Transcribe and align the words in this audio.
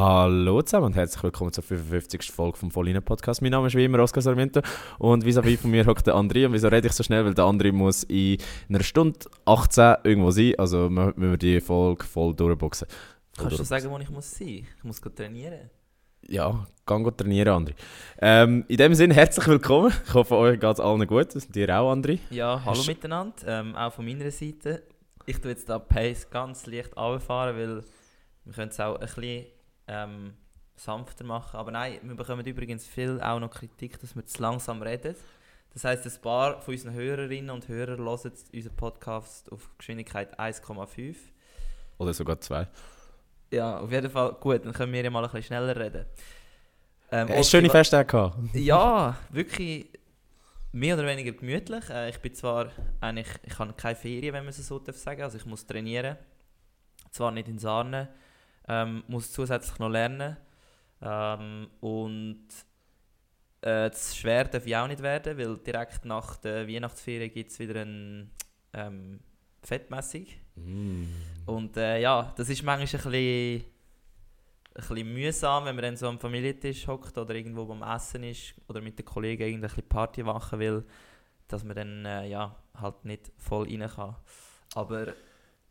Hallo 0.00 0.62
zusammen 0.62 0.86
und 0.86 0.96
herzlich 0.96 1.22
willkommen 1.22 1.52
zur 1.52 1.62
55. 1.62 2.32
Folge 2.32 2.56
vom 2.56 2.70
Vollinen 2.70 3.02
Podcast. 3.02 3.42
Mein 3.42 3.50
Name 3.50 3.66
ist 3.66 3.74
wie 3.74 3.84
immer 3.84 3.98
Oskar 3.98 4.22
Sarmiento 4.22 4.62
und 4.98 5.26
vis-à-vis 5.26 5.60
von 5.60 5.70
mir 5.70 5.84
hockt 5.84 6.06
der 6.06 6.14
André. 6.14 6.46
Und 6.46 6.54
wieso 6.54 6.68
rede 6.68 6.86
ich 6.86 6.94
so 6.94 7.02
schnell? 7.02 7.22
Weil 7.26 7.34
der 7.34 7.44
André 7.44 7.70
muss 7.70 8.04
in 8.04 8.38
einer 8.70 8.82
Stunde 8.82 9.18
18 9.44 9.96
irgendwo 10.04 10.30
sein, 10.30 10.54
also 10.56 10.88
müssen 10.88 11.12
wir 11.20 11.36
die 11.36 11.60
Folge 11.60 12.02
voll 12.06 12.32
durchboxen. 12.34 12.88
Voll 12.88 12.96
Kannst 13.36 13.52
du 13.52 13.56
durch- 13.58 13.68
sagen, 13.68 13.90
wo 13.90 13.98
ich 13.98 14.08
muss 14.08 14.30
sein? 14.30 14.66
Ich 14.74 14.84
muss 14.84 15.02
gut 15.02 15.16
trainieren. 15.16 15.68
Ja, 16.26 16.66
gang 16.86 17.04
go 17.04 17.10
trainieren, 17.10 17.66
André. 17.66 17.74
Ähm, 18.22 18.64
in 18.68 18.78
dem 18.78 18.94
Sinne, 18.94 19.12
herzlich 19.12 19.46
willkommen. 19.48 19.92
Ich 20.06 20.14
hoffe, 20.14 20.34
euch 20.34 20.58
geht 20.58 20.72
es 20.72 20.80
allen 20.80 21.06
gut. 21.06 21.28
Dir 21.54 21.78
auch, 21.78 21.92
André. 21.92 22.20
Ja, 22.30 22.58
hallo 22.64 22.78
Hast- 22.78 22.86
miteinander, 22.86 23.34
ähm, 23.46 23.76
auch 23.76 23.92
von 23.92 24.06
meiner 24.06 24.30
Seite. 24.30 24.82
Ich 25.26 25.38
tue 25.42 25.50
jetzt 25.50 25.68
da 25.68 25.78
Pace 25.78 26.30
ganz 26.30 26.64
leicht 26.64 26.96
runterfahren, 26.96 27.54
weil 27.54 27.82
wir 28.46 28.52
können 28.54 28.70
es 28.70 28.80
auch 28.80 28.94
ein 28.94 29.00
bisschen 29.00 29.44
ähm, 29.90 30.34
sanfter 30.76 31.24
machen. 31.24 31.56
Aber 31.56 31.70
nein, 31.70 31.98
wir 32.02 32.14
bekommen 32.14 32.46
übrigens 32.46 32.86
viel 32.86 33.20
auch 33.20 33.40
noch 33.40 33.50
Kritik, 33.50 33.98
dass 34.00 34.14
wir 34.14 34.24
zu 34.24 34.40
langsam 34.40 34.80
reden. 34.82 35.14
Das 35.72 35.84
heisst, 35.84 36.06
ein 36.06 36.22
paar 36.22 36.60
von 36.60 36.74
unseren 36.74 36.94
Hörerinnen 36.94 37.50
und 37.50 37.68
Hörern 37.68 37.98
hören 37.98 38.32
unseren 38.52 38.76
Podcast 38.76 39.50
auf 39.52 39.70
Geschwindigkeit 39.78 40.38
1,5. 40.38 41.16
Oder 41.98 42.14
sogar 42.14 42.40
zwei. 42.40 42.66
Ja, 43.52 43.80
auf 43.80 43.90
jeden 43.90 44.10
Fall 44.10 44.32
gut, 44.40 44.64
dann 44.64 44.72
können 44.72 44.92
wir 44.92 45.02
ja 45.02 45.10
mal 45.10 45.24
ein 45.24 45.30
bisschen 45.30 45.44
schneller 45.44 45.76
reden. 45.76 46.06
Ähm, 47.12 47.28
Hast 47.28 47.52
du 47.52 47.58
schöne 47.58 47.70
Festtage 47.70 48.06
gehabt? 48.06 48.36
Ja, 48.54 49.16
wirklich 49.30 49.86
mehr 50.72 50.96
oder 50.96 51.06
weniger 51.06 51.32
gemütlich. 51.32 51.88
Äh, 51.90 52.10
ich 52.10 52.18
bin 52.18 52.34
zwar 52.34 52.70
eigentlich, 53.00 53.28
ich 53.42 53.58
habe 53.58 53.72
keine 53.72 53.96
Ferien, 53.96 54.32
wenn 54.34 54.44
man 54.44 54.50
es 54.50 54.66
so 54.66 54.78
darf 54.78 54.96
sagen. 54.96 55.22
Also 55.22 55.38
ich 55.38 55.46
muss 55.46 55.66
trainieren. 55.66 56.16
Zwar 57.10 57.32
nicht 57.32 57.48
in 57.48 57.58
Sarne, 57.58 58.08
ähm, 58.70 59.02
muss 59.08 59.32
zusätzlich 59.32 59.78
noch 59.80 59.88
lernen. 59.88 60.36
Ähm, 61.02 61.68
und 61.80 62.46
äh, 63.62 63.90
das 63.90 64.16
schwer 64.16 64.44
darf 64.44 64.64
ich 64.64 64.76
auch 64.76 64.86
nicht 64.86 65.02
werden, 65.02 65.36
weil 65.36 65.56
direkt 65.56 66.04
nach 66.04 66.36
der 66.36 66.68
Weihnachtsferien 66.68 67.32
gibt 67.32 67.50
es 67.50 67.58
wieder 67.58 67.82
ein 67.82 68.30
ähm, 68.72 69.20
Fettmessung. 69.62 70.26
Mm. 70.54 71.04
Und 71.46 71.76
äh, 71.76 72.00
ja, 72.00 72.32
das 72.36 72.48
ist 72.48 72.62
manchmal 72.62 73.00
ein 73.02 73.10
bisschen, 73.12 73.64
ein 74.74 74.86
bisschen 74.86 75.14
mühsam, 75.14 75.64
wenn 75.64 75.74
man 75.74 75.82
dann 75.82 75.96
so 75.96 76.06
am 76.06 76.20
Familientisch 76.20 76.86
hockt 76.86 77.18
oder 77.18 77.34
irgendwo 77.34 77.64
beim 77.64 77.82
Essen 77.82 78.22
ist 78.22 78.54
oder 78.68 78.80
mit 78.80 78.96
den 78.96 79.04
Kollegen 79.04 79.42
irgendeine 79.42 79.82
Party 79.82 80.22
machen 80.22 80.60
will, 80.60 80.84
dass 81.48 81.64
man 81.64 81.74
dann 81.74 82.04
äh, 82.06 82.28
ja, 82.28 82.54
halt 82.74 83.04
nicht 83.04 83.32
voll 83.36 83.66
rein 83.68 83.90
kann. 83.90 84.14
Aber 84.76 85.08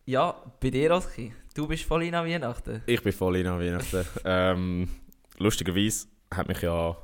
ja, 0.06 0.36
bei 0.60 0.70
dir, 0.70 0.92
Oski, 0.92 1.32
du 1.60 1.68
bist 1.68 1.84
voll 1.84 2.04
rein 2.04 2.16
an 2.16 2.26
Weihnachten. 2.26 2.82
Ich 2.86 3.04
bin 3.04 3.12
voll 3.12 3.36
in 3.36 3.48
an 3.48 3.60
Weihnachten. 3.60 4.06
ähm, 4.26 4.90
lustigerweise 5.38 6.08
hat 6.34 6.48
mich 6.48 6.62
ja 6.62 6.92
ein 6.92 6.96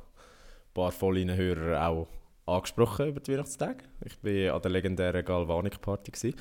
paar 0.72 0.92
Vollinen-Hörer 0.92 1.86
auch 1.86 2.08
angesprochen 2.46 3.08
über 3.08 3.20
die 3.20 3.32
Weihnachtstage. 3.32 3.84
Ich 4.04 4.16
war 4.22 4.56
an 4.56 4.62
der 4.62 4.70
legendären 4.70 5.24
Galvanik-Party. 5.24 6.34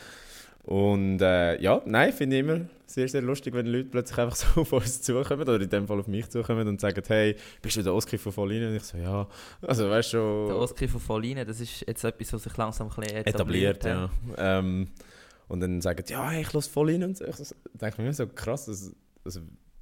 Und 0.63 1.21
äh, 1.21 1.61
ja, 1.61 1.81
nein, 1.85 2.13
finde 2.13 2.37
ich 2.37 2.39
immer 2.39 2.61
sehr, 2.85 3.07
sehr 3.09 3.21
lustig, 3.21 3.53
wenn 3.53 3.65
Leute 3.65 3.89
plötzlich 3.89 4.17
einfach 4.17 4.35
so 4.37 4.61
auf 4.61 4.71
uns 4.71 5.01
zukommen 5.01 5.41
oder 5.41 5.59
in 5.59 5.69
dem 5.69 5.85
Fall 5.85 5.99
auf 5.99 6.07
mich 6.07 6.29
zukommen 6.29 6.67
und 6.69 6.79
sagen, 6.79 7.03
hey, 7.07 7.35
bist 7.61 7.75
du 7.75 7.83
der 7.83 7.93
Oskar 7.93 8.17
von 8.17 8.31
Vollinen? 8.31 8.69
Und 8.69 8.75
ich 8.77 8.83
so, 8.83 8.97
ja. 8.97 9.27
Also 9.61 9.89
weißt 9.89 10.13
du 10.13 10.17
schon... 10.17 10.47
Der 10.47 10.55
Oski 10.55 10.87
von 10.87 11.01
Vollinen, 11.01 11.45
das 11.45 11.59
ist 11.59 11.85
jetzt 11.85 12.03
etwas, 12.03 12.31
was 12.31 12.43
sich 12.43 12.55
langsam 12.55 12.89
ein 12.95 13.03
etabliert, 13.03 13.83
etabliert, 13.83 13.85
ja. 13.85 14.09
Ähm, 14.37 14.87
und 15.47 15.59
dann 15.59 15.81
sagen 15.81 16.03
die, 16.07 16.13
ja, 16.13 16.31
ich 16.33 16.51
lasse 16.53 16.69
voll 16.69 16.89
rein 16.91 17.03
und 17.03 17.17
so. 17.17 17.25
Ich 17.25 17.35
denke 17.73 17.97
mir 18.01 18.07
immer 18.07 18.13
so 18.13 18.27
krass, 18.27 18.65
das, 18.65 18.93
also, 19.23 19.41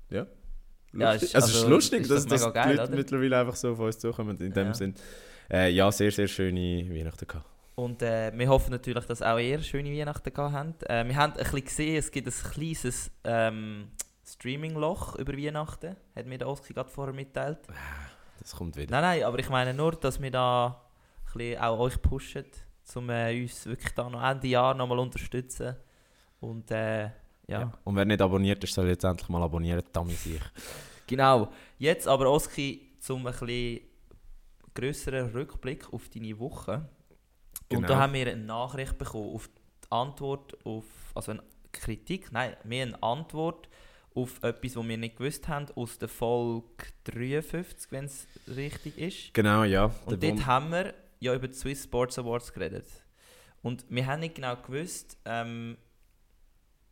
ja. 0.09 0.25
Ja, 0.95 1.13
ist- 1.13 1.33
also, 1.35 1.47
es 1.47 1.53
ist 1.53 1.55
also, 1.63 1.69
lustig, 1.69 2.01
ist 2.01 2.11
dass, 2.11 2.23
doch 2.25 2.29
dass 2.31 2.41
mega 2.41 2.51
die 2.51 2.53
geil, 2.69 2.75
Leute 2.77 2.87
oder? 2.89 2.95
mittlerweile 2.97 3.39
einfach 3.39 3.55
so 3.55 3.71
auf 3.71 3.79
uns 3.79 3.97
zukommen. 3.99 4.37
In 4.39 4.53
dem 4.53 4.67
Ja. 4.67 4.73
Sinn, 4.73 4.93
äh, 5.51 5.69
ja, 5.71 5.91
sehr, 5.91 6.11
sehr 6.11 6.27
schöne 6.27 6.87
Weihnachten 6.89 7.25
gehabt. 7.27 7.45
Und 7.75 8.03
äh, 8.03 8.31
wir 8.35 8.47
hoffen 8.49 8.69
natürlich, 8.69 9.03
dass 9.05 9.23
auch 9.23 9.39
ihr 9.39 9.59
schöne 9.63 9.91
Weihnachten 9.91 10.31
gehabt 10.31 10.53
habt. 10.53 10.83
Äh, 10.89 11.07
wir 11.07 11.15
haben 11.15 11.33
ein 11.33 11.37
bisschen 11.39 11.63
gesehen, 11.65 11.95
es 11.97 12.11
gibt 12.11 12.27
ein 12.27 12.51
kleines 12.51 13.09
ähm, 13.23 13.87
Streaming-Loch 14.23 15.15
über 15.15 15.33
Weihnachten. 15.33 15.95
Hat 16.15 16.25
mir 16.27 16.37
der 16.37 16.47
Oski 16.47 16.73
gerade 16.73 16.89
vorher 16.91 17.13
mitteilt. 17.15 17.57
Das 18.39 18.55
kommt 18.55 18.75
wieder. 18.75 18.91
Nein, 18.91 19.01
nein, 19.19 19.23
aber 19.23 19.39
ich 19.39 19.49
meine 19.49 19.73
nur, 19.73 19.93
dass 19.93 20.21
wir 20.21 20.29
da 20.29 20.67
ein 21.25 21.33
bisschen 21.37 21.59
auch 21.61 21.79
euch 21.79 21.99
pushen, 22.01 22.45
um 22.95 23.09
äh, 23.09 23.41
uns 23.41 23.65
wirklich 23.65 23.93
da 23.93 24.09
noch 24.09 24.23
Ende 24.23 24.47
Jahr 24.47 24.73
nochmal 24.73 24.99
unterstützen. 24.99 25.75
Und 26.39 26.69
äh, 26.71 27.09
ja. 27.47 27.71
Und 27.83 27.95
wer 27.95 28.05
nicht 28.05 28.21
abonniert 28.21 28.63
ist, 28.63 28.73
soll 28.73 28.87
jetzt 28.87 29.03
endlich 29.03 29.29
mal 29.29 29.41
abonnieren, 29.43 29.83
damit 29.91 30.17
sich. 30.17 30.41
Genau. 31.05 31.49
Jetzt 31.79 32.07
aber, 32.07 32.31
Oski, 32.31 32.93
zum 32.99 33.27
ein 33.27 33.33
bisschen 33.33 33.81
grösseren 34.73 35.29
Rückblick 35.31 35.91
auf 35.91 36.07
deine 36.09 36.39
Woche. 36.39 36.89
Und 37.69 37.81
Genau. 37.81 37.87
da 37.89 37.99
haben 37.99 38.13
wir 38.13 38.27
eine 38.31 38.41
Nachricht 38.41 38.97
bekommen 38.97 39.35
auf 39.35 39.47
die 39.49 39.91
Antwort 39.91 40.57
auf, 40.65 40.85
also 41.13 41.31
eine 41.31 41.43
Kritik, 41.73 42.31
nein, 42.31 42.55
mehr 42.63 42.85
eine 42.85 43.03
Antwort 43.03 43.67
auf 44.15 44.41
etwas, 44.43 44.75
was 44.75 44.87
wir 44.87 44.97
nicht 44.97 45.17
gewusst 45.17 45.47
haben, 45.47 45.67
aus 45.75 45.97
der 45.97 46.07
Folge 46.07 46.67
53, 47.05 47.91
wenn 47.91 48.05
es 48.05 48.27
richtig 48.47 48.97
ist. 48.97 49.33
Genau, 49.33 49.63
ja. 49.63 49.91
Und 50.05 50.23
dort 50.23 50.45
haben 50.45 50.71
wir 50.71 50.93
ja 51.23 51.33
über 51.33 51.47
die 51.47 51.53
Swiss 51.55 51.83
Sports 51.83 52.19
Awards 52.19 52.53
geredet. 52.53 52.85
Und 53.61 53.85
wir 53.89 54.05
haben 54.05 54.19
nicht 54.19 54.35
genau 54.35 54.55
gewusst, 54.57 55.17
ähm, 55.25 55.77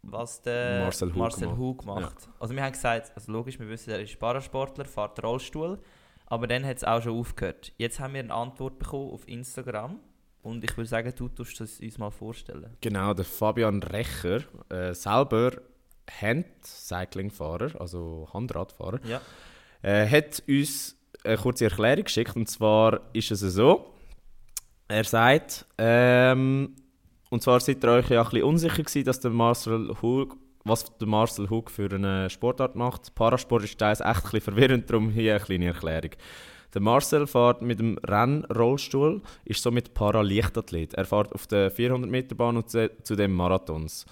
was 0.03 0.41
der 0.41 0.79
Marcel 0.85 1.09
Hug 1.09 1.17
Marcel. 1.17 1.57
Hug 1.57 1.85
macht. 1.85 2.29
Also 2.39 2.55
wir 2.55 2.63
haben 2.63 2.71
gesagt, 2.71 3.11
also 3.15 3.31
logisch, 3.31 3.59
wir 3.59 3.67
wissen, 3.69 3.91
er 3.91 3.99
ist 4.01 4.17
Parasportler, 4.19 4.85
fährt 4.85 5.21
Rollstuhl, 5.23 5.79
aber 6.25 6.47
dann 6.47 6.65
hat 6.65 6.77
es 6.77 6.83
auch 6.83 7.01
schon 7.01 7.17
aufgehört. 7.19 7.71
Jetzt 7.77 7.99
haben 7.99 8.13
wir 8.13 8.21
eine 8.21 8.33
Antwort 8.33 8.79
bekommen 8.79 9.11
auf 9.11 9.27
Instagram 9.27 9.99
und 10.41 10.63
ich 10.63 10.75
würde 10.75 10.87
sagen, 10.89 11.13
du 11.15 11.27
tust 11.29 11.61
es 11.61 11.79
uns 11.81 11.97
mal 11.99 12.09
vorstellen. 12.09 12.75
Genau, 12.81 13.13
der 13.13 13.25
Fabian 13.25 13.83
Recher, 13.83 14.41
äh, 14.69 14.93
selber 14.95 15.51
Handcycling-Fahrer, 16.19 17.79
also 17.79 18.27
Handradfahrer, 18.33 18.99
Ja. 19.05 19.21
äh, 19.81 20.07
hat 20.07 20.41
uns 20.47 20.95
eine 21.23 21.37
kurze 21.37 21.65
Erklärung 21.65 22.03
geschickt. 22.05 22.35
Und 22.35 22.49
zwar 22.49 23.01
ist 23.13 23.31
es 23.31 23.41
so, 23.41 23.93
er 24.91 25.03
sagt, 25.03 25.65
ähm, 25.77 26.75
und 27.29 27.41
zwar 27.41 27.59
seid 27.59 27.83
ihr 27.83 27.91
euch 27.91 28.09
ja 28.09 28.21
ein 28.21 28.29
bisschen 28.29 28.43
unsicher 28.43 28.83
gewesen, 28.83 29.05
dass 29.05 29.19
der 29.19 29.31
Marcel 29.31 29.95
Hug, 30.01 30.35
was 30.65 30.97
der 30.97 31.07
Marcel 31.07 31.49
Hug 31.49 31.71
für 31.71 31.89
eine 31.89 32.29
Sportart 32.29 32.75
macht. 32.75 33.15
Parasport 33.15 33.63
ist 33.63 33.77
teils 33.77 34.01
echt 34.01 34.33
ein 34.33 34.41
verwirrend, 34.41 34.89
darum 34.89 35.09
hier 35.09 35.35
eine 35.35 35.43
kleine 35.43 35.67
Erklärung. 35.67 36.11
Der 36.73 36.81
Marcel 36.81 37.27
fährt 37.27 37.61
mit 37.61 37.79
dem 37.79 37.97
Rennrollstuhl, 37.99 39.21
ist 39.45 39.61
somit 39.61 39.93
Paraleichtathlet. 39.93 40.93
Er 40.93 41.05
fährt 41.05 41.33
auf 41.33 41.47
der 41.47 41.71
400-Meter-Bahn 41.71 42.57
und 42.57 42.69
zu, 42.69 42.89
zu 43.03 43.15
den 43.15 43.31
Marathons. 43.31 44.05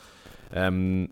Ähm, 0.54 1.10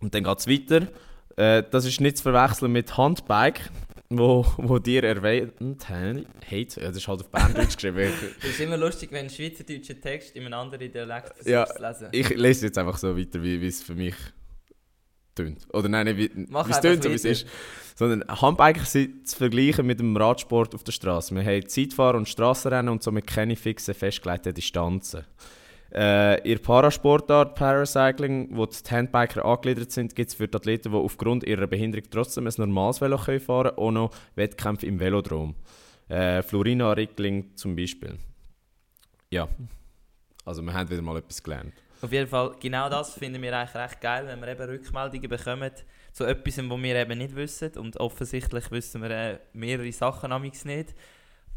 und 0.00 0.14
dann 0.14 0.24
geht 0.24 0.38
es 0.38 0.48
weiter. 0.48 0.88
Äh, 1.36 1.64
das 1.70 1.84
ist 1.84 2.00
nicht 2.00 2.18
zu 2.18 2.24
verwechseln 2.24 2.72
mit 2.72 2.96
Handbike, 2.96 3.70
wo, 4.10 4.44
wo 4.56 4.78
dir 4.78 5.04
erwähnt 5.04 5.88
haben. 5.88 6.26
Ja, 6.50 6.64
das 6.64 6.96
ist 6.96 7.08
halt 7.08 7.20
auf 7.20 7.30
Berndeutsch 7.30 7.74
geschrieben. 7.76 8.12
Es 8.42 8.50
ist 8.50 8.60
immer 8.60 8.76
lustig, 8.76 9.12
wenn 9.12 9.26
ein 9.26 9.30
schweizerdeutscher 9.30 10.00
Text 10.00 10.34
in 10.34 10.44
einem 10.44 10.54
anderen 10.54 10.92
Dialekt 10.92 11.28
versuchst 11.28 11.48
Ja, 11.48 11.64
zu 11.66 11.80
lesen. 11.80 12.08
Ich 12.12 12.28
lese 12.30 12.66
jetzt 12.66 12.76
einfach 12.76 12.98
so 12.98 13.16
weiter, 13.16 13.42
wie 13.42 13.64
es 13.64 13.82
für 13.82 13.94
mich 13.94 14.16
tönt. 15.36 15.66
Oder 15.72 15.88
nein, 15.88 16.06
nicht 16.06 16.16
wie 16.16 16.46
es 16.70 16.80
tönt, 16.80 17.04
so 17.04 17.10
wie 17.10 17.14
es 17.14 17.24
ist. 17.24 17.46
Sondern 17.94 18.24
Handbiker 18.28 18.84
sind 18.84 19.28
zu 19.28 19.36
vergleichen 19.36 19.86
mit 19.86 20.00
dem 20.00 20.16
Radsport 20.16 20.74
auf 20.74 20.82
der 20.82 20.92
Straße. 20.92 21.34
Wir 21.34 21.44
haben 21.44 21.68
Zeitfahren 21.68 22.16
und 22.16 22.28
Strassenrennen 22.28 22.90
und 22.90 23.02
somit 23.02 23.26
keine 23.26 23.56
fixen, 23.56 23.94
festgelegten 23.94 24.54
Distanzen. 24.54 25.24
Äh, 25.92 26.40
in 26.50 26.60
Parasportart 26.60 27.56
Paracycling, 27.56 28.48
wo 28.52 28.64
die 28.66 28.76
Handbiker 28.90 29.44
angegliedert 29.44 29.90
sind, 29.90 30.14
gibt 30.14 30.30
es 30.30 30.34
für 30.34 30.46
die 30.46 30.56
Athleten, 30.56 30.92
die 30.92 30.96
aufgrund 30.96 31.44
ihrer 31.44 31.66
Behinderung 31.66 32.06
trotzdem 32.10 32.46
ein 32.46 32.54
normales 32.56 33.00
Velo 33.00 33.18
können 33.18 33.40
fahren 33.40 33.74
können, 33.74 33.78
auch 33.78 33.90
noch 33.90 34.10
Wettkämpfe 34.36 34.86
im 34.86 35.00
Velodrom. 35.00 35.54
Äh, 36.08 36.42
Florina 36.42 36.92
Rickling 36.92 37.56
zum 37.56 37.74
Beispiel. 37.74 38.18
Ja, 39.30 39.48
also 40.44 40.62
wir 40.62 40.72
haben 40.72 40.90
wieder 40.90 41.02
mal 41.02 41.16
etwas 41.16 41.42
gelernt. 41.42 41.74
Auf 42.02 42.12
jeden 42.12 42.28
Fall, 42.28 42.54
genau 42.60 42.88
das 42.88 43.14
finden 43.14 43.42
wir 43.42 43.56
eigentlich 43.56 43.74
recht 43.74 44.00
geil, 44.00 44.26
wenn 44.26 44.40
wir 44.40 44.48
eben 44.48 44.62
Rückmeldungen 44.62 45.28
bekommen 45.28 45.70
zu 46.12 46.24
etwas, 46.24 46.58
was 46.58 46.82
wir 46.82 46.96
eben 46.96 47.18
nicht 47.18 47.36
wissen. 47.36 47.72
Und 47.76 47.98
offensichtlich 47.98 48.70
wissen 48.70 49.02
wir 49.02 49.10
äh, 49.10 49.38
mehrere 49.52 49.92
Sachen 49.92 50.32
amigs 50.32 50.64
nicht. 50.64 50.94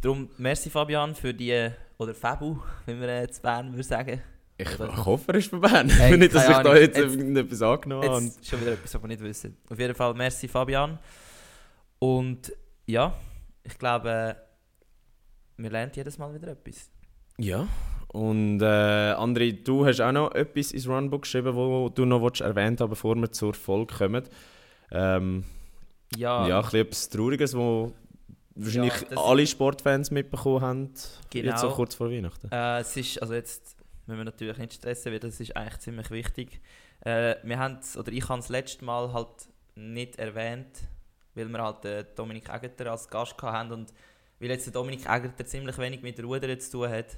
Darum, 0.04 0.30
merci 0.38 0.70
Fabian 0.70 1.16
für 1.16 1.34
die, 1.34 1.70
oder 1.98 2.14
Fabu, 2.14 2.58
wie 2.86 3.00
wir 3.00 3.08
äh, 3.10 3.30
zu 3.30 3.42
Bern 3.42 3.72
würden 3.72 3.84
sagen. 3.84 4.22
Ich, 4.58 4.80
Oder- 4.80 4.90
ich 4.94 5.06
hoffe, 5.06 5.32
er 5.32 5.36
ist 5.40 5.50
von 5.50 5.62
Bern. 5.62 5.90
Hey, 5.90 6.18
nicht, 6.18 6.36
dass 6.36 6.44
ich 6.44 6.50
da 6.52 6.60
Ahnung. 6.60 6.76
jetzt, 6.76 6.98
Jetzt- 6.98 7.16
irgendetwas 7.16 7.62
angenommen 7.62 8.10
habe. 8.10 8.24
Jetzt 8.26 8.46
schon 8.48 8.62
wieder 8.62 8.74
etwas, 8.74 8.94
was 8.94 9.02
wir 9.02 9.08
nicht 9.08 9.24
wissen. 9.24 9.58
Auf 9.70 9.80
jeden 9.80 9.96
Fall, 9.96 10.14
merci 10.14 10.48
Fabian. 10.48 11.00
Und 12.00 12.54
ja, 12.86 13.16
ich 13.64 13.78
glaube, 13.80 14.36
wir 15.58 15.70
lernen 15.72 15.92
jedes 15.96 16.18
Mal 16.18 16.34
wieder 16.36 16.50
etwas. 16.50 16.90
Ja. 17.40 17.66
Und 18.10 18.62
äh, 18.62 18.66
André, 18.66 19.64
du 19.64 19.86
hast 19.88 20.02
auch 20.02 20.12
noch 20.12 20.36
etwas 20.36 20.72
ins 20.72 20.88
Runbook 20.88 21.24
geschrieben, 21.24 21.56
wo 21.56 21.90
du 21.90 22.06
noch 22.06 22.22
willst 22.22 22.42
erwähnt 22.42 22.80
haben, 22.82 22.90
bevor 22.92 23.16
wir 23.16 23.32
zur 23.32 23.54
Folge 23.56 23.96
kommen. 23.96 24.24
Ähm, 24.92 25.46
Ja, 26.16 26.48
ja, 26.48 26.58
ein 26.60 26.64
bisschen 26.66 26.82
etwas 26.82 27.10
Trauriges, 27.10 27.58
wo 27.58 27.92
wahrscheinlich 28.56 28.94
das- 28.94 29.18
alle 29.18 29.48
Sportfans 29.48 30.12
mitbekommen 30.12 30.62
haben, 30.62 30.94
Genau. 31.30 31.50
jetzt 31.52 31.62
so 31.62 31.70
kurz 31.72 31.96
vor 31.96 32.10
Weihnachten. 32.12 32.50
Äh, 32.52 32.80
es 32.80 32.96
ist, 32.98 33.22
also 33.22 33.34
jetzt 33.34 33.76
müssen 34.06 34.20
wir 34.20 34.26
natürlich 34.26 34.58
nicht 34.58 34.74
stressen, 34.74 35.12
weil 35.12 35.20
das 35.20 35.40
ist 35.40 35.56
eigentlich 35.56 35.80
ziemlich 35.80 36.12
wichtig. 36.12 36.62
Äh, 37.02 37.36
wir 37.44 37.60
haben 37.60 37.80
oder 37.98 38.12
ich 38.12 38.28
habe 38.30 38.40
das 38.40 38.50
letzte 38.50 38.86
Mal 38.86 39.12
halt 39.14 39.48
nicht 39.76 40.18
erwähnt, 40.18 40.84
weil 41.36 41.48
wir 41.50 41.62
halt 41.64 41.84
äh, 41.86 42.06
Dominik 42.16 42.48
Egerter 42.50 42.92
als 42.92 43.08
Gast 43.10 43.38
gehabt 43.38 43.56
haben 43.58 43.72
und 43.72 43.94
weil 44.40 44.50
jetzt 44.50 44.66
der 44.66 44.74
Dominik 44.74 45.02
Egerter 45.10 45.46
ziemlich 45.46 45.78
wenig 45.78 46.02
mit 46.02 46.22
Rudern 46.24 46.60
zu 46.60 46.72
tun 46.72 46.90
hat, 46.90 47.16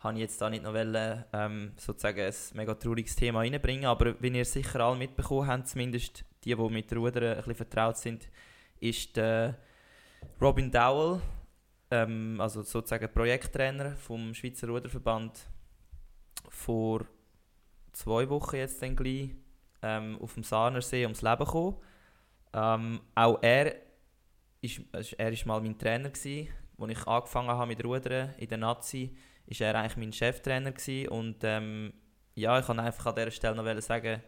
habe 0.00 0.14
ich 0.14 0.20
jetzt 0.20 0.40
da 0.40 0.50
nicht 0.50 0.64
noch 0.64 0.72
wollen, 0.74 1.24
ähm, 1.32 1.72
sozusagen 1.76 2.20
ein 2.20 2.34
mega 2.54 2.74
trauriges 2.74 3.14
Thema 3.14 3.40
reinbringen, 3.40 3.84
aber 3.86 4.20
wie 4.20 4.28
ihr 4.36 4.44
sicher 4.44 4.80
alle 4.80 4.96
mitbekommen 4.96 5.46
habt, 5.46 5.68
zumindest 5.68 6.24
die, 6.44 6.54
die 6.56 6.68
mit 6.70 6.92
Rudern 6.92 7.24
ein 7.24 7.36
bisschen 7.36 7.54
vertraut 7.54 7.96
sind, 7.98 8.28
ist 8.80 9.16
der 9.16 9.58
Robin 10.40 10.70
Dowell, 10.70 11.20
ähm, 11.90 12.40
also 12.40 12.62
sozusagen 12.62 13.12
Projekttrainer 13.12 13.96
vom 13.96 14.34
Schweizer 14.34 14.68
Ruderverband, 14.68 15.48
vor 16.48 17.06
zwei 17.92 18.28
Wochen 18.28 18.56
jetzt 18.56 18.82
dann 18.82 18.96
gleich 18.96 19.30
ähm, 19.82 20.18
auf 20.20 20.34
dem 20.34 20.42
Sahnersee 20.42 21.04
ums 21.04 21.22
Leben 21.22 21.44
gekommen. 21.44 21.76
Ähm, 22.52 23.00
auch 23.14 23.38
er 23.42 23.74
ist, 24.60 24.80
er 25.18 25.32
ist 25.32 25.46
mal 25.46 25.60
mein 25.60 25.78
Trainer 25.78 26.10
gsi, 26.10 26.50
als 26.78 26.90
ich 26.90 27.06
angefangen 27.06 27.48
habe 27.48 27.66
mit 27.66 27.84
Rudern 27.84 28.34
in 28.38 28.48
der 28.48 28.58
Nazi, 28.58 29.16
ist 29.46 29.60
er 29.60 29.74
eigentlich 29.74 29.96
mein 29.96 30.12
Cheftrainer 30.12 30.72
gsi 30.72 31.08
und 31.08 31.38
ähm, 31.42 31.92
ja, 32.34 32.58
ich 32.58 32.66
kann 32.66 32.80
einfach 32.80 33.06
an 33.06 33.14
dieser 33.14 33.30
Stelle 33.30 33.56
noch 33.56 33.82
sagen, 33.82 34.22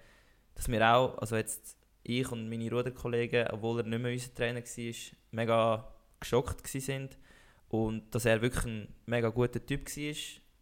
dass 0.54 0.68
wir 0.68 0.94
auch, 0.94 1.18
also 1.18 1.36
jetzt 1.36 1.76
ich 2.04 2.30
und 2.30 2.48
meine 2.48 2.70
Ruderkollegen, 2.70 3.48
obwohl 3.48 3.80
er 3.80 3.86
nicht 3.86 4.00
mehr 4.00 4.12
unser 4.12 4.34
Trainer 4.34 4.60
war, 4.60 4.94
mega 5.32 5.88
geschockt 6.20 6.66
sind 6.66 7.18
und 7.68 8.14
dass 8.14 8.24
er 8.24 8.40
wirklich 8.40 8.64
ein 8.64 8.88
mega 9.06 9.28
guter 9.30 9.64
Typ 9.64 9.86
war. 9.86 10.14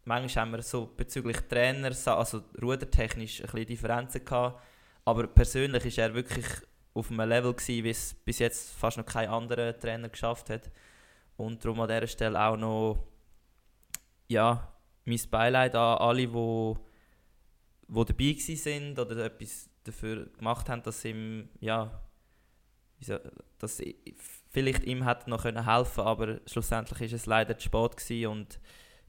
Manchmal 0.05 0.45
haben 0.45 0.53
wir 0.53 0.63
so 0.63 0.87
bezüglich 0.97 1.37
Trainer, 1.49 1.93
also 2.07 2.43
rudertechnisch, 2.61 3.41
ein 3.41 3.47
bisschen 3.47 3.67
Differenzen 3.67 4.25
gehabt, 4.25 4.63
aber 5.05 5.27
persönlich 5.27 5.85
ist 5.85 5.99
er 5.99 6.15
wirklich 6.15 6.47
auf 6.95 7.11
einem 7.11 7.29
Level 7.29 7.55
gewesen, 7.55 7.85
wie 7.85 7.91
es 7.91 8.15
bis 8.15 8.39
jetzt 8.39 8.73
fast 8.73 8.99
noch 8.99 9.07
kein 9.07 9.29
anderer 9.29 9.79
Trainer 9.79 10.09
geschafft 10.09 10.51
hat. 10.51 10.71
Und 11.37 11.65
darum 11.65 11.81
an 11.81 11.89
dieser 11.89 12.07
Stelle 12.07 12.41
auch 12.41 12.57
noch 12.57 12.99
ja, 14.29 14.73
mein 15.05 15.21
Beileid 15.31 15.75
an 15.75 15.99
alle, 15.99 16.23
die 16.23 16.33
wo, 16.33 16.79
wo 17.89 18.05
dabei 18.05 18.35
sind 18.39 18.99
oder 18.99 19.25
etwas 19.25 19.69
dafür 19.85 20.27
gemacht 20.39 20.69
haben, 20.69 20.83
dass 20.83 21.05
ihm, 21.05 21.49
ja, 21.61 22.03
dass 23.59 23.83
vielleicht 24.51 24.85
ihm 24.85 25.05
hätte 25.05 25.29
noch 25.29 25.43
können 25.43 25.65
helfen 25.67 26.03
aber 26.03 26.41
schlussendlich 26.47 27.01
ist 27.01 27.13
es 27.13 27.27
leider 27.27 27.59
zu 27.59 27.65
spät 27.65 27.97
gewesen 27.97 28.27
und 28.29 28.61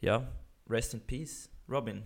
ja, 0.02 0.28
rest 0.70 0.94
in 0.94 1.02
peace, 1.02 1.50
Robin. 1.70 2.04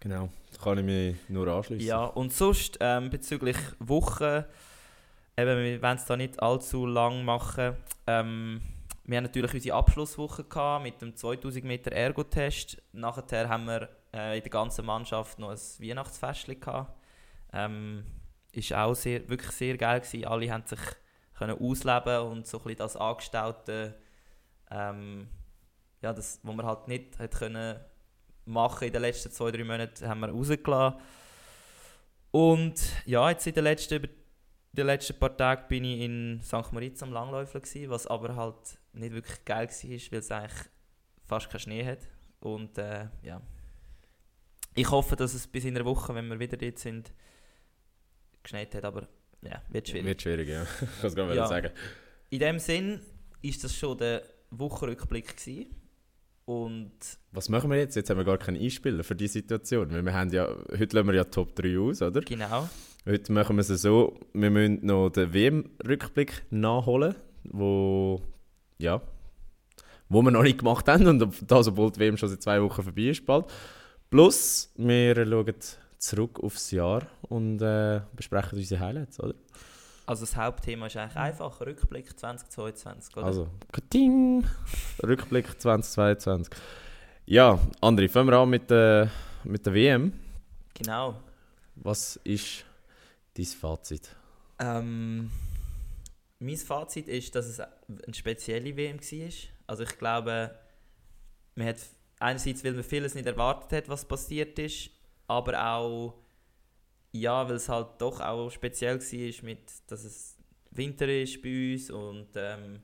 Genau, 0.00 0.30
da 0.50 0.58
kann 0.62 0.78
ich 0.78 0.84
mich 0.84 1.16
nur 1.28 1.46
anschließen. 1.46 1.86
Ja, 1.86 2.04
und 2.04 2.32
sonst 2.32 2.78
ähm, 2.80 3.10
bezüglich 3.10 3.56
Wochen, 3.78 4.44
eben, 5.36 5.62
wir 5.62 5.82
wollen 5.82 5.96
es 5.96 6.04
da 6.04 6.16
nicht 6.16 6.42
allzu 6.42 6.86
lang 6.86 7.24
machen. 7.24 7.76
Ähm, 8.06 8.60
wir 9.04 9.16
haben 9.16 9.24
natürlich 9.24 9.54
unsere 9.54 9.76
Abschlusswoche 9.76 10.44
gehabt 10.44 10.84
mit 10.84 11.00
dem 11.02 11.14
2000 11.14 11.64
Meter 11.64 11.92
Ergo-Test. 11.92 12.82
Nachher 12.92 13.48
haben 13.48 13.66
wir 13.66 13.88
äh, 14.12 14.36
in 14.38 14.42
der 14.42 14.50
ganzen 14.50 14.86
Mannschaft 14.86 15.38
noch 15.38 15.50
ein 15.50 15.58
Weihnachtsfest 15.78 16.46
gehabt. 16.46 16.94
Ähm, 17.52 18.04
ist 18.52 18.72
auch 18.72 18.94
sehr, 18.94 19.28
wirklich 19.28 19.50
sehr 19.52 19.76
geil 19.76 20.00
gewesen. 20.00 20.26
Alle 20.26 20.50
haben 20.52 20.66
sich 20.66 20.80
können 21.34 21.58
ausleben 21.58 22.20
und 22.20 22.46
so 22.46 22.62
ein 22.64 22.76
das 22.76 22.96
Angestaute, 22.96 23.98
ähm, 24.70 25.28
ja, 26.00 26.12
das, 26.12 26.40
was 26.42 26.54
man 26.54 26.66
halt 26.66 26.88
nicht 26.88 27.18
hat 27.18 27.34
können 27.34 27.80
machen 28.44 28.86
in 28.86 28.92
den 28.92 29.02
letzten 29.02 29.30
zwei, 29.30 29.50
drei 29.50 29.64
Monaten, 29.64 30.06
haben 30.06 30.20
wir 30.20 30.28
rausgelassen. 30.28 31.00
Und 32.30 32.80
ja, 33.06 33.28
jetzt 33.30 33.46
in 33.46 33.54
den 33.54 33.64
letzten, 33.64 34.08
die 34.72 34.82
letzten 34.82 35.18
paar 35.18 35.36
Tagen 35.36 35.68
bin 35.68 35.84
ich 35.84 36.00
in 36.00 36.40
St. 36.42 36.72
Moritz 36.72 37.02
am 37.02 37.12
Langläufeln 37.12 37.62
gewesen, 37.62 37.90
was 37.90 38.06
aber 38.06 38.34
halt 38.34 38.78
nicht 38.92 39.12
wirklich 39.12 39.44
geil 39.44 39.68
war, 39.68 40.12
weil 40.12 40.18
es 40.18 40.30
eigentlich 40.30 40.68
fast 41.24 41.50
keinen 41.50 41.60
Schnee 41.60 41.84
hat. 41.84 42.08
Und 42.40 42.78
äh, 42.78 43.08
ja, 43.22 43.40
ich 44.74 44.90
hoffe, 44.90 45.14
dass 45.16 45.34
es 45.34 45.46
bis 45.46 45.64
in 45.64 45.76
einer 45.76 45.84
Woche, 45.84 46.14
wenn 46.14 46.28
wir 46.28 46.40
wieder 46.40 46.56
dort 46.56 46.78
sind, 46.78 47.12
geschneit 48.42 48.74
hat, 48.74 48.84
aber 48.84 49.08
ja, 49.42 49.62
wird 49.70 49.88
schwierig. 49.88 50.06
Wird 50.06 50.22
schwierig, 50.22 50.48
ja. 50.48 50.62
Ich 50.82 51.00
kann 51.02 51.14
gerade 51.14 51.34
Ja. 51.36 51.46
sagen. 51.46 51.70
In 52.30 52.38
dem 52.38 52.58
Sinn 52.58 53.00
ist 53.42 53.62
das 53.64 53.74
schon 53.76 53.98
der 53.98 54.22
Wochenrückblick 54.50 55.36
gewesen. 55.36 55.66
Und 56.44 56.92
Was 57.30 57.48
machen 57.48 57.70
wir 57.70 57.78
jetzt? 57.78 57.94
Jetzt 57.94 58.10
haben 58.10 58.18
wir 58.18 58.24
gar 58.24 58.38
keinen 58.38 58.60
Einspieler 58.60 59.04
für 59.04 59.14
die 59.14 59.28
Situation. 59.28 59.90
Weil 59.92 60.04
wir 60.04 60.12
haben 60.12 60.30
ja, 60.30 60.48
heute 60.76 60.96
lassen 60.96 61.06
wir 61.08 61.14
ja 61.14 61.24
Top 61.24 61.54
3 61.54 61.78
aus, 61.78 62.02
oder? 62.02 62.20
genau, 62.20 62.68
Heute 63.04 63.32
machen 63.32 63.56
wir 63.56 63.60
es 63.62 63.68
so, 63.68 64.18
wir 64.32 64.50
müssen 64.50 64.84
noch 64.86 65.10
den 65.10 65.32
WM-Rückblick 65.34 66.44
nachholen, 66.50 67.16
wo, 67.44 68.22
ja, 68.78 69.02
wo 70.08 70.22
wir 70.22 70.30
noch 70.30 70.42
nicht 70.44 70.58
gemacht 70.58 70.86
haben 70.86 71.06
und 71.08 71.50
das, 71.50 71.66
obwohl 71.68 71.90
die 71.90 71.98
WM 71.98 72.16
schon 72.16 72.28
seit 72.28 72.42
zwei 72.42 72.62
Wochen 72.62 72.80
vorbei 72.82 73.02
ist 73.08 73.26
bald. 73.26 73.46
Plus, 74.10 74.72
wir 74.76 75.14
schauen 75.16 75.54
zurück 76.02 76.40
aufs 76.40 76.70
Jahr 76.72 77.06
und 77.28 77.62
äh, 77.62 78.00
besprechen 78.14 78.58
unsere 78.58 78.80
Highlights, 78.80 79.20
oder? 79.20 79.34
also 80.04 80.24
das 80.24 80.36
Hauptthema 80.36 80.86
ist 80.86 80.96
eigentlich 80.96 81.16
einfach 81.16 81.60
Rückblick 81.60 82.18
2022, 82.18 83.16
oder? 83.16 83.26
Also, 83.26 83.48
Ding! 83.92 84.44
Rückblick 85.02 85.60
2022. 85.60 86.52
Ja, 87.26 87.58
André, 87.80 88.08
fangen 88.08 88.28
wir 88.28 88.38
an 88.38 88.50
mit 88.50 88.68
der, 88.68 89.10
mit 89.44 89.64
der 89.64 89.74
WM. 89.74 90.12
Genau. 90.74 91.20
Was 91.76 92.16
ist 92.24 92.64
dein 93.34 93.46
Fazit? 93.46 94.14
Ähm, 94.58 95.30
mein 96.40 96.56
Fazit 96.56 97.08
ist, 97.08 97.34
dass 97.34 97.46
es 97.46 97.60
eine 97.60 98.14
spezielle 98.14 98.76
WM 98.76 98.98
war. 98.98 99.32
Also 99.68 99.84
ich 99.84 99.98
glaube, 99.98 100.58
man 101.54 101.66
hat 101.68 101.76
einerseits, 102.18 102.64
weil 102.64 102.72
man 102.72 102.82
vieles 102.84 103.14
nicht 103.14 103.26
erwartet 103.26 103.72
hat, 103.72 103.88
was 103.88 104.04
passiert 104.04 104.58
ist, 104.58 104.90
aber 105.26 105.74
auch, 105.74 106.14
ja, 107.12 107.46
weil 107.48 107.56
es 107.56 107.68
halt 107.68 108.00
doch 108.00 108.20
auch 108.20 108.50
speziell 108.50 109.00
war, 109.00 109.44
mit, 109.44 109.60
dass 109.86 110.04
es 110.04 110.38
Winter 110.70 111.08
ist 111.08 111.42
bei 111.42 111.72
uns 111.72 111.90
und 111.90 112.28
ähm, 112.36 112.82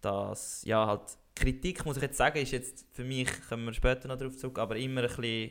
dass, 0.00 0.64
ja, 0.64 0.86
halt 0.86 1.18
Kritik, 1.34 1.84
muss 1.84 1.96
ich 1.96 2.02
jetzt 2.02 2.18
sagen, 2.18 2.38
ist 2.38 2.52
jetzt 2.52 2.86
für 2.92 3.04
mich, 3.04 3.28
kommen 3.48 3.64
wir 3.64 3.72
später 3.72 4.06
noch 4.06 4.16
darauf 4.16 4.36
zurück, 4.36 4.58
aber 4.58 4.76
immer 4.76 5.02
ein 5.02 5.08
bisschen 5.08 5.50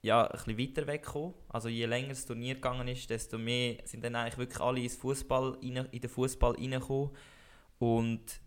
ja, 0.00 0.26
ein 0.26 0.32
bisschen 0.32 0.58
weiter 0.58 0.86
weggekommen. 0.86 1.34
Also 1.48 1.68
je 1.68 1.86
länger 1.86 2.10
das 2.10 2.24
Turnier 2.24 2.54
gegangen 2.54 2.86
ist, 2.88 3.10
desto 3.10 3.36
mehr 3.36 3.78
sind 3.84 4.04
dann 4.04 4.14
eigentlich 4.14 4.38
wirklich 4.38 4.60
alle 4.60 4.80
ins 4.80 4.96
Fußball 4.96 5.58
in 5.60 5.74
den 5.74 6.08
Fußball 6.08 6.52
reingekommen. 6.52 7.10
Und 7.78 8.40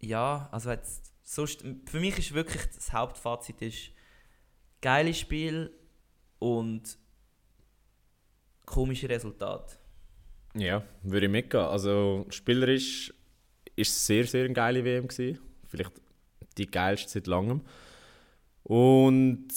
ja, 0.00 0.48
also 0.52 0.70
jetzt, 0.70 1.12
sonst, 1.22 1.64
für 1.86 2.00
mich 2.00 2.18
ist 2.18 2.34
wirklich 2.34 2.66
das 2.74 2.92
Hauptfazit 2.92 3.62
ist 3.62 3.92
geiles 4.86 5.18
Spiel 5.18 5.72
und 6.38 6.96
komische 8.64 9.08
Resultate. 9.08 9.74
Ja, 10.54 10.84
würde 11.02 11.26
ich 11.26 11.32
mitgehen. 11.32 11.64
Also 11.64 12.24
spielerisch 12.30 13.12
ist 13.74 13.90
es 13.90 14.06
sehr, 14.06 14.24
sehr 14.26 14.44
eine 14.44 14.54
geile 14.54 14.84
WM 14.84 15.08
gewesen. 15.08 15.40
Vielleicht 15.66 15.90
die 16.56 16.70
geilste 16.70 17.10
seit 17.10 17.26
langem. 17.26 17.62
Und 18.62 19.48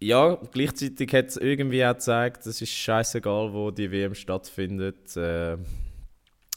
ja, 0.00 0.36
gleichzeitig 0.50 1.12
hat 1.12 1.26
es 1.26 1.36
irgendwie 1.36 1.84
auch 1.84 1.92
gezeigt, 1.92 2.46
es 2.46 2.62
ist 2.62 2.70
scheißegal, 2.70 3.52
wo 3.52 3.70
die 3.70 3.90
WM 3.92 4.14
stattfindet. 4.14 5.14
Äh, 5.14 5.58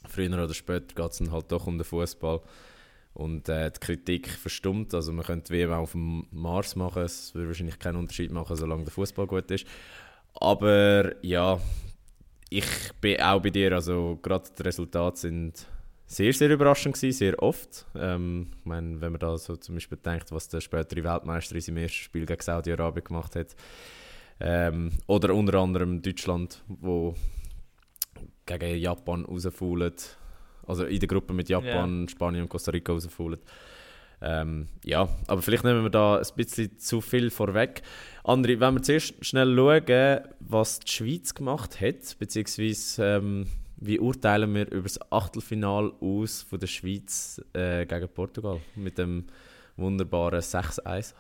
früher 0.08 0.32
oder 0.32 0.54
später 0.54 0.96
geht 0.96 1.12
es 1.12 1.18
dann 1.18 1.34
halt 1.34 1.52
doch 1.52 1.68
um 1.68 1.78
den 1.78 1.84
Fußball. 1.84 2.40
Und 3.14 3.48
äh, 3.48 3.70
die 3.72 3.80
Kritik 3.80 4.28
verstummt. 4.28 4.94
Also 4.94 5.12
man 5.14 5.26
könnte 5.26 5.54
WM 5.54 5.72
auch 5.72 5.84
auf 5.84 5.92
dem 5.92 6.26
Mars 6.32 6.76
machen. 6.76 7.04
Es 7.04 7.34
würde 7.36 7.48
wahrscheinlich 7.48 7.78
keinen 7.78 7.98
Unterschied 7.98 8.32
machen, 8.32 8.56
solange 8.56 8.84
der 8.84 8.92
Fußball 8.92 9.28
gut 9.28 9.52
ist. 9.52 9.68
Aber 10.34 11.14
ja, 11.24 11.60
ich 12.50 12.66
bin 13.02 13.22
auch 13.22 13.42
bei 13.42 13.52
dir. 13.52 13.74
Also 13.74 14.20
gerade 14.22 14.50
die 14.58 14.64
Resultate 14.64 15.18
sind 15.18 15.68
sehr, 16.06 16.34
sehr 16.34 16.50
überraschend 16.50 16.96
gewesen, 16.96 17.18
sehr 17.18 17.42
oft. 17.42 17.86
Ähm, 17.96 18.52
ich 18.60 18.66
meine, 18.66 19.02
wenn 19.02 19.12
man 19.12 19.20
da 19.20 19.38
so 19.38 19.56
zum 19.56 19.76
Beispiel 19.76 19.98
denkt, 19.98 20.32
was 20.32 20.50
der 20.50 20.62
spätere 20.62 21.04
Weltmeister 21.04 21.56
in 21.56 21.62
seinem 21.62 21.78
ersten 21.78 21.98
Spiel 21.98 22.26
gegen 22.26 22.42
Saudi-Arabien 22.42 23.04
gemacht 23.04 23.36
hat. 23.36 23.56
Ähm, 24.40 24.92
oder 25.08 25.34
unter 25.34 25.60
anderem 25.60 26.02
Deutschland, 26.02 26.64
wo 26.68 27.16
gegen 28.46 28.78
Japan 28.78 29.26
rausfallen. 29.26 29.94
Also 30.68 30.86
in 30.86 31.00
der 31.00 31.08
Gruppe 31.08 31.34
mit 31.34 31.50
Japan, 31.50 32.04
Ja. 32.04 32.10
Spanien 32.10 32.44
und 32.44 32.50
Costa 32.50 32.72
Rica 32.72 32.94
rausfallen. 32.94 33.40
Ähm, 34.22 34.70
ja, 34.86 35.10
aber 35.28 35.42
vielleicht 35.42 35.66
nehmen 35.66 35.84
wir 35.84 35.90
da 35.90 36.18
ein 36.18 36.26
bisschen 36.38 36.78
zu 36.80 37.02
viel 37.02 37.30
vorweg. 37.30 37.82
André, 38.24 38.58
wenn 38.60 38.76
wir 38.76 38.82
zuerst 38.82 39.14
schnell 39.26 39.54
schauen, 39.56 40.22
was 40.40 40.80
die 40.80 40.92
Schweiz 40.92 41.34
gemacht 41.36 41.82
hat, 41.82 42.18
beziehungsweise 42.20 43.18
ähm, 43.18 43.48
wie 43.76 44.00
urteilen 44.00 44.54
wir 44.56 44.72
über 44.72 44.84
das 44.84 45.00
Achtelfinal 45.12 45.92
aus 46.00 46.42
von 46.44 46.58
der 46.58 46.68
Schweiz 46.68 47.42
äh, 47.52 47.86
gegen 47.86 48.08
Portugal 48.08 48.62
mit 48.76 48.98
dem 48.98 49.26
wunderbaren 49.76 50.40
6-1? 50.40 51.14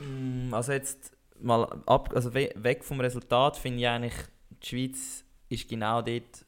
Mm, 0.00 0.52
Also 0.52 0.72
jetzt 0.72 1.16
mal 1.40 1.62
ab, 1.86 2.12
also 2.14 2.34
we 2.34 2.50
weg 2.56 2.84
vom 2.84 3.00
Resultat 3.00 3.56
finde 3.56 3.80
ich 3.80 3.88
eigentlich, 3.88 4.14
die 4.62 4.68
Schweiz 4.68 5.24
ist 5.48 5.68
genau 5.68 6.02
dort, 6.02 6.44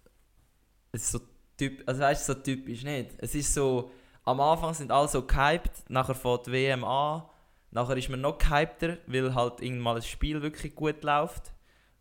es 0.93 1.05
ist 1.05 1.13
so 1.13 1.21
typ, 1.57 1.83
also 1.87 2.01
weißt 2.01 2.29
du, 2.29 2.35
so 2.35 2.41
typisch 2.41 2.83
nicht. 2.85 3.11
Es 3.19 3.35
ist 3.35 3.53
so, 3.53 3.91
am 4.25 4.41
Anfang 4.41 4.75
sind 4.75 4.91
alle 4.91 5.09
so 5.09 5.23
gehypt, 5.23 5.89
nachher 5.89 6.15
fängt 6.15 6.47
die 6.47 6.53
WM 6.53 6.85
an, 6.85 7.23
nachher 7.71 7.97
ist 7.97 8.09
man 8.09 8.21
noch 8.21 8.39
gehypter, 8.39 8.99
weil 9.07 9.35
halt 9.35 9.61
irgendwann 9.61 9.97
ein 9.97 10.03
Spiel 10.03 10.41
wirklich 10.43 10.75
gut 10.75 11.03
läuft. 11.03 11.53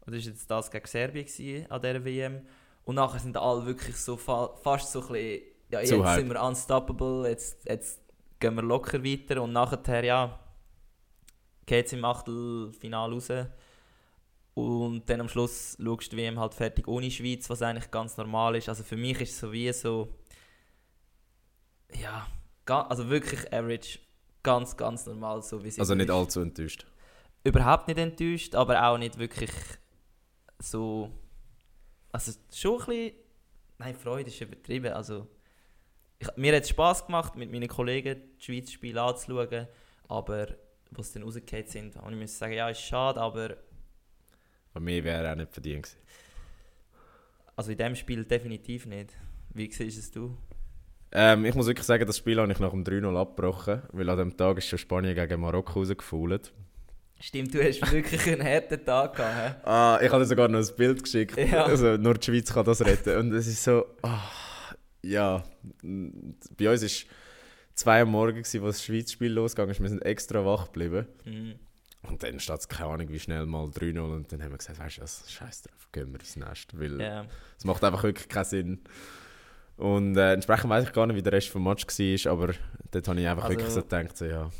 Und 0.05 0.15
das 0.15 0.25
war 0.25 0.31
jetzt 0.31 0.51
das 0.51 0.71
gegen 0.71 0.87
Serbien 0.87 1.25
gewesen, 1.25 1.71
an 1.71 1.81
dieser 1.81 2.05
WM. 2.05 2.41
Und 2.85 2.95
nachher 2.95 3.19
sind 3.19 3.37
alle 3.37 3.65
wirklich 3.65 3.95
so 3.95 4.17
fa 4.17 4.49
fast 4.61 4.91
so 4.91 5.01
ein 5.01 5.07
bisschen, 5.07 5.41
ja 5.71 5.79
jetzt 5.79 5.93
hype. 5.93 6.19
sind 6.19 6.29
wir 6.29 6.41
unstoppable, 6.41 7.29
jetzt, 7.29 7.65
jetzt 7.65 8.01
gehen 8.39 8.55
wir 8.55 8.63
locker 8.63 9.03
weiter 9.03 9.41
und 9.41 9.53
nachher, 9.53 10.03
ja, 10.03 10.39
geht 11.65 11.85
es 11.85 11.93
im 11.93 12.03
Achtelfinale 12.03 13.13
raus. 13.13 13.29
Und 14.55 15.09
dann 15.09 15.21
am 15.21 15.29
Schluss 15.29 15.77
schaust 15.81 16.11
du 16.11 16.15
die 16.15 16.21
WM 16.21 16.39
halt 16.39 16.53
fertig 16.53 16.87
ohne 16.87 17.09
Schweiz, 17.09 17.49
was 17.49 17.61
eigentlich 17.61 17.89
ganz 17.89 18.17
normal 18.17 18.55
ist. 18.55 18.69
Also 18.69 18.83
für 18.83 18.97
mich 18.97 19.19
ist 19.21 19.31
es 19.31 19.39
so 19.39 19.51
wie 19.51 19.71
so. 19.73 20.13
Ja, 21.95 22.27
also 22.67 23.09
wirklich 23.09 23.51
average. 23.51 23.99
Ganz, 24.43 24.75
ganz 24.75 25.05
normal, 25.05 25.41
so 25.41 25.63
wie 25.63 25.69
es 25.69 25.79
Also 25.79 25.95
nicht 25.95 26.09
ist. 26.09 26.15
allzu 26.15 26.41
enttäuscht. 26.41 26.85
Überhaupt 27.45 27.87
nicht 27.87 27.97
enttäuscht, 27.97 28.55
aber 28.55 28.85
auch 28.87 28.97
nicht 28.97 29.17
wirklich 29.17 29.51
so. 30.59 31.09
Also 32.11 32.33
schon 32.53 32.79
ein 32.81 32.85
bisschen. 32.85 33.11
Nein, 33.79 33.95
Freude 33.95 34.29
ist 34.29 34.39
übertrieben. 34.39 34.93
Also, 34.93 35.27
ich, 36.19 36.27
mir 36.35 36.55
hat 36.55 36.63
es 36.63 36.69
Spass 36.69 37.05
gemacht, 37.05 37.35
mit 37.35 37.51
meinen 37.51 37.67
Kollegen 37.67 38.21
die 38.37 38.43
Schweiz 38.43 38.71
Spiel 38.71 38.97
anzuschauen. 38.97 39.67
Aber 40.07 40.47
was 40.91 41.11
dann 41.11 41.23
rausgefallen 41.23 41.67
sind, 41.67 41.95
und 41.95 42.13
ich 42.13 42.19
muss 42.19 42.37
sagen, 42.37 42.53
ja, 42.53 42.69
ist 42.69 42.81
schade, 42.81 43.19
aber 43.19 43.57
Bei 44.73 44.79
mir 44.79 45.03
wäre 45.03 45.31
auch 45.31 45.35
nicht 45.35 45.51
verdient 45.51 45.83
gewesen. 45.83 45.97
also 47.55 47.71
in 47.71 47.77
diesem 47.77 47.95
Spiel 47.95 48.23
definitiv 48.25 48.85
nicht. 48.85 49.11
Wie 49.53 49.71
siehst 49.71 49.99
es 49.99 50.11
du? 50.11 50.35
Ähm, 51.11 51.45
ich 51.45 51.53
muss 51.53 51.67
wirklich 51.67 51.85
sagen, 51.85 52.07
das 52.07 52.17
Spiel 52.17 52.39
habe 52.39 52.51
ich 52.51 52.59
nach 52.59 52.71
dem 52.71 52.83
3-0 52.83 53.15
abgebrochen, 53.15 53.83
weil 53.91 54.09
an 54.09 54.17
dem 54.17 54.35
Tag 54.35 54.57
ist 54.57 54.67
schon 54.67 54.79
Spanien 54.79 55.13
gegen 55.13 55.39
Marokko 55.41 55.79
rausgefault. 55.79 56.51
Stimmt, 57.19 57.53
du 57.53 57.63
hast 57.63 57.89
wirklich 57.91 58.27
einen 58.27 58.43
harten 58.43 58.83
Tag 58.83 59.15
gehabt. 59.15 59.59
hä? 59.63 59.69
Ah, 59.69 59.99
ich 60.01 60.09
habe 60.09 60.23
dir 60.23 60.27
sogar 60.27 60.47
noch 60.47 60.59
ein 60.59 60.75
Bild 60.75 61.03
geschickt. 61.03 61.37
Ja. 61.37 61.65
Also, 61.65 61.97
nur 61.97 62.15
die 62.15 62.25
Schweiz 62.25 62.51
kann 62.51 62.65
das 62.65 62.81
retten. 62.83 63.15
Und 63.17 63.31
es 63.33 63.45
ist 63.47 63.63
so, 63.63 63.85
ah, 64.01 64.19
ja, 65.03 65.43
bei 65.83 66.69
uns 66.69 66.81
war 66.81 67.11
2 67.75 68.01
Uhr 68.01 68.09
morgen, 68.09 68.37
gewesen, 68.39 68.63
als 68.63 68.77
das 68.77 68.85
Schweiz-Spiel 68.85 69.31
losgegangen 69.31 69.71
ist. 69.71 69.81
Wir 69.81 69.89
sind 69.89 70.03
extra 70.03 70.43
wach 70.43 70.65
geblieben. 70.65 71.05
Mhm. 71.25 71.55
Und 72.07 72.21
dann 72.21 72.39
steht 72.39 72.59
es 72.59 72.67
keine 72.67 72.89
Ahnung 72.89 73.09
wie 73.09 73.19
schnell 73.19 73.45
mal 73.45 73.65
3-0 73.69 73.99
und 73.99 74.31
dann 74.31 74.43
haben 74.43 74.51
wir 74.51 74.57
gesagt, 74.57 74.77
weißt 74.79 74.97
du 74.97 75.01
was, 75.03 75.31
scheiß 75.31 75.61
drauf, 75.63 75.87
gehen 75.91 76.11
wir 76.11 76.19
ins 76.19 76.35
Nest, 76.35 76.77
weil 76.77 76.99
Ja. 76.99 77.25
es 77.57 77.63
macht 77.65 77.83
einfach 77.83 78.03
wirklich 78.03 78.27
keinen 78.27 78.45
Sinn. 78.45 78.79
Und 79.77 80.17
äh, 80.17 80.33
entsprechend 80.33 80.69
weiß 80.69 80.85
ich 80.85 80.93
gar 80.93 81.07
nicht, 81.07 81.15
wie 81.15 81.21
der 81.23 81.33
Rest 81.33 81.49
vom 81.49 81.63
Match 81.63 81.85
war, 81.87 82.31
aber 82.31 82.53
dort 82.91 83.07
habe 83.07 83.19
ich 83.21 83.27
einfach 83.27 83.45
Also- 83.45 83.57
wirklich 83.57 83.73
so 83.73 83.81
gedacht, 83.81 84.17
so, 84.17 84.25
ja, 84.25 84.51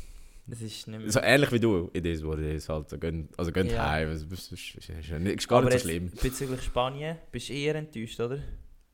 Es 0.50 0.60
ist 0.60 0.88
nicht 0.88 1.00
mehr. 1.00 1.10
so 1.10 1.20
ähnlich 1.20 1.52
wie 1.52 1.60
du, 1.60 1.90
it 1.92 2.04
is 2.06 2.24
what 2.24 2.38
it 2.38 2.46
is, 2.46 2.68
halt, 2.68 2.88
so, 2.90 2.96
also 3.36 3.52
geht 3.52 3.70
Ja. 3.72 3.90
heim, 3.90 4.08
es 4.08 4.22
ist, 4.24 4.52
ist, 4.52 4.74
ist, 4.76 4.88
ist, 4.88 5.10
nicht- 5.12 5.46
gar 5.48 5.58
Aber 5.58 5.70
nicht 5.70 5.82
so 5.82 5.88
jetzt 5.88 5.96
schlimm. 6.10 6.10
Bezüglich 6.22 6.62
Spanien 6.62 7.18
bist 7.30 7.48
du 7.48 7.52
eher 7.52 7.74
enttäuscht, 7.76 8.18
oder? 8.20 8.38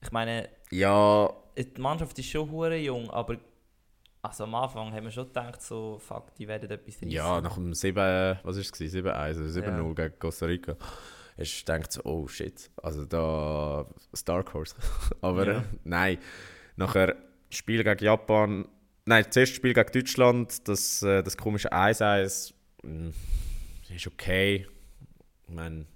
Ich 0.02 0.10
meine, 0.12 0.48
Ja, 0.72 1.30
die 1.56 1.80
Mannschaft 1.80 2.18
ist 2.18 2.28
schon 2.28 2.50
hure 2.50 2.76
jung, 2.76 3.10
aber 3.10 3.36
also 4.22 4.44
am 4.44 4.54
Anfang 4.54 4.92
haben 4.92 5.04
wir 5.04 5.10
schon 5.10 5.26
gedacht, 5.26 5.62
so, 5.62 5.98
fuck, 5.98 6.34
die 6.34 6.46
werden 6.46 6.70
etwas 6.70 6.96
reissen. 6.96 7.10
ja, 7.10 7.40
nach 7.40 7.54
dem 7.54 7.72
7, 7.74 8.38
was 8.42 8.56
ist 8.56 8.80
es, 8.80 8.94
7-1, 8.94 9.08
also 9.10 9.42
7-0 9.42 9.94
gegen 9.94 10.18
Costa 10.18 10.46
Rica, 10.46 10.76
hast 11.38 11.60
du 11.68 11.72
gedacht, 11.72 11.92
so, 11.92 12.04
oh 12.04 12.28
shit, 12.28 12.70
also 12.82 13.04
da, 13.04 13.86
Dark 14.24 14.52
Horse. 14.54 14.74
aber 15.20 15.46
Ja. 15.46 15.64
nein, 15.84 16.18
nachher 16.76 17.16
Spiel 17.48 17.82
gegen 17.82 18.04
Japan, 18.04 18.68
nein, 19.06 19.24
das 19.26 19.36
erste 19.36 19.56
Spiel 19.56 19.74
gegen 19.74 19.90
Deutschland, 19.92 20.68
das, 20.68 21.02
äh, 21.02 21.22
das 21.22 21.36
komische 21.36 21.72
1-1, 21.72 22.52
mh, 22.82 23.12
ist 23.94 24.06
okay, 24.06 24.66
ich 25.48 25.54
meine, 25.54 25.86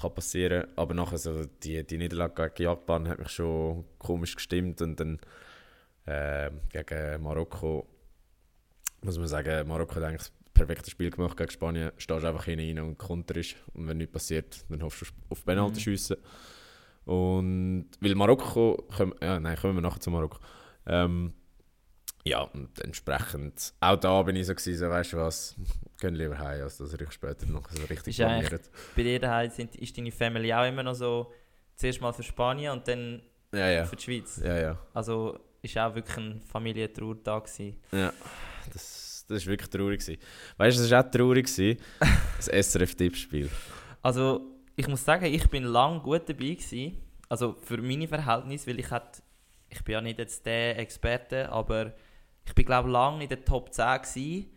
kann 0.00 0.14
passieren, 0.14 0.66
aber 0.76 0.94
nachher 0.94 1.18
so 1.18 1.44
die, 1.62 1.84
die 1.86 1.98
Niederlage 1.98 2.50
gegen 2.50 2.70
Japan 2.70 3.06
hat 3.08 3.18
mich 3.18 3.28
schon 3.28 3.84
komisch 3.98 4.34
gestimmt. 4.34 4.80
Und 4.80 4.98
dann 4.98 5.20
äh, 6.10 6.50
gegen 6.70 7.22
Marokko 7.22 7.86
muss 9.02 9.16
man 9.18 9.28
sagen, 9.28 9.66
Marokko 9.66 9.94
hat 9.96 10.02
eigentlich 10.04 10.20
das 10.28 10.32
perfekte 10.52 10.90
Spiel 10.90 11.10
gemacht 11.10 11.36
gegen 11.36 11.50
Spanien. 11.50 11.90
Stehst 11.96 12.24
einfach 12.24 12.44
hinein 12.44 12.78
und 12.80 12.98
konterst 12.98 13.56
und 13.72 13.88
wenn 13.88 13.96
nichts 13.96 14.12
passiert, 14.12 14.64
dann 14.68 14.82
hoffst 14.82 15.02
du 15.02 15.06
auf 15.30 15.44
Penalty 15.44 15.76
Mhm. 15.76 15.80
schiessen. 15.80 16.16
Und 17.04 17.88
weil 18.00 18.14
Marokko, 18.14 18.76
kommen, 18.96 19.14
ja 19.22 19.40
nein, 19.40 19.56
kommen 19.56 19.74
wir 19.76 19.80
nachher 19.80 20.00
zu 20.00 20.10
Marokko. 20.10 20.38
Ähm, 20.86 21.32
ja, 22.24 22.42
und 22.42 22.78
entsprechend, 22.82 23.72
auch 23.80 23.96
da 23.96 24.22
bin 24.22 24.36
ich 24.36 24.46
so 24.46 24.54
gewesen, 24.54 24.78
so, 24.78 24.90
weißt 24.90 25.14
du 25.14 25.16
was, 25.16 25.56
gehen 25.98 26.14
lieber 26.14 26.38
heim, 26.38 26.62
als 26.62 26.76
dass 26.76 26.92
euch 26.92 27.12
später 27.12 27.46
noch 27.46 27.70
so 27.70 27.82
richtig 27.86 28.16
blamiert. 28.18 28.70
Bei 28.94 29.02
dir 29.02 29.18
daheim 29.18 29.50
sind, 29.50 29.74
ist 29.76 29.96
deine 29.96 30.12
Family 30.12 30.52
auch 30.52 30.66
immer 30.68 30.82
noch 30.82 30.94
so, 30.94 31.32
zuerst 31.76 32.00
mal 32.02 32.12
für 32.12 32.22
Spanien 32.22 32.72
und 32.74 32.86
dann 32.86 33.22
Ja, 33.54 33.68
ja, 33.70 33.84
für 33.86 33.96
die 33.96 34.02
Schweiz. 34.02 34.40
ja, 34.44 34.58
ja. 34.58 34.78
Also 34.92 35.38
ist 35.62 35.76
auch 35.78 35.94
wirklich 35.94 36.16
ein 36.16 36.40
Familientrauertag. 36.42 37.48
Ja, 37.92 38.12
das, 38.72 39.24
das 39.28 39.46
war 39.46 39.52
wirklich 39.52 39.70
traurig. 39.70 40.00
Gewesen. 40.00 40.20
Weißt 40.56 40.78
du, 40.78 40.82
es 40.82 40.90
war 40.90 41.04
auch 41.04 41.10
traurig, 41.10 41.46
gewesen, 41.46 41.80
das 42.36 42.48
SRF-Tippspiel. 42.48 43.50
Also 44.02 44.60
ich 44.76 44.88
muss 44.88 45.04
sagen, 45.04 45.26
ich 45.26 45.48
bin 45.48 45.64
lang 45.64 46.02
gut 46.02 46.28
dabei 46.28 46.54
gewesen. 46.54 46.96
Also 47.28 47.56
für 47.62 47.78
meine 47.78 48.08
Verhältnisse, 48.08 48.68
weil 48.68 48.80
ich 48.80 48.90
hat, 48.90 49.22
ich 49.68 49.84
bin 49.84 49.92
ja 49.92 50.00
nicht 50.00 50.18
jetzt 50.18 50.44
der 50.46 50.78
Experte, 50.78 51.50
aber 51.50 51.94
ich 52.44 52.54
bin 52.54 52.64
glaube 52.64 52.90
lang 52.90 53.20
in 53.20 53.28
der 53.28 53.44
Top 53.44 53.72
10 53.72 54.02
gewesen. 54.02 54.50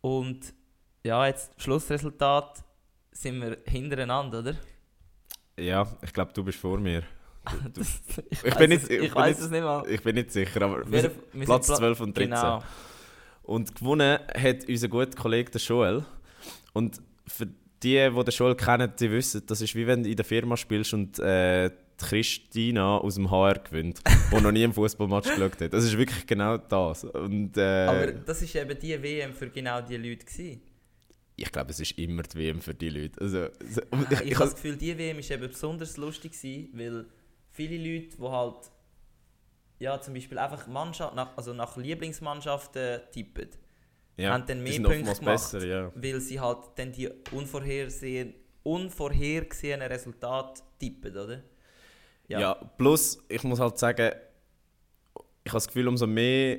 Und 0.00 0.54
ja, 1.04 1.26
jetzt 1.26 1.60
Schlussresultat 1.60 2.64
sind 3.10 3.40
wir 3.40 3.58
hintereinander, 3.66 4.38
oder? 4.38 4.54
Ja, 5.58 5.86
ich 6.00 6.12
glaube, 6.12 6.32
du 6.32 6.42
bist 6.42 6.58
vor 6.58 6.78
mir. 6.78 7.02
Ich 8.44 8.54
bin 8.54 8.70
nicht- 8.70 8.88
ich 8.90 9.02
ich 9.02 9.14
weiß 9.14 9.40
es 9.40 9.50
nicht 9.50 9.62
mal. 9.62 9.84
Ich 9.88 10.02
bin 10.02 10.14
nicht 10.14 10.30
sicher, 10.32 10.62
aber 10.62 10.90
wir 10.90 11.10
Wir- 11.32 11.44
Platz 11.44 11.66
Pla- 11.66 11.76
12 11.76 12.00
und 12.00 12.16
13. 12.16 12.30
Genau. 12.30 12.62
Und 13.42 13.74
gewonnen 13.74 14.18
hat 14.34 14.68
unser 14.68 14.88
guter 14.88 15.16
Kollege 15.20 15.50
der 15.50 15.60
Joel. 15.60 16.04
Und 16.72 17.00
für 17.26 17.46
die, 17.46 17.50
die 17.82 18.10
den 18.10 18.24
Joel 18.34 18.54
kennen, 18.54 18.92
die 18.98 19.10
wissen, 19.10 19.42
das 19.46 19.60
ist 19.60 19.74
wie 19.74 19.86
wenn 19.86 20.04
du 20.04 20.08
in 20.10 20.16
der 20.16 20.24
Firma 20.24 20.56
spielst 20.56 20.94
und 20.94 21.18
äh, 21.18 21.70
die 22.00 22.04
Christina 22.04 22.98
aus 22.98 23.16
dem 23.16 23.30
HR 23.30 23.54
gewinnt, 23.58 24.00
die 24.30 24.40
noch 24.40 24.52
nie 24.52 24.62
einen 24.64 24.72
Fußballmatch 24.72 25.28
geschaut 25.34 25.60
hat. 25.60 25.72
Das 25.72 25.84
ist 25.84 25.98
wirklich 25.98 26.24
genau 26.26 26.56
das. 26.56 27.04
Und, 27.04 27.56
äh, 27.56 27.60
Aber 27.86 28.12
das 28.12 28.42
ist 28.42 28.54
eben 28.54 28.78
die 28.78 29.02
WM 29.02 29.32
für 29.34 29.50
genau 29.50 29.80
die 29.80 29.96
Leute 29.96 30.24
gewesen. 30.24 30.62
ich 31.36 31.50
glaube, 31.50 31.70
es 31.72 31.80
ist 31.80 31.98
immer 31.98 32.22
die 32.22 32.38
WM 32.38 32.60
für 32.60 32.74
die 32.74 32.88
Leute. 32.88 33.20
Also, 33.20 33.46
so- 33.68 33.82
Ich, 34.10 34.20
ich, 34.20 34.26
ich 34.30 34.34
habe 34.36 34.44
das 34.44 34.54
Gefühl, 34.54 34.76
die 34.76 34.96
WM 34.96 35.18
ist 35.18 35.30
eben 35.32 35.48
besonders 35.48 35.96
lustig 35.96 36.32
gewesen, 36.32 36.68
weil 36.74 37.06
viele 37.52 37.76
Leute, 37.76 38.16
die 38.16 38.22
halt 38.22 38.70
ja, 39.78 40.00
zum 40.00 40.14
Beispiel 40.14 40.38
einfach 40.38 40.66
Mannschaft, 40.68 41.14
nach, 41.16 41.36
also 41.36 41.52
nach 41.52 41.76
Lieblingsmannschaften 41.76 43.00
tippen, 43.10 43.48
ja, 44.16 44.32
haben 44.32 44.46
dann 44.46 44.62
mehr 44.62 44.80
Punkte 44.80 44.98
gemacht. 45.02 45.24
besser, 45.24 45.64
ja. 45.66 45.90
weil 45.94 46.20
sie 46.20 46.38
halt 46.38 46.58
dann 46.76 46.92
die 46.92 47.08
unvorhersehen, 47.32 48.34
unvorhergesehenen 48.62 49.88
Resultate 49.88 50.62
tippen, 50.78 51.16
oder? 51.16 51.42
Ja. 52.28 52.54
plus, 52.54 53.18
ich 53.28 53.42
muss 53.42 53.58
halt 53.58 53.76
sagen, 53.78 54.12
ich 55.44 55.50
habe 55.50 55.56
das 55.56 55.66
Gefühl, 55.66 55.88
umso 55.88 56.06
mehr 56.06 56.58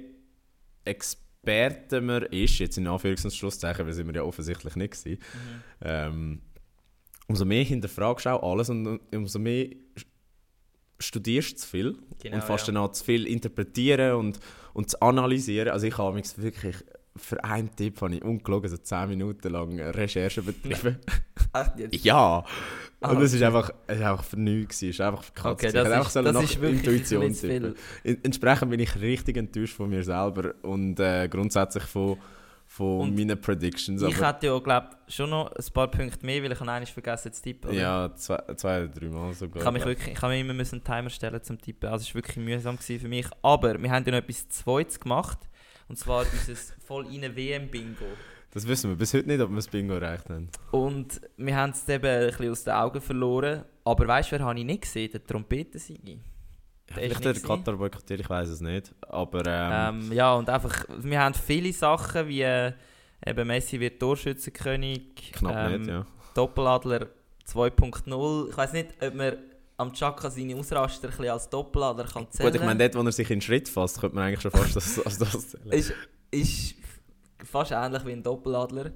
Experten 0.83 2.05
man 2.05 2.23
ist, 2.23 2.59
jetzt 2.59 2.77
in 2.77 2.87
Anführungs- 2.87 3.23
und 3.23 3.33
Schlusszeichen, 3.33 3.85
weil 3.85 3.93
sind 3.93 4.07
wir 4.07 4.15
ja 4.15 4.23
offensichtlich 4.23 4.75
nicht 4.75 4.91
gewesen, 4.91 5.19
Mhm. 5.33 5.63
ähm, 5.81 6.41
umso 7.27 7.45
mehr 7.45 7.63
hinterfragst 7.63 8.25
du 8.25 8.29
auch 8.31 8.51
alles 8.51 8.69
und 8.69 8.99
umso 9.15 9.39
mehr 9.39 9.69
studierst 11.03 11.59
zu 11.59 11.67
viel 11.67 11.97
Genau, 12.21 12.35
und 12.35 12.43
fast 12.43 12.67
ja. 12.67 12.73
dann 12.73 12.83
auch 12.83 12.91
zu 12.91 13.03
viel 13.03 13.27
interpretieren 13.27 14.15
und, 14.15 14.39
und 14.73 14.89
zu 14.89 15.01
analysieren. 15.01 15.69
Also 15.69 15.87
ich 15.87 15.97
habe 15.97 16.15
mich 16.15 16.25
wirklich 16.37 16.75
für 17.15 17.43
einen 17.43 17.75
Tipp 17.75 18.01
habe 18.01 18.15
ich 18.15 18.23
ungelogen 18.23 18.69
so 18.69 18.77
10 18.77 19.09
Minuten 19.09 19.49
lang 19.49 19.79
Recherche 19.79 20.41
betrieben. 20.41 20.97
Echt 21.53 21.71
jetzt? 21.77 21.95
ja! 22.05 22.43
Ah, 23.01 23.11
Und 23.11 23.21
es 23.21 23.33
ist 23.33 23.43
einfach, 23.43 23.71
es 23.85 23.97
ist 23.97 24.03
einfach 24.03 24.23
für 24.23 24.39
nichts. 24.39 24.77
Es 24.77 24.89
ist 24.89 25.01
einfach 25.01 25.23
für 25.23 25.49
Okay, 25.51 25.67
Ich 25.67 25.73
das, 25.73 25.91
einfach 25.91 26.07
ist, 26.07 26.13
sollen 26.13 26.33
das 26.33 26.43
ist 26.43 26.55
Intuition 26.55 27.75
Entsprechend 28.23 28.71
bin 28.71 28.79
ich 28.79 28.95
richtig 28.99 29.37
enttäuscht 29.37 29.75
von 29.75 29.89
mir 29.89 30.03
selber 30.03 30.55
und 30.63 30.99
äh, 30.99 31.27
grundsätzlich 31.27 31.83
von, 31.83 32.17
von 32.73 33.01
Und 33.01 33.15
meinen 33.15 33.39
Predictions. 33.39 34.01
Ich 34.01 34.19
hätte 34.19 34.47
ja, 34.47 34.57
glaube 34.57 34.89
schon 35.07 35.29
noch 35.29 35.51
ein 35.51 35.73
paar 35.73 35.91
Punkte 35.91 36.25
mehr, 36.25 36.41
weil 36.41 36.53
ich 36.53 36.59
habe 36.59 36.85
vergessen 36.87 37.31
zu 37.31 37.41
tippen. 37.43 37.69
oder? 37.69 37.79
ja, 37.79 38.15
zwei, 38.15 38.37
zwei 38.55 38.83
oder 38.85 38.87
drei 38.87 39.09
Mal 39.09 39.31
sogar. 39.33 39.61
Ich 39.61 39.65
habe 39.67 39.77
mich 39.77 39.85
wirklich, 39.85 40.15
ich 40.15 40.21
habe 40.23 40.33
mir 40.33 40.39
immer 40.39 40.55
müssen 40.55 40.75
einen 40.77 40.83
Timer 40.83 41.11
stellen 41.11 41.43
zum 41.43 41.61
Tippen. 41.61 41.87
Also 41.87 42.01
es 42.01 42.09
war 42.09 42.23
wirklich 42.23 42.43
mühsam 42.43 42.79
für 42.79 43.07
mich. 43.07 43.27
Aber 43.43 43.79
wir 43.79 43.91
haben 43.91 44.03
ja 44.05 44.11
noch 44.11 44.17
etwas 44.17 44.49
Zweites 44.49 44.99
gemacht. 44.99 45.37
Und 45.87 45.99
zwar 45.99 46.21
unser 46.21 46.55
voll 46.83 47.05
rein 47.05 47.35
WM-Bingo. 47.35 48.05
Das 48.49 48.67
wissen 48.67 48.89
wir 48.89 48.97
bis 48.97 49.13
heute 49.13 49.27
nicht, 49.27 49.41
ob 49.41 49.51
wir 49.51 49.57
das 49.57 49.67
Bingo 49.67 49.93
erreicht 49.93 50.27
haben. 50.31 50.49
Und 50.71 51.21
wir 51.37 51.55
haben 51.55 51.73
es 51.73 51.87
eben 51.87 52.05
ein 52.07 52.27
bisschen 52.27 52.49
aus 52.49 52.63
den 52.63 52.73
Augen 52.73 53.01
verloren. 53.01 53.65
Aber 53.83 54.07
weißt 54.07 54.31
du, 54.31 54.39
wer 54.39 54.45
habe 54.47 54.57
ich 54.57 54.65
nicht 54.65 54.81
gesehen? 54.81 55.11
Der 55.11 55.23
Trompetensigi. 55.23 56.19
Vielleicht 56.93 57.25
der 57.25 57.33
Katar 57.33 57.75
boykottiert, 57.75 58.19
ich 58.19 58.29
weiß 58.29 58.49
es 58.49 58.61
nicht. 58.61 58.93
Aber 59.01 59.43
ähm, 59.45 60.01
Ähm, 60.05 60.11
ja, 60.13 60.33
und 60.35 60.49
einfach, 60.49 60.85
wir 60.97 61.19
haben 61.19 61.33
viele 61.33 61.71
Sachen 61.73 62.27
wie 62.27 62.41
äh, 62.41 62.73
eben 63.25 63.47
Messi 63.47 63.79
wird 63.79 63.99
Torschützenkönig, 63.99 65.33
knapp 65.33 65.71
ähm, 65.71 65.81
nicht, 65.81 65.89
ja. 65.91 66.05
Doppeladler 66.33 67.07
2.0. 67.47 68.49
Ich 68.49 68.57
weiß 68.57 68.73
nicht, 68.73 68.89
ob 69.01 69.13
man 69.15 69.33
am 69.77 69.91
Chaka 69.93 70.29
seine 70.29 70.55
Ausraster 70.55 71.07
ein 71.07 71.11
bisschen 71.11 71.29
als 71.29 71.49
Doppeladler 71.49 72.05
kann 72.05 72.29
zählen 72.29 72.51
Gut, 72.51 72.59
ich 72.61 72.65
meine, 72.65 72.79
dort, 72.79 72.95
wo 72.95 73.07
er 73.07 73.11
sich 73.11 73.29
in 73.29 73.37
den 73.37 73.41
Schritt 73.41 73.67
fasst, 73.69 73.99
könnte 73.99 74.15
man 74.15 74.25
eigentlich 74.25 74.41
schon 74.41 74.51
fast 74.51 74.75
das, 74.75 74.99
als 75.05 75.17
das 75.17 75.49
zählen. 75.51 75.71
ist, 75.71 75.93
ist 76.31 76.75
fast 77.43 77.71
ähnlich 77.71 78.05
wie 78.05 78.11
ein 78.13 78.23
Doppeladler. 78.23 78.91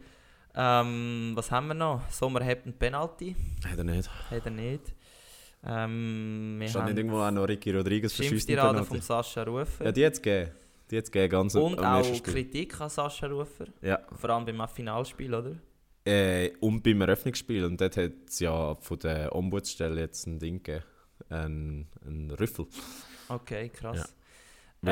Ähm, 0.55 1.31
was 1.35 1.51
haben 1.51 1.67
wir 1.67 1.73
noch? 1.75 2.01
Sommer 2.09 2.43
hat 2.43 2.63
einen 2.63 2.73
Penalty, 2.77 3.35
Hat 3.69 3.77
er 3.77 3.83
nicht. 3.83 4.09
hat 4.31 4.45
er 4.45 4.51
nicht. 4.51 4.81
Ähm, 5.67 6.57
wir 6.59 6.69
Stand 6.69 6.87
nicht 6.87 6.97
irgendwo 6.97 7.17
auch 7.19 7.31
noch 7.31 7.47
Ricky 7.47 7.71
Rodriguez 7.71 8.13
verschießt 8.13 8.47
den 8.47 8.57
Schimpftirade 8.57 8.85
von 8.85 9.01
Sascha 9.01 9.43
Rufer. 9.43 9.85
Ja, 9.85 9.91
die 9.91 10.03
es 10.03 10.21
gegeben. 10.21 10.51
Die 10.89 10.95
es 10.95 11.11
gegeben, 11.11 11.31
ganz 11.31 11.55
und 11.55 11.79
auch. 11.79 12.23
Kritik 12.23 12.79
an 12.79 12.89
Sascha 12.89 13.27
Rufer. 13.27 13.65
Ja. 13.81 13.99
Vor 14.15 14.29
allem 14.29 14.45
beim 14.45 14.67
Finalspiel, 14.69 15.33
oder? 15.33 15.55
Äh, 16.05 16.51
und 16.61 16.83
beim 16.83 17.01
Eröffnungsspiel. 17.01 17.65
Und 17.65 17.81
dort 17.81 17.97
hat 17.97 18.11
es 18.27 18.39
ja 18.39 18.75
von 18.75 18.99
der 18.99 19.35
Ombudsstelle 19.35 19.99
jetzt 19.99 20.25
ein 20.25 20.39
Ding 20.39 20.63
gegeben. 20.63 20.85
Ein, 21.29 21.87
ein 22.05 22.31
Rüffel. 22.31 22.67
Okay, 23.27 23.69
krass. 23.69 23.97
Ja. 23.97 24.05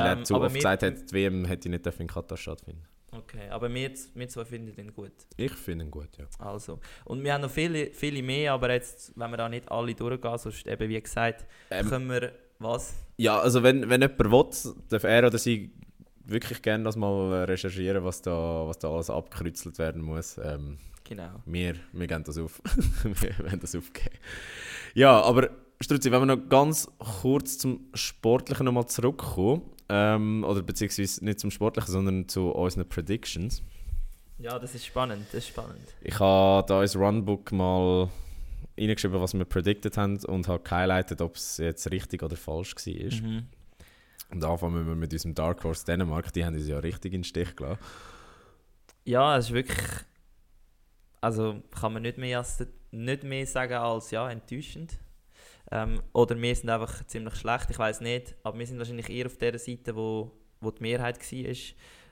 Weil 0.02 0.12
Ähm, 0.12 0.18
er 0.20 0.24
zu 0.26 0.36
oft 0.36 0.56
gesagt 0.56 0.84
hat, 0.84 1.12
die 1.12 1.14
WM 1.14 1.46
hätte 1.46 1.70
nicht 1.70 1.86
in 1.88 2.08
Katar 2.08 2.38
stattfinden 2.38 2.86
Okay, 3.18 3.50
aber 3.50 3.74
wir, 3.74 3.92
wir 4.14 4.28
zwei 4.30 4.46
finden 4.46 4.76
den 4.76 4.94
gut. 4.94 5.12
Ich 5.38 5.52
finde 5.54 5.86
ihn 5.86 5.92
gut, 5.92 6.10
ja. 6.18 6.26
Also. 6.40 6.80
Und 7.06 7.24
wir 7.24 7.34
haben 7.34 7.42
noch 7.42 7.52
viele, 7.52 7.92
viele 7.92 8.22
mehr, 8.22 8.54
aber 8.54 8.72
jetzt, 8.74 9.14
wenn 9.16 9.32
wir 9.32 9.38
da 9.38 9.50
nicht 9.50 9.72
alle 9.72 9.94
durchgehen, 9.94 10.38
sonst 10.38 10.68
eben, 10.68 10.90
wie 10.90 11.02
gesagt, 11.02 11.46
Ähm, 11.70 11.90
können 11.90 12.10
wir, 12.10 12.32
was? 12.60 12.96
Ja, 13.18 13.40
also 13.40 13.64
wenn, 13.64 13.90
wenn 13.90 14.02
jemand 14.02 14.20
will, 14.66 14.74
darf 14.90 15.04
er 15.04 15.28
oder 15.28 15.38
sie 15.38 15.72
wirklich 16.26 16.62
gerne 16.62 16.84
das 16.84 16.96
mal 16.96 17.44
recherchieren, 17.46 18.04
was 18.04 18.22
da, 18.22 18.68
was 18.68 18.80
da 18.80 18.90
alles 18.90 19.10
abgekreuzelt 19.10 19.78
werden 19.80 20.02
muss. 20.02 20.38
Ähm, 20.38 20.78
Genau. 21.08 21.40
wir, 21.46 21.76
wir 21.94 22.08
geben 22.08 22.24
das 22.24 22.38
auf. 22.38 22.62
wir 23.04 23.38
werden 23.40 23.60
das 23.60 23.76
aufgeben. 23.76 24.16
Ja, 24.96 25.22
aber 25.22 25.52
Struzzi, 25.80 26.12
wenn 26.12 26.22
wir 26.22 26.36
noch 26.36 26.50
ganz 26.50 26.90
kurz 27.22 27.60
zum 27.60 27.88
Sportlichen 27.94 28.66
nochmal 28.66 28.88
zurückkommen, 28.88 29.62
ähm, 29.90 30.44
oder 30.44 30.62
beziehungsweise 30.62 31.24
nicht 31.24 31.40
zum 31.40 31.52
Sportlichen, 31.52 31.92
sondern 31.92 32.28
zu 32.28 32.50
unseren 32.50 32.88
Predictions. 32.88 33.62
Ja, 34.38 34.60
das 34.60 34.76
ist 34.76 34.86
spannend, 34.86 35.26
das 35.32 35.44
ist 35.44 35.50
spannend. 35.50 35.82
Ich 36.02 36.20
habe 36.20 36.66
da 36.68 36.82
ins 36.82 36.96
Runbook 36.96 37.52
mal 37.52 38.10
reingeschrieben, 38.78 39.22
was 39.22 39.34
wir 39.34 39.46
predicted 39.46 39.98
haben 39.98 40.18
und 40.26 40.48
habe 40.48 40.62
gehighlightet, 40.62 41.22
ob 41.22 41.36
es 41.36 41.58
jetzt 41.58 41.90
richtig 41.92 42.22
oder 42.24 42.36
falsch 42.36 42.76
war. 42.76 43.22
Mhm. 43.22 43.48
Und 44.32 44.44
anfangen 44.44 44.86
wir 44.86 44.96
mit 44.96 45.14
unserem 45.14 45.36
Dark 45.36 45.64
Horse 45.64 45.86
Dänemark, 45.86 46.34
die 46.34 46.44
haben 46.44 46.56
uns 46.56 46.68
ja 46.68 46.80
richtig 46.80 47.14
in 47.14 47.22
den 47.22 47.24
Stich 47.24 47.56
gelassen. 47.56 47.80
Ja, 49.06 49.38
es 49.38 49.46
ist 49.46 49.54
wirklich, 49.54 49.88
also 51.22 51.62
kann 51.80 51.94
man 51.94 52.02
nicht 52.02 52.18
mehr, 52.18 52.40
als, 52.40 52.66
nicht 52.92 53.24
mehr 53.24 53.46
sagen 53.46 53.76
als, 53.76 54.12
ja, 54.12 54.30
enttäuschend. 54.30 54.98
Ähm, 55.72 56.02
oder 56.14 56.40
wir 56.40 56.56
sind 56.56 56.70
einfach 56.70 57.06
ziemlich 57.08 57.36
schlecht, 57.36 57.70
ich 57.70 57.80
weiß 57.80 58.02
nicht, 58.02 58.36
aber 58.44 58.58
wir 58.60 58.68
sind 58.68 58.78
wahrscheinlich 58.78 59.10
eher 59.10 59.26
auf 59.26 59.38
der 59.38 59.58
Seite, 59.58 59.96
wo, 59.96 60.32
wo 60.62 60.72
die 60.72 60.82
Mehrheit 60.82 61.20
war. 61.20 61.56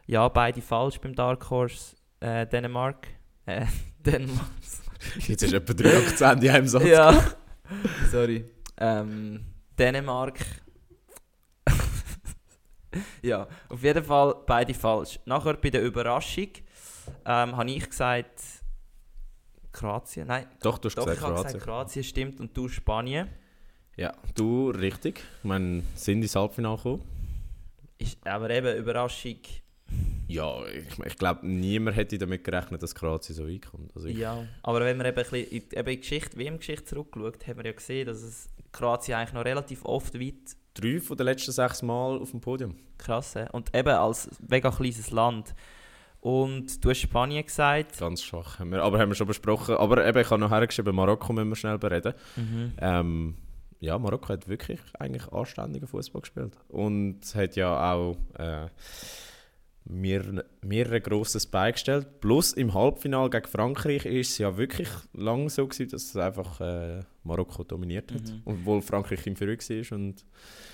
Ja, 0.07 0.27
beide 0.27 0.61
falsch 0.61 0.99
beim 0.99 1.13
Dark 1.13 1.49
Horse 1.49 1.95
äh, 2.19 2.47
Dänemark. 2.47 3.07
Äh, 3.45 3.65
Dänemark. 4.05 4.49
Jetzt 5.19 5.43
ist 5.43 5.53
etwa 5.53 5.73
drei 5.73 5.97
Akzente 5.97 6.47
in 6.47 6.51
einem 6.51 6.67
Satz. 6.67 6.83
Ja, 6.85 7.35
sorry. 8.11 8.45
Ähm, 8.77 9.45
Dänemark. 9.77 10.39
ja, 13.21 13.47
auf 13.69 13.83
jeden 13.83 14.03
Fall 14.03 14.35
beide 14.45 14.73
falsch. 14.73 15.19
Nachher 15.25 15.55
bei 15.55 15.69
der 15.69 15.83
Überraschung 15.83 16.49
ähm, 17.25 17.55
habe 17.57 17.71
ich 17.71 17.89
gesagt 17.89 18.41
Kroatien. 19.71 20.27
Nein, 20.27 20.47
Doch, 20.61 20.77
du 20.77 20.87
hast 20.87 20.95
doch, 20.95 21.05
gesagt 21.05 21.17
ich 21.17 21.23
habe 21.23 21.33
Kroatien. 21.33 21.53
gesagt 21.53 21.65
Kroatien 21.65 22.03
stimmt 22.03 22.39
und 22.39 22.55
du 22.55 22.67
Spanien. 22.67 23.29
Ja, 23.95 24.13
du 24.35 24.71
richtig. 24.71 25.19
Ich 25.19 25.43
meine, 25.43 25.83
sind 25.95 26.21
ins 26.21 26.35
Halbfinale 26.35 26.77
gekommen? 26.77 27.01
Ist, 27.97 28.25
aber 28.25 28.49
eben 28.49 28.75
Überraschung. 28.77 29.37
Ja, 30.27 30.65
ich, 30.65 30.99
ich 31.05 31.17
glaube, 31.17 31.45
niemand 31.45 31.95
hätte 31.95 32.17
damit 32.17 32.43
gerechnet, 32.43 32.81
dass 32.81 32.95
Kroatien 32.95 33.35
so 33.35 33.47
weit 33.47 33.69
kommt. 33.69 33.95
Also 33.95 34.07
Ja, 34.07 34.45
aber 34.63 34.81
wenn 34.81 34.97
wir 34.97 35.05
eben, 35.05 35.17
ein 35.17 35.23
bisschen 35.23 35.47
in, 35.47 35.61
eben 35.61 35.77
in 35.77 35.85
die 35.85 35.99
Geschichte, 35.99 36.37
WM-Geschichte 36.37 36.85
zurückgeschaut, 36.85 37.47
haben 37.47 37.57
wir 37.57 37.65
ja 37.65 37.71
gesehen, 37.73 38.07
dass 38.07 38.21
es 38.23 38.49
Kroatien 38.71 39.17
eigentlich 39.17 39.33
noch 39.33 39.45
relativ 39.45 39.85
oft 39.85 40.19
weit 40.19 40.57
Drei 40.73 40.99
von 40.99 41.15
den 41.15 41.27
letzten 41.27 41.51
sechs 41.51 41.83
Mal 41.83 42.17
auf 42.17 42.31
dem 42.31 42.41
Podium. 42.41 42.75
Krass? 42.97 43.35
Und 43.51 43.75
eben 43.75 43.89
als 43.89 44.27
mega 44.49 44.71
kleines 44.71 45.11
Land. 45.11 45.53
Und 46.19 46.83
du 46.83 46.89
hast 46.89 47.01
Spanien 47.01 47.45
gesagt. 47.45 47.99
Ganz 47.99 48.23
schwach. 48.23 48.57
Haben 48.57 48.71
wir, 48.71 48.81
aber 48.81 48.97
haben 48.97 49.09
wir 49.09 49.15
schon 49.15 49.27
besprochen. 49.27 49.75
Aber 49.75 50.03
eben, 50.03 50.17
ich 50.17 50.29
habe 50.31 50.41
noch 50.41 50.49
hergeschrieben, 50.49 50.95
Marokko 50.95 51.31
müssen 51.33 51.49
wir 51.49 51.55
schnell 51.55 51.77
bereden. 51.77 52.13
Ähm, 52.79 53.35
ja, 53.83 53.99
Marokko 53.99 54.29
hat 54.29 54.47
wirklich 54.47 54.79
eigentlich 54.97 55.27
anständigen 55.33 55.87
Fußball 55.87 56.21
gespielt. 56.21 56.57
Und 56.69 57.19
hat 57.35 57.57
ja 57.57 57.93
auch 57.93 58.15
äh, 58.39 58.67
mehrere, 59.83 60.45
mehrere 60.61 61.01
grosses 61.01 61.45
beigestellt. 61.45 62.21
Plus 62.21 62.53
im 62.53 62.73
Halbfinale 62.73 63.29
gegen 63.29 63.47
Frankreich 63.47 64.05
ist 64.05 64.31
es 64.31 64.37
ja 64.37 64.55
wirklich 64.55 64.87
lang 65.11 65.49
so 65.49 65.67
gewesen, 65.67 65.89
dass 65.89 66.03
es 66.03 66.15
einfach 66.15 66.61
äh, 66.61 67.01
Marokko 67.23 67.65
dominiert 67.65 68.13
hat. 68.13 68.21
Mhm. 68.21 68.41
Obwohl 68.45 68.81
Frankreich 68.81 69.27
im 69.27 69.35
Führung 69.35 69.57
war. 69.57 69.97
Und 69.97 70.25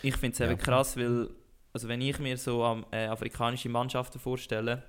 Ich 0.03 0.15
finde 0.15 0.33
es 0.33 0.39
Ja. 0.39 0.51
eben 0.51 0.59
krass, 0.59 0.95
weil 0.95 1.29
also 1.73 1.87
wenn 1.87 2.01
ich 2.01 2.19
mir 2.19 2.37
so 2.37 2.63
am, 2.63 2.85
äh, 2.91 3.07
afrikanische 3.07 3.69
Mannschaften 3.69 4.19
vorstelle, 4.19 4.83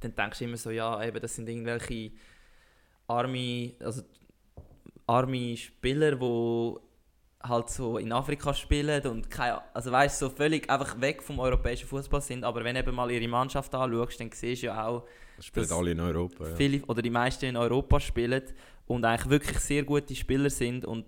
dann 0.00 0.14
denkst 0.16 0.40
du 0.40 0.44
immer 0.46 0.56
so, 0.56 0.70
ja, 0.70 1.02
eben, 1.04 1.20
das 1.20 1.36
sind 1.36 1.48
irgendwelche 1.48 2.10
arme, 3.06 3.72
also 3.80 4.02
arme 5.06 5.56
Spieler, 5.56 6.16
die 6.16 6.74
halt 7.46 7.68
so 7.68 7.98
in 7.98 8.10
Afrika 8.12 8.54
spielen 8.54 9.06
und 9.06 9.30
keine, 9.30 9.60
also 9.74 9.92
weißt 9.92 10.18
so 10.18 10.30
völlig 10.30 10.68
einfach 10.70 11.00
weg 11.00 11.22
vom 11.22 11.38
europäischen 11.38 11.86
Fußball 11.86 12.20
sind. 12.22 12.42
Aber 12.42 12.64
wenn 12.64 12.74
du 12.74 12.80
eben 12.80 12.94
mal 12.94 13.10
ihre 13.10 13.28
Mannschaft 13.28 13.74
anschaust, 13.74 14.18
dann 14.20 14.30
siehst 14.32 14.62
du 14.62 14.66
ja 14.68 14.86
auch, 14.86 15.06
spielen 15.40 15.68
Das- 15.68 15.76
alle 15.76 15.90
in 15.92 16.00
Europa. 16.00 16.48
Ja. 16.48 16.54
viele 16.56 16.82
oder 16.86 17.02
die 17.02 17.10
meisten 17.10 17.44
in 17.44 17.56
Europa 17.56 18.00
spielen 18.00 18.42
und 18.86 19.04
eigentlich 19.04 19.28
wirklich 19.30 19.58
sehr 19.58 19.82
gute 19.84 20.14
Spieler 20.14 20.48
sind 20.50 20.84
und 20.86 21.04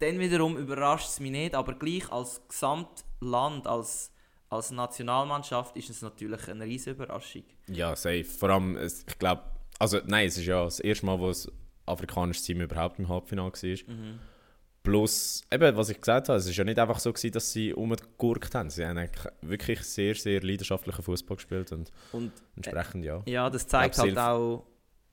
dann 0.00 0.18
wiederum 0.18 0.56
überrascht 0.58 1.08
es 1.08 1.20
mich 1.20 1.30
nicht, 1.30 1.54
aber 1.54 1.74
gleich 1.74 2.10
als 2.12 2.42
Gesamtland, 2.48 3.66
als, 3.66 4.12
als 4.50 4.70
Nationalmannschaft 4.70 5.76
ist 5.76 5.88
es 5.88 6.02
natürlich 6.02 6.46
eine 6.48 6.64
riesige 6.64 6.90
Überraschung. 6.96 7.44
Ja, 7.68 7.94
safe. 7.96 8.24
Vor 8.24 8.50
allem, 8.50 8.76
ich 8.76 9.18
glaube, 9.18 9.42
also 9.78 9.98
nein, 10.06 10.26
es 10.26 10.36
ist 10.36 10.46
ja 10.46 10.64
das 10.64 10.80
erste 10.80 11.06
Mal, 11.06 11.18
wo 11.18 11.28
das 11.28 11.50
afrikanische 11.86 12.42
Team 12.42 12.60
überhaupt 12.60 12.98
im 12.98 13.08
Halbfinale 13.08 13.50
war. 13.52 13.94
Plus, 14.84 15.42
eben, 15.50 15.76
was 15.78 15.88
ich 15.88 15.98
gesagt 15.98 16.28
habe, 16.28 16.38
es 16.38 16.46
ist 16.46 16.54
ja 16.56 16.62
nicht 16.62 16.78
einfach 16.78 16.98
so 16.98 17.10
gewesen, 17.10 17.32
dass 17.32 17.50
sie 17.50 17.72
umgegurkt 17.72 18.54
haben. 18.54 18.68
Sie 18.68 18.86
haben 18.86 19.08
wirklich 19.40 19.80
sehr, 19.80 20.14
sehr 20.14 20.42
leidenschaftlichen 20.42 21.02
Fußball 21.02 21.36
gespielt 21.36 21.72
und 21.72 21.90
Und 22.12 22.32
entsprechend 22.54 23.02
ja. 23.02 23.22
ja, 23.24 23.48
das 23.48 23.66
zeigt 23.66 23.96
halt 23.98 24.18
auch... 24.18 24.66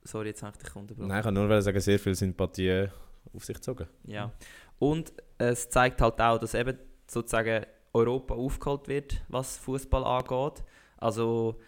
Sorry, 0.03 0.27
jetzt 0.29 0.43
habe 0.43 0.57
ich 0.57 0.63
dich 0.63 0.75
unterbrochen. 0.75 1.07
Nein, 1.07 1.19
ich 1.19 1.23
kann 1.23 1.33
nur 1.33 1.61
sagen, 1.61 1.79
sehr 1.79 1.99
viel 1.99 2.15
Sympathie 2.15 2.89
auf 3.33 3.45
sich 3.45 3.55
gezogen. 3.55 3.87
Ja. 4.07 4.33
Und 4.77 5.13
es 5.37 5.69
zeigt 5.69 6.01
halt 6.01 6.19
auch, 6.19 6.37
dass 6.37 6.53
eben 6.53 6.77
sozusagen 7.09 7.65
Europa 7.93 8.33
aufgeholt 8.33 8.89
wird, 8.89 9.21
was 9.29 9.57
Fußball 9.57 10.03
angeht. 10.03 10.65
Also 10.97 11.59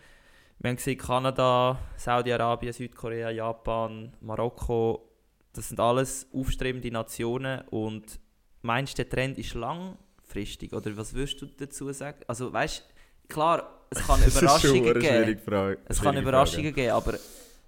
wir 0.59 0.69
haben 0.69 0.75
gesehen, 0.75 0.97
Kanada, 0.97 1.79
Saudi-Arabien, 1.95 2.73
Südkorea, 2.73 3.29
Japan, 3.29 4.13
Marokko, 4.19 5.09
das 5.53 5.69
sind 5.69 5.79
alles 5.79 6.27
aufstrebende 6.33 6.91
Nationen 6.91 7.61
und 7.69 8.19
meinst 8.61 8.97
du, 8.97 9.03
der 9.03 9.09
Trend 9.09 9.37
ist 9.37 9.53
langfristig? 9.53 10.73
Oder 10.73 10.95
was 10.97 11.13
würdest 11.13 11.41
du 11.41 11.45
dazu 11.45 11.91
sagen? 11.93 12.19
Also, 12.27 12.51
weißt 12.51 12.83
du, 13.27 13.33
klar, 13.33 13.85
es 13.89 14.05
kann 14.05 14.19
Das 14.25 14.35
ist 14.35 14.39
schon 14.39 14.75
Überraschungen 14.75 14.89
eine 14.89 15.25
geben. 15.25 15.39
Frage. 15.39 15.79
Es 15.85 16.01
kann 16.01 16.17
Überraschungen 16.17 16.73
Frage. 16.73 16.81
geben, 16.81 16.91
aber 16.93 17.13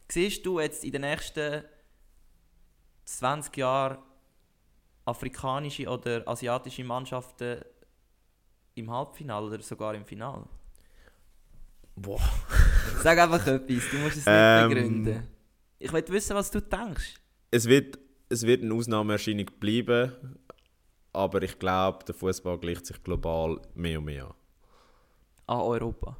siehst 0.09 0.45
du 0.45 0.59
jetzt 0.59 0.83
in 0.83 0.91
den 0.91 1.01
nächsten 1.01 1.63
20 3.05 3.55
Jahren 3.57 3.99
afrikanische 5.05 5.87
oder 5.87 6.27
asiatische 6.27 6.83
Mannschaften 6.83 7.61
im 8.73 8.89
Halbfinale 8.91 9.45
oder 9.45 9.61
sogar 9.61 9.93
im 9.93 10.05
Finale? 10.05 10.45
Boah. 11.95 12.19
Sag 13.03 13.17
einfach 13.19 13.45
etwas, 13.47 13.89
du 13.91 13.97
musst 13.97 14.17
es 14.17 14.25
nicht 14.25 14.27
Ähm. 14.27 14.69
begründen. 14.69 15.27
Ich 15.77 15.93
will 15.93 16.03
wissen, 16.07 16.35
was 16.35 16.49
du 16.49 16.59
denkst. 16.61 17.15
Es 17.55 17.69
wird, 17.69 17.97
es 18.27 18.45
wird 18.45 18.63
eine 18.63 18.73
Ausnahmeerscheinung 18.73 19.49
bleiben, 19.61 20.11
aber 21.13 21.41
ich 21.41 21.57
glaube, 21.57 22.03
der 22.03 22.13
Fußball 22.13 22.57
gleicht 22.57 22.85
sich 22.85 23.01
global 23.01 23.61
mehr 23.75 23.99
und 23.99 24.05
mehr 24.05 24.25
an. 24.25 24.33
An 25.47 25.61
Europa. 25.61 26.17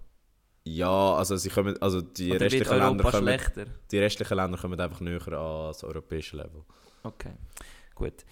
Ja, 0.64 1.16
also 1.16 1.36
sie 1.36 1.50
kommen, 1.50 1.76
also 1.82 2.00
die 2.00 2.32
Oder 2.32 2.46
restlichen 2.46 2.78
Länder 2.78 3.04
kommen, 3.04 3.24
schlechter? 3.24 3.66
die 3.92 4.00
restlichen 4.00 4.38
Länder 4.38 4.58
kommen 4.58 4.80
einfach 4.80 5.02
näher 5.02 5.28
an 5.28 5.32
das 5.34 5.84
europäische 5.84 6.38
Level. 6.38 6.64
Okay, 7.04 7.34
gut. 7.94 8.24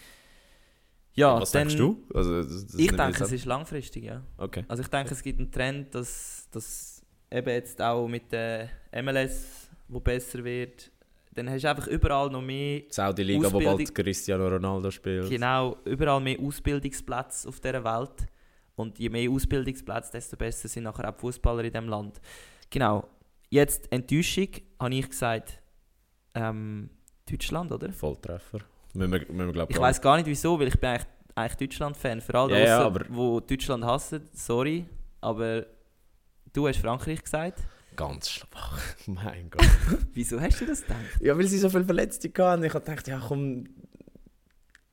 Ja, 1.13 1.41
Was 1.41 1.51
dann, 1.51 1.67
denkst 1.67 1.75
du? 1.75 2.07
Also, 2.13 2.41
das, 2.41 2.67
das 2.67 2.75
Ich 2.75 2.89
denke, 2.89 3.21
es 3.21 3.31
ist 3.33 3.45
langfristig, 3.45 4.05
ja. 4.05 4.23
Okay. 4.37 4.63
Also 4.69 4.81
ich 4.81 4.87
denke, 4.87 5.13
es 5.13 5.21
gibt 5.21 5.39
einen 5.39 5.51
Trend, 5.51 5.93
dass, 5.93 6.47
dass 6.51 7.01
eben 7.29 7.49
jetzt 7.49 7.81
auch 7.81 8.07
mit 8.07 8.31
der 8.31 8.69
MLS, 8.93 9.67
wo 9.89 9.99
besser 9.99 10.41
wird, 10.41 10.89
dann 11.37 11.49
hast 11.49 11.63
du 11.63 11.69
einfach 11.69 11.87
überall 11.87 12.29
noch 12.29 12.41
mehr, 12.41 12.79
Die 12.81 12.87
Saudi-Liga, 12.89 13.51
wo 13.51 13.59
bald 13.59 13.93
Cristiano 13.95 14.47
Ronaldo 14.47 14.91
spielt. 14.91 15.29
genau, 15.29 15.77
überall 15.85 16.19
mehr 16.21 16.39
Ausbildungsplätze 16.39 17.47
auf 17.49 17.59
dieser 17.59 17.83
Welt. 17.83 18.27
Und 18.75 18.97
je 18.97 19.09
mehr 19.09 19.29
Ausbildungsplätze, 19.29 20.11
desto 20.13 20.35
besser 20.35 20.67
sind 20.67 20.83
nachher 20.83 21.07
auch 21.09 21.15
Fußballer 21.19 21.63
in 21.63 21.71
diesem 21.71 21.87
Land. 21.89 22.19
Genau. 22.69 23.07
Jetzt 23.49 23.91
Enttäuschung, 23.91 24.47
habe 24.79 24.95
ich 24.95 25.09
gesagt, 25.09 25.61
ähm, 26.33 26.89
Deutschland, 27.29 27.71
oder? 27.71 27.91
Volltreffer. 27.93 28.59
Müssen 28.95 29.11
wir, 29.11 29.19
müssen 29.19 29.37
wir, 29.47 29.53
glaub, 29.53 29.69
Ich 29.69 29.79
weiß 29.79 30.01
gar 30.01 30.17
nicht 30.17 30.25
wieso, 30.25 30.59
weil 30.59 30.67
ich 30.69 30.79
bin 30.79 30.89
eigentlich, 30.89 31.07
eigentlich 31.35 31.69
Deutschland-Fan. 31.69 32.21
Für 32.21 32.35
alle, 32.39 32.53
Ja, 32.53 32.59
ja, 32.65 32.83
draussen, 32.83 32.95
aber- 33.03 33.15
wo 33.15 33.39
Deutschland 33.39 33.83
hassen, 33.85 34.27
sorry. 34.33 34.85
Aber 35.21 35.65
du 36.51 36.67
hast 36.67 36.79
Frankreich 36.79 37.21
gesagt. 37.23 37.59
Ganz 37.95 38.29
schwach. 38.29 38.79
mein 39.07 39.49
Gott. 39.49 39.67
Wieso 40.13 40.39
hast 40.39 40.61
du 40.61 40.65
das 40.65 40.81
gedacht? 40.81 40.99
Ja, 41.19 41.37
weil 41.37 41.47
sie 41.47 41.57
so 41.57 41.69
viele 41.69 41.85
Verletzte 41.85 42.29
hatten. 42.37 42.63
Ich 42.63 42.73
habe 42.73 42.85
gedacht, 42.85 43.07
ja 43.07 43.21
komm, 43.25 43.65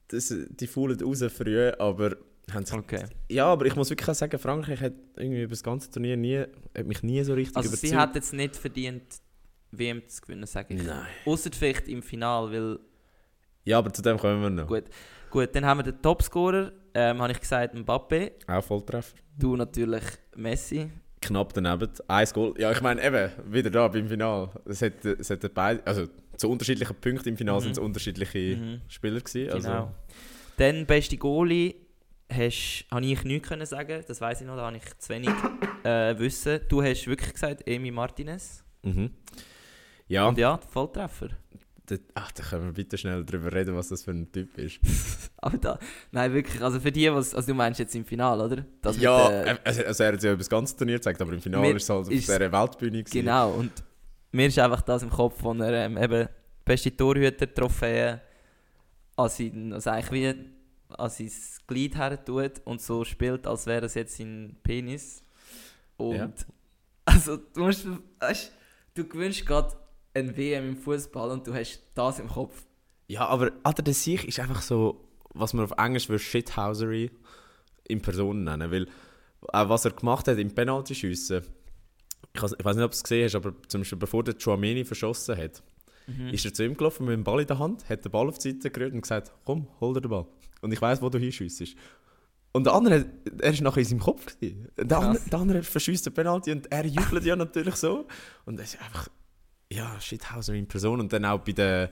das, 0.08 0.34
die 0.48 0.66
faulen 0.66 1.00
raus 1.00 1.22
früh, 1.32 1.70
aber 1.78 2.16
haben 2.52 2.64
Okay. 2.72 3.04
Ja, 3.28 3.46
aber 3.46 3.66
ich 3.66 3.76
muss 3.76 3.90
wirklich 3.90 4.08
auch 4.08 4.14
sagen, 4.14 4.38
Frankreich 4.38 4.80
hat 4.80 4.94
irgendwie 5.16 5.42
über 5.42 5.50
das 5.50 5.62
ganze 5.62 5.90
Turnier 5.90 6.16
nie, 6.16 6.38
hat 6.76 6.86
mich 6.86 7.02
nie 7.02 7.22
so 7.22 7.34
richtig 7.34 7.56
Also 7.56 7.68
überzeugt. 7.68 7.90
sie 7.90 7.96
hat 7.96 8.14
jetzt 8.16 8.32
nicht 8.32 8.56
verdient, 8.56 9.02
WM 9.70 10.02
zu 10.08 10.20
gewinnen, 10.22 10.46
sage 10.46 10.74
ich. 10.74 10.82
Nein. 10.82 11.06
Außer 11.24 11.50
vielleicht 11.52 11.86
im 11.88 12.02
Finale, 12.02 12.50
weil... 12.52 12.78
Ja, 13.64 13.78
aber 13.78 13.92
zu 13.92 14.02
dem 14.02 14.18
kommen 14.18 14.42
wir 14.42 14.50
noch. 14.50 14.66
Gut. 14.66 14.84
Gut, 15.30 15.54
dann 15.54 15.64
haben 15.64 15.78
wir 15.78 15.84
den 15.84 16.02
Topscorer, 16.02 16.72
ähm, 16.92 17.22
habe 17.22 17.32
ich 17.32 17.40
gesagt 17.40 17.74
Mbappe. 17.74 18.32
Auch 18.48 18.64
Volltreffer. 18.64 19.16
Du 19.38 19.54
natürlich 19.54 20.02
Messi. 20.34 20.90
Knapp 21.30 21.52
daneben. 21.54 21.88
Eins 22.08 22.34
Goal. 22.34 22.54
Ja, 22.58 22.70
ich 22.72 22.80
meine, 22.80 23.02
eben, 23.04 23.30
wieder 23.52 23.70
da 23.70 23.88
beim 23.88 24.08
Final. 24.08 24.50
Es 24.64 24.82
hat, 24.82 25.04
es 25.04 25.30
hat 25.30 25.54
beide, 25.54 25.86
also 25.86 26.06
zu 26.36 26.50
unterschiedlichen 26.50 26.94
Punkten 26.96 27.28
im 27.30 27.36
Final 27.36 27.56
Mhm. 27.56 27.60
sind 27.60 27.72
es 27.72 27.78
unterschiedliche 27.78 28.56
Mhm. 28.56 28.80
Spieler 28.88 29.20
gewesen. 29.20 29.52
Also, 29.52 29.68
Genau. 29.68 29.94
Dann 30.56 30.86
beste 30.86 31.16
Goalie, 31.16 31.74
hast, 32.32 32.84
habe 32.90 33.04
ich 33.06 33.24
nichts 33.24 33.48
können 33.48 33.66
sagen, 33.66 34.04
das 34.06 34.20
weiß 34.20 34.40
ich 34.42 34.46
noch, 34.46 34.56
da 34.56 34.66
habe 34.66 34.76
ich 34.76 34.98
zu 34.98 35.08
wenig 35.10 35.30
äh, 35.84 36.18
Wissen. 36.18 36.60
Du 36.68 36.82
hast 36.82 37.06
wirklich 37.06 37.32
gesagt 37.32 37.66
Emi 37.66 37.90
Martinez. 37.90 38.62
Mhm. 38.82 39.10
Ja, 40.08 40.26
Und 40.28 40.38
ja, 40.38 40.58
Volltreffer. 40.58 41.28
Ach, 42.14 42.30
da 42.32 42.42
können 42.42 42.66
wir 42.66 42.72
bitte 42.72 42.96
schnell 42.98 43.24
drüber 43.24 43.52
reden, 43.52 43.74
was 43.74 43.88
das 43.88 44.02
für 44.02 44.10
ein 44.12 44.30
Typ 44.30 44.56
ist. 44.58 44.78
Aber 45.38 45.56
da, 45.58 45.78
nein, 46.12 46.32
wirklich, 46.34 46.62
also 46.62 46.78
für 46.80 46.92
die, 46.92 47.10
was, 47.12 47.34
also 47.34 47.48
du 47.48 47.54
meinst 47.54 47.80
jetzt 47.80 47.94
im 47.94 48.04
Finale, 48.04 48.44
oder? 48.44 48.64
Das 48.82 48.96
mit 48.96 49.04
ja, 49.04 49.28
der- 49.30 49.58
also, 49.66 49.84
also 49.84 50.04
er 50.04 50.12
hat 50.12 50.22
ja 50.22 50.30
über 50.30 50.38
das 50.38 50.48
ganze 50.50 50.76
Turnier 50.76 50.96
gezeigt, 50.96 51.20
aber 51.22 51.32
im 51.32 51.40
Finale 51.40 51.72
ist 51.72 51.84
es 51.84 51.88
halt 51.90 52.00
auf 52.02 52.08
dieser 52.08 52.52
Weltbühne 52.52 53.02
gewesen. 53.02 53.12
Genau, 53.12 53.52
und 53.52 53.72
mir 54.32 54.46
ist 54.46 54.58
einfach 54.58 54.82
das 54.82 55.02
im 55.02 55.10
Kopf, 55.10 55.36
wo 55.42 55.52
er 55.54 55.86
ähm, 55.86 55.96
eben 55.98 56.28
beste 56.64 56.94
Torhüter-Trophäe 56.96 58.20
an, 59.16 59.28
sein, 59.28 59.72
also 59.72 59.90
eigentlich 59.90 60.12
wie 60.12 60.50
an 60.96 61.10
sein 61.10 61.30
Glied 61.66 61.96
her 61.96 62.24
tut 62.24 62.52
und 62.64 62.80
so 62.80 63.04
spielt, 63.04 63.46
als 63.46 63.66
wäre 63.66 63.86
es 63.86 63.94
jetzt 63.94 64.16
sein 64.16 64.56
Penis. 64.62 65.22
Und 65.96 66.14
Ja. 66.16 66.30
also 67.04 67.36
du 67.36 67.60
musst, 67.64 67.86
weißt, 68.20 68.52
du 68.94 69.06
gewünschst 69.06 69.46
gerade 69.46 69.72
ein 70.14 70.36
WM 70.36 70.68
im 70.70 70.76
Fußball 70.76 71.30
und 71.30 71.46
du 71.46 71.54
hast 71.54 71.82
das 71.94 72.18
im 72.18 72.28
Kopf. 72.28 72.64
Ja, 73.08 73.26
aber 73.26 73.52
Alter, 73.62 73.82
der 73.82 73.94
Sieg 73.94 74.24
ist 74.24 74.38
einfach 74.40 74.62
so, 74.62 75.08
was 75.34 75.52
man 75.52 75.64
auf 75.64 75.72
Englisch 75.78 76.08
würde 76.08 76.22
Shithousery 76.22 77.10
in 77.88 78.00
Person 78.02 78.44
nennen. 78.44 78.70
Weil 78.70 78.86
auch 79.52 79.68
was 79.68 79.84
er 79.84 79.92
gemacht 79.92 80.28
hat 80.28 80.38
im 80.38 80.54
Penaltyschiessen, 80.54 81.42
ich, 82.34 82.42
weiß 82.42 82.76
nicht, 82.76 82.84
ob 82.84 82.90
du 82.92 82.94
es 82.96 83.02
gesehen 83.02 83.24
hast, 83.24 83.34
aber 83.34 83.52
zum 83.68 83.80
Beispiel 83.80 83.98
bevor 83.98 84.22
der 84.22 84.34
Chouameni 84.38 84.84
verschossen 84.84 85.36
hat, 85.36 85.62
Mhm. 86.06 86.28
ist 86.28 86.44
er 86.44 86.52
zu 86.52 86.64
ihm 86.64 86.76
gelaufen 86.76 87.04
mit 87.06 87.12
dem 87.14 87.22
Ball 87.24 87.40
in 87.42 87.46
der 87.46 87.58
Hand, 87.58 87.88
hat 87.88 88.04
den 88.04 88.10
Ball 88.10 88.26
auf 88.28 88.38
die 88.38 88.50
Seite 88.52 88.70
gerührt 88.70 88.92
und 88.92 89.02
gesagt, 89.02 89.30
komm, 89.44 89.68
hol 89.80 89.94
dir 89.94 90.00
den 90.00 90.10
Ball. 90.10 90.26
Und 90.60 90.72
ich 90.72 90.80
weiß, 90.80 91.00
wo 91.02 91.08
du 91.08 91.18
hinschiessest. 91.18 91.76
Und 92.52 92.64
der 92.64 92.72
andere, 92.74 93.06
er 93.40 93.52
ist 93.52 93.60
nachher 93.60 93.78
in 93.80 93.84
seinem 93.86 94.00
Kopf. 94.00 94.26
gewesen. 94.26 94.68
Der, 94.76 94.98
andere, 94.98 95.22
der 95.30 95.38
andere 95.38 95.62
verschießt 95.62 96.06
den 96.06 96.14
Penalty 96.14 96.50
und 96.50 96.72
er 96.72 96.84
jubelt 96.84 97.24
ja 97.24 97.36
natürlich 97.36 97.76
so. 97.76 98.08
Und 98.44 98.58
es 98.58 98.74
ist 98.74 98.82
einfach, 98.82 99.08
ja, 99.72 100.00
Shithouser 100.00 100.54
in 100.54 100.66
Person. 100.66 101.00
Und 101.00 101.12
dann 101.12 101.24
auch 101.24 101.40
bei 101.40 101.52
der, 101.52 101.90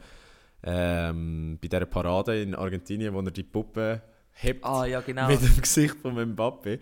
ähm, 0.63 1.59
bei 1.61 1.69
dieser 1.69 1.87
Parade 1.87 2.43
in 2.43 2.55
Argentinien, 2.55 3.15
wo 3.15 3.21
er 3.21 3.31
die 3.31 3.43
Puppe 3.43 4.03
hebt 4.33 4.65
Ah 4.65 4.85
ja, 4.87 5.01
genau. 5.01 5.29
mit 5.29 5.41
dem 5.43 5.61
Gesicht 5.61 5.97
von 5.97 6.15
Mbappe. 6.33 6.79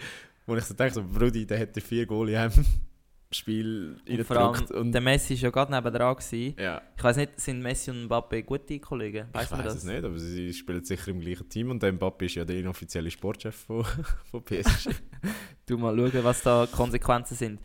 Wo 0.47 0.57
ich 0.57 0.65
so 0.65 0.75
denke, 0.75 0.95
so, 0.95 1.03
Brudi, 1.03 1.45
der 1.47 1.59
hätte 1.59 1.81
vier 1.81 2.07
Goal 2.07 2.29
in 2.31 2.37
einem 2.37 2.53
Spiel 3.33 3.97
reingedrückt. 4.09 4.71
Und, 4.71 4.93
der 4.93 5.01
Messi 5.01 5.35
war 5.35 5.41
ja 5.43 5.51
gerade 5.51 5.73
nebendrang. 5.73 6.17
Gewesen. 6.17 6.55
ja. 6.59 6.81
Ich 6.97 7.03
weiß 7.03 7.17
nicht, 7.17 7.41
sind 7.41 7.61
Messi 7.61 7.91
und 7.91 8.05
Mbappe 8.05 8.43
gute 8.45 8.79
Kollegen? 8.79 9.27
Weißt 9.33 9.53
ich 9.53 9.59
weiß 9.59 9.75
es 9.75 9.85
nicht, 9.85 10.05
aber 10.05 10.19
sie 10.19 10.53
spielen 10.55 10.85
sicher 10.85 11.09
im 11.11 11.21
gleichen 11.21 11.49
Team 11.49 11.71
und 11.73 11.83
der 11.83 11.93
Mbappe 11.93 12.27
ist 12.27 12.37
ja 12.37 12.45
der 12.45 12.57
inoffizielle 12.57 13.11
Sportchef 13.11 13.55
von, 13.67 13.85
von 14.31 14.43
PSG. 14.45 14.91
Du 15.67 15.77
mal 15.77 15.97
schauen, 15.97 16.23
was 16.25 16.43
da 16.43 16.69
Konsequenzen 16.71 17.35
sind. 17.37 17.61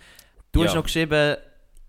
Du 0.52 0.64
hast 0.64 0.72
Ja. 0.72 0.78
noch 0.78 0.84
geschrieben, 0.86 1.38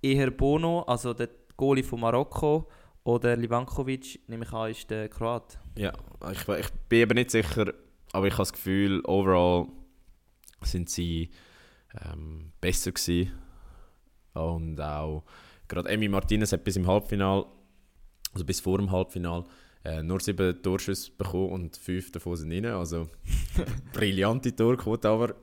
eher 0.03 0.31
Bono, 0.31 0.83
also 0.83 1.15
der 1.15 1.29
Goalie 1.57 1.85
von 1.85 2.01
Marokko, 2.01 2.69
oder 3.05 3.37
Livankovic, 3.37 4.21
nehme 4.29 4.45
ich 4.45 4.53
an, 4.53 4.71
ist 4.71 4.91
der 4.91 5.09
Kroat. 5.09 5.59
ja, 5.77 5.93
ich, 6.31 6.49
ich 6.49 6.71
bin 6.89 7.01
eben 7.01 7.15
nicht 7.15 7.31
sicher, 7.31 7.73
aber 8.13 8.27
ich 8.27 8.35
habe 8.35 8.43
das 8.43 8.53
Gefühl, 8.53 9.01
overall 9.05 9.67
sind 10.63 10.89
sie 10.89 11.31
ähm, 12.01 12.53
besser 12.61 12.93
gewesen. 12.93 13.33
Und 14.35 14.81
auch 14.81 15.25
gerade 15.69 15.89
Emi 15.89 16.09
Martinez 16.09 16.53
hat 16.53 16.65
bis 16.65 16.77
im 16.77 16.87
Halbfinal, 16.87 17.45
also 18.33 18.45
bis 18.45 18.61
vor 18.61 18.79
dem 18.79 18.91
Halbfinal, 18.91 19.45
äh, 19.85 20.03
nur 20.03 20.21
sieben 20.21 20.63
Torschüsse 20.63 21.11
bekommen 21.13 21.51
und 21.51 21.77
fünf 21.77 22.13
davon 22.13 22.37
sind 22.37 22.53
rein. 22.53 22.67
Also 22.67 23.09
brillante 23.93 24.55
Torquote, 24.55 25.09
aber 25.09 25.35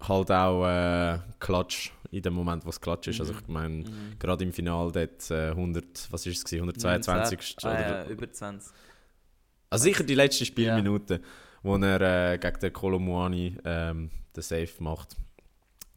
halt 0.00 0.30
auch 0.30 0.66
äh, 0.66 1.18
Klatsch 1.38 1.92
in 2.16 2.22
dem 2.22 2.34
Moment, 2.34 2.64
wo 2.64 2.70
es 2.70 2.80
Klatsch 2.80 3.08
ist. 3.08 3.20
Also 3.20 3.32
ich 3.32 3.48
meine, 3.48 3.84
gerade 4.18 4.44
im 4.44 4.52
Finale 4.52 4.92
dort 4.92 5.30
äh, 5.30 5.50
100, 5.50 6.08
was 6.10 6.26
ist 6.26 6.38
es 6.38 6.44
gewesen, 6.44 6.62
122. 6.62 7.56
Ah, 7.62 7.68
oder- 7.70 8.04
ja, 8.04 8.10
über 8.10 8.30
20. 8.30 8.72
also 9.70 9.82
sicher 9.82 10.04
die 10.04 10.14
letzte 10.14 10.44
Spielminute, 10.44 11.20
wo 11.62 11.76
er 11.76 12.32
äh, 12.32 12.38
gegen 12.38 12.58
den 12.60 12.72
Kolomuani 12.72 13.56
ähm, 13.64 14.10
den 14.36 14.42
Save 14.42 14.68
macht. 14.80 15.16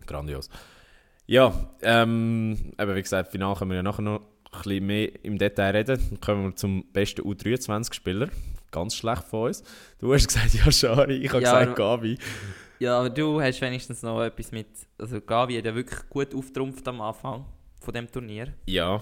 Grandios. 0.06 0.50
Ja, 1.26 1.54
ähm, 1.82 2.72
eben 2.80 2.96
wie 2.96 3.02
gesagt, 3.02 3.32
Final 3.32 3.56
können 3.56 3.72
wir 3.72 3.76
ja 3.78 3.84
nachher 3.84 4.02
noch 4.02 4.22
ein 4.52 4.62
bisschen 4.64 4.86
mehr 4.86 5.26
im 5.26 5.38
Detail 5.38 5.72
reden. 5.76 6.00
Dann 6.10 6.22
kommen 6.22 6.44
wir 6.46 6.56
zum 6.56 6.86
besten 6.94 7.22
U23-Spieler. 7.22 8.30
Ganz 8.72 8.96
schlecht 8.96 9.24
von 9.24 9.48
uns. 9.48 9.62
Du 10.00 10.14
hast 10.14 10.28
gesagt, 10.30 10.54
ja, 10.54 10.72
Schari, 10.72 11.18
ich 11.18 11.32
habe 11.34 11.44
Ja, 11.44 11.60
gesagt, 11.60 11.76
Gabi. 11.78 12.18
Ja, 12.80 13.00
aber 13.00 13.10
du 13.10 13.42
hast 13.42 13.60
wenigstens 13.62 14.04
noch 14.04 14.22
etwas 14.22 14.52
mit. 14.52 14.68
Also 14.98 15.20
Gavi 15.22 15.56
hat 15.56 15.66
ja 15.66 15.74
wirklich 15.74 16.08
gut 16.10 16.34
auftrumpft 16.36 16.88
am 16.88 17.02
Anfang 17.02 17.46
von 17.82 17.94
dem 17.94 18.10
Turnier. 18.12 18.54
Ja, 18.68 19.02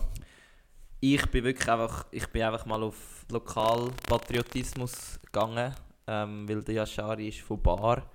Ich 1.02 1.26
bin 1.28 1.44
wirklich 1.44 1.68
einfach, 1.70 2.06
ich 2.12 2.26
bin 2.28 2.42
einfach 2.44 2.66
mal 2.66 2.82
auf 2.84 3.26
Lokalpatriotismus 3.30 5.20
gegangen, 5.26 5.74
ähm, 6.08 6.48
weil 6.48 6.64
der 6.64 6.76
Yashari 6.76 7.28
ist 7.30 7.42
von 7.42 7.62
Bar. 7.62 8.10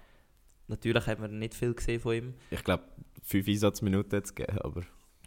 Natürlich 0.69 1.07
hat 1.07 1.19
man 1.21 1.39
nicht 1.39 1.55
viel 1.55 1.75
gesehen 1.75 2.01
von 2.01 2.15
ihm. 2.15 2.35
ich 2.51 2.63
glaube, 2.65 2.85
fünf 3.23 3.47
Einsatzminuten 3.49 4.17
hat 4.17 4.25
es 4.25 4.35
gegeben, 4.35 4.59
aber 4.61 4.83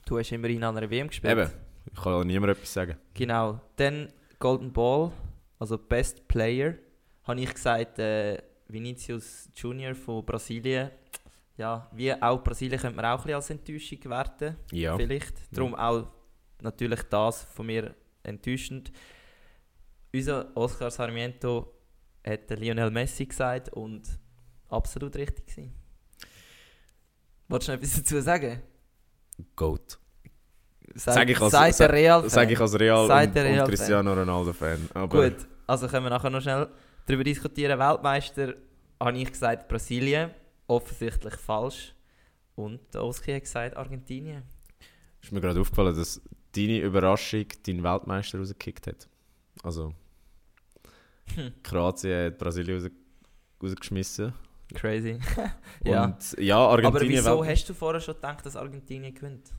Du 0.06 0.17
hast 0.17 0.32
immerhin 0.32 0.63
an 0.63 0.76
einer 0.78 0.89
WM 0.89 1.08
gespielt. 1.08 1.32
eben, 1.38 1.50
ich 1.93 2.02
kann 2.02 2.13
auch 2.13 2.24
niemand 2.24 2.52
etwas 2.52 2.74
sagen. 2.74 2.98
Genau. 3.13 3.60
Dann 3.78 4.12
Golden 4.39 4.72
Ball, 4.74 5.12
also 5.60 5.78
Best 5.78 6.28
Player, 6.28 6.76
habe 7.24 7.39
ich 7.39 7.54
gesagt, 7.54 8.00
äh, 8.00 8.38
Vinicius 8.67 9.49
Junior 9.56 9.93
von 9.95 10.26
Brasilien. 10.26 10.89
Ja, 11.58 11.88
wie 11.93 12.12
auch 12.13 12.43
Brasilien 12.43 12.80
könnte 12.80 12.95
man 12.95 13.06
auch 13.06 13.19
ein 13.19 13.23
bisschen 13.23 13.36
als 13.36 13.49
Enttäuschung 13.52 13.99
werten. 14.06 14.56
Ja. 14.71 14.97
Vielleicht. 14.97 15.34
Darum 15.56 15.76
auch 15.76 16.08
natürlich 16.62 17.02
das 17.04 17.43
von 17.43 17.65
mir 17.67 17.93
enttäuschend. 18.23 18.91
Unser 20.13 20.56
Oscar 20.56 20.89
Sarmiento 20.89 21.73
hat 22.26 22.49
Lionel 22.52 22.89
Messi 22.91 23.26
gesagt 23.26 23.69
und 23.73 24.08
absolut 24.69 25.15
richtig 25.15 25.45
gewesen. 25.47 25.73
Wolltest 27.47 27.67
du 27.69 27.71
noch 27.73 27.80
etwas 27.80 27.95
dazu 27.97 28.21
sagen? 28.21 28.62
Goat. 29.56 29.99
Sag, 30.95 31.13
Sag 31.15 31.30
ich 31.30 31.41
als- 31.41 31.52
sagt 31.52 31.65
der 31.67 31.73
sag- 31.73 31.91
Real 31.91 32.30
Sag 32.30 32.52
ich 32.52 32.60
als 32.60 32.80
Real 32.80 33.02
und, 33.02 33.10
der 33.10 33.26
und 33.26 33.36
Real-Fan. 33.52 33.67
Cristiano 33.67 34.13
Ronaldo-Fan. 34.13 34.89
Aber 34.93 35.30
Gut, 35.30 35.47
also 35.67 35.88
können 35.88 36.06
wir 36.06 36.10
nachher 36.12 36.30
noch 36.30 36.41
schnell 36.41 36.67
darüber 37.06 37.24
diskutieren. 37.24 37.80
Weltmeister 37.80 38.56
habe 39.00 39.18
ich 39.18 39.32
gesagt 39.32 39.68
Brasilien, 39.68 40.32
offensichtlich 40.68 41.36
falsch. 41.36 41.94
Und 42.56 42.96
Oski 42.96 43.34
hat 43.34 43.42
gesagt 43.44 43.76
Argentinien. 43.78 44.44
ist 45.22 45.32
mir 45.32 45.42
gerade 45.42 45.60
aufgefallen, 45.60 45.96
dass 45.96 46.22
deine 46.56 46.80
Überraschung 46.80 47.46
deinen 47.66 47.84
Weltmeister 47.84 48.38
rausgekickt 48.39 48.88
hat. 48.88 49.08
Also, 49.63 49.94
Hm. 51.36 51.54
Kroatien 51.63 52.26
hat 52.26 52.38
Brasilien 52.38 52.82
raus, 52.82 52.92
rausgeschmissen. 53.62 54.34
Crazy. 54.74 55.18
ja. 55.86 56.04
Und 56.06 56.36
ja, 56.38 56.58
Argentinien... 56.58 56.86
Aber 56.96 57.02
wieso 57.10 57.39
Welt- 57.42 57.50
hast 57.52 57.70
du 57.70 57.74
vorher 57.74 58.02
schon 58.02 58.16
gedacht, 58.16 58.46
dass 58.46 58.56
Argentinien 58.56 59.13
gewinnt? 59.13 59.52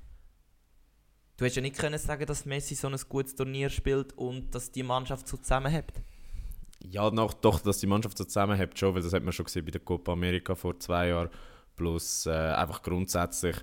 Du 1.37 1.45
hast 1.45 1.57
ja 1.57 1.63
nicht 1.63 1.77
können 1.79 1.99
sagen, 1.99 2.27
dass 2.27 2.45
Messi 2.45 2.75
so 2.75 2.87
ein 2.89 2.97
gutes 3.09 3.35
Turnier 3.35 3.71
spielt 3.71 4.13
und 4.13 4.55
dass 4.55 4.71
die 4.71 4.83
Mannschaft 4.83 5.27
so 5.27 5.37
zusammenhält. 5.37 5.93
Ja, 6.91 7.11
noch, 7.11 7.35
doch, 7.35 7.61
dass 7.61 7.79
die 7.79 7.87
Mannschaft 7.87 8.19
so 8.19 8.25
zusammenhält 8.25 8.79
schon, 8.79 8.95
weil 8.95 9.03
das 9.03 9.13
hat 9.13 9.23
man 9.23 9.33
schon 9.33 9.47
gesehen 9.47 9.65
bei 9.65 9.71
der 9.71 9.81
Copa 9.81 10.13
America 10.13 10.55
vor 10.55 10.79
zwei 10.79 11.09
Jahren. 11.09 11.31
Plus 11.77 12.27
äh, 12.27 12.31
einfach 12.31 12.83
grundsätzlich, 12.83 13.57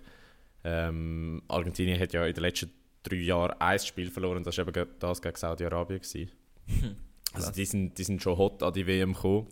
ähm, 0.63 1.41
Argentinien 1.47 1.99
hat 1.99 2.13
ja 2.13 2.25
in 2.25 2.33
den 2.33 2.41
letzten 2.41 2.71
drei 3.03 3.17
Jahren 3.17 3.55
ein 3.59 3.79
Spiel 3.79 4.11
verloren, 4.11 4.43
das 4.43 4.57
war 4.57 4.67
eben 4.67 4.87
das 4.99 5.21
gegen 5.21 5.35
Saudi-Arabien. 5.35 6.01
gewesen. 6.01 6.31
Also 7.33 7.51
die 7.51 7.65
sind, 7.65 7.97
die 7.97 8.03
sind 8.03 8.21
schon 8.21 8.37
hot 8.37 8.61
an 8.61 8.73
die 8.73 8.85
WM 8.85 9.13
gekommen. 9.13 9.47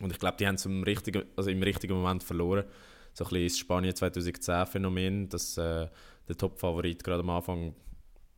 Und 0.00 0.12
ich 0.12 0.18
glaube, 0.18 0.36
die 0.36 0.46
haben 0.46 0.54
es 0.54 0.64
im 0.64 0.82
richtigen, 0.82 1.24
also 1.36 1.50
im 1.50 1.62
richtigen 1.62 1.94
Moment 1.94 2.22
verloren. 2.22 2.64
So 3.12 3.24
ein 3.24 3.30
bisschen 3.30 3.46
das 3.46 3.58
Spanien 3.58 3.94
2010 3.96 4.66
Phänomen, 4.66 5.28
dass 5.28 5.56
äh, 5.56 5.88
der 6.28 6.36
Top-Favorit 6.36 7.02
gerade 7.02 7.20
am 7.20 7.30
Anfang 7.30 7.74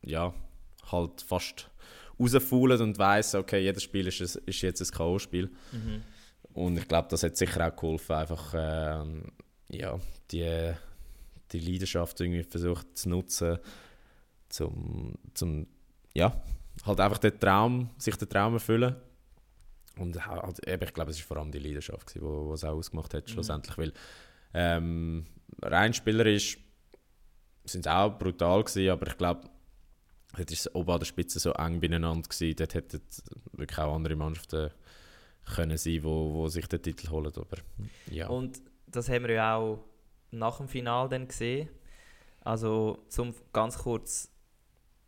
ja, 0.03 0.33
halt 0.91 1.21
fast 1.21 1.69
rausfaulen 2.19 2.81
und 2.81 2.97
weiss, 2.97 3.35
okay, 3.35 3.59
jedes 3.59 3.83
Spiel 3.83 4.07
ist, 4.07 4.21
ein, 4.21 4.43
ist 4.45 4.61
jetzt 4.61 4.81
ein 4.81 4.87
K.O.-Spiel. 4.95 5.49
Mhm. 5.71 6.01
Und 6.53 6.77
ich 6.77 6.87
glaube, 6.87 7.07
das 7.09 7.23
hat 7.23 7.37
sicher 7.37 7.67
auch 7.67 7.75
geholfen, 7.75 8.15
einfach 8.15 8.53
ähm, 8.55 9.31
ja, 9.69 9.99
die, 10.31 10.71
die 11.51 11.59
Leidenschaft 11.59 12.19
irgendwie 12.19 12.43
versucht 12.43 12.97
zu 12.97 13.09
nutzen, 13.09 13.57
zum, 14.49 15.15
zum 15.33 15.67
ja, 16.13 16.41
halt 16.85 16.99
einfach 16.99 17.19
den 17.19 17.39
Traum, 17.39 17.89
sich 17.97 18.15
den 18.15 18.29
Traum 18.29 18.53
erfüllen. 18.53 18.95
Und 19.97 20.25
halt, 20.25 20.67
eben, 20.67 20.83
ich 20.83 20.93
glaube, 20.93 21.11
es 21.11 21.19
war 21.19 21.25
vor 21.27 21.37
allem 21.37 21.51
die 21.51 21.59
Leidenschaft, 21.59 22.15
die 22.15 22.21
wo, 22.21 22.53
es 22.53 22.63
auch 22.63 22.75
ausgemacht 22.75 23.13
hat, 23.13 23.27
Mhm. 23.27 23.31
schlussendlich. 23.31 23.77
Weil 23.77 23.93
ähm, 24.53 25.25
rein 25.61 25.93
spielerisch 25.93 26.57
sind 27.65 27.83
sie 27.83 27.93
auch 27.93 28.17
brutal 28.17 28.63
gewesen, 28.63 28.89
aber 28.89 29.07
ich 29.07 29.17
glaube, 29.17 29.49
dort 30.35 30.51
ist 30.51 30.67
es 30.67 30.75
oben 30.75 30.91
an 30.91 30.99
der 30.99 31.05
Spitze 31.05 31.39
so 31.39 31.51
eng 31.53 31.79
beieinander 31.79 32.27
gewesen. 32.27 32.55
Dort 32.57 32.73
hätten 32.73 33.01
wirklich 33.53 33.79
auch 33.79 33.95
andere 33.95 34.15
Mannschaften 34.15 34.71
können 35.55 35.77
sein, 35.77 36.03
wo, 36.03 36.33
wo 36.33 36.47
sich 36.47 36.67
den 36.67 36.81
Titel 36.81 37.09
holen. 37.09 37.31
Aber 37.35 37.57
ja, 38.11 38.27
Und 38.27 38.61
das 38.87 39.09
haben 39.09 39.23
wir 39.27 39.35
ja 39.35 39.55
auch 39.55 39.85
nach 40.31 40.57
dem 40.57 40.67
Finale 40.67 41.09
dann 41.09 41.27
gesehen. 41.27 41.69
Also, 42.41 43.05
zum 43.09 43.33
ganz 43.53 43.77
kurz 43.77 44.31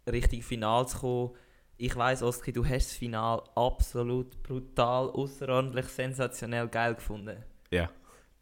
richtig 0.09 0.43
Final 0.43 0.87
zu 0.87 0.97
kommen. 0.99 1.35
Ich 1.77 1.95
weiss, 1.95 2.21
Oski, 2.21 2.51
du 2.51 2.65
hast 2.65 2.89
das 2.89 2.93
Final 2.93 3.41
absolut 3.55 4.43
brutal, 4.43 5.09
außerordentlich, 5.09 5.85
sensationell 5.85 6.67
geil 6.67 6.95
gefunden. 6.95 7.43
ja. 7.71 7.89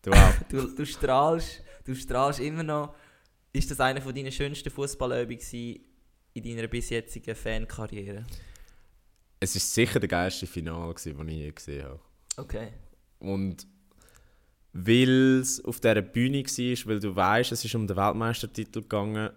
Du 0.04 0.12
auch. 0.12 0.34
Du, 0.50 0.76
du, 0.76 0.86
strahlst, 0.86 1.64
du 1.84 1.94
strahlst 1.96 2.40
immer 2.40 2.64
noch. 2.64 2.96
Ist 3.52 3.70
das 3.72 3.80
eine 3.80 4.00
von 4.00 4.14
deinen 4.14 4.32
schönsten 4.32 4.70
Fußballübungen 4.70 5.80
in 6.38 6.56
deiner 6.56 6.68
bis 6.68 6.90
jetzigen 6.90 7.36
Fankarriere? 7.36 8.26
es 9.40 9.56
war 9.56 9.62
sicher 9.62 10.00
der 10.00 10.10
geilste 10.10 10.48
Final, 10.48 10.94
gewesen, 10.94 11.18
den 11.18 11.28
ich 11.30 11.38
je 11.38 11.52
gesehen 11.52 11.84
habe. 11.86 12.00
Okay. 12.38 12.70
Und 13.20 13.68
weil 14.74 15.40
es 15.40 15.64
auf 15.64 15.80
dieser 15.80 16.02
Bühne 16.02 16.44
war, 16.44 16.90
weil 16.90 17.00
du 17.00 17.16
weißt, 17.16 17.52
es 17.52 17.66
ist 17.66 17.76
um 17.76 17.88
den 17.88 17.98
Weltmeistertitel 17.98 18.82
gegangen, 18.82 19.32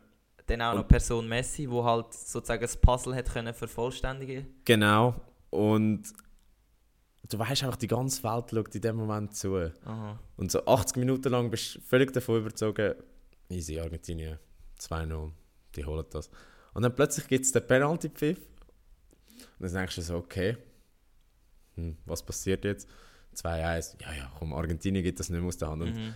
Dann 0.46 0.62
auch 0.62 0.74
noch 0.74 0.88
Person 0.88 1.28
Messi, 1.28 1.68
wo 1.70 1.84
halt 1.84 2.12
sozusagen 2.12 2.62
das 2.62 2.76
Puzzle 2.76 3.14
hat 3.14 3.30
können 3.32 3.54
vervollständigen. 3.54 4.46
genau, 4.64 5.14
und 5.50 6.02
du 7.28 7.38
weißt 7.38 7.64
einfach, 7.64 7.76
die 7.76 7.86
ganze 7.86 8.22
Welt 8.22 8.50
schaut 8.50 8.74
in 8.74 8.80
dem 8.80 8.96
Moment 8.96 9.34
zu. 9.34 9.56
Aha. 9.56 10.18
Und 10.36 10.50
so 10.50 10.64
80 10.64 10.96
Minuten 10.96 11.30
lang 11.30 11.50
bist 11.50 11.76
du 11.76 11.80
völlig 11.80 12.12
davon 12.12 12.40
überzogen, 12.40 12.94
easy, 13.48 13.78
Argentinien 13.78 14.38
2-0, 14.78 15.30
die 15.76 15.84
holen 15.84 16.06
das. 16.10 16.30
Und 16.74 16.82
dann 16.82 16.94
plötzlich 16.94 17.26
gibt 17.28 17.44
es 17.44 17.52
den 17.52 17.66
Penalty-Pfiff. 17.66 18.38
Und 19.58 19.62
dann 19.66 19.72
denkst 19.74 19.96
du 19.96 20.02
so, 20.02 20.16
okay, 20.16 20.56
hm, 21.74 21.96
was 22.04 22.24
passiert 22.24 22.64
jetzt? 22.64 22.88
2-1, 23.34 23.96
ja, 24.02 24.12
ja, 24.12 24.32
komm, 24.38 24.52
Argentinien 24.52 25.04
geht 25.04 25.18
das 25.20 25.30
nicht 25.30 25.38
mehr 25.40 25.48
aus 25.48 25.56
der 25.56 25.68
Hand. 25.68 25.82
Und 25.82 25.94
Mhm. 25.94 26.14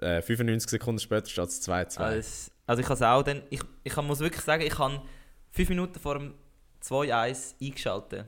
äh, 0.00 0.22
95 0.22 0.70
Sekunden 0.70 0.98
später 1.00 1.28
steht 1.28 1.48
es 1.48 1.60
2-2. 1.62 1.98
Also, 1.98 2.50
also 2.66 2.82
ich 2.82 2.88
habe 2.88 3.08
auch 3.08 3.22
dann, 3.22 3.42
ich, 3.50 3.60
ich 3.84 3.96
muss 3.96 4.20
wirklich 4.20 4.42
sagen, 4.42 4.62
ich 4.62 4.78
habe 4.78 5.02
fünf 5.50 5.68
Minuten 5.68 5.98
vor 5.98 6.18
dem 6.18 6.34
2-1 6.82 7.54
eingeschaltet. 7.60 8.26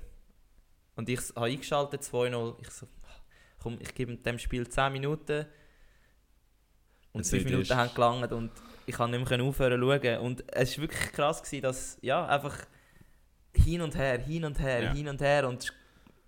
Und 0.96 1.08
ich 1.08 1.20
habe 1.34 1.46
eingeschaltet, 1.46 2.02
2-0. 2.02 2.56
Ich 2.60 2.70
so, 2.70 2.86
komm, 3.60 3.78
ich 3.80 3.94
gebe 3.94 4.16
dem 4.16 4.38
Spiel 4.38 4.68
10 4.68 4.92
Minuten. 4.92 5.46
Und 7.14 7.20
Jetzt 7.20 7.30
5 7.30 7.44
nicht 7.44 7.50
Minuten 7.52 7.62
ist- 7.72 7.74
haben 7.74 7.94
gelangt 7.94 8.32
und 8.32 8.50
ich 8.86 8.94
konnte 8.94 9.18
nicht 9.18 9.30
mehr 9.30 9.42
aufhören 9.42 9.80
zu 9.80 9.86
schauen. 9.88 10.18
Und 10.18 10.44
es 10.52 10.76
war 10.76 10.82
wirklich 10.82 11.12
krass, 11.12 11.42
gewesen, 11.42 11.62
dass, 11.62 11.96
ja, 12.02 12.26
einfach 12.26 12.54
hin 13.54 13.80
und 13.80 13.96
her, 13.96 14.18
hin 14.18 14.44
und 14.44 14.58
her, 14.60 14.82
Ja. 14.82 14.92
hin 14.92 15.08
und 15.08 15.20
her 15.22 15.48
und 15.48 15.72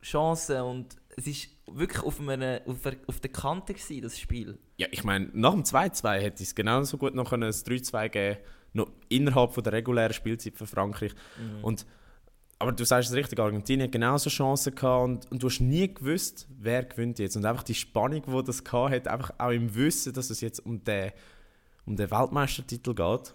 Chancen 0.03 0.61
und 0.63 0.97
es 1.17 1.27
ist 1.27 1.49
wirklich 1.67 2.03
auf, 2.03 2.21
einer, 2.21 2.61
auf, 2.67 2.87
einer- 2.87 2.97
auf 3.09 3.21
der 3.21 3.33
Kante 3.33 3.75
gewesen, 3.75 4.03
das 4.03 4.19
Spiel. 4.19 4.59
Ja, 4.77 4.87
ich 4.91 5.03
meine, 5.05 5.29
nach 5.33 5.53
dem 5.53 5.65
2-2 5.65 6.21
hätte 6.21 6.43
es 6.45 6.55
genauso 6.55 6.97
gut 6.99 7.15
noch 7.15 7.33
ein 7.33 7.43
3-2 7.43 8.09
geben 8.09 8.39
noch 8.73 8.91
innerhalb 9.09 9.53
von 9.53 9.65
der 9.65 9.73
regulären 9.73 10.13
Spielzeit 10.13 10.57
für 10.57 10.67
Frankreich. 10.67 11.13
Mhm. 11.39 11.65
Und, 11.65 11.87
aber 12.59 12.73
du 12.73 12.85
sagst 12.85 13.11
es 13.11 13.17
richtig, 13.17 13.39
Argentinien 13.39 13.89
hat 13.89 13.93
genauso 13.93 14.31
Chancen 14.31 14.75
gehabt 14.75 15.05
und, 15.05 15.31
und 15.31 15.43
du 15.43 15.49
hast 15.49 15.61
nie 15.61 15.93
gewusst, 15.93 16.47
wer 16.59 16.85
gewinnt 16.85 17.19
jetzt. 17.19 17.37
Und 17.37 17.45
einfach 17.45 17.63
die 17.63 17.75
Spannung, 17.75 18.23
die 18.27 18.45
das 18.45 18.65
gehabt 18.65 18.95
hat, 18.95 19.09
einfach 19.09 19.33
auch 19.39 19.51
im 19.51 19.75
Wissen, 19.75 20.15
dass 20.15 20.31
es 20.31 20.41
jetzt 20.41 20.61
um 20.65 20.83
den, 20.83 21.13
um 21.85 21.97
den 21.97 22.11
Weltmeistertitel 22.11 22.95
geht, 22.95 23.35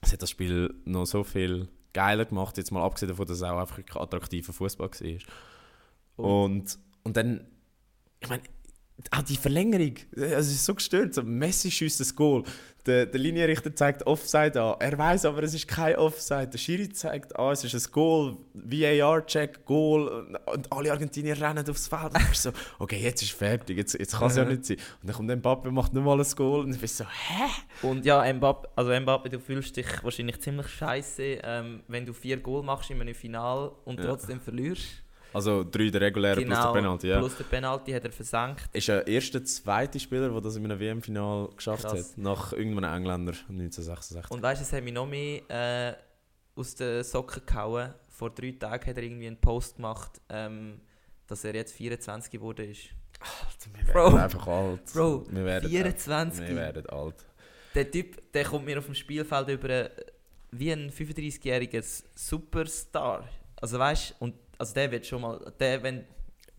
es 0.00 0.12
hat 0.12 0.22
das 0.22 0.30
Spiel 0.30 0.74
noch 0.84 1.06
so 1.06 1.24
viel 1.24 1.68
geiler 1.92 2.24
gemacht, 2.24 2.56
jetzt 2.56 2.70
mal 2.70 2.84
abgesehen 2.84 3.08
davon, 3.08 3.26
dass 3.26 3.38
es 3.38 3.42
auch 3.42 3.58
einfach 3.58 3.78
ein 3.78 3.84
attraktiver 3.96 4.52
Fußball 4.52 4.90
war. 4.90 5.18
Und, 6.24 6.78
und 7.02 7.16
dann, 7.16 7.46
ich 8.20 8.28
meine, 8.28 8.42
auch 9.10 9.22
die 9.22 9.36
Verlängerung, 9.36 9.94
also 10.16 10.34
es 10.36 10.50
ist 10.52 10.64
so 10.64 10.74
gestört. 10.74 11.14
So, 11.14 11.22
Messi 11.22 11.70
schießt 11.70 12.00
das 12.00 12.14
Goal. 12.14 12.42
Der, 12.86 13.04
der 13.04 13.20
Linienrichter 13.20 13.74
zeigt 13.76 14.06
Offside 14.06 14.60
an. 14.60 14.74
Er 14.80 14.96
weiß 14.96 15.26
aber, 15.26 15.42
es 15.42 15.52
ist 15.52 15.68
kein 15.68 15.96
Offside. 15.96 16.48
Der 16.48 16.58
Schiri 16.58 16.88
zeigt 16.88 17.36
an, 17.38 17.52
es 17.52 17.62
ist 17.62 17.74
ein 17.88 17.92
Goal. 17.92 18.36
VAR-Check, 18.54 19.64
Goal. 19.66 20.08
Und, 20.08 20.36
und 20.54 20.72
alle 20.72 20.90
Argentinier 20.90 21.38
rennen 21.40 21.68
aufs 21.68 21.88
Feld. 21.88 22.14
Und 22.14 22.28
bist 22.30 22.42
so, 22.42 22.52
okay, 22.78 22.98
jetzt 22.98 23.22
ist 23.22 23.32
fertig, 23.32 23.76
jetzt, 23.76 23.98
jetzt 23.98 24.16
kann 24.18 24.28
es 24.28 24.36
ja 24.36 24.44
Mhm. 24.44 24.50
nicht 24.52 24.64
sein. 24.66 24.76
Und 25.02 25.08
dann 25.08 25.16
kommt 25.16 25.28
Mbappe, 25.36 25.70
macht 25.70 25.92
nochmal 25.92 26.18
ein 26.20 26.26
Goal. 26.36 26.60
Und 26.64 26.74
du 26.74 26.78
bist 26.78 26.96
so, 26.96 27.04
hä? 27.04 27.86
Und 27.86 28.04
ja, 28.06 28.30
Mbappe, 28.32 28.68
also 28.76 28.98
Mbappe, 28.98 29.28
du 29.28 29.38
fühlst 29.40 29.76
dich 29.76 29.86
wahrscheinlich 30.02 30.40
ziemlich 30.40 30.68
scheiße, 30.68 31.22
ähm, 31.42 31.82
wenn 31.88 32.06
du 32.06 32.12
vier 32.14 32.38
Goal 32.38 32.62
machst 32.62 32.90
in 32.90 33.00
einem 33.00 33.14
Final 33.14 33.72
und 33.84 33.98
Ja. 34.00 34.06
trotzdem 34.06 34.40
verlierst. 34.40 35.02
Also 35.32 35.64
drei 35.64 35.88
der 35.90 36.00
regulären 36.00 36.44
plus 36.44 36.58
der 36.58 36.72
Penalty, 36.72 37.08
ja. 37.08 37.14
Genau, 37.16 37.26
plus 37.26 37.38
der 37.38 37.44
Penalty 37.44 37.92
hat 37.92 38.04
er 38.04 38.12
versenkt. 38.12 38.68
Ist 38.72 38.88
der 38.88 39.06
erste, 39.06 39.42
zweite 39.44 40.00
Spieler, 40.00 40.28
der 40.30 40.40
das 40.40 40.56
in 40.56 40.64
einem 40.64 40.78
WM-Final 40.80 41.50
geschafft 41.56 41.84
Krass. 41.84 42.10
hat. 42.10 42.18
Nach 42.18 42.52
irgendeinem 42.52 42.94
Engländer 42.94 43.32
1966. 43.32 44.30
Und 44.30 44.42
weißt 44.42 44.60
du, 44.60 44.64
es 44.64 44.72
hat 44.72 44.82
mich 44.82 44.92
noch 44.92 45.06
mehr 45.06 45.42
äh, 45.48 45.94
aus 46.58 46.74
den 46.74 47.04
Socken 47.04 47.42
gehauen. 47.46 47.94
Vor 48.08 48.30
drei 48.30 48.52
Tagen 48.52 48.86
hat 48.86 48.96
er 48.96 49.02
irgendwie 49.02 49.26
einen 49.28 49.40
Post 49.40 49.76
gemacht, 49.76 50.20
ähm, 50.28 50.80
dass 51.26 51.44
er 51.44 51.54
jetzt 51.54 51.72
24 51.74 52.30
geworden 52.30 52.70
ist. 52.70 52.88
wir 53.72 53.92
Bro. 53.92 54.12
werden 54.12 54.18
einfach 54.18 54.46
alt. 54.46 54.92
Bro, 54.92 55.26
wir 55.30 55.44
werden, 55.44 55.70
24. 55.70 56.48
Wir 56.48 56.56
werden 56.56 56.86
alt. 56.86 57.26
Der 57.74 57.88
Typ, 57.88 58.32
der 58.32 58.44
kommt 58.44 58.64
mir 58.64 58.78
auf 58.78 58.86
dem 58.86 58.94
Spielfeld 58.94 59.48
über 59.48 59.70
äh, 59.70 59.90
wie 60.52 60.72
ein 60.72 60.90
35-jähriger 60.90 61.84
Superstar. 62.14 63.28
Also 63.56 63.78
weißt 63.78 64.16
und 64.18 64.34
also 64.60 64.74
der 64.74 64.90
wird 64.92 65.06
schon 65.06 65.20
mal, 65.22 65.52
der, 65.58 65.82
wenn 65.82 66.04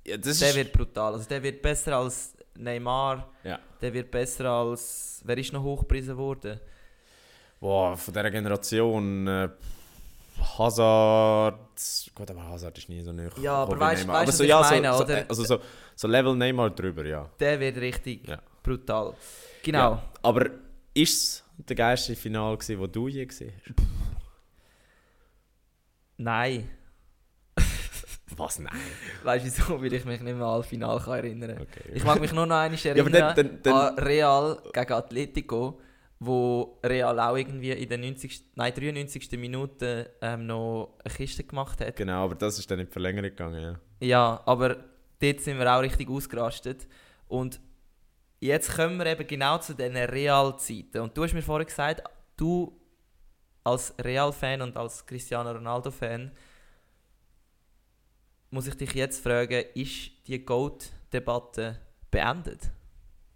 Ja, 0.06 0.18
das 0.18 0.40
Der 0.40 0.50
ist, 0.50 0.56
wird 0.56 0.74
brutal. 0.74 1.14
Also 1.14 1.28
der 1.30 1.42
wird 1.44 1.62
besser 1.62 1.96
als 1.98 2.34
Neymar. 2.56 3.30
Ja. 3.44 3.60
Der 3.82 3.94
wird 3.94 4.10
besser 4.12 4.46
als. 4.50 5.22
Wer 5.24 5.38
ist 5.38 5.54
noch 5.54 5.64
hochgepriesen 5.64 6.18
worden? 6.18 6.60
boah, 7.60 7.96
von 7.96 8.12
dieser 8.14 8.32
Generation. 8.32 9.28
Äh, 9.28 9.50
Hazard. 10.58 11.60
Gut, 12.16 12.32
aber 12.32 12.44
Hazard 12.48 12.76
ist 12.80 12.90
nie 12.90 13.02
so 13.04 13.12
nicht. 13.14 13.38
Ja, 13.38 13.56
aber 13.64 13.78
weißt- 13.78 14.26
du, 14.26 14.32
so, 14.32 14.44
was 14.44 14.48
ja, 14.48 14.60
ich 14.62 14.66
so, 14.68 14.74
meine, 14.74 14.94
so, 14.98 15.04
oder? 15.04 15.26
Also 15.30 15.44
so, 15.44 15.60
so 15.96 16.08
Level 16.08 16.36
Neymar 16.36 16.72
drüber, 16.72 17.06
ja. 17.06 17.30
Der 17.40 17.60
wird 17.60 17.78
richtig 17.78 18.28
Ja. 18.28 18.42
brutal. 18.64 19.14
Genau. 19.62 19.78
Ja, 19.92 20.04
aber 20.24 20.50
ist 20.96 21.24
es 21.24 21.44
der 21.68 21.76
geilste 21.76 22.16
Final, 22.16 22.58
den 22.58 22.92
du 22.92 23.08
je 23.08 23.26
gesehen 23.26 23.54
hast? 23.64 23.76
Nein. 26.18 26.70
Was? 28.38 28.60
Nein. 28.60 28.74
Weißt 29.24 29.46
du 29.46 29.50
wieso? 29.50 29.82
Weil 29.82 29.94
ich 29.94 30.06
mich 30.06 30.22
nicht 30.22 30.36
mehr 30.38 30.46
an 30.46 30.58
das 30.60 30.68
Finale 30.68 31.00
kann 31.02 31.14
erinnern 31.18 31.56
kann. 31.56 31.62
Okay. 31.68 31.92
Ich 31.94 32.04
mag 32.04 32.20
mich 32.22 32.32
nur 32.34 32.46
noch 32.46 32.56
einmal 32.56 32.80
Ja, 32.84 32.92
erinnern 32.92 33.12
dann- 33.14 33.36
dann- 33.36 33.60
dann- 33.64 33.74
an 33.98 34.00
Real 34.00 34.62
gegen 34.74 34.94
Atletico, 34.94 35.80
wo 36.20 36.80
Real 36.84 37.20
auch 37.20 37.36
irgendwie 37.36 37.72
in 37.72 37.90
der 37.90 37.98
90. 37.98 38.52
Nein, 38.56 38.74
93. 38.76 39.32
Minute 39.40 40.12
ähm, 40.22 40.46
noch 40.46 40.98
eine 41.04 41.14
Kiste 41.14 41.44
gemacht 41.44 41.82
hat. 41.82 41.96
Genau, 41.96 42.26
aber 42.26 42.36
das 42.36 42.60
ist 42.60 42.70
dann 42.70 42.80
in 42.80 42.86
die 42.86 42.92
Verlängerung 42.92 43.30
gegangen, 43.30 43.62
ja. 43.62 43.80
Ja, 44.08 44.42
aber 44.46 44.78
dort 45.20 45.40
sind 45.42 45.58
wir 45.60 45.72
auch 45.76 45.82
richtig 45.82 46.10
ausgerastet. 46.10 46.88
Und 47.28 47.60
jetzt 48.40 48.76
kommen 48.76 48.98
wir 48.98 49.06
eben 49.08 49.26
genau 49.28 49.58
zu 49.60 49.74
diesen 49.74 49.96
Real-Zeiten. 49.98 51.00
Und 51.02 51.16
du 51.18 51.24
hast 51.24 51.34
mir 51.34 51.42
vorhin 51.42 51.68
gesagt, 51.68 52.02
du 52.38 52.78
als 53.64 53.94
Real-Fan 54.04 54.62
und 54.62 54.76
als 54.78 55.06
Cristiano 55.06 55.52
Ronaldo-Fan, 55.52 56.32
muss 58.52 58.68
ich 58.68 58.76
dich 58.76 58.94
jetzt 58.94 59.24
fragen, 59.24 59.64
ist 59.74 60.12
die 60.28 60.44
GOAT-Debatte 60.46 61.80
beendet? 62.12 62.70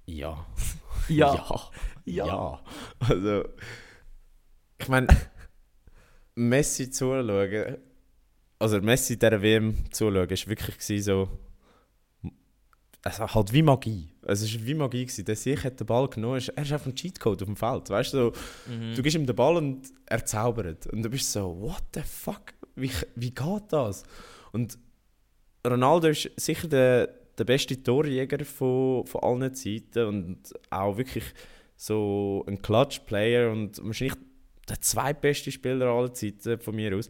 Ja. 0.07 0.45
Ja. 1.09 1.33
Ja. 2.05 2.25
Ja. 2.27 2.59
Also, 2.99 3.43
ich 4.79 4.87
meine, 4.87 5.07
Messi 6.35 6.91
zuschauen, 6.91 7.77
also 8.59 8.81
Messi 8.81 9.17
dieser 9.17 9.41
WM 9.41 9.91
zuschauen, 9.91 10.15
war 10.29 10.29
wirklich 10.29 11.03
so, 11.03 11.27
also 13.03 13.27
halt 13.33 13.51
wie 13.53 13.63
Magie. 13.63 14.11
Es 14.23 14.43
war 14.53 14.65
wie 14.67 14.73
Magie. 14.75 15.05
Gewesen. 15.05 15.25
Der 15.25 15.35
Sieg 15.35 15.63
hat 15.63 15.79
den 15.79 15.87
Ball 15.87 16.07
genommen, 16.07 16.35
er 16.35 16.37
ist 16.37 16.55
einfach 16.55 16.85
ein 16.85 16.93
Cheatcode 16.95 17.41
auf 17.41 17.47
dem 17.47 17.55
Feld. 17.55 17.89
Weißt 17.89 18.13
du, 18.13 18.17
so, 18.17 18.33
Mhm. 18.71 18.95
du 18.95 19.01
gibst 19.01 19.15
ihm 19.15 19.25
den 19.25 19.35
Ball 19.35 19.57
und 19.57 19.87
er 20.05 20.23
zaubert. 20.25 20.85
Und 20.87 21.01
du 21.01 21.09
bist 21.09 21.31
so, 21.31 21.59
what 21.61 21.83
the 21.95 22.01
fuck? 22.01 22.53
Wie, 22.75 22.91
wie 23.15 23.31
geht 23.31 23.63
das? 23.71 24.03
Und 24.51 24.77
Ronaldo 25.65 26.07
ist 26.09 26.29
sicher 26.37 26.67
der, 26.67 27.07
der 27.37 27.43
beste 27.43 27.81
Torjäger 27.81 28.43
von, 28.45 29.05
von 29.05 29.21
allen 29.21 29.53
Zeiten 29.53 30.05
und 30.05 30.53
auch 30.69 30.97
wirklich 30.97 31.25
so 31.75 32.43
ein 32.47 32.61
Clutch-Player 32.61 33.51
und 33.51 33.83
wahrscheinlich 33.83 34.17
der 34.69 34.81
zweitbeste 34.81 35.51
Spieler 35.51 35.87
aller 35.87 36.13
Zeiten 36.13 36.59
von 36.59 36.75
mir 36.75 36.95
aus. 36.95 37.09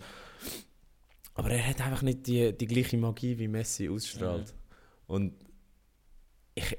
Aber 1.35 1.49
er 1.51 1.67
hat 1.67 1.81
einfach 1.81 2.01
nicht 2.01 2.27
die, 2.27 2.57
die 2.57 2.65
gleiche 2.65 2.97
Magie 2.97 3.37
wie 3.37 3.47
Messi 3.47 3.89
ausstrahlt. 3.89 4.53
Und 5.07 5.33
ich. 6.55 6.77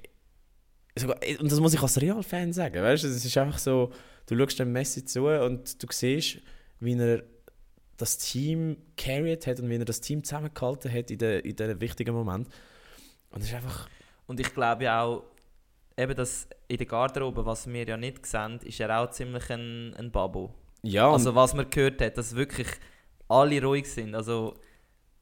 Sogar, 0.98 1.18
und 1.40 1.52
das 1.52 1.60
muss 1.60 1.74
ich 1.74 1.82
als 1.82 2.00
Real-Fan 2.00 2.54
sagen. 2.54 2.82
Weißt 2.82 3.04
du, 3.04 3.08
es 3.08 3.22
ist 3.22 3.36
einfach 3.36 3.58
so, 3.58 3.92
du 4.24 4.36
schaust 4.36 4.58
dem 4.58 4.72
Messi 4.72 5.04
zu 5.04 5.26
und 5.26 5.82
du 5.82 5.86
siehst, 5.90 6.38
wie 6.80 6.94
er 6.94 7.22
das 7.96 8.18
Team 8.18 8.76
carried 8.96 9.46
hat 9.46 9.60
und 9.60 9.68
wie 9.70 9.76
er 9.76 9.84
das 9.84 10.00
Team 10.00 10.22
zusammengehalten 10.22 10.92
hat 10.92 11.10
in 11.10 11.18
den 11.18 11.40
in 11.40 11.56
den 11.56 11.80
wichtigen 11.80 12.14
Moment. 12.14 12.48
Und 13.30 13.40
es 13.42 13.48
ist 13.48 13.54
einfach. 13.54 13.88
Und 14.26 14.40
ich 14.40 14.52
glaube 14.52 14.84
ja 14.84 15.02
auch, 15.02 15.24
eben 15.96 16.14
das 16.14 16.48
in 16.68 16.78
der 16.78 16.86
Garderobe, 16.86 17.46
was 17.46 17.66
wir 17.66 17.86
ja 17.86 17.96
nicht 17.96 18.26
sehen, 18.26 18.58
ist 18.64 18.80
er 18.80 19.00
auch 19.00 19.10
ziemlich 19.10 19.48
ein, 19.50 19.94
ein 19.94 20.10
Babo. 20.10 20.52
Ja, 20.82 21.10
Also 21.10 21.34
was 21.34 21.54
man 21.54 21.68
gehört 21.70 22.00
hat, 22.00 22.18
dass 22.18 22.34
wirklich 22.34 22.68
alle 23.28 23.62
ruhig 23.62 23.90
sind. 23.90 24.14
Also 24.14 24.54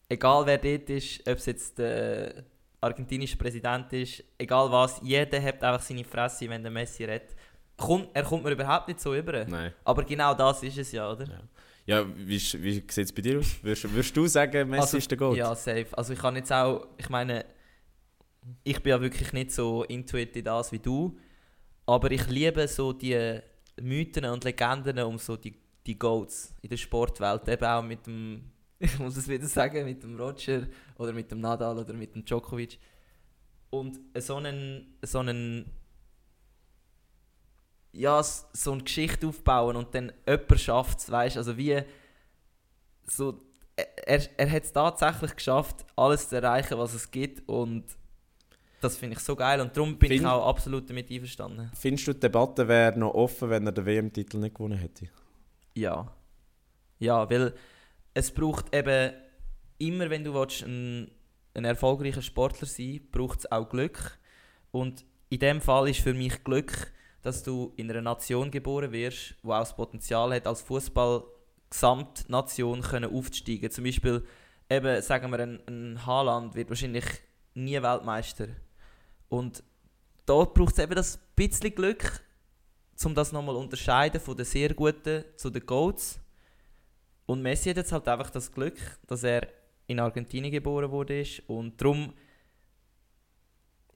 egal 0.08 0.46
wer 0.46 0.58
dort 0.58 0.90
ist, 0.90 1.20
ob 1.28 1.38
es 1.38 1.46
jetzt 1.46 1.78
der 1.78 2.44
argentinische 2.80 3.36
Präsident 3.36 3.92
ist, 3.92 4.22
egal 4.38 4.70
was, 4.70 5.00
jeder 5.02 5.40
hat 5.42 5.62
einfach 5.62 5.84
seine 5.84 6.04
Fresse, 6.04 6.48
wenn 6.48 6.62
der 6.62 6.72
Messi 6.72 7.04
redet. 7.04 7.34
Kommt, 7.76 8.08
er 8.14 8.22
kommt 8.22 8.44
mir 8.44 8.52
überhaupt 8.52 8.88
nicht 8.88 9.00
so 9.00 9.14
über. 9.14 9.44
nein. 9.46 9.72
Aber 9.84 10.04
genau 10.04 10.34
das 10.34 10.62
ist 10.62 10.78
es 10.78 10.92
ja, 10.92 11.10
oder? 11.10 11.24
Ja. 11.26 11.40
Ja, 11.86 12.06
wie, 12.16 12.36
wie 12.36 12.72
sieht 12.88 12.98
es 12.98 13.12
bei 13.12 13.20
dir 13.20 13.38
aus? 13.38 13.62
Würdest, 13.62 13.92
würdest 13.92 14.16
du 14.16 14.26
sagen, 14.26 14.70
Messi 14.70 14.80
Also, 14.80 14.96
ist 14.96 15.10
der 15.10 15.18
Gold? 15.18 15.36
Ja, 15.36 15.54
safe. 15.54 15.86
Also 15.92 16.14
ich 16.14 16.18
kann 16.18 16.34
jetzt 16.36 16.52
auch, 16.52 16.86
ich 16.96 17.10
meine, 17.10 17.44
ich 18.62 18.82
bin 18.82 18.90
ja 18.90 19.00
wirklich 19.00 19.32
nicht 19.32 19.52
so 19.52 19.84
intuit 19.84 20.36
in 20.36 20.44
das 20.44 20.72
wie 20.72 20.78
du, 20.78 21.18
aber 21.86 22.10
ich 22.10 22.26
liebe 22.28 22.66
so 22.68 22.92
die 22.92 23.40
Mythen 23.80 24.24
und 24.26 24.44
Legenden 24.44 24.98
um 25.00 25.18
so 25.18 25.36
die, 25.36 25.54
die 25.86 25.98
Goats 25.98 26.54
in 26.62 26.70
der 26.70 26.76
Sportwelt, 26.78 27.48
eben 27.48 27.64
auch 27.64 27.82
mit 27.82 28.06
dem, 28.06 28.50
ich 28.78 28.98
muss 28.98 29.16
es 29.16 29.28
wieder 29.28 29.46
sagen, 29.46 29.84
mit 29.84 30.02
dem 30.02 30.18
Roger 30.18 30.66
oder 30.96 31.12
mit 31.12 31.30
dem 31.30 31.40
Nadal 31.40 31.78
oder 31.78 31.92
mit 31.92 32.14
dem 32.14 32.24
Djokovic. 32.24 32.78
Und 33.68 34.00
so 34.18 34.36
einen, 34.36 34.96
so 35.02 35.18
einen 35.18 35.70
ja, 37.94 38.22
so 38.22 38.72
eine 38.72 38.82
Geschichte 38.82 39.26
aufbauen 39.26 39.76
und 39.76 39.94
dann 39.94 40.12
jemand 40.26 40.60
schafft 40.60 40.98
es, 40.98 41.10
weißt 41.10 41.36
also 41.36 41.56
wie 41.56 41.82
so 43.06 43.40
er, 44.06 44.38
er 44.38 44.50
hat 44.50 44.64
es 44.64 44.72
tatsächlich 44.72 45.34
geschafft, 45.34 45.84
alles 45.96 46.28
zu 46.28 46.36
erreichen, 46.36 46.78
was 46.78 46.94
es 46.94 47.10
gibt 47.10 47.48
und 47.48 47.84
das 48.80 48.96
finde 48.96 49.16
ich 49.16 49.20
so 49.22 49.34
geil 49.34 49.60
und 49.60 49.76
darum 49.76 49.98
bin 49.98 50.12
ich 50.12 50.18
Find- 50.18 50.30
auch 50.30 50.46
absolut 50.46 50.88
damit 50.90 51.10
einverstanden. 51.10 51.70
Findest 51.74 52.06
du, 52.06 52.12
die 52.12 52.20
Debatte 52.20 52.68
wäre 52.68 52.98
noch 52.98 53.14
offen, 53.14 53.50
wenn 53.50 53.66
er 53.66 53.72
den 53.72 53.86
WM-Titel 53.86 54.38
nicht 54.38 54.54
gewonnen 54.54 54.78
hätte? 54.78 55.08
Ja. 55.74 56.12
Ja, 56.98 57.28
weil 57.30 57.54
es 58.12 58.30
braucht 58.30 58.74
eben 58.74 59.12
immer, 59.78 60.10
wenn 60.10 60.22
du 60.22 60.34
willst, 60.34 60.62
ein, 60.62 61.10
ein 61.54 61.64
erfolgreicher 61.64 62.22
Sportler 62.22 62.66
sein 62.66 63.00
braucht 63.10 63.40
es 63.40 63.50
auch 63.50 63.68
Glück. 63.68 64.18
Und 64.70 65.04
in 65.30 65.38
dem 65.40 65.60
Fall 65.60 65.88
ist 65.88 66.00
für 66.00 66.14
mich 66.14 66.44
Glück, 66.44 66.92
dass 67.24 67.42
du 67.42 67.72
in 67.76 67.90
einer 67.90 68.02
Nation 68.02 68.50
geboren 68.50 68.92
wirst, 68.92 69.34
die 69.42 69.48
auch 69.48 69.58
das 69.58 69.74
Potenzial 69.74 70.34
hat, 70.34 70.46
als 70.46 70.60
Fußball-Gesamtnation 70.60 72.84
aufzusteigen. 72.84 73.70
Zum 73.70 73.84
Beispiel, 73.84 74.22
eben, 74.68 75.00
sagen 75.00 75.32
wir, 75.32 75.40
ein, 75.40 75.58
ein 75.66 76.04
Haaland 76.04 76.54
wird 76.54 76.68
wahrscheinlich 76.68 77.06
nie 77.54 77.80
Weltmeister. 77.80 78.48
Und 79.30 79.64
da 80.26 80.44
braucht 80.44 80.74
es 80.74 80.84
eben 80.84 80.94
das 80.94 81.18
bisschen 81.34 81.74
Glück, 81.74 82.22
um 83.02 83.14
das 83.14 83.32
nochmal 83.32 83.56
unterscheiden 83.56 84.20
von 84.20 84.36
den 84.36 84.44
sehr 84.44 84.74
guten 84.74 85.24
zu 85.36 85.48
den 85.48 85.64
Goats. 85.64 86.20
Und 87.24 87.40
Messi 87.40 87.70
hat 87.70 87.78
jetzt 87.78 87.92
halt 87.92 88.06
einfach 88.06 88.28
das 88.28 88.52
Glück, 88.52 88.76
dass 89.06 89.24
er 89.24 89.48
in 89.86 89.98
Argentinien 89.98 90.52
geboren 90.52 90.90
wurde 90.90 91.24
und 91.46 91.80
darum 91.80 92.12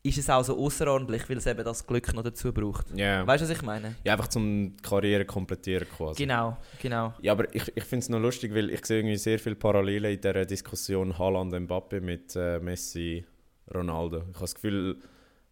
ist 0.03 0.17
es 0.19 0.31
auch 0.31 0.43
so 0.45 0.57
außerordentlich, 0.59 1.29
weil 1.29 1.37
es 1.39 1.47
eben 1.47 1.65
das 1.65 1.87
Glück 1.87 2.13
noch 2.15 2.23
dazu 2.23 2.53
braucht. 2.53 2.87
Ja. 2.97 3.27
Weißt 3.27 3.43
du, 3.45 3.49
was 3.49 3.57
ich 3.57 3.63
meine? 3.63 3.95
Ja, 4.05 4.13
einfach 4.15 4.29
zum 4.29 4.77
Karriere 4.81 5.25
komplettieren 5.25 5.87
quasi. 5.89 6.23
Genau, 6.23 6.57
genau. 6.81 7.13
Ja, 7.21 7.33
aber 7.33 7.53
ich, 7.55 7.71
ich 7.77 7.85
finde 7.85 8.05
es 8.05 8.09
noch 8.09 8.21
lustig, 8.21 8.55
weil 8.55 8.71
ich 8.71 8.85
sehe 8.87 8.99
irgendwie 9.01 9.17
sehr 9.17 9.39
viele 9.39 9.57
Parallelen 9.57 10.13
in 10.15 10.21
dieser 10.21 10.45
Diskussion 10.47 11.19
Haaland-Mbappe 11.19 12.01
mit 12.01 12.35
äh, 12.37 12.59
Messi-Ronaldo. 12.61 14.19
Ich 14.19 14.25
habe 14.29 14.39
das 14.41 14.55
Gefühl, 14.55 14.99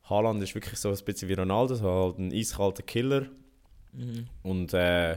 Haaland 0.05 0.43
ist 0.43 0.55
wirklich 0.55 0.79
so 0.79 0.91
ein 0.91 1.05
bisschen 1.05 1.29
wie 1.29 1.35
Ronaldo, 1.35 1.75
so 1.75 1.91
halt 1.91 2.19
ein 2.19 2.33
eiskalter 2.33 2.83
Killer 2.83 3.27
Mhm. 3.93 4.27
und 4.43 4.75
äh, 4.75 5.17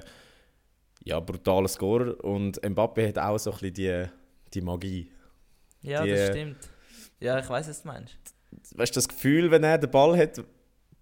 ja, 1.04 1.20
brutaler 1.20 1.68
Scorer. 1.68 2.24
Und 2.24 2.62
Mbappe 2.68 3.10
hat 3.10 3.18
auch 3.20 3.38
so 3.38 3.52
ein 3.52 3.58
bisschen 3.60 3.74
die, 3.74 4.06
die 4.54 4.62
Magie. 4.62 5.12
Ja, 5.82 6.04
Die- 6.04 6.12
das 6.12 6.30
stimmt. 6.30 6.58
Ja, 7.20 7.38
ich 7.40 7.50
weiß, 7.50 7.68
was 7.68 7.82
du 7.82 7.88
meinst. 7.90 8.16
Weißt 8.76 8.96
du, 8.96 8.98
das 8.98 9.08
Gefühl, 9.08 9.52
wenn 9.52 9.64
er 9.64 9.78
den 9.78 9.90
Ball 9.92 10.18
hat, 10.18 10.38
du 10.38 10.44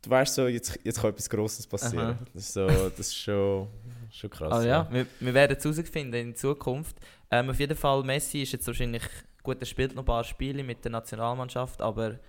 weißt 0.05 0.35
so, 0.35 0.47
jetzt, 0.47 0.79
jetzt 0.83 1.01
kann 1.01 1.11
etwas 1.11 1.29
Grosses 1.29 1.65
passieren. 1.67 2.09
Aha. 2.11 2.19
Das 2.33 2.43
ist, 2.43 2.53
so, 2.53 2.67
das 2.67 2.99
ist 2.99 3.15
schon, 3.17 3.67
schon 4.11 4.29
krass. 4.29 4.51
Also 4.53 4.67
ja, 4.67 4.87
wir, 4.91 5.05
wir 5.19 5.33
werden 5.33 5.55
es 5.57 5.63
herausfinden 5.63 6.15
in 6.15 6.35
Zukunft. 6.35 6.97
Ähm, 7.31 7.49
auf 7.49 7.59
jeden 7.59 7.75
Fall, 7.77 8.03
Messi 8.03 8.41
ist 8.41 8.53
jetzt 8.53 8.67
wahrscheinlich, 8.67 9.03
gut, 9.43 9.57
er 9.59 9.65
spielt 9.65 9.95
noch 9.95 10.03
ein 10.03 10.05
paar 10.05 10.23
Spiele 10.23 10.63
mit 10.63 10.83
der 10.83 10.91
Nationalmannschaft, 10.91 11.81
aber 11.81 12.19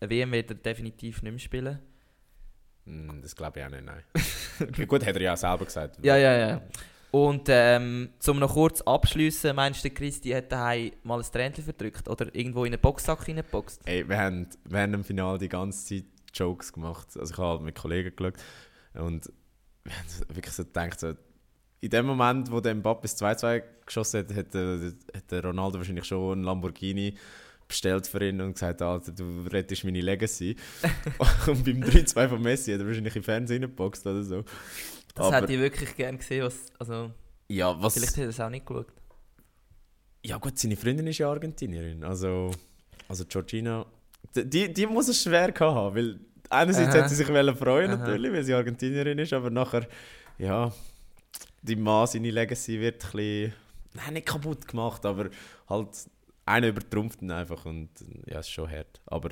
WM 0.00 0.30
wird 0.32 0.50
er 0.50 0.56
definitiv 0.56 1.22
nicht 1.22 1.32
mehr 1.32 1.38
spielen. 1.38 1.78
Hm, 2.86 3.20
Das 3.22 3.34
glaube 3.34 3.60
ich 3.60 3.66
auch 3.66 3.70
nicht, 3.70 3.84
nein. 3.84 4.02
Gut, 4.88 5.04
hat 5.04 5.14
er 5.16 5.20
ja 5.22 5.32
auch 5.32 5.36
selber 5.36 5.64
gesagt. 5.64 5.98
Ja, 6.04 6.16
ja, 6.16 6.36
ja. 6.38 6.62
Und 7.10 7.48
ähm, 7.48 8.10
zum 8.18 8.38
noch 8.38 8.52
kurz 8.52 8.82
abschließen, 8.82 9.56
meinst 9.56 9.84
du, 9.84 9.90
Christi 9.90 10.30
hat 10.30 10.52
daheim 10.52 10.92
mal 11.04 11.20
ein 11.20 11.26
Tränchen 11.32 11.64
verdrückt 11.64 12.08
oder 12.08 12.34
irgendwo 12.34 12.64
in 12.64 12.72
einen 12.72 12.80
Boxsack 12.80 13.26
reingeboxt? 13.26 13.80
Ey, 13.86 14.06
wir 14.06 14.18
haben 14.18 14.46
während 14.64 14.94
dem 14.94 15.04
Finale 15.04 15.38
die 15.38 15.48
ganze 15.48 15.86
Zeit 15.86 16.04
Jokes 16.34 16.72
gemacht. 16.72 17.08
Also 17.18 17.32
ich 17.32 17.38
habe 17.38 17.48
halt 17.48 17.62
mit 17.62 17.74
Kollegen 17.74 18.14
geschaut 18.14 18.34
und 18.94 19.32
wir 19.84 19.92
haben 19.94 20.28
wirklich 20.28 20.54
so 20.54 20.64
gedacht, 20.64 21.00
so, 21.00 21.14
in 21.80 21.90
dem 21.90 22.06
Moment, 22.06 22.50
wo 22.50 22.60
der 22.60 22.74
Mbappe 22.74 23.02
das 23.02 23.20
2-2 23.20 23.62
geschossen 23.86 24.26
hat, 24.26 24.36
hat, 24.36 24.54
hat 24.54 25.30
der 25.30 25.44
Ronaldo 25.44 25.78
wahrscheinlich 25.78 26.04
schon 26.04 26.32
einen 26.32 26.44
Lamborghini 26.44 27.14
bestellt 27.68 28.06
für 28.06 28.26
ihn 28.26 28.40
und 28.40 28.54
gesagt, 28.54 28.82
Alter, 28.82 29.12
du 29.12 29.46
rettest 29.52 29.84
meine 29.84 30.00
Legacy. 30.00 30.56
und 31.46 31.64
beim 31.64 31.82
3-2 31.82 32.28
von 32.28 32.42
Messi 32.42 32.72
hat 32.72 32.80
er 32.80 32.86
wahrscheinlich 32.86 33.14
im 33.14 33.22
Fernsehen 33.22 33.62
geboxt 33.62 34.06
oder 34.06 34.22
so. 34.22 34.44
Das 35.18 35.26
Aber- 35.26 35.36
hätte 35.42 35.52
ich 35.52 35.58
wirklich 35.58 35.96
gerne 35.96 36.18
gesehen. 36.18 36.44
Was, 36.44 36.66
also, 36.78 37.10
Ja, 37.48 37.80
was... 37.82 37.94
vielleicht 37.94 38.12
hätte 38.16 38.22
er 38.22 38.28
es 38.28 38.40
auch 38.40 38.50
nicht 38.50 38.66
geschaut. 38.66 38.86
Ja 40.24 40.36
gut, 40.38 40.58
seine 40.58 40.76
Freundin 40.76 41.06
ist 41.06 41.18
ja 41.18 41.30
Argentinierin, 41.30 42.02
also, 42.04 42.50
also 43.08 43.24
Georgina, 43.24 43.86
die, 44.34 44.72
die 44.72 44.86
muss 44.86 45.08
es 45.08 45.22
schwer 45.22 45.52
gehabt 45.52 45.74
haben, 45.76 45.94
weil 45.96 46.20
einerseits 46.50 46.94
Aha. 46.94 47.02
hat 47.02 47.08
sie 47.08 47.14
sich 47.14 47.26
freuen 47.26 47.90
Aha. 47.92 47.96
natürlich, 47.96 48.32
weil 48.32 48.44
sie 48.44 48.52
Argentinierin 48.52 49.18
ist, 49.18 49.32
aber 49.32 49.48
nachher, 49.50 49.86
ja, 50.38 50.72
die 51.62 51.76
Mann, 51.76 52.06
seine 52.08 52.30
Legacy 52.32 52.80
wird 52.80 53.04
ein 53.04 53.10
bisschen, 53.12 53.54
nein, 53.94 54.14
nicht 54.14 54.26
kaputt 54.26 54.66
gemacht, 54.66 55.06
aber 55.06 55.30
halt, 55.68 55.88
einer 56.44 56.68
übertrumpft 56.68 57.22
ihn 57.22 57.30
einfach 57.30 57.64
und 57.64 57.88
ja, 58.26 58.40
es 58.40 58.46
ist 58.46 58.52
schon 58.52 58.70
hart, 58.70 59.00
aber 59.06 59.30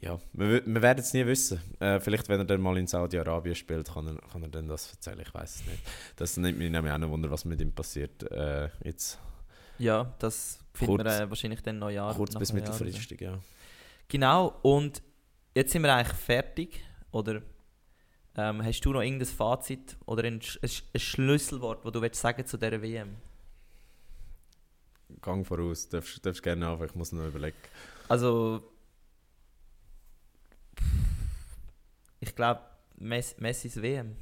ja, 0.00 0.18
wir, 0.32 0.64
wir 0.66 0.82
werden 0.82 1.00
es 1.00 1.12
nie 1.12 1.26
wissen. 1.26 1.60
Äh, 1.78 2.00
vielleicht, 2.00 2.28
wenn 2.28 2.40
er 2.40 2.44
dann 2.46 2.60
mal 2.60 2.76
in 2.78 2.86
Saudi-Arabien 2.86 3.54
spielt, 3.54 3.92
kann 3.92 4.06
er, 4.06 4.14
kann 4.32 4.42
er 4.42 4.48
dann 4.48 4.66
das 4.66 4.92
erzählen, 4.92 5.20
ich 5.20 5.32
weiß 5.34 5.56
es 5.56 5.66
nicht. 5.66 5.78
Das 6.16 6.36
nimmt 6.36 6.58
mich 6.58 6.70
nämlich 6.70 6.92
auch 6.92 6.98
noch 6.98 7.10
Wunder, 7.10 7.30
was 7.30 7.44
mit 7.44 7.60
ihm 7.60 7.72
passiert, 7.72 8.22
äh, 8.32 8.68
jetzt 8.82 9.18
Ja, 9.78 10.12
das 10.18 10.58
finden 10.72 10.96
Kurz- 10.96 11.04
wir 11.04 11.20
äh, 11.20 11.28
wahrscheinlich 11.30 11.62
dann 11.62 11.78
Neujahr. 11.78 12.14
kurz 12.14 12.34
bis 12.36 12.52
mittelfristig, 12.52 13.20
ja. 13.20 13.38
Genau, 14.08 14.58
und 14.62 15.02
jetzt 15.54 15.72
sind 15.72 15.82
wir 15.82 15.94
eigentlich 15.94 16.16
fertig. 16.16 16.80
Oder 17.12 17.42
ähm, 18.36 18.64
hast 18.64 18.80
du 18.80 18.92
noch 18.92 19.02
irgendein 19.02 19.26
Fazit 19.28 19.96
oder 20.06 20.22
ein, 20.24 20.40
ein, 20.62 20.70
ein 20.94 21.00
Schlüsselwort, 21.00 21.84
das 21.84 21.92
du 21.92 22.00
willst 22.00 22.20
sagen 22.20 22.46
zu 22.46 22.56
dieser 22.56 22.80
WM? 22.80 23.16
Gang 25.20 25.44
voraus, 25.46 25.88
darfst, 25.88 26.24
darfst 26.24 26.42
gerne 26.42 26.66
anfangen, 26.68 26.88
ich 26.90 26.94
muss 26.96 27.12
noch 27.12 27.26
überlegen. 27.26 27.56
Also, 28.08 28.62
ich 32.20 32.34
glaube, 32.34 32.60
Messi, 32.96 33.34
Messis 33.38 33.76
WM. 33.80 34.16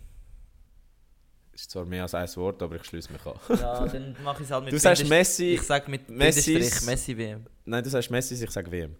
Ist 1.53 1.71
zwar 1.73 1.85
mehr 1.85 2.03
als 2.03 2.15
ein 2.15 2.29
Wort, 2.37 2.63
aber 2.63 2.77
ich 2.77 2.85
schließe 2.85 3.13
mich 3.13 3.27
an. 3.27 3.35
Ja, 3.59 3.85
dann 3.87 4.17
mache 4.23 4.43
ich 4.43 4.49
es 4.49 4.53
halt 4.53 4.65
mit 4.65 4.73
Du 4.73 4.79
sagst 4.79 5.09
Messi, 5.09 5.55
Ich 5.55 5.63
sage 5.63 5.91
mit 5.91 6.09
Messis- 6.09 6.47
Bindestrich 6.47 6.87
Messi 6.87 7.17
WM. 7.19 7.47
nein, 7.65 7.83
du 7.83 7.91
sagst 7.91 8.11
Messi, 8.11 8.35
ich 8.43 8.51
sage 8.51 8.71
WM. 8.71 8.95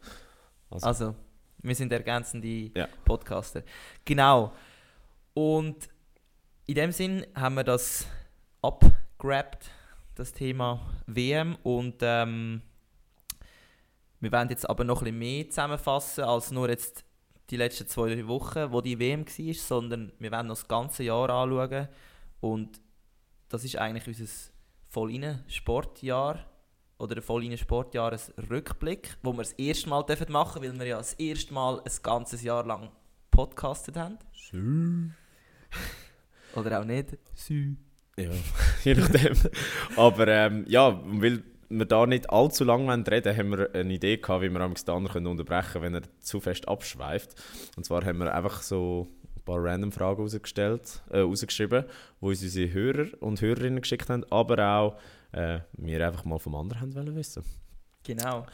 Also, 0.71 0.87
Also, 0.87 1.15
wir 1.63 1.75
sind 1.75 1.93
ergänzende 1.93 2.71
Ja. 2.77 2.89
Podcaster. 3.05 3.63
Genau. 4.05 4.53
Und 5.35 5.89
in 6.67 6.75
dem 6.75 6.91
Sinn 6.93 7.25
haben 7.35 7.55
wir 7.55 7.65
das 7.65 8.05
abgerappt, 8.61 9.71
das 10.17 10.33
Thema 10.33 10.81
WM. 11.07 11.57
Und 11.63 11.97
ähm, 12.03 12.61
wir 14.19 14.33
werden 14.33 14.51
jetzt 14.51 14.69
aber 14.69 14.83
noch 14.83 15.01
ein 15.01 15.05
bisschen 15.05 15.19
mehr 15.21 15.49
zusammenfassen 15.49 16.25
als 16.25 16.51
nur 16.51 16.69
jetzt 16.69 17.05
die 17.51 17.57
letzten 17.57 17.89
zwei 17.89 18.15
drei 18.15 18.27
Wochen, 18.27 18.73
wo 18.73 18.81
die 18.81 18.99
WM 18.99 19.27
war, 19.27 19.55
sondern 19.55 20.13
wir 20.19 20.31
werden 20.31 20.49
noch 20.49 20.57
das 20.57 20.69
ganze 20.69 21.03
Jahr 21.05 21.31
anschauen. 21.31 21.89
Und 22.41 22.81
das 23.49 23.65
ist 23.65 23.77
eigentlich 23.77 24.07
unser 24.07 24.31
voll 24.89 25.39
Sportjahr 25.49 26.45
oder 26.99 27.17
ein 27.17 27.23
voll 27.23 27.57
Sportjahresrückblick, 27.57 29.17
wo 29.23 29.33
wir 29.33 29.39
das 29.39 29.53
erste 29.53 29.89
Mal 29.89 30.03
dürfen 30.05 30.33
machen 30.33 30.63
weil 30.63 30.79
wir 30.79 30.87
ja 30.87 30.99
das 30.99 31.15
erste 31.15 31.55
Mal 31.55 31.81
ein 31.81 31.93
ganzes 32.03 32.43
Jahr 32.43 32.67
lang 32.67 32.91
podcastet 33.31 33.97
haben. 33.97 34.19
Oder 36.55 36.81
auch 36.81 36.85
nicht. 36.85 37.17
ja, 38.17 38.31
je 38.85 38.95
nachdem. 38.95 39.37
aber 39.97 40.29
ähm, 40.29 40.65
ja, 40.69 41.01
weil 41.05 41.45
wir 41.69 41.87
da 41.87 42.07
nicht 42.07 42.31
allzu 42.31 42.65
lange 42.65 42.87
wollen 42.87 43.03
reden 43.03 43.37
haben 43.37 43.51
wir 43.51 43.75
eine 43.75 43.93
Idee 43.93 44.17
gehabt, 44.17 44.43
wie 44.43 44.51
wir 44.51 44.61
am 44.61 44.75
anderen 44.87 45.27
unterbrechen 45.27 45.73
können, 45.73 45.85
wenn 45.85 46.03
er 46.03 46.21
zu 46.21 46.41
fest 46.41 46.67
abschweift. 46.69 47.35
Und 47.77 47.85
zwar 47.85 48.05
haben 48.05 48.19
wir 48.19 48.35
einfach 48.35 48.63
so 48.63 49.07
ein 49.37 49.43
paar 49.43 49.63
random 49.63 49.93
Fragen 49.93 50.23
rausgestellt, 50.23 51.03
äh, 51.11 51.21
rausgeschrieben, 51.21 51.85
die 52.21 52.25
uns 52.25 52.43
unsere 52.43 52.73
Hörer 52.73 53.07
und 53.21 53.41
Hörerinnen 53.41 53.81
geschickt 53.81 54.09
haben, 54.09 54.25
aber 54.31 54.67
auch 54.67 54.99
äh, 55.33 55.61
wir 55.73 56.07
einfach 56.07 56.25
mal 56.25 56.39
vom 56.39 56.55
anderen 56.55 56.81
haben 56.81 56.95
wollen 56.95 57.15
wissen. 57.15 57.45
Genau. 58.05 58.47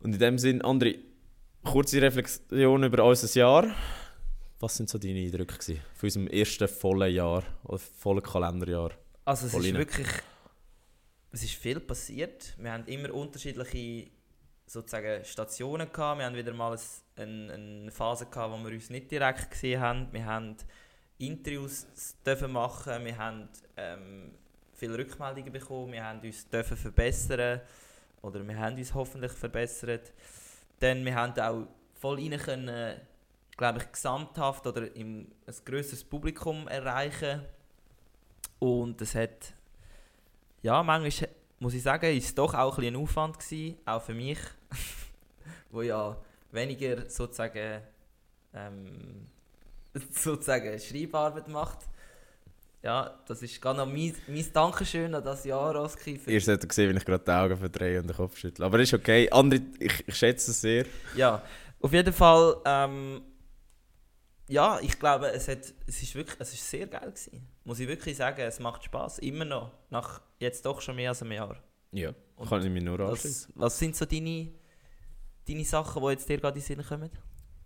Und 0.00 0.14
in 0.14 0.18
dem 0.18 0.38
Sinn, 0.38 0.62
André, 0.62 0.98
kurze 1.64 2.02
Reflexion 2.02 2.82
über 2.82 3.04
unser 3.04 3.38
Jahr. 3.38 3.66
Was 4.58 4.76
sind 4.76 4.88
so 4.88 4.98
deine 4.98 5.20
Eindrücke 5.20 5.58
gewesen 5.58 5.80
von 5.94 6.06
unserem 6.06 6.26
ersten 6.28 6.68
vollen 6.68 7.12
Jahr, 7.12 7.44
oder 7.64 7.78
vollen 7.78 8.22
Kalenderjahr? 8.22 8.92
Also 9.24 9.46
es 9.46 9.52
Voll 9.52 9.66
ist 9.66 9.74
wirklich, 9.74 10.08
es 11.32 11.42
ist 11.42 11.54
viel 11.54 11.80
passiert. 11.80 12.54
Wir 12.58 12.72
haben 12.72 12.84
immer 12.86 13.12
unterschiedliche 13.14 14.10
sozusagen 14.66 15.24
Stationen 15.24 15.90
gehabt. 15.90 16.18
Wir 16.18 16.26
haben 16.26 16.36
wieder 16.36 16.52
mal 16.52 16.72
ein, 16.72 17.22
ein, 17.22 17.50
eine 17.50 17.90
Phase 17.90 18.26
gehabt, 18.26 18.52
wo 18.52 18.64
wir 18.64 18.72
uns 18.72 18.90
nicht 18.90 19.10
direkt 19.10 19.50
gesehen 19.50 19.80
haben. 19.80 20.08
Wir 20.12 20.26
haben 20.26 20.56
Interviews 21.18 21.86
dürfen 22.24 22.52
machen. 22.52 23.04
Wir 23.04 23.16
haben 23.16 23.48
ähm, 23.76 24.32
viele 24.74 24.98
Rückmeldungen 24.98 25.52
bekommen. 25.52 25.92
Wir 25.92 26.04
haben 26.04 26.20
uns 26.20 26.48
dürfen 26.48 26.76
verbessern 26.76 27.60
oder 28.20 28.46
wir 28.46 28.58
haben 28.58 28.76
uns 28.76 28.92
hoffentlich 28.92 29.32
verbessert. 29.32 30.12
Dann 30.80 31.04
wir 31.04 31.14
haben 31.14 31.38
auch 31.40 31.66
voll 31.94 32.16
rein 32.16 32.38
können, 32.38 33.00
glaube 33.56 33.78
ich, 33.78 33.92
gesamthaft 33.92 34.66
oder 34.66 34.94
im, 34.94 35.28
ein 35.46 35.54
grösseres 35.64 36.04
Publikum 36.04 36.68
erreichen. 36.68 37.42
Und 38.58 39.00
es 39.00 39.14
hat, 39.14 39.54
ja, 40.62 40.82
manchmal 40.82 41.28
muss 41.58 41.74
ich 41.74 41.82
sagen, 41.82 42.16
ist 42.16 42.24
es 42.26 42.34
doch 42.34 42.54
auch 42.54 42.72
ein, 42.78 42.80
bisschen 42.80 42.94
ein 42.96 43.02
Aufwand 43.02 43.38
gewesen, 43.38 43.76
auch 43.84 44.02
für 44.02 44.14
mich, 44.14 44.38
wo 45.70 45.82
ja 45.82 46.16
weniger 46.50 47.08
sozusagen, 47.08 47.80
ähm, 48.54 49.26
sozusagen 50.10 50.78
Schreibarbeit 50.78 51.48
macht. 51.48 51.78
Ja, 52.82 53.16
das 53.28 53.40
ist 53.42 53.62
gar 53.62 53.74
noch 53.74 53.86
mein, 53.86 54.12
mein 54.26 54.44
Dankeschön 54.52 55.14
an 55.14 55.22
das 55.22 55.44
Jahr, 55.44 55.76
Oski. 55.76 56.18
für- 56.18 56.32
Ihr 56.32 56.40
solltet 56.40 56.72
sehen, 56.72 56.92
wie 56.92 56.98
ich 56.98 57.04
gerade 57.04 57.22
die 57.24 57.30
Augen 57.30 57.56
verdrehe 57.56 58.00
und 58.00 58.08
den 58.08 58.16
Kopf 58.16 58.36
schüttle. 58.36 58.64
Aber 58.66 58.80
ist 58.80 58.92
okay. 58.92 59.30
André, 59.30 59.62
ich, 59.78 60.02
ich 60.08 60.16
schätze 60.16 60.50
es 60.50 60.60
sehr. 60.60 60.84
Ja, 61.14 61.40
auf 61.80 61.92
jeden 61.92 62.12
Fall, 62.12 62.56
ähm, 62.64 63.22
ja, 64.48 64.78
ich 64.80 64.98
glaube, 64.98 65.28
es, 65.30 65.48
hat, 65.48 65.72
es, 65.86 66.02
ist 66.02 66.14
wirklich, 66.14 66.36
es 66.40 66.52
ist 66.52 66.68
sehr 66.68 66.86
geil 66.86 67.10
gewesen. 67.10 67.46
Muss 67.64 67.80
ich 67.80 67.88
wirklich 67.88 68.16
sagen, 68.16 68.40
es 68.40 68.58
macht 68.58 68.84
Spaß 68.84 69.20
immer 69.20 69.44
noch, 69.44 69.72
nach 69.90 70.20
jetzt 70.38 70.66
doch 70.66 70.80
schon 70.80 70.96
mehr 70.96 71.10
als 71.10 71.22
einem 71.22 71.32
Jahr. 71.32 71.62
Ja, 71.92 72.12
Und 72.36 72.48
kann 72.48 72.64
ich 72.64 72.70
mich 72.70 72.82
nur 72.82 72.98
anschließen. 73.00 73.52
Was, 73.56 73.78
sind 73.78 73.94
so 73.94 74.04
deine, 74.04 74.50
deine 75.46 75.64
Sachen, 75.64 76.02
die 76.02 76.08
jetzt 76.10 76.28
dir 76.28 76.38
gerade 76.38 76.58
in 76.58 76.64
den 76.64 76.66
Sinn 76.66 76.84
kommen? 76.84 77.10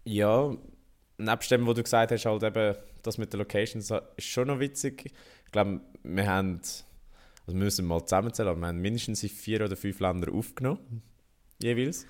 Ja, 0.04 0.56
nebst 1.18 1.50
dem, 1.50 1.66
was 1.66 1.74
du 1.74 1.82
gesagt 1.82 2.12
hast, 2.12 2.26
halt 2.26 2.42
eben 2.42 2.76
das 3.02 3.18
mit 3.18 3.32
den 3.32 3.38
Locations 3.38 3.90
ist 4.16 4.26
schon 4.26 4.48
noch 4.48 4.58
witzig. 4.58 5.12
Ich 5.44 5.52
glaube, 5.52 5.80
wir 6.02 6.26
haben, 6.26 6.60
also 6.60 6.82
wir 7.46 7.54
müssen 7.54 7.86
mal 7.86 8.04
zusammenzählen, 8.04 8.50
aber 8.50 8.60
wir 8.60 8.66
haben 8.66 8.80
mindestens 8.80 9.22
in 9.22 9.28
vier 9.28 9.64
oder 9.64 9.76
fünf 9.76 10.00
Ländern 10.00 10.34
aufgenommen. 10.34 11.02
Jeweils. 11.62 12.06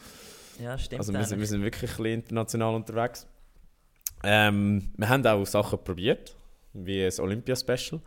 Ja, 0.59 0.79
stimmt. 0.79 1.01
Also 1.01 1.13
wir 1.13 1.25
sind, 1.25 1.39
wir 1.39 1.47
sind 1.47 1.63
wirklich 1.63 1.91
ein 1.91 1.97
bisschen 1.97 2.21
international 2.21 2.75
unterwegs. 2.75 3.27
Ähm, 4.23 4.93
wir 4.97 5.09
haben 5.09 5.27
auch 5.27 5.45
Sachen 5.47 5.83
probiert, 5.83 6.35
wie 6.73 7.05
ein 7.05 7.13
Olympia-Special, 7.19 8.01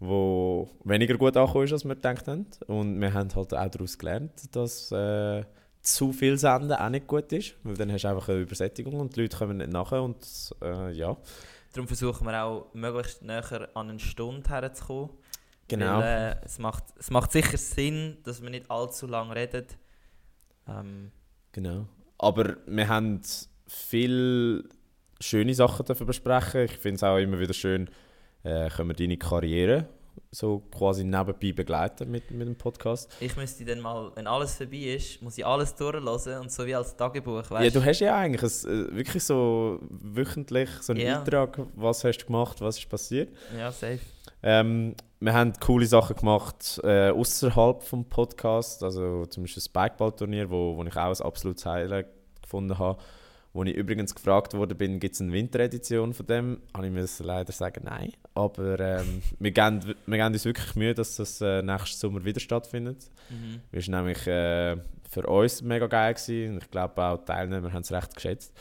wo 0.00 0.68
weniger 0.84 1.16
gut 1.16 1.36
angekommen 1.36 1.64
ist, 1.64 1.72
als 1.72 1.84
wir 1.84 1.94
gedacht 1.94 2.26
haben. 2.28 2.46
Und 2.66 3.00
wir 3.00 3.12
haben 3.12 3.34
halt 3.34 3.54
auch 3.54 3.68
daraus 3.68 3.98
gelernt, 3.98 4.54
dass 4.54 4.92
äh, 4.92 5.44
zu 5.80 6.12
viel 6.12 6.38
Senden 6.38 6.72
auch 6.72 6.88
nicht 6.88 7.06
gut 7.06 7.32
ist, 7.32 7.54
weil 7.62 7.74
dann 7.74 7.92
hast 7.92 8.04
du 8.04 8.08
einfach 8.08 8.28
eine 8.28 8.38
Übersättigung 8.38 8.94
und 8.94 9.16
die 9.16 9.22
Leute 9.22 9.36
kommen 9.36 9.58
nicht 9.58 9.70
nachher 9.70 10.02
und 10.02 10.54
äh, 10.62 10.92
ja. 10.92 11.16
Darum 11.72 11.88
versuchen 11.88 12.26
wir 12.26 12.44
auch, 12.44 12.72
möglichst 12.72 13.22
näher 13.22 13.68
an 13.74 13.90
eine 13.90 13.98
Stunde 13.98 14.48
herzukommen. 14.48 15.10
Genau. 15.68 15.98
Weil, 15.98 16.38
äh, 16.42 16.44
es, 16.44 16.58
macht, 16.58 16.84
es 16.98 17.10
macht 17.10 17.32
sicher 17.32 17.56
Sinn, 17.56 18.18
dass 18.22 18.42
wir 18.42 18.50
nicht 18.50 18.70
allzu 18.70 19.06
lange 19.06 19.34
reden. 19.34 19.66
Ähm, 20.68 21.10
Genau. 21.54 21.86
Aber 22.18 22.56
wir 22.66 22.88
haben 22.88 23.20
viele 23.66 24.64
schöne 25.20 25.54
Sachen 25.54 25.86
dafür 25.86 26.06
besprechen. 26.06 26.62
Ich 26.62 26.72
finde 26.78 26.96
es 26.96 27.02
auch 27.04 27.16
immer 27.18 27.38
wieder 27.38 27.54
schön, 27.54 27.88
äh, 28.42 28.68
können 28.70 28.90
wir 28.90 28.94
deine 28.94 29.16
Karriere 29.16 29.88
so 30.30 30.60
quasi 30.76 31.04
nebenbei 31.04 31.52
begleiten 31.52 32.10
mit, 32.10 32.30
mit 32.30 32.46
dem 32.46 32.56
Podcast. 32.56 33.10
ich 33.20 33.36
müsste 33.36 33.64
dann 33.64 33.80
mal, 33.80 34.10
wenn 34.14 34.26
alles 34.26 34.56
vorbei 34.56 34.76
ist, 34.96 35.22
muss 35.22 35.38
ich 35.38 35.46
alles 35.46 35.74
durchlesen 35.74 36.38
und 36.40 36.52
so 36.52 36.66
wie 36.66 36.74
als 36.74 36.96
Tagebuch, 36.96 37.42
Ja, 37.44 37.50
weißt 37.50 37.76
du 37.76 37.84
hast 37.84 38.00
ja 38.00 38.16
eigentlich 38.16 38.42
ein, 38.64 38.90
äh, 38.92 38.96
wirklich 38.96 39.22
so 39.24 39.78
wöchentlich 39.90 40.68
so 40.80 40.92
einen 40.92 41.02
Ja. 41.02 41.18
Beitrag, 41.18 41.58
was 41.74 42.04
hast 42.04 42.18
du 42.18 42.26
gemacht, 42.26 42.60
was 42.60 42.78
ist 42.78 42.88
passiert. 42.88 43.32
Ja, 43.56 43.70
safe. 43.72 44.00
Ähm, 44.42 44.94
wir 45.20 45.32
haben 45.32 45.52
coole 45.58 45.86
Sachen 45.86 46.16
gemacht 46.16 46.80
äh, 46.84 47.10
außerhalb 47.10 47.82
vom 47.82 48.04
Podcast, 48.08 48.82
also 48.82 49.24
zum 49.26 49.44
Beispiel 49.44 49.62
das 49.62 49.64
Spikeball-Turnier, 49.66 50.50
wo, 50.50 50.76
wo 50.76 50.84
ich 50.84 50.96
auch 50.96 51.18
ein 51.18 51.26
absolutes 51.26 51.64
Highlight 51.64 52.06
gefunden 52.42 52.78
habe. 52.78 53.00
Wo 53.54 53.62
ich 53.62 53.74
übrigens 53.76 54.12
gefragt 54.12 54.52
worden 54.54 54.76
bin, 54.76 54.98
gibt 54.98 55.14
es 55.14 55.20
eine 55.20 55.32
Winteredition 55.32 56.12
von 56.12 56.26
dem? 56.26 56.58
Habe 56.74 56.88
ich 56.88 56.92
müssen 56.92 57.24
leider 57.24 57.52
sagen, 57.52 57.82
nein. 57.84 58.12
Aber 58.34 58.80
ähm, 58.80 59.22
wir, 59.38 59.52
geben, 59.52 59.94
wir 60.06 60.18
geben 60.18 60.34
uns 60.34 60.44
wirklich 60.44 60.74
Mühe, 60.74 60.92
dass 60.92 61.14
das 61.16 61.40
äh, 61.40 61.62
nächsten 61.62 61.96
Sommer 61.96 62.24
wieder 62.24 62.40
stattfindet. 62.40 63.08
Mhm. 63.30 63.60
Es 63.70 63.84
ist 63.84 63.88
nämlich 63.88 64.26
äh, 64.26 64.76
für 65.08 65.24
uns 65.28 65.62
mega 65.62 65.86
geil 65.86 66.14
gewesen. 66.14 66.58
ich 66.60 66.68
glaube 66.68 67.00
auch 67.00 67.18
die 67.18 67.26
Teilnehmer 67.26 67.72
haben 67.72 67.82
es 67.82 67.92
recht 67.92 68.16
geschätzt. 68.16 68.52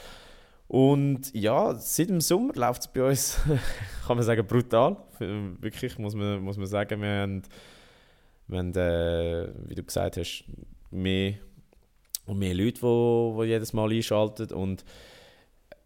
Und 0.68 1.34
ja, 1.34 1.74
seit 1.74 2.10
dem 2.10 2.22
Sommer 2.22 2.54
läuft 2.54 2.82
es 2.84 2.88
bei 2.88 3.04
uns, 3.04 3.40
kann 4.06 4.16
man 4.16 4.24
sagen, 4.24 4.46
brutal. 4.46 4.98
Wirklich, 5.18 5.98
muss 5.98 6.14
man, 6.14 6.40
muss 6.42 6.58
man 6.58 6.68
sagen, 6.68 7.02
wir 7.02 7.10
haben, 7.10 7.42
wir 8.48 8.60
haben 8.60 8.76
äh, 8.76 9.48
wie 9.68 9.76
du 9.76 9.84
gesagt 9.84 10.18
hast, 10.18 10.44
mehr 10.92 11.34
und 12.26 12.40
mehr 12.40 12.54
Leute, 12.54 12.80
die, 12.82 13.42
die 13.42 13.48
jedes 13.50 13.74
Mal 13.74 13.92
einschalten 13.92 14.54
und 14.54 14.84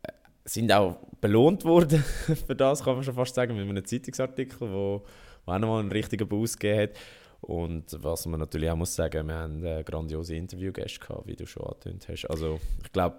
äh, 0.03 0.11
sind 0.45 0.71
auch 0.71 0.97
belohnt 1.21 1.65
worden 1.65 2.03
für 2.47 2.55
das, 2.55 2.83
kann 2.83 2.95
man 2.95 3.03
schon 3.03 3.13
fast 3.15 3.35
sagen, 3.35 3.55
mit 3.55 3.67
einem 3.67 3.83
Zeitungsartikel, 3.85 4.59
wo, 4.61 5.03
wo 5.45 5.51
auch 5.51 5.59
nochmal 5.59 5.79
einen 5.81 5.91
richtigen 5.91 6.27
Boost 6.27 6.59
gegeben 6.59 6.81
hat. 6.93 6.99
Und 7.41 7.85
was 8.03 8.25
man 8.25 8.39
natürlich 8.39 8.69
auch 8.69 8.75
muss 8.75 8.95
sagen, 8.95 9.27
wir 9.27 9.35
haben 9.35 9.63
äh, 9.63 9.83
grandiose 9.83 10.35
Interviewgäste 10.35 10.99
gehabt, 10.99 11.27
wie 11.27 11.35
du 11.35 11.45
schon 11.45 11.63
angetönt 11.63 12.07
hast. 12.09 12.25
Also 12.25 12.59
ich 12.83 12.91
glaube, 12.91 13.17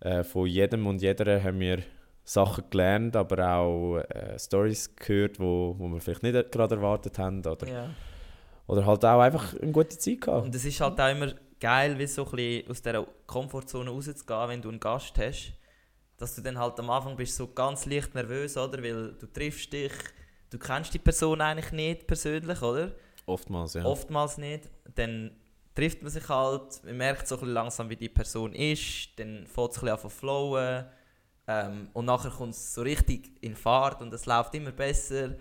äh, 0.00 0.24
von 0.24 0.46
jedem 0.46 0.86
und 0.86 1.00
jeder 1.00 1.42
haben 1.42 1.60
wir 1.60 1.78
Sachen 2.24 2.64
gelernt, 2.70 3.14
aber 3.14 3.48
auch 3.56 3.98
äh, 3.98 4.36
Stories 4.38 4.94
gehört, 4.96 5.38
wo, 5.38 5.76
wo 5.78 5.86
wir 5.88 6.00
vielleicht 6.00 6.24
nicht 6.24 6.50
gerade 6.50 6.74
erwartet 6.74 7.18
haben. 7.20 7.38
Oder, 7.46 7.68
Ja. 7.68 7.90
oder 8.66 8.84
halt 8.84 9.04
auch 9.04 9.20
einfach 9.20 9.54
eine 9.60 9.70
gute 9.70 9.96
Zeit 9.96 10.22
gehabt. 10.22 10.46
Und 10.46 10.54
es 10.54 10.64
ist 10.64 10.80
halt 10.80 11.00
auch 11.00 11.10
immer 11.10 11.32
geil, 11.60 11.98
wie 11.98 12.06
so 12.06 12.24
ein 12.24 12.30
bisschen 12.30 12.70
aus 12.70 12.82
dieser 12.82 13.06
Komfortzone 13.26 13.90
rauszugehen, 13.90 14.48
wenn 14.48 14.62
du 14.62 14.68
einen 14.68 14.80
Gast 14.80 15.18
hast. 15.18 15.52
Dass 16.18 16.34
du 16.34 16.40
dann 16.40 16.58
halt 16.58 16.78
am 16.80 16.88
Anfang 16.88 17.16
bist 17.16 17.36
so 17.36 17.46
ganz 17.48 17.84
leicht 17.84 18.14
nervös, 18.14 18.56
oder? 18.56 18.82
Weil 18.82 19.12
du 19.12 19.26
triffst 19.26 19.72
dich, 19.72 19.92
du 20.50 20.58
kennst 20.58 20.94
die 20.94 20.98
Person 20.98 21.40
eigentlich 21.40 21.72
nicht 21.72 22.06
persönlich, 22.06 22.62
oder? 22.62 22.92
Oftmals, 23.26 23.74
ja. 23.74 23.84
Oftmals 23.84 24.38
nicht. 24.38 24.70
Dann 24.94 25.32
trifft 25.74 26.02
man 26.02 26.10
sich 26.10 26.26
halt, 26.28 26.82
man 26.84 26.96
merkt 26.96 27.28
so 27.28 27.34
ein 27.34 27.40
bisschen 27.40 27.54
langsam, 27.54 27.90
wie 27.90 27.96
die 27.96 28.08
Person 28.08 28.54
ist, 28.54 29.18
dann 29.18 29.46
fängt 29.46 29.72
es 29.72 29.78
ein 29.78 29.84
bisschen 29.84 30.04
an 30.04 30.10
flowen. 30.10 30.84
Ähm, 31.48 31.90
und 31.92 32.06
nachher 32.06 32.30
kommt 32.30 32.54
es 32.54 32.74
so 32.74 32.82
richtig 32.82 33.36
in 33.42 33.54
Fahrt 33.54 34.00
und 34.00 34.12
es 34.12 34.26
läuft 34.26 34.54
immer 34.54 34.72
besser. 34.72 35.34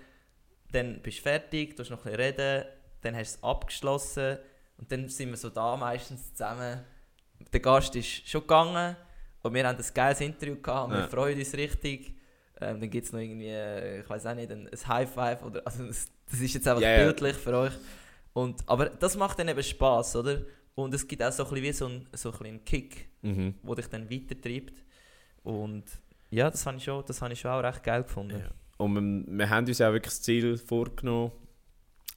Dann 0.72 1.02
bist 1.02 1.20
du 1.20 1.24
fertig, 1.24 1.76
du 1.76 1.84
hast 1.84 1.90
noch 1.90 2.06
ein 2.06 2.12
bisschen 2.12 2.20
reden, 2.20 2.66
dann 3.02 3.16
hast 3.16 3.36
du 3.36 3.38
es 3.38 3.44
abgeschlossen 3.44 4.40
und 4.78 4.92
dann 4.92 5.08
sind 5.10 5.30
wir 5.30 5.38
so 5.38 5.50
da 5.50 5.76
meistens 5.78 6.32
zusammen. 6.34 6.82
Der 7.52 7.60
Gast 7.60 7.96
ist 7.96 8.28
schon 8.28 8.42
gegangen 8.42 8.96
und 9.44 9.54
wir 9.54 9.68
haben 9.68 9.78
ein 9.78 9.86
geiles 9.94 10.22
Interview 10.22 10.56
gehabt 10.62 10.88
und 10.88 10.94
wir 10.94 11.02
Ja. 11.02 11.08
freuen 11.08 11.38
uns 11.38 11.54
richtig. 11.54 12.14
Ähm, 12.62 12.80
dann 12.80 12.90
gibt 12.90 13.06
es 13.06 13.12
noch 13.12 13.20
irgendwie, 13.20 13.48
äh, 13.50 14.00
ich 14.02 14.10
weiß 14.10 14.26
auch 14.28 14.36
nicht, 14.36 14.50
ein, 14.52 14.68
ein 14.70 14.88
High 14.88 15.10
Five 15.14 15.44
oder 15.44 15.62
also 15.66 15.86
das, 15.88 16.08
das 16.30 16.40
ist 16.40 16.54
jetzt 16.54 16.68
einfach 16.68 16.82
ja. 16.82 17.04
bildlich 17.04 17.36
für 17.36 17.54
euch. 17.58 17.74
Und, 18.34 18.64
aber 18.68 18.86
das 18.90 19.18
macht 19.18 19.40
dann 19.40 19.48
eben 19.50 19.62
Spaß, 19.64 20.16
oder? 20.18 20.42
Und 20.74 20.94
es 20.94 21.08
gibt 21.08 21.22
auch 21.24 21.32
so 21.32 21.44
ein 21.46 21.50
bisschen 21.50 21.64
wie 21.64 21.72
so 21.74 21.86
einen, 21.88 22.08
so 22.14 22.32
ein 22.32 22.46
einen 22.46 22.66
Kick, 22.66 23.10
Mhm. 23.22 23.56
der 23.64 23.76
dich 23.76 23.88
dann 23.88 24.10
weitertreibt. 24.10 24.84
Und 25.44 25.84
ja, 26.32 26.50
das 26.50 26.66
habe 26.66 26.78
ich, 26.78 26.84
schon- 26.84 27.04
das 27.06 27.22
habe 27.22 27.34
ich 27.34 27.40
schon 27.40 27.52
auch 27.52 27.62
recht 27.64 27.84
geil 27.84 28.04
gefunden. 28.04 28.40
Ja. 28.40 28.50
Und 28.78 28.94
wir, 29.28 29.38
wir 29.38 29.50
haben 29.50 29.66
uns 29.68 29.78
ja 29.80 29.92
wirklich 29.92 30.14
das 30.14 30.22
Ziel 30.22 30.58
vorgenommen, 30.58 31.32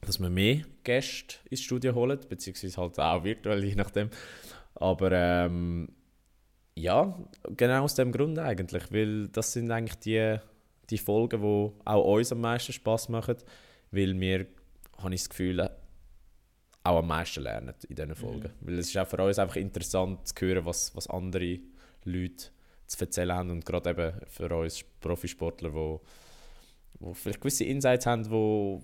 dass 0.01 0.19
wir 0.21 0.31
mehr 0.31 0.63
Gäste 0.85 1.37
ins 1.51 1.63
Studio 1.63 1.95
holen, 1.95 2.19
beziehungsweise 2.29 2.77
halt 2.77 2.99
auch 2.99 3.25
virtuell, 3.25 3.65
je 3.65 3.75
nachdem. 3.75 4.11
Aber 4.75 5.13
ähm, 5.13 5.89
ja, 6.75 7.19
genau 7.57 7.85
aus 7.85 7.95
dem 7.95 8.13
Grund 8.13 8.39
eigentlich, 8.39 8.93
weil 8.93 9.29
das 9.29 9.53
sind 9.53 9.71
eigentlich 9.71 9.99
die, 9.99 10.37
die 10.91 10.99
Folgen, 10.99 11.41
die 11.43 11.73
auch 11.85 12.05
uns 12.05 12.33
am 12.33 12.41
meisten 12.41 12.73
Spaß 12.73 13.09
machen, 13.09 13.37
weil 13.91 14.19
wir, 14.21 14.47
habe 14.99 15.15
ich 15.15 15.23
das 15.23 15.31
Gefühl, 15.31 15.61
auch 16.85 16.99
am 16.99 17.07
meisten 17.09 17.43
lernen 17.43 17.75
in 17.89 17.97
diesen 17.97 18.15
Folgen. 18.15 18.51
Weil 18.61 18.79
es 18.79 18.89
ist 18.89 18.97
auch 18.97 19.07
für 19.07 19.23
uns 19.23 19.39
einfach 19.39 19.57
interessant 19.57 20.27
zu 20.27 20.35
hören, 20.47 20.65
was, 20.65 20.95
was 20.95 21.09
andere 21.09 21.59
Leute 22.05 22.47
zu 22.87 23.01
erzählen 23.01 23.33
haben 23.33 23.51
und 23.51 23.67
gerade 23.67 23.91
eben 23.91 24.13
für 24.29 24.55
uns 24.57 24.85
Profisportler, 25.01 25.71
die 25.71 25.99
wo 27.01 27.15
vielleicht 27.15 27.41
gewisse 27.41 27.65
Insights 27.65 28.07
haben, 28.07 28.25
die 28.25 28.81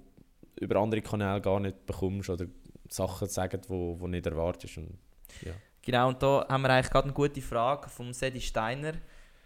über 0.64 0.76
andere 0.76 1.02
Kanäle 1.02 1.40
gar 1.40 1.60
nicht 1.60 1.86
bekommst 1.86 2.30
oder 2.30 2.46
Sachen 2.88 3.28
sagen, 3.28 3.60
die 3.62 3.68
wo, 3.68 3.98
wo 3.98 4.06
nicht 4.06 4.26
erwartest. 4.26 4.78
Und, 4.78 4.98
ja. 5.42 5.52
Genau, 5.82 6.08
und 6.08 6.22
da 6.22 6.46
haben 6.48 6.62
wir 6.62 6.70
eigentlich 6.70 6.90
gerade 6.90 7.04
eine 7.04 7.14
gute 7.14 7.42
Frage 7.42 7.88
vom 7.88 8.12
Sedi 8.12 8.40
Steiner. 8.40 8.94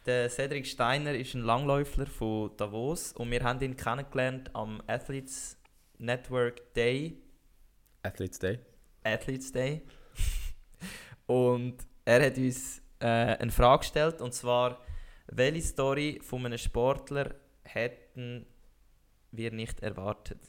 Der 0.06 0.30
Cedric 0.30 0.66
Steiner 0.66 1.12
ist 1.12 1.34
ein 1.34 1.42
Langläufler 1.42 2.06
von 2.06 2.50
Davos 2.56 3.12
und 3.12 3.30
wir 3.30 3.42
haben 3.42 3.60
ihn 3.60 3.76
kennengelernt 3.76 4.50
am 4.54 4.80
Athletes 4.86 5.58
Network 5.98 6.72
Day 6.74 7.18
Athletes 8.02 8.38
Day. 8.38 8.58
Athletes 9.04 9.52
Day. 9.52 9.82
und 11.26 11.76
er 12.04 12.26
hat 12.26 12.38
uns 12.38 12.80
äh, 13.00 13.06
eine 13.06 13.50
Frage 13.50 13.80
gestellt, 13.80 14.20
und 14.20 14.32
zwar, 14.32 14.80
welche 15.26 15.62
Story 15.62 16.20
von 16.22 16.46
einem 16.46 16.58
Sportler 16.58 17.34
hätten 17.64 18.46
wir 19.32 19.52
nicht 19.52 19.80
erwartet? 19.80 20.40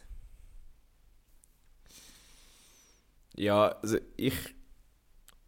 Ja, 3.40 3.70
also 3.82 3.98
ich 4.18 4.36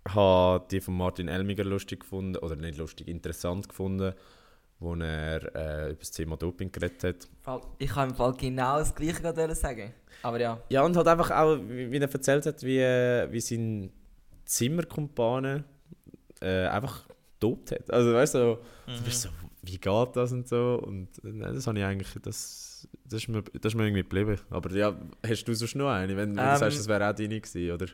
habe 0.08 0.66
die 0.72 0.80
von 0.80 0.96
Martin 0.96 1.28
Elmiger 1.28 1.66
lustig 1.66 2.00
gefunden, 2.00 2.38
oder 2.38 2.56
nicht 2.56 2.78
lustig, 2.78 3.08
interessant 3.10 3.68
gefunden, 3.68 4.14
wo 4.80 4.96
er 4.96 5.44
äh, 5.56 5.89
über 5.89 6.00
das 6.00 6.12
Thema 6.12 6.38
Doping 6.38 6.72
geredet 6.72 7.04
hat. 7.46 7.68
Ich 7.78 7.89
kann 7.92 8.10
im 8.10 8.16
Fall 8.16 8.34
genau 8.34 8.80
das 8.80 8.96
Gleiche 8.96 9.22
gerade 9.22 9.54
sagen. 9.56 9.94
Aber 10.24 10.39
ja. 10.39 10.62
Ja, 10.70 10.84
und 10.84 10.96
halt 10.96 11.08
einfach 11.08 11.32
auch, 11.32 11.58
wie, 11.68 11.98
er 11.98 12.12
erzählt 12.12 12.46
hat, 12.46 12.64
wie, 12.64 12.80
äh, 12.80 13.32
wie 13.32 13.42
sein 13.42 13.92
Zimmerkumpane 14.46 15.64
äh, 16.42 16.68
einfach 16.68 17.06
dopt 17.39 17.72
hat. 17.72 17.92
Also 17.92 18.14
weißt 18.14 18.36
du, 18.36 18.39
so, 18.39 18.60
Mhm. 18.88 19.12
so, 19.12 19.30
wie 19.64 19.78
geht 19.78 20.16
das 20.16 20.32
und 20.32 20.48
so. 20.48 20.82
Und 20.84 21.10
äh, 21.26 21.54
das 21.54 21.68
habe 21.68 21.78
ich 21.78 21.86
eigentlich, 21.86 22.14
das, 22.24 22.70
das, 23.12 23.22
ist 23.24 23.28
mir, 23.28 23.41
das 23.43 23.74
ist 23.74 23.76
mir 23.76 23.84
irgendwie 23.86 24.03
geblieben. 24.03 24.39
Aber 24.49 24.72
ja, 24.76 24.95
hast 25.26 25.43
du 25.45 25.53
sonst 25.53 25.76
noch 25.76 25.89
eine, 25.89 26.16
wenn, 26.16 26.30
wenn 26.30 26.36
du 26.36 26.41
Ähm, 26.41 26.57
sagst, 26.57 26.80
das 26.80 26.88
wäre 26.88 27.09
auch 27.09 27.14
deine 27.16 27.39
gewesen, 27.39 27.72
oder? 27.72 27.88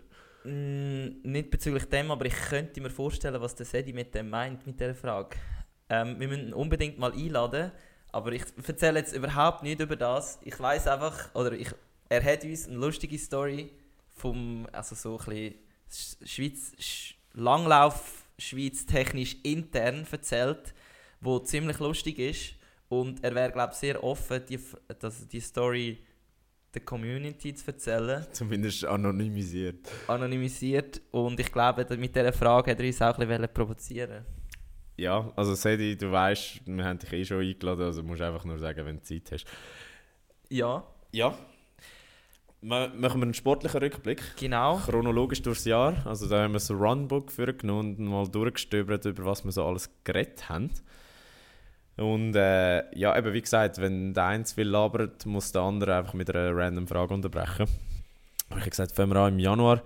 Mm, 0.44 1.22
nicht 1.24 1.50
bezüglich 1.50 1.86
dem, 1.86 2.12
aber 2.12 2.26
ich 2.26 2.36
könnte 2.36 2.80
mir 2.82 2.90
vorstellen, 2.90 3.42
was 3.42 3.56
der 3.56 3.66
Sedi 3.66 3.94
mit 3.94 4.14
dem 4.16 4.30
meint, 4.30 4.66
mit 4.66 4.80
dieser 4.80 4.96
Frage. 4.96 5.36
Ähm, 5.90 6.20
wir 6.20 6.28
müssen 6.28 6.48
ihn 6.48 6.54
unbedingt 6.54 6.98
mal 7.00 7.12
einladen, 7.12 7.72
aber 8.12 8.32
ich 8.32 8.44
erzähle 8.66 9.00
jetzt 9.00 9.14
überhaupt 9.16 9.64
nicht 9.64 9.80
über 9.80 9.96
das. 9.96 10.40
Ich 10.44 10.60
weiß 10.60 10.88
einfach, 10.88 11.34
oder 11.36 11.52
ich, 11.54 11.70
er 12.10 12.24
hat 12.24 12.44
uns 12.44 12.68
eine 12.68 12.78
lustige 12.78 13.18
Story 13.18 13.72
vom, 14.16 14.68
also 14.72 14.96
so 14.96 15.18
ein 15.20 15.26
bisschen 15.26 15.56
Sch- 15.92 16.28
Schweiz, 16.28 16.72
Sch 16.80 17.14
Langlauf 17.34 18.24
Schweiz 18.40 18.86
technisch 18.86 19.36
intern 19.44 20.06
erzählt, 20.12 20.74
wo 21.22 21.40
ziemlich 21.40 21.80
lustig 21.80 22.20
ist 22.20 22.56
und 22.90 23.24
er 23.24 23.34
wäre 23.36 23.52
glaube 23.52 23.74
ich 23.74 23.80
sehr 23.80 24.04
offen, 24.04 24.42
die, 24.48 24.56
F- 24.56 24.78
das, 25.00 25.28
die 25.28 25.40
Story 25.42 25.98
der 26.74 26.82
Community 26.84 27.54
zu 27.54 27.68
erzählen 27.68 28.26
Zumindest 28.32 28.86
anonymisiert. 28.86 29.88
anonymisiert 30.08 31.02
und 31.12 31.40
ich 31.40 31.52
glaube, 31.52 31.86
mit 31.98 32.16
dieser 32.16 32.34
Frage 32.34 32.72
hat 32.72 32.80
er 32.80 32.86
uns 32.88 33.02
auch 33.02 33.18
ein 33.18 33.28
bisschen 33.28 33.54
provozieren 33.54 34.26
Ja, 34.98 35.32
also 35.36 35.54
Sedi, 35.56 35.96
du 35.98 36.12
weißt, 36.12 36.62
wir 36.66 36.84
haben 36.86 37.00
dich 37.00 37.12
eh 37.14 37.26
schon 37.26 37.42
eingeladen, 37.42 37.86
also 37.86 38.04
musst 38.04 38.22
einfach 38.22 38.46
nur 38.46 38.60
sagen, 38.60 38.86
wenn 38.86 38.98
du 38.98 39.04
Zeit 39.04 39.32
hast. 39.32 39.46
Ja, 40.50 40.84
Ja. 41.12 41.38
Ma- 42.62 42.88
Machen 42.88 43.20
wir 43.22 43.26
einen 43.26 43.34
sportlichen 43.36 43.80
Rückblick. 43.80 44.22
genau. 44.38 44.78
Chronologisch 44.78 45.42
durchs 45.44 45.66
Jahr. 45.66 45.96
Also 46.08 46.28
da 46.28 46.42
haben 46.44 46.54
wir 46.54 46.60
so 46.60 46.74
ein 46.74 46.80
Runbook 46.80 47.32
vorgenommen 47.32 47.96
und 47.98 48.06
mal 48.08 48.28
durchgestöbert, 48.28 49.06
über 49.06 49.26
was 49.26 49.44
wir 49.46 49.52
so 49.52 49.64
alles 49.64 49.90
geredet 50.04 50.50
haben. 50.50 50.72
Und 51.98 52.36
äh, 52.36 52.96
ja, 52.96 53.18
eben 53.18 53.34
wie 53.34 53.42
gesagt, 53.42 53.80
wenn 53.80 54.14
der 54.14 54.26
eine 54.26 54.46
viel 54.46 54.68
labert, 54.68 55.26
muss 55.26 55.52
der 55.52 55.64
andere 55.64 55.98
einfach 55.98 56.14
mit 56.14 56.30
einer 56.34 56.56
random 56.56 56.88
Frage 56.88 57.14
unterbrechen. 57.14 57.68
Aber 58.50 58.58
ich 58.58 58.62
habe 58.62 58.70
gesagt, 58.70 58.92
fangen 58.92 59.12
wir 59.12 59.18
an 59.18 59.34
im 59.34 59.40
Januar 59.40 59.82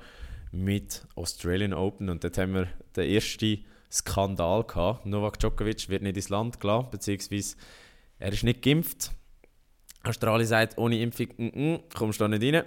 mit 0.52 1.08
Australian 1.16 1.74
Open 1.74 2.10
und 2.10 2.24
dort 2.24 2.38
haben 2.38 2.54
wir 2.54 2.68
den 2.96 3.10
ersten 3.10 3.64
Skandal 3.90 4.64
gehabt. 4.64 5.06
Novak 5.06 5.40
Djokovic 5.40 5.88
wird 5.90 6.04
nicht 6.04 6.18
ins 6.18 6.30
Land 6.30 6.60
gelassen, 6.60 6.90
beziehungsweise 6.92 7.56
er 8.20 8.34
ist 8.34 8.44
nicht 8.44 8.62
geimpft. 8.62 9.12
Australien 10.04 10.48
sagt, 10.48 10.78
ohne 10.78 11.00
Impfung 11.00 11.28
mm 11.38 11.48
-mm, 11.48 11.82
kommst 11.96 12.20
du 12.20 12.26
da 12.26 12.28
nicht 12.28 12.54
rein. 12.54 12.66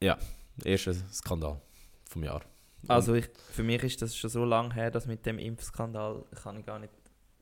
Ja, 0.00 0.16
erster 0.64 0.94
Skandal 1.12 1.60
vom 2.08 2.24
Jahr. 2.24 2.42
Also 2.86 3.14
ich, 3.14 3.28
für 3.50 3.62
mich 3.62 3.82
ist 3.82 4.00
das 4.00 4.16
schon 4.16 4.30
so 4.30 4.44
lange 4.44 4.72
her, 4.74 4.90
dass 4.90 5.06
mit 5.06 5.26
dem 5.26 5.38
Impfskandal 5.38 6.24
kann 6.42 6.58
ich 6.58 6.64
gar 6.64 6.78
nicht, 6.78 6.92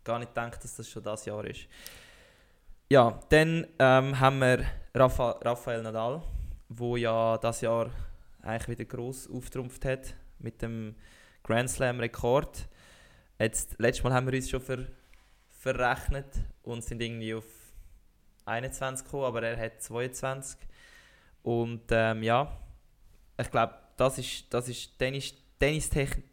gar 0.06 0.18
nicht 0.18 0.34
denken, 0.34 0.58
dass 0.62 0.76
das 0.76 0.88
schon 0.88 1.02
das 1.02 1.26
Jahr 1.26 1.44
ist. 1.44 1.66
Ja, 2.88 3.20
dann 3.28 3.66
ähm, 3.78 4.18
haben 4.18 4.38
wir 4.38 4.64
Rafa, 4.94 5.32
Rafael 5.42 5.82
Nadal, 5.82 6.22
wo 6.68 6.96
ja 6.96 7.36
das 7.38 7.60
Jahr 7.60 7.90
eigentlich 8.40 8.78
wieder 8.78 8.84
gross 8.84 9.28
auftrumpft 9.28 9.84
hat 9.84 10.14
mit 10.38 10.62
dem 10.62 10.94
Grand 11.42 11.68
Slam 11.68 11.98
Rekord. 11.98 12.68
Jetzt 13.38 13.74
letztes 13.78 14.04
Mal 14.04 14.14
haben 14.14 14.26
wir 14.26 14.34
uns 14.34 14.48
schon 14.48 14.60
ver, 14.60 14.86
verrechnet 15.48 16.28
und 16.62 16.84
sind 16.84 17.02
irgendwie 17.02 17.34
auf 17.34 17.44
21 18.44 19.04
gekommen, 19.04 19.24
aber 19.24 19.42
er 19.42 19.58
hat 19.58 19.82
22. 19.82 20.60
Und 21.42 21.82
ähm, 21.90 22.22
ja, 22.22 22.56
ich 23.36 23.50
glaube, 23.50 23.74
das 23.96 24.18
ist, 24.18 24.54
das 24.54 24.68
ist, 24.68 24.92
dann 24.98 25.14
ist 25.14 25.36
tennistechnisch. 25.58 26.24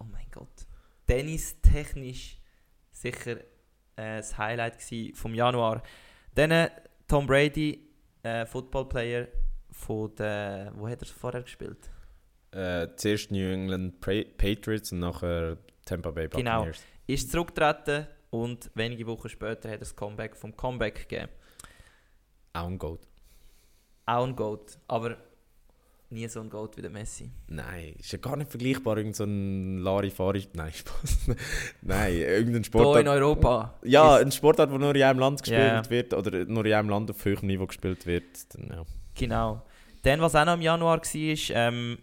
Oh 0.00 0.04
mein 0.04 0.26
Gott. 0.30 0.48
Tennistechnisch 1.06 2.37
sicher 3.00 3.38
äh, 3.96 4.18
das 4.18 4.36
Highlight 4.36 4.76
vom 5.14 5.34
Januar. 5.34 5.82
Dann 6.34 6.50
äh, 6.50 6.70
Tom 7.06 7.26
Brady, 7.26 7.80
äh, 8.22 8.46
Footballplayer 8.46 9.28
von 9.70 10.14
der. 10.16 10.72
Wo 10.74 10.88
hat 10.88 11.02
er 11.02 11.06
vorher 11.08 11.42
gespielt? 11.42 11.90
Äh, 12.50 12.88
zuerst 12.96 13.30
New 13.30 13.52
England 13.52 14.00
Patriots 14.00 14.92
und 14.92 15.00
nachher 15.00 15.58
Tampa 15.84 16.10
Bay 16.10 16.28
Genau. 16.28 16.50
Buccaneers. 16.58 16.82
Ist 17.06 17.30
zurückgetreten 17.30 18.06
und 18.30 18.70
wenige 18.74 19.06
Wochen 19.06 19.28
später 19.28 19.68
hat 19.68 19.76
er 19.76 19.78
das 19.78 19.94
Comeback 19.96 20.36
vom 20.36 20.56
Comeback 20.56 21.08
gegeben. 21.08 21.28
Auch 22.52 22.66
ein 22.66 22.78
Goat. 22.78 23.00
Auch 24.06 24.24
ein 24.26 24.36
Goat, 24.36 24.78
aber 24.88 25.16
nie 26.10 26.26
so 26.28 26.40
ein 26.40 26.48
Goat 26.50 26.76
wie 26.76 26.82
der 26.82 26.90
Messi. 26.90 27.30
Nein, 27.48 27.94
ist 27.98 28.12
ja 28.12 28.18
gar 28.18 28.36
nicht 28.36 28.50
vergleichbar. 28.50 28.96
Irgend 28.98 29.16
so 29.16 29.24
ein 29.24 29.78
Larifari. 29.78 30.46
Nein, 30.54 30.72
Spaß. 30.72 31.28
Nein, 31.82 32.12
irgendein 32.14 32.46
Hier 32.46 32.56
in 32.56 32.64
Sportart. 32.64 33.06
Europa. 33.08 33.78
Ja, 33.84 34.16
ein 34.16 34.32
Sportart, 34.32 34.70
wo 34.70 34.78
nur 34.78 34.94
in 34.94 35.02
einem 35.02 35.18
Land 35.18 35.42
gespielt 35.42 35.60
Ja. 35.60 35.90
wird 35.90 36.14
oder 36.14 36.44
nur 36.44 36.64
in 36.64 36.72
einem 36.72 36.88
Land 36.88 37.10
auf 37.10 37.24
höherem 37.24 37.46
Niveau 37.46 37.66
gespielt 37.66 38.06
wird. 38.06 38.54
Dann, 38.54 38.68
ja. 38.68 38.82
Genau. 39.14 39.62
Dann, 40.02 40.20
was 40.20 40.34
auch 40.34 40.44
noch 40.44 40.54
im 40.54 40.62
Januar 40.62 40.98
war, 41.00 41.56
ähm, 41.56 41.98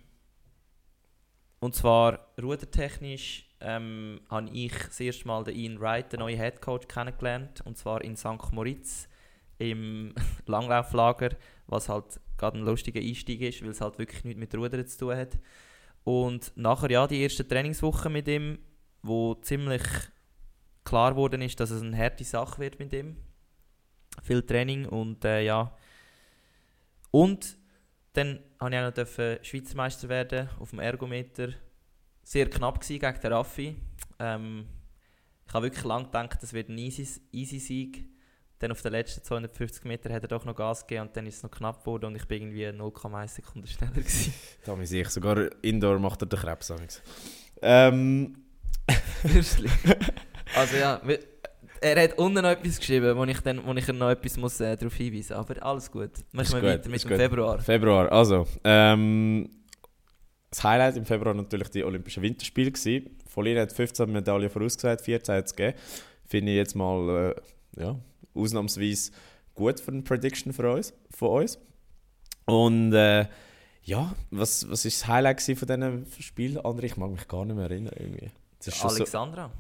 und 1.60 1.74
zwar 1.74 2.20
rudertechnisch, 2.42 3.50
ähm, 3.62 4.20
habe 4.30 4.50
ich 4.52 4.72
das 4.74 5.00
erste 5.00 5.28
Mal 5.28 5.44
den 5.46 5.56
Ian 5.56 5.80
Wright, 5.80 6.12
den 6.12 6.20
neuen 6.20 6.38
Headcoach, 6.38 6.88
kennengelernt. 6.88 7.62
Und 7.66 7.78
zwar 7.78 8.04
in 8.04 8.16
St. 8.16 8.52
Moritz 8.52 9.08
im 9.58 10.14
Langlauflager, 10.46 11.30
was 11.68 11.90
halt 11.90 12.20
gerade 12.38 12.58
ein 12.58 12.66
lustiger 12.66 13.00
Einstieg 13.00 13.42
ist, 13.42 13.62
weil 13.62 13.70
es 13.70 13.82
halt 13.82 13.98
wirklich 13.98 14.24
nichts 14.24 14.40
mit 14.40 14.56
Rudern 14.56 14.88
zu 14.88 14.98
tun 14.98 15.16
hat. 15.16 15.40
Und 16.04 16.52
nachher, 16.56 16.92
ja, 16.92 17.08
die 17.08 17.22
erste 17.22 17.48
Trainingswoche 17.48 18.10
mit 18.10 18.28
ihm, 18.28 18.60
wo 19.02 19.36
ziemlich 19.36 19.84
klar 20.84 21.12
geworden 21.12 21.42
ist, 21.42 21.60
dass 21.60 21.72
es 21.72 21.82
eine 21.82 21.98
harte 21.98 22.24
Sache 22.24 22.60
wird 22.60 22.80
mit 22.80 22.94
ihm. 22.94 23.18
Viel 24.22 24.44
Training 24.44 24.86
und 24.86 25.26
äh, 25.26 25.42
ja, 25.42 25.76
und 27.16 27.58
dann 28.12 28.36
durfte 28.36 28.46
ich 28.50 28.62
auch 28.62 28.70
noch 28.70 28.94
dürfen 28.94 29.38
Schweizer 29.42 29.78
Meister 29.78 30.10
werden 30.10 30.50
auf 30.60 30.72
dem 30.72 30.80
Ergometer. 30.80 31.54
Sehr 32.24 32.50
knapp 32.50 32.82
gewesen 32.82 33.00
gegen 33.00 33.22
den 33.22 33.32
Raffi. 33.32 33.76
Ähm, 34.20 34.66
ich 35.48 35.54
habe 35.54 35.68
wirklich 35.68 35.86
lange 35.86 36.08
gedacht, 36.08 36.44
das 36.44 36.52
wird 36.52 36.68
ein 36.68 36.78
easy, 36.78 37.08
easy 37.32 37.60
Sieg. 37.60 38.06
Dann 38.60 38.72
auf 38.72 38.82
den 38.82 38.94
letzten 38.94 39.24
250 39.24 39.84
Meter 39.84 40.14
hat 40.14 40.24
er 40.24 40.30
doch 40.30 40.46
noch 40.46 40.56
Gas 40.56 40.88
gegeben 40.88 41.08
und 41.08 41.18
dann 41.18 41.28
ist 41.28 41.38
es 41.38 41.44
noch 41.44 41.52
knapp 41.52 41.80
geworden 41.80 42.06
und 42.06 42.16
ich 42.16 42.26
bin 42.26 42.42
irgendwie 42.42 42.68
0,1 42.68 43.28
Sekunden 43.28 43.68
schneller 43.68 43.92
gewesen. 43.92 44.34
Da 44.66 44.76
muss 44.76 44.92
ich 44.92 45.10
sogar 45.10 45.50
Indoor 45.62 46.00
macht 46.00 46.22
er 46.22 46.28
den 46.28 46.40
Krebs. 46.40 46.74
Ähm. 47.62 48.36
Also 50.56 50.78
ja, 50.78 51.02
er 51.82 52.04
hat 52.04 52.18
unten 52.18 52.42
noch 52.42 52.50
etwas 52.50 52.80
geschrieben, 52.80 53.16
wo 53.18 53.24
ich, 53.26 53.40
dann, 53.42 53.66
wo 53.66 53.74
ich 53.74 53.88
noch 53.88 54.10
etwas 54.10 54.38
muss, 54.38 54.60
äh, 54.60 54.76
darauf 54.76 54.94
hinweisen 54.96 55.36
muss. 55.38 55.50
Aber 55.50 55.64
alles 55.66 55.92
gut. 55.92 56.12
Machen 56.32 56.62
wir 56.62 56.70
weiter 56.70 56.90
mit 56.90 57.04
dem 57.04 57.10
gut. 57.10 57.18
Februar. 57.18 57.60
Februar, 57.60 58.12
also. 58.12 58.48
Ähm, 58.64 59.50
das 60.50 60.64
Highlight 60.64 60.98
im 60.98 61.06
Februar 61.06 61.34
natürlich 61.34 61.70
die 61.70 61.84
Olympischen 61.84 62.24
Winterspiele. 62.24 62.72
Gewesen. 62.72 63.18
Folien 63.28 63.60
hat 63.60 63.74
15 63.74 64.10
Medaillen 64.12 64.50
vorausgesagt, 64.50 65.02
14 65.02 65.36
hat 65.36 65.46
es 65.46 65.56
gegeben. 65.56 65.78
Finde 66.26 66.52
ich 66.52 66.58
jetzt 66.58 66.76
mal 66.76 67.36
äh, 67.36 67.82
ja, 67.82 67.96
ausnahmsweise 68.36 69.12
gut 69.54 69.80
für 69.80 69.92
eine 69.92 70.02
Prediction 70.02 70.54
für 70.54 70.72
uns, 70.72 70.94
von 71.10 71.42
uns. 71.42 71.58
Und 72.46 72.94
äh, 72.94 73.28
ja, 73.84 74.16
was, 74.32 74.70
was 74.70 74.86
ist 74.86 75.02
das 75.02 75.08
Highlight 75.08 75.42
von 75.42 75.56
diesen 75.56 76.06
Spielen? 76.20 76.58
André, 76.60 76.84
ich 76.84 76.98
mag 76.98 77.12
mich 77.12 77.28
gar 77.28 77.46
nicht 77.46 77.56
mehr 77.56 77.66
erinnern. 77.66 77.94
Irgendwie. 77.98 78.32
Schon 78.62 78.90
so, 78.90 78.96
Alexandra. 78.96 79.52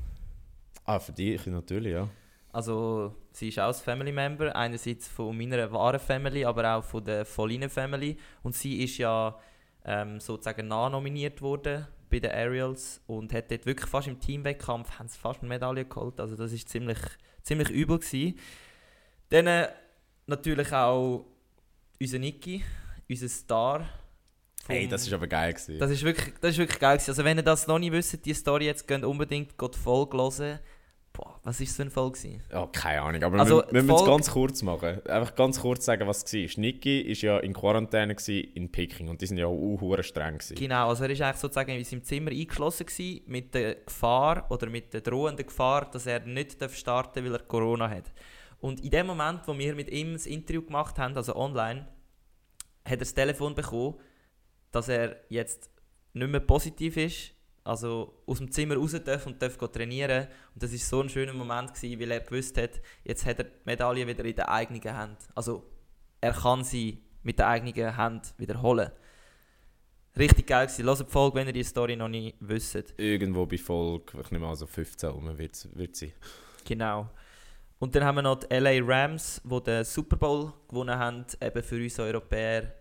ah, 0.85 0.99
für 0.99 1.11
dich 1.11 1.45
natürlich, 1.45 1.93
ja. 1.93 2.09
Also, 2.51 3.13
sie 3.33 3.49
ist 3.49 3.59
auch 3.59 3.67
ein 3.67 3.73
Family 3.73 4.11
Member, 4.11 4.55
einerseits 4.55 5.07
von 5.07 5.37
meiner 5.37 5.71
wahren 5.71 5.99
Family, 5.99 6.45
aber 6.45 6.75
auch 6.75 6.83
von 6.83 7.03
der 7.03 7.25
Folline 7.25 7.69
Family. 7.69 8.17
Und 8.43 8.55
sie 8.55 8.81
ist 8.81 8.97
ja 8.97 9.37
ähm, 9.83 10.19
sozusagen 10.19 10.67
nachnominiert 10.67 11.41
worden 11.41 11.85
bei 12.09 12.19
den 12.19 12.31
Aerials 12.31 13.01
und 13.07 13.33
hat 13.33 13.51
dort 13.51 13.65
wirklich 13.65 13.89
fast 13.89 14.07
im 14.07 14.19
Teamwettkampf 14.19 14.97
haben 14.97 15.09
sie 15.09 15.17
fast 15.17 15.41
eine 15.41 15.49
Medaille 15.49 15.85
geholt. 15.85 16.19
Also, 16.19 16.35
das 16.35 16.51
ist 16.53 16.69
ziemlich, 16.69 16.97
ziemlich 17.45 17.69
übel 17.69 17.99
gewesen. 17.99 18.37
Dann 19.29 19.47
äh, 19.47 19.69
natürlich 20.27 20.71
auch 20.73 21.25
unser 22.01 22.19
Niki, 22.19 22.63
unser 23.09 23.29
Star. 23.29 23.87
Hey, 24.67 24.87
das 24.87 25.05
ist 25.05 25.13
aber 25.13 25.27
geil 25.27 25.53
gewesen. 25.53 25.77
das 25.77 25.91
ist 25.91 26.03
wirklich, 26.03 26.33
das 26.41 26.51
ist 26.51 26.57
wirklich 26.57 26.79
geil. 26.79 26.97
gewesen. 26.97 27.11
Also 27.11 27.23
wenn 27.23 27.37
ihr 27.37 27.43
das 27.43 27.67
noch 27.67 27.77
nicht 27.77 27.91
wisst, 27.91 28.25
die 28.25 28.33
Story 28.33 28.65
jetzt, 28.65 28.87
geht 28.87 29.03
unbedingt 29.03 29.57
geht 29.57 29.75
die 29.75 29.79
Folge 29.79 30.17
hören. 30.17 30.59
Boah, 31.15 31.39
was 31.43 31.59
war 31.77 31.89
Folge? 31.89 32.17
gewesen? 32.17 32.43
Ja, 32.51 32.67
keine 32.67 33.01
Ahnung, 33.01 33.23
aber 33.23 33.39
Also, 33.39 33.63
wir, 33.69 33.83
müssen 33.83 33.95
es 33.95 34.05
ganz 34.05 34.31
kurz 34.31 34.61
machen. 34.61 35.05
Einfach 35.07 35.35
ganz 35.35 35.59
kurz 35.59 35.85
sagen, 35.85 36.07
was 36.07 36.23
es 36.23 36.33
war. 36.33 36.61
Niki 36.61 37.07
war 37.07 37.15
ja 37.15 37.39
in 37.39 37.53
Quarantäne 37.53 38.15
gewesen 38.15 38.51
in 38.53 38.71
Peking 38.71 39.07
und 39.09 39.21
die 39.21 39.27
sind 39.27 39.37
ja 39.37 39.47
auch 39.47 40.01
streng. 40.01 40.37
Gewesen. 40.37 40.55
Genau, 40.55 40.89
also 40.89 41.03
er 41.03 41.17
war 41.17 41.27
eigentlich 41.27 41.41
sozusagen 41.41 41.71
in 41.71 41.83
seinem 41.83 42.03
Zimmer 42.03 42.31
eingeschlossen 42.31 42.85
gewesen, 42.85 43.21
mit 43.27 43.53
der 43.53 43.75
Gefahr 43.75 44.45
oder 44.49 44.69
mit 44.69 44.93
der 44.93 45.01
drohenden 45.01 45.45
Gefahr, 45.45 45.89
dass 45.89 46.05
er 46.05 46.19
nicht 46.21 46.61
darf 46.61 46.75
starten 46.75 47.23
weil 47.23 47.33
er 47.33 47.39
Corona 47.39 47.89
hat. 47.89 48.11
Und 48.59 48.83
in 48.83 48.89
dem 48.89 49.07
Moment, 49.07 49.41
wo 49.45 49.57
wir 49.57 49.75
mit 49.75 49.89
ihm 49.91 50.13
das 50.13 50.25
Interview 50.25 50.63
gemacht 50.63 50.97
haben, 50.97 51.15
also 51.15 51.35
online, 51.35 51.87
hat 52.83 52.91
er 52.91 52.97
das 52.97 53.13
Telefon 53.13 53.55
bekommen, 53.55 53.95
dass 54.71 54.89
er 54.89 55.17
jetzt 55.29 55.69
nicht 56.13 56.29
mehr 56.29 56.39
positiv 56.39 56.97
ist, 56.97 57.34
also 57.65 58.21
aus 58.27 58.37
dem 58.37 58.51
Zimmer 58.51 58.75
raus 58.75 58.95
darf 59.03 59.25
und 59.25 59.41
darf 59.41 59.57
trainieren. 59.57 60.27
Und 60.53 60.63
das 60.63 60.71
war 60.71 60.77
so 60.77 61.01
ein 61.01 61.09
schöner 61.09 61.33
Moment, 61.33 61.73
gewesen, 61.73 61.99
weil 61.99 62.11
er 62.11 62.19
gewusst 62.19 62.57
hat, 62.57 62.79
jetzt 63.03 63.25
hat 63.25 63.39
er 63.39 63.45
die 63.45 63.51
Medaille 63.65 64.07
wieder 64.07 64.23
in 64.23 64.35
der 64.35 64.49
eigenen 64.49 64.95
Hand. 64.95 65.17
Also 65.33 65.63
er 66.21 66.33
kann 66.33 66.63
sie 66.63 67.01
mit 67.23 67.39
der 67.39 67.47
eigenen 67.47 67.97
Hand 67.97 68.35
wiederholen. 68.37 68.91
Richtig 70.15 70.45
geil 70.47 70.67
gewesen. 70.67 70.85
Hört 70.85 70.99
die 70.99 71.11
Folge, 71.11 71.35
wenn 71.37 71.47
ihr 71.47 71.53
die 71.53 71.63
Story 71.63 71.95
noch 71.95 72.07
nicht 72.07 72.37
wisst. 72.39 72.93
Irgendwo 72.97 73.47
bei 73.47 73.57
Folge, 73.57 74.21
ich 74.21 74.31
nehme 74.31 74.47
also 74.47 74.67
15 74.67 75.09
um, 75.09 75.37
wird, 75.37 75.67
wird 75.75 75.95
sie. 75.95 76.13
Genau. 76.65 77.09
Und 77.79 77.95
dann 77.95 78.03
haben 78.05 78.15
wir 78.15 78.21
noch 78.21 78.35
die 78.35 78.55
LA 78.55 78.79
Rams, 78.81 79.41
die 79.43 79.63
den 79.63 79.83
Super 79.83 80.17
Bowl 80.17 80.53
gewonnen 80.67 80.97
haben. 80.97 81.25
Eben 81.41 81.63
für 81.63 81.75
uns 81.75 81.99
Europäer 81.99 82.75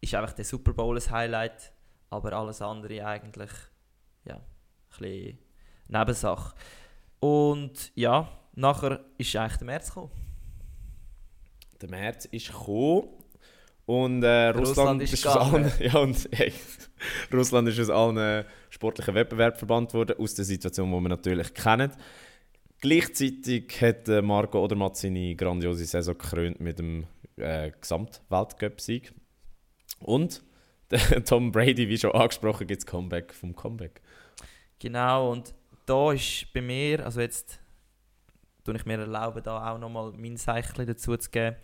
ist 0.00 0.14
einfach 0.14 0.32
der 0.32 0.44
Super 0.46 0.72
Bowl 0.72 0.96
ein 0.96 1.10
Highlight, 1.10 1.70
aber 2.08 2.32
alles 2.32 2.62
andere 2.62 3.06
eigentlich 3.06 3.50
ja, 4.26 4.36
ein 4.36 4.42
bisschen 4.98 5.38
Nebensache. 5.88 6.54
Und 7.20 7.92
ja, 7.94 8.28
nachher 8.54 9.00
ist 9.18 9.34
eigentlich 9.36 9.56
der 9.58 9.66
März 9.66 9.88
gekommen. 9.88 10.10
Der 11.80 11.90
März 11.90 12.24
ist 12.26 12.48
gekommen 12.48 13.08
und 13.86 14.24
äh, 14.24 14.48
Russland, 14.48 14.68
Russland 14.68 15.02
ist 15.02 15.12
ist 15.14 15.26
aus 15.26 15.36
allen, 15.36 15.72
ja, 15.80 15.98
und, 15.98 16.28
hey, 16.32 16.52
Russland 17.32 17.68
ist 17.68 17.78
aus 17.78 17.90
allen 17.90 18.44
sportlichen 18.70 19.14
Wettbewerben 19.14 19.58
verbannt 19.58 19.94
worden, 19.94 20.16
aus 20.18 20.34
der 20.34 20.44
Situation, 20.44 20.90
die 20.90 21.00
wir 21.00 21.08
natürlich 21.08 21.54
kennen. 21.54 21.92
Gleichzeitig 22.80 23.80
hat 23.80 24.08
äh, 24.08 24.22
Marco 24.22 24.62
Odermatt 24.62 24.96
seine 24.96 25.34
grandiose 25.36 25.84
Saison 25.84 26.18
gekrönt 26.18 26.60
mit 26.60 26.78
dem 26.78 27.06
äh, 27.36 27.70
Gesamtweltcup-Sieg. 27.80 29.14
Und 30.00 30.42
Tom 31.24 31.52
Brady, 31.52 31.88
wie 31.88 31.96
schon 31.96 32.12
angesprochen, 32.12 32.66
gibt 32.66 32.80
es 32.80 32.86
Comeback 32.86 33.32
vom 33.32 33.54
Comeback. 33.54 34.02
Genau, 34.78 35.32
und 35.32 35.54
da 35.86 36.12
ist 36.12 36.52
bei 36.52 36.60
mir, 36.60 37.04
also 37.04 37.20
jetzt 37.20 37.60
tue 38.64 38.76
ich 38.76 38.84
mir 38.84 38.98
erlauben, 38.98 39.42
da 39.42 39.72
auch 39.72 39.78
nochmal 39.78 40.12
mein 40.12 40.36
Zeichen 40.36 40.86
dazu 40.86 41.16
zu 41.16 41.30
geben, 41.30 41.56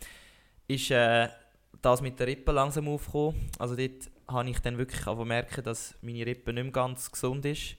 ist 0.69 0.91
äh, 0.91 1.29
das 1.83 2.01
mit 2.01 2.19
der 2.19 2.29
Rippe 2.29 2.53
langsam 2.53 2.89
aufgekommen. 2.89 3.51
Also 3.59 3.77
dort 3.77 4.11
habe 4.29 4.51
ich 4.51 4.61
dann 4.61 4.79
wirklich 4.79 5.07
auch 5.07 5.25
merken, 5.25 5.65
dass 5.65 5.95
meine 6.01 6.25
Rippe 6.25 6.53
nicht 6.53 6.63
mehr 6.63 6.73
ganz 6.73 7.11
gesund 7.11 7.45
ist. 7.45 7.77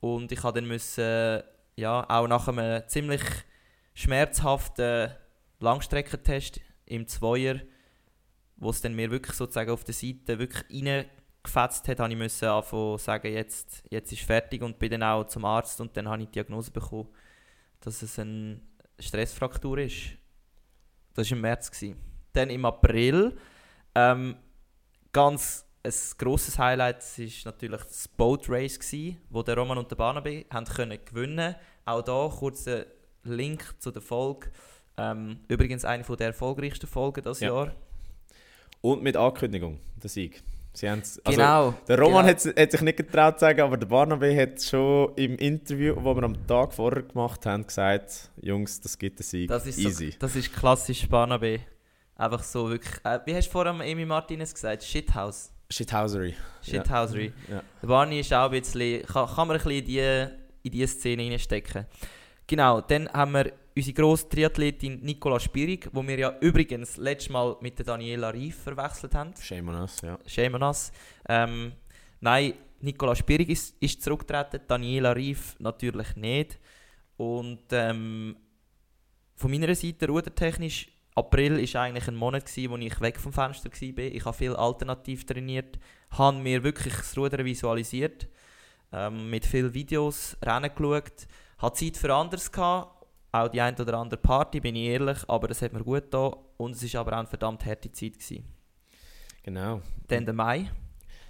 Und 0.00 0.32
ich 0.32 0.42
habe 0.42 0.60
dann 0.60 0.68
müssen, 0.68 1.42
ja, 1.76 2.08
auch 2.08 2.26
nach 2.26 2.48
einem 2.48 2.82
ziemlich 2.88 3.22
schmerzhaften 3.94 5.10
Langstreckentest 5.60 6.60
im 6.86 7.06
Zweier, 7.06 7.60
wo 8.56 8.70
es 8.70 8.80
dann 8.80 8.94
mir 8.94 9.10
wirklich 9.10 9.36
sozusagen 9.36 9.70
auf 9.70 9.84
der 9.84 9.94
Seite 9.94 10.38
wirklich 10.38 10.64
reingefetzt 11.44 11.88
hat, 11.88 12.00
habe 12.00 12.12
ich 12.12 12.18
müssen 12.18 12.48
anfangen 12.48 12.98
sagen, 12.98 13.32
jetzt, 13.32 13.82
jetzt 13.90 14.12
ist 14.12 14.22
fertig 14.22 14.62
und 14.62 14.78
bin 14.78 14.90
dann 14.92 15.02
auch 15.02 15.24
zum 15.24 15.44
Arzt 15.44 15.80
und 15.80 15.96
dann 15.96 16.08
habe 16.08 16.22
ich 16.22 16.28
die 16.28 16.32
Diagnose 16.32 16.70
bekommen, 16.70 17.08
dass 17.80 18.02
es 18.02 18.18
eine 18.18 18.60
Stressfraktur 18.98 19.78
ist. 19.78 20.16
Das 21.14 21.30
war 21.30 21.36
im 21.36 21.42
März. 21.42 21.70
Gewesen. 21.70 21.96
Dann 22.32 22.50
im 22.50 22.64
April, 22.64 23.36
ähm, 23.94 24.36
ganz 25.12 25.64
ein 25.84 25.92
grosses 26.18 26.58
Highlight 26.58 27.02
war 27.18 27.52
natürlich 27.52 27.82
das 27.82 28.08
Boat 28.08 28.48
Race, 28.48 28.78
gewesen, 28.78 29.20
wo 29.28 29.42
der 29.42 29.56
Roman 29.56 29.78
und 29.78 29.90
der 29.90 29.96
Barnaby 29.96 30.46
haben 30.50 30.64
können 30.64 30.98
gewinnen 31.04 31.54
Auch 31.84 32.02
da 32.02 32.28
kurz 32.34 32.66
ein 32.66 32.86
Link 33.22 33.74
zu 33.78 33.90
der 33.90 34.02
Folge. 34.02 34.50
Ähm, 34.96 35.40
übrigens 35.48 35.84
eine 35.84 36.02
der 36.04 36.28
erfolgreichsten 36.28 36.86
Folgen 36.86 37.22
dieses 37.22 37.40
Ja. 37.40 37.48
Jahr. 37.48 37.74
Und 38.80 39.02
mit 39.02 39.16
Ankündigung, 39.16 39.78
der 40.02 40.08
Sieg. 40.08 40.42
Sie 40.74 40.88
also, 40.88 41.20
Genau. 41.24 41.74
Der 41.86 41.98
Roman 41.98 42.26
genau. 42.26 42.38
hat, 42.38 42.58
hat 42.58 42.70
sich 42.72 42.80
nicht 42.80 42.96
getraut 42.96 43.38
zu 43.38 43.40
sagen, 43.44 43.60
aber 43.60 43.76
der 43.76 43.86
Barnaby 43.86 44.34
hat 44.34 44.60
schon 44.60 45.14
im 45.14 45.36
Interview, 45.36 45.94
das 45.94 46.04
wir 46.04 46.22
am 46.24 46.46
Tag 46.46 46.74
vorher 46.74 47.02
gemacht 47.02 47.46
haben, 47.46 47.64
gesagt, 47.66 48.30
Jungs, 48.40 48.80
das 48.80 48.98
gibt 48.98 49.20
einen 49.20 49.24
Sieg. 49.24 49.48
Das 49.48 49.66
ist, 49.66 49.78
Easy. 49.78 50.10
so, 50.10 50.18
das 50.18 50.34
ist 50.34 50.52
klassisch 50.52 51.08
Barnaby. 51.08 51.60
Einfach 52.16 52.42
so 52.42 52.68
wirklich. 52.68 52.94
Äh, 53.04 53.20
wie 53.24 53.34
hast 53.36 53.46
du 53.46 53.52
vorher 53.52 53.72
Amy 53.72 54.04
Martinez 54.04 54.52
gesagt? 54.52 54.82
Shithouse. 54.82 55.52
Shithousery. 55.70 56.34
Shithousery. 56.62 57.32
Ja. 57.48 57.62
Der 57.82 57.86
Barney 57.86 58.20
ist 58.20 58.32
auch 58.32 58.46
ein 58.46 58.50
bisschen. 58.50 59.02
Kann, 59.06 59.26
kann 59.26 59.48
man 59.48 59.56
ein 59.56 59.62
bisschen 59.62 59.78
in 59.78 59.84
diese 59.84 60.44
in 60.62 60.72
die 60.72 60.86
Szene 60.86 61.30
reinstecken. 61.30 61.86
Genau, 62.46 62.80
dann 62.80 63.08
haben 63.10 63.32
wir 63.32 63.52
unsere 63.76 63.94
grosse 63.94 64.28
Triathletin 64.28 65.00
Nicola 65.02 65.40
Spirig, 65.40 65.88
wo 65.92 66.06
wir 66.06 66.18
ja 66.18 66.38
übrigens 66.40 66.96
letztes 66.96 67.30
Mal 67.30 67.56
mit 67.60 67.78
der 67.78 67.86
Daniela 67.86 68.30
Rief 68.30 68.62
verwechselt 68.62 69.14
haben. 69.14 69.34
Shame 69.40 69.68
on 69.68 69.76
us, 69.82 70.00
ja. 70.00 70.18
Shame 70.26 70.54
on 70.54 70.62
us. 70.62 70.92
Ähm, 71.28 71.72
nein, 72.20 72.54
Nicola 72.80 73.14
Spirig 73.16 73.48
ist, 73.48 73.74
ist 73.80 74.02
zurückgetreten, 74.02 74.60
Daniela 74.66 75.12
Rief 75.12 75.56
natürlich 75.58 76.14
nicht. 76.16 76.58
Und 77.16 77.62
ähm, 77.72 78.36
von 79.34 79.50
meiner 79.50 79.74
Seite, 79.74 80.06
rudertechnisch, 80.06 80.88
April 81.16 81.56
war 81.56 81.82
eigentlich 81.82 82.08
ein 82.08 82.16
Monat, 82.16 82.46
gewesen, 82.46 82.70
wo 82.70 82.76
ich 82.76 83.00
weg 83.00 83.20
vom 83.20 83.32
Fenster 83.32 83.70
war. 83.70 84.04
Ich 84.04 84.24
habe 84.24 84.36
viel 84.36 84.54
alternativ 84.54 85.24
trainiert, 85.24 85.78
habe 86.10 86.38
mir 86.38 86.62
wirklich 86.62 86.94
das 86.94 87.16
Rudern 87.16 87.44
visualisiert, 87.44 88.28
ähm, 88.92 89.30
mit 89.30 89.46
vielen 89.46 89.72
Videos, 89.74 90.36
Rennen 90.42 90.70
geschaut, 90.74 91.26
hatte 91.58 91.84
Zeit 91.84 91.96
für 91.96 92.12
anderes 92.12 92.50
gehabt, 92.50 93.03
auch 93.34 93.48
die 93.48 93.60
ein 93.60 93.74
oder 93.74 93.98
andere 93.98 94.20
Party, 94.20 94.60
bin 94.60 94.76
ich 94.76 94.86
ehrlich, 94.86 95.18
aber 95.26 95.48
das 95.48 95.60
hat 95.60 95.72
mir 95.72 95.82
gut 95.82 96.04
getan 96.04 96.34
und 96.56 96.76
es 96.76 96.94
war 96.94 97.00
aber 97.00 97.14
auch 97.14 97.18
eine 97.18 97.26
verdammt 97.26 97.66
harte 97.66 97.90
Zeit. 97.90 98.14
Gewesen. 98.14 98.44
Genau. 99.42 99.82
Dann 100.06 100.24
der 100.24 100.34
Mai. 100.34 100.70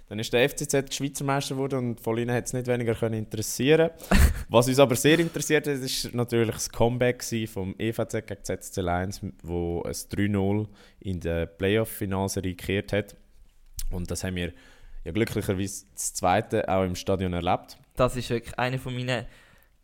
Dann 0.07 0.19
ist 0.19 0.31
der 0.31 0.47
FCZ 0.47 0.93
Schweizer 0.93 1.23
Meister 1.23 1.55
geworden 1.55 1.79
und 1.79 1.99
von 1.99 2.15
ihnen 2.19 2.33
hat 2.33 2.45
es 2.45 2.53
nicht 2.53 2.67
weniger 2.67 2.93
können 2.93 3.15
interessieren 3.15 3.89
Was 4.49 4.67
uns 4.67 4.77
aber 4.77 4.95
sehr 4.95 5.17
interessiert 5.17 5.65
hat, 5.65 5.73
ist 5.73 6.13
natürlich 6.13 6.53
das 6.53 6.69
Comeback 6.69 7.23
vom 7.47 7.73
EVZ 7.79 8.27
gegen 8.27 8.43
ZSC 8.43 8.81
Lions, 8.81 9.21
wo 9.41 9.83
es 9.87 10.09
3-0 10.11 10.67
in 10.99 11.19
der 11.21 11.47
Playoff-Finalserie 11.47 12.53
gekehrt 12.53 12.93
hat. 12.93 13.15
Und 13.89 14.11
das 14.11 14.23
haben 14.23 14.35
wir 14.35 14.53
ja 15.03 15.11
glücklicherweise 15.11 15.85
das 15.95 16.13
zweite 16.13 16.69
auch 16.69 16.83
im 16.83 16.93
Stadion 16.93 17.33
erlebt. 17.33 17.77
Das 17.95 18.15
ist 18.15 18.29
wirklich 18.29 18.59
einer 18.59 18.77
von 18.77 18.93
meinen 18.93 19.25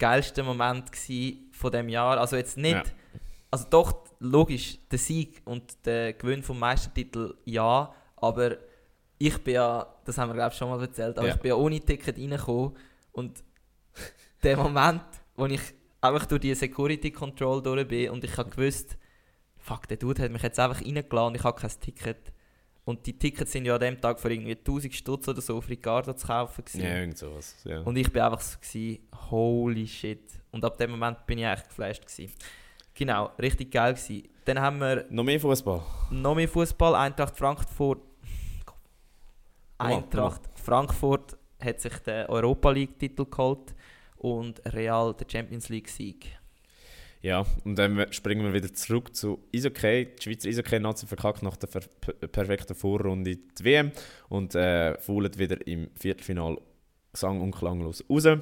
geilsten 0.01 0.45
Momente 0.45 0.91
gsi 0.91 1.49
von 1.51 1.71
dem 1.71 1.87
Jahr. 1.89 2.17
Also 2.19 2.35
jetzt 2.35 2.57
nicht, 2.57 2.73
Ja. 2.75 2.83
also 3.51 3.65
doch 3.69 4.03
logisch 4.19 4.77
der 4.91 4.99
Sieg 4.99 5.41
und 5.45 5.63
der 5.85 6.13
Gewinn 6.13 6.43
vom 6.43 6.57
Meistertitel 6.59 7.35
ja, 7.45 7.93
aber 8.17 8.57
ich 9.17 9.37
bin 9.43 9.53
ja, 9.55 9.87
das 10.05 10.17
haben 10.17 10.29
wir 10.29 10.33
glaube 10.35 10.51
ich 10.51 10.57
schon 10.57 10.69
mal 10.69 10.81
erzählt, 10.81 11.17
aber 11.17 11.27
Ja. 11.27 11.35
ich 11.35 11.39
bin 11.41 11.49
ja 11.49 11.55
ohne 11.55 11.79
Ticket 11.79 12.17
reingekommen 12.17 12.75
und 13.11 13.43
der 14.43 14.57
Moment, 14.57 15.03
wo 15.35 15.45
ich 15.45 15.61
einfach 16.01 16.25
durch 16.25 16.41
die 16.41 16.55
Security 16.55 17.11
Control 17.11 17.61
durch 17.61 17.87
bin 17.87 18.09
und 18.09 18.23
ich 18.23 18.35
habe 18.37 18.49
gewusst, 18.49 18.97
fuck, 19.57 19.87
der 19.87 19.97
Dude 19.97 20.23
hat 20.23 20.31
mich 20.31 20.41
jetzt 20.41 20.59
einfach 20.59 20.81
reingeladen 20.83 21.27
und 21.29 21.35
ich 21.35 21.43
habe 21.43 21.59
kein 21.61 21.79
Ticket. 21.79 22.31
Und 22.83 23.05
die 23.05 23.17
Tickets 23.17 23.51
sind 23.51 23.65
ja 23.65 23.75
an 23.75 23.79
dem 23.79 24.01
Tag 24.01 24.19
für 24.19 24.31
irgendwie 24.31 24.55
1000 24.55 24.93
Stutz 24.93 25.27
oder 25.27 25.39
so 25.41 25.57
auf 25.57 25.69
Ricardo 25.69 26.13
zu 26.13 26.25
kaufen. 26.25 26.65
gewesen. 26.65 26.81
Ja, 26.83 26.95
irgend 26.97 27.17
sowas. 27.17 27.55
Ja. 27.63 27.81
Und 27.81 27.95
ich 27.95 28.11
bin 28.11 28.21
einfach 28.21 28.41
so, 28.41 28.57
gewesen, 28.59 29.07
holy 29.29 29.87
shit. 29.87 30.23
Und 30.51 30.65
ab 30.65 30.77
dem 30.77 30.91
Moment 30.91 31.25
bin 31.27 31.37
ich 31.37 31.45
echt 31.45 31.67
geflasht. 31.69 32.05
Gewesen. 32.05 32.33
Genau, 32.93 33.29
richtig 33.39 33.71
geil 33.71 33.93
gewesen. 33.93 34.27
Dann 34.45 34.59
haben 34.59 34.79
wir 34.79 35.05
Noch 35.09 35.23
mehr 35.23 35.39
Fußball. 35.39 35.81
noch 36.09 36.35
mehr 36.35 36.47
Fußball. 36.49 36.95
Eintracht 36.95 37.37
Frankfurt. 37.37 38.01
Eintracht 39.77 40.41
Frankfurt 40.55 41.37
hat 41.59 41.79
sich 41.81 41.93
den 41.99 42.25
Europa 42.27 42.71
League-Titel 42.71 43.25
geholt 43.25 43.73
und 44.17 44.61
Real 44.73 45.13
den 45.13 45.29
Champions 45.29 45.69
League-Sieg. 45.69 46.37
Ja, 47.21 47.45
und 47.65 47.75
dann 47.75 48.11
springen 48.11 48.43
wir 48.43 48.53
wieder 48.53 48.73
zurück 48.73 49.15
zu 49.15 49.43
Eishockey. 49.53 50.15
Die 50.15 50.21
Schweizer 50.23 50.49
Eishockey-Nazi 50.49 51.05
verkackt 51.05 51.43
nach 51.43 51.55
der 51.55 51.67
per 51.67 51.81
perfekten 52.27 52.73
Vorrunde 52.73 53.35
die 53.35 53.63
WM 53.63 53.91
und 54.29 54.55
äh, 54.55 54.99
faulet 54.99 55.37
wieder 55.37 55.65
im 55.67 55.91
Viertelfinal 55.95 56.57
sang- 57.13 57.41
und 57.41 57.55
klanglos 57.55 58.03
raus. 58.09 58.39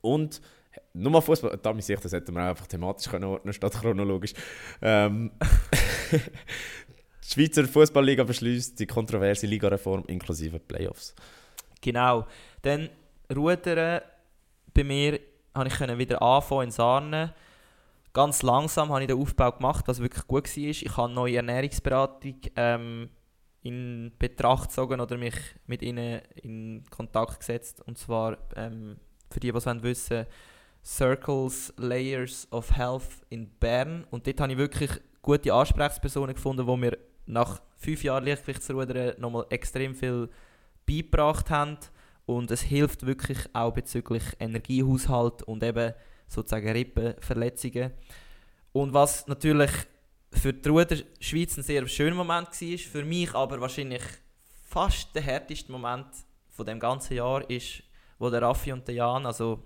Und 0.00 0.40
nochmal 0.92 1.22
Fußball, 1.22 1.58
da 1.62 1.72
mich 1.72 1.86
das 1.86 2.12
hätten 2.12 2.34
wir 2.34 2.42
auch 2.42 2.48
einfach 2.48 2.66
thematisch 2.66 3.08
können 3.08 3.24
ordnen 3.24 3.52
statt 3.52 3.74
chronologisch. 3.80 4.34
Ähm, 4.82 5.30
die 6.10 6.20
Schweizer 7.32 7.64
Fußballliga 7.64 8.24
beschließt 8.24 8.78
die 8.78 8.86
kontroverse 8.86 9.46
Ligareform 9.46 10.04
inklusive 10.08 10.58
Playoffs. 10.58 11.14
Genau. 11.80 12.26
Dann 12.62 12.88
Rudern 13.34 14.00
bei 14.72 14.82
mir 14.82 15.20
habe 15.54 15.68
ich 15.68 15.98
wieder 15.98 16.20
anfangen 16.20 16.64
in 16.64 16.70
Sarne. 16.72 17.34
Ganz 18.14 18.42
langsam 18.42 18.90
habe 18.90 19.02
ich 19.02 19.08
den 19.08 19.18
Aufbau 19.18 19.50
gemacht, 19.50 19.88
was 19.88 19.98
wirklich 19.98 20.24
gut 20.28 20.44
war. 20.44 20.64
Ich 20.64 20.96
habe 20.96 21.12
neue 21.12 21.36
Ernährungsberatung 21.36 22.36
ähm, 22.54 23.10
in 23.62 24.12
Betracht 24.20 24.68
gezogen 24.68 25.00
oder 25.00 25.18
mich 25.18 25.34
mit 25.66 25.82
ihnen 25.82 26.22
in 26.36 26.84
Kontakt 26.90 27.40
gesetzt. 27.40 27.82
Und 27.84 27.98
zwar, 27.98 28.38
ähm, 28.54 28.98
für 29.32 29.40
die, 29.40 29.50
die 29.50 29.58
es 29.58 29.66
wissen 29.66 30.26
Circles 30.84 31.74
Layers 31.76 32.46
of 32.52 32.76
Health 32.76 33.26
in 33.30 33.50
Bern. 33.58 34.06
Und 34.12 34.28
dort 34.28 34.40
habe 34.40 34.52
ich 34.52 34.58
wirklich 34.58 34.92
gute 35.20 35.52
Ansprechpersonen 35.52 36.36
gefunden, 36.36 36.66
die 36.68 36.76
mir 36.76 36.96
nach 37.26 37.62
fünf 37.78 38.04
Jahren 38.04 38.24
Lichtgewichtsrudern 38.24 39.14
nochmal 39.18 39.46
extrem 39.50 39.92
viel 39.96 40.28
beigebracht 40.86 41.50
haben. 41.50 41.78
Und 42.26 42.52
es 42.52 42.60
hilft 42.62 43.06
wirklich 43.06 43.38
auch 43.54 43.72
bezüglich 43.72 44.22
Energiehaushalt 44.38 45.42
und 45.42 45.64
eben 45.64 45.94
sozusagen 46.34 46.68
Rippenverletzungen. 46.70 47.92
Und 48.72 48.92
was 48.92 49.26
natürlich 49.26 49.70
für 50.32 50.52
die 50.52 50.68
Ruder 50.68 50.96
Schweiz 51.20 51.56
ein 51.56 51.62
sehr 51.62 51.86
schöner 51.86 52.16
Moment 52.16 52.48
war, 52.48 52.78
für 52.78 53.04
mich 53.04 53.34
aber 53.34 53.60
wahrscheinlich 53.60 54.02
fast 54.64 55.14
der 55.14 55.22
härteste 55.22 55.70
Moment 55.70 56.06
von 56.50 56.66
dem 56.66 56.80
ganzen 56.80 57.14
Jahr 57.14 57.48
ist, 57.48 57.82
wo 58.18 58.30
der 58.30 58.42
Raffi 58.42 58.72
und 58.72 58.86
der 58.86 58.96
Jan, 58.96 59.26
also 59.26 59.62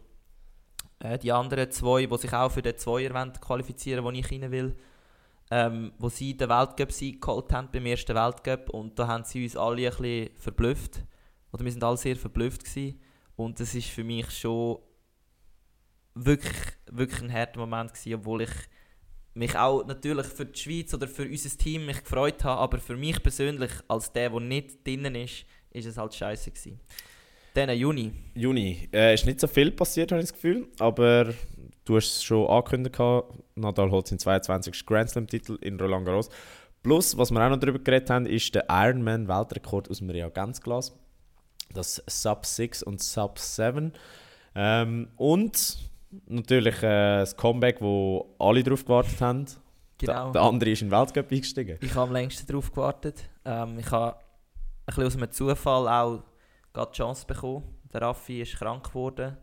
äh, 1.00 1.18
die 1.18 1.32
anderen 1.32 1.70
zwei, 1.70 2.06
die 2.06 2.18
sich 2.18 2.32
auch 2.32 2.50
für 2.50 2.62
den 2.62 2.76
Zweier 2.76 3.32
qualifizieren 3.40 4.04
wo 4.04 4.10
ich 4.10 4.30
rein 4.30 4.50
will, 4.50 4.76
ähm, 5.50 5.92
wo 5.98 6.08
sie 6.08 6.36
den 6.36 6.48
Weltcup-Sieg 6.48 7.22
geholt 7.22 7.52
haben 7.52 7.68
beim 7.72 7.86
ersten 7.86 8.14
Weltcup 8.14 8.70
und 8.70 8.98
da 8.98 9.06
haben 9.06 9.24
sie 9.24 9.44
uns 9.44 9.56
alle 9.56 9.90
ein 9.90 9.96
bisschen 9.96 10.30
verblüfft. 10.36 11.02
Oder 11.52 11.64
wir 11.64 11.72
sind 11.72 11.84
alle 11.84 11.96
sehr 11.96 12.16
verblüfft 12.16 12.64
gewesen. 12.64 13.00
Und 13.36 13.60
das 13.60 13.74
ist 13.74 13.88
für 13.88 14.04
mich 14.04 14.30
schon 14.30 14.78
wirklich, 16.24 16.56
wirklich 16.90 17.22
ein 17.22 17.32
harter 17.32 17.60
Moment 17.60 17.92
gewesen, 17.92 18.14
obwohl 18.14 18.42
ich 18.42 18.50
mich 19.34 19.56
auch 19.56 19.86
natürlich 19.86 20.26
für 20.26 20.46
die 20.46 20.58
Schweiz 20.58 20.92
oder 20.94 21.06
für 21.06 21.24
unser 21.24 21.56
Team 21.56 21.86
mich 21.86 22.02
gefreut 22.02 22.42
habe, 22.44 22.60
aber 22.60 22.78
für 22.78 22.96
mich 22.96 23.22
persönlich, 23.22 23.70
als 23.86 24.12
der, 24.12 24.30
der 24.30 24.40
nicht 24.40 24.86
drinnen 24.86 25.14
ist, 25.14 25.44
ist 25.70 25.86
es 25.86 25.96
halt 25.96 26.14
scheiße 26.14 26.50
gewesen. 26.50 26.80
Dann 27.54 27.70
Juni. 27.70 28.12
Juni. 28.34 28.88
Äh, 28.92 29.14
ist 29.14 29.26
nicht 29.26 29.40
so 29.40 29.46
viel 29.46 29.70
passiert, 29.70 30.12
habe 30.12 30.20
ich 30.20 30.28
das 30.28 30.34
Gefühl. 30.34 30.68
Aber 30.78 31.32
du 31.84 31.96
hast 31.96 32.16
es 32.16 32.22
schon 32.22 32.46
angekündigt. 32.46 32.98
Nadal 33.54 33.90
holt 33.90 34.06
seinen 34.06 34.18
22. 34.18 34.86
Grand 34.86 35.10
Slam-Titel 35.10 35.58
in 35.60 35.78
Roland 35.80 36.06
Garros. 36.06 36.28
Plus, 36.82 37.16
was 37.16 37.30
wir 37.30 37.44
auch 37.44 37.50
noch 37.50 37.58
darüber 37.58 37.78
geredet 37.78 38.10
haben, 38.10 38.26
ist 38.26 38.54
der 38.54 38.66
Ironman-Weltrekord 38.68 39.90
aus 39.90 39.98
dem 39.98 40.10
Reagenzglas. 40.10 40.96
Das 41.74 42.02
Sub 42.06 42.46
6 42.46 42.82
und 42.82 43.02
Sub 43.02 43.38
7. 43.38 43.92
Ähm, 44.54 45.08
und 45.16 45.78
natürlich 46.26 46.82
äh, 46.82 47.18
das 47.18 47.36
Comeback, 47.36 47.80
wo 47.80 48.34
alle 48.38 48.62
drauf 48.62 48.84
gewartet 48.84 49.20
haben. 49.20 49.46
Genau. 49.98 50.24
Der, 50.24 50.32
der 50.32 50.42
andere 50.42 50.70
ist 50.70 50.82
in 50.82 50.88
den 50.90 50.98
Weltcup 50.98 51.30
eingestiegen. 51.30 51.78
Ich 51.80 51.94
habe 51.94 52.08
am 52.08 52.12
längsten 52.12 52.46
darauf 52.46 52.70
gewartet. 52.70 53.28
Ähm, 53.44 53.78
ich 53.78 53.90
habe 53.90 54.16
ein 54.16 54.22
bisschen 54.86 55.04
aus 55.04 55.16
einem 55.16 55.30
Zufall 55.32 55.88
auch 55.88 56.22
gerade 56.72 56.92
die 56.92 56.96
Chance 56.96 57.26
bekommen. 57.26 57.64
Der 57.92 58.02
Raffi 58.02 58.42
ist 58.42 58.56
krank 58.56 58.88
geworden. 58.88 59.36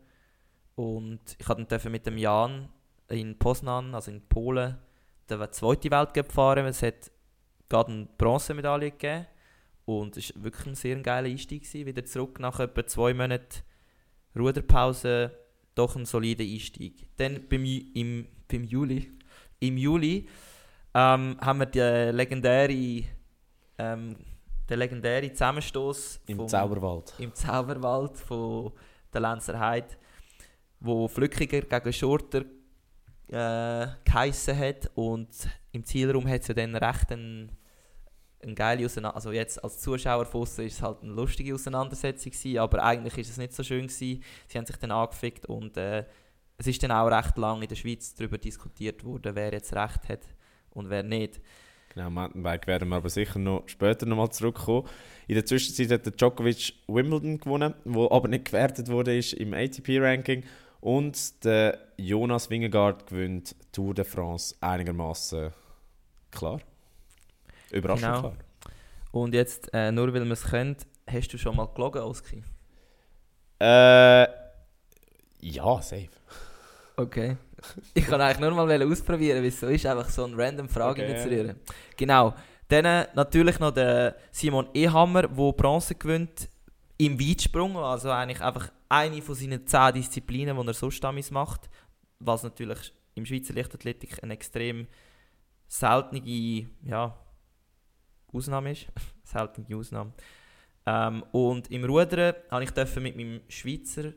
Und 0.74 1.20
ich 1.38 1.46
durfte 1.46 1.64
dann 1.64 1.92
mit 1.92 2.06
dem 2.06 2.18
Jan 2.18 2.68
in 3.08 3.38
Poznan, 3.38 3.94
also 3.94 4.10
in 4.10 4.20
Polen, 4.22 4.76
den 5.28 5.52
zweiten 5.52 5.90
Weltcup 5.90 6.32
fahren. 6.32 6.66
Es 6.66 6.82
hat 6.82 7.10
gerade 7.68 7.92
eine 7.92 8.08
Bronzemedaille 8.18 8.90
gegeben. 8.90 9.26
Und 9.84 10.16
es 10.16 10.34
war 10.34 10.44
wirklich 10.44 10.66
ein 10.66 10.74
sehr 10.74 10.96
geiler 10.96 11.28
Einstieg. 11.28 11.62
Gewesen. 11.62 11.86
Wieder 11.86 12.04
zurück 12.04 12.40
nach 12.40 12.58
etwa 12.60 12.86
zwei 12.86 13.14
Monaten 13.14 13.62
Ruderpause. 14.36 15.32
Doch 15.76 15.94
ein 15.94 16.06
solider 16.06 16.42
Einstieg. 16.42 17.06
Dann 17.16 17.46
beim, 17.48 17.64
im, 17.64 18.26
beim 18.48 18.64
Juli, 18.64 19.12
im 19.60 19.76
Juli 19.76 20.26
ähm, 20.94 21.36
haben 21.40 21.58
wir 21.58 21.66
die 21.66 22.16
legendäre, 22.16 23.04
ähm, 23.78 24.16
den 24.68 24.78
legendären 24.78 25.30
Zusammenstoß 25.30 26.20
Im 26.26 26.48
Zauberwald. 26.48 27.14
im 27.18 27.34
Zauberwald 27.34 28.16
von 28.16 28.72
der 29.12 29.20
Lenzer 29.20 29.60
Heide, 29.60 29.94
wo 30.80 31.06
Flückiger 31.08 31.60
gegen 31.60 31.92
Schurter 31.92 32.44
äh, 33.28 33.86
geheissen 34.04 34.58
hat 34.58 34.90
und 34.94 35.28
im 35.72 35.84
Zielraum 35.84 36.26
hat 36.26 36.40
es 36.40 36.48
ja 36.48 36.54
dann 36.54 36.74
recht 36.74 37.12
einen 37.12 37.52
eine 38.46 38.54
geile 38.54 38.84
Auseinandersetzung. 38.84 39.30
Also 39.30 39.32
jetzt 39.32 39.62
als 39.62 39.80
Zuschauer 39.80 40.24
von 40.24 40.42
ist 40.42 40.58
es 40.58 40.82
halt 40.82 41.02
eine 41.02 41.12
lustige 41.12 41.54
Auseinandersetzung 41.54 42.32
gewesen, 42.32 42.58
aber 42.58 42.82
eigentlich 42.82 43.18
ist 43.18 43.30
es 43.30 43.36
nicht 43.36 43.52
so 43.52 43.62
schön 43.62 43.88
gewesen. 43.88 44.22
Sie 44.48 44.58
haben 44.58 44.66
sich 44.66 44.76
dann 44.76 44.90
angefickt 44.90 45.46
und 45.46 45.76
äh, 45.76 46.04
es 46.58 46.66
ist 46.66 46.82
dann 46.82 46.92
auch 46.92 47.08
recht 47.08 47.36
lange 47.36 47.62
in 47.64 47.68
der 47.68 47.76
Schweiz 47.76 48.14
darüber 48.14 48.38
diskutiert 48.38 49.04
worden, 49.04 49.34
wer 49.34 49.52
jetzt 49.52 49.74
Recht 49.74 50.08
hat 50.08 50.22
und 50.70 50.88
wer 50.88 51.02
nicht. 51.02 51.40
Genau, 51.94 52.10
Mountainbike 52.10 52.66
werden 52.66 52.90
wir 52.90 52.96
aber 52.96 53.08
sicher 53.08 53.38
noch 53.38 53.62
später 53.66 54.04
nochmal 54.04 54.30
zurückkommen. 54.30 54.86
In 55.28 55.34
der 55.34 55.46
Zwischenzeit 55.46 55.90
hat 55.90 56.04
der 56.04 56.12
Djokovic 56.12 56.74
Wimbledon 56.88 57.38
gewonnen, 57.38 57.74
wo 57.84 58.10
aber 58.10 58.28
nicht 58.28 58.46
gewertet 58.46 58.88
wurde 58.88 59.16
ist 59.16 59.32
im 59.32 59.54
ATP-Ranking. 59.54 60.44
Und 60.80 61.44
der 61.44 61.78
Jonas 61.96 62.50
Wingegaard 62.50 63.06
gewinnt 63.06 63.56
Tour 63.72 63.94
de 63.94 64.04
France 64.04 64.54
einigermaßen 64.60 65.52
klar. 66.30 66.60
Überraschend 67.70 68.06
Genau. 68.06 68.20
klar. 68.20 68.36
Und 69.12 69.34
jetzt, 69.34 69.72
äh, 69.72 69.90
nur 69.92 70.12
weil 70.12 70.20
man 70.20 70.32
es 70.32 70.44
kennt, 70.44 70.86
hast 71.10 71.32
du 71.32 71.38
schon 71.38 71.56
mal 71.56 71.66
gelogen, 71.74 72.02
Oski? 72.02 72.42
Äh, 73.60 74.26
ja, 75.40 75.80
safe. 75.82 76.08
Okay. 76.96 77.36
Ich 77.94 78.06
kann 78.06 78.20
eigentlich 78.20 78.38
nur 78.38 78.50
mal 78.52 78.82
ausprobieren, 78.82 79.42
wie 79.42 79.48
es 79.48 79.58
so 79.60 79.66
ist, 79.66 79.86
einfach 79.86 80.08
so 80.10 80.24
eine 80.24 80.36
random 80.36 80.68
Frage 80.68 81.02
Okay. 81.02 81.12
reinzurühren. 81.12 81.56
Genau. 81.96 82.34
Dann 82.68 82.84
äh, 82.84 83.06
natürlich 83.14 83.58
noch 83.58 83.70
der 83.72 84.16
Simon 84.30 84.68
Ehammer, 84.74 85.22
der 85.22 85.52
Bronze 85.52 85.94
gewinnt 85.94 86.48
im 86.98 87.18
Weitsprung, 87.20 87.76
also 87.76 88.10
eigentlich 88.10 88.40
einfach 88.40 88.70
eine 88.88 89.22
von 89.22 89.34
seinen 89.34 89.66
zehn 89.66 89.94
Disziplinen, 89.94 90.56
die 90.56 90.66
er 90.66 90.74
sonst 90.74 91.02
damals 91.02 91.30
macht, 91.30 91.68
was 92.18 92.42
natürlich 92.42 92.92
im 93.14 93.24
Schweizer 93.24 93.54
Leichtathletik 93.54 94.22
eine 94.22 94.34
extrem 94.34 94.86
seltene 95.68 96.66
ja, 96.84 97.16
Ausnahme 98.36 98.72
ist. 98.72 98.86
seltene 99.24 99.76
Ausnahme. 99.76 100.12
Ähm, 100.86 101.24
und 101.32 101.70
im 101.70 101.84
Rudern 101.84 102.34
habe 102.50 102.64
ich 102.64 102.70
dürfen 102.70 103.02
mit 103.02 103.16
meinem 103.16 103.40
Schweizer, 103.48 104.12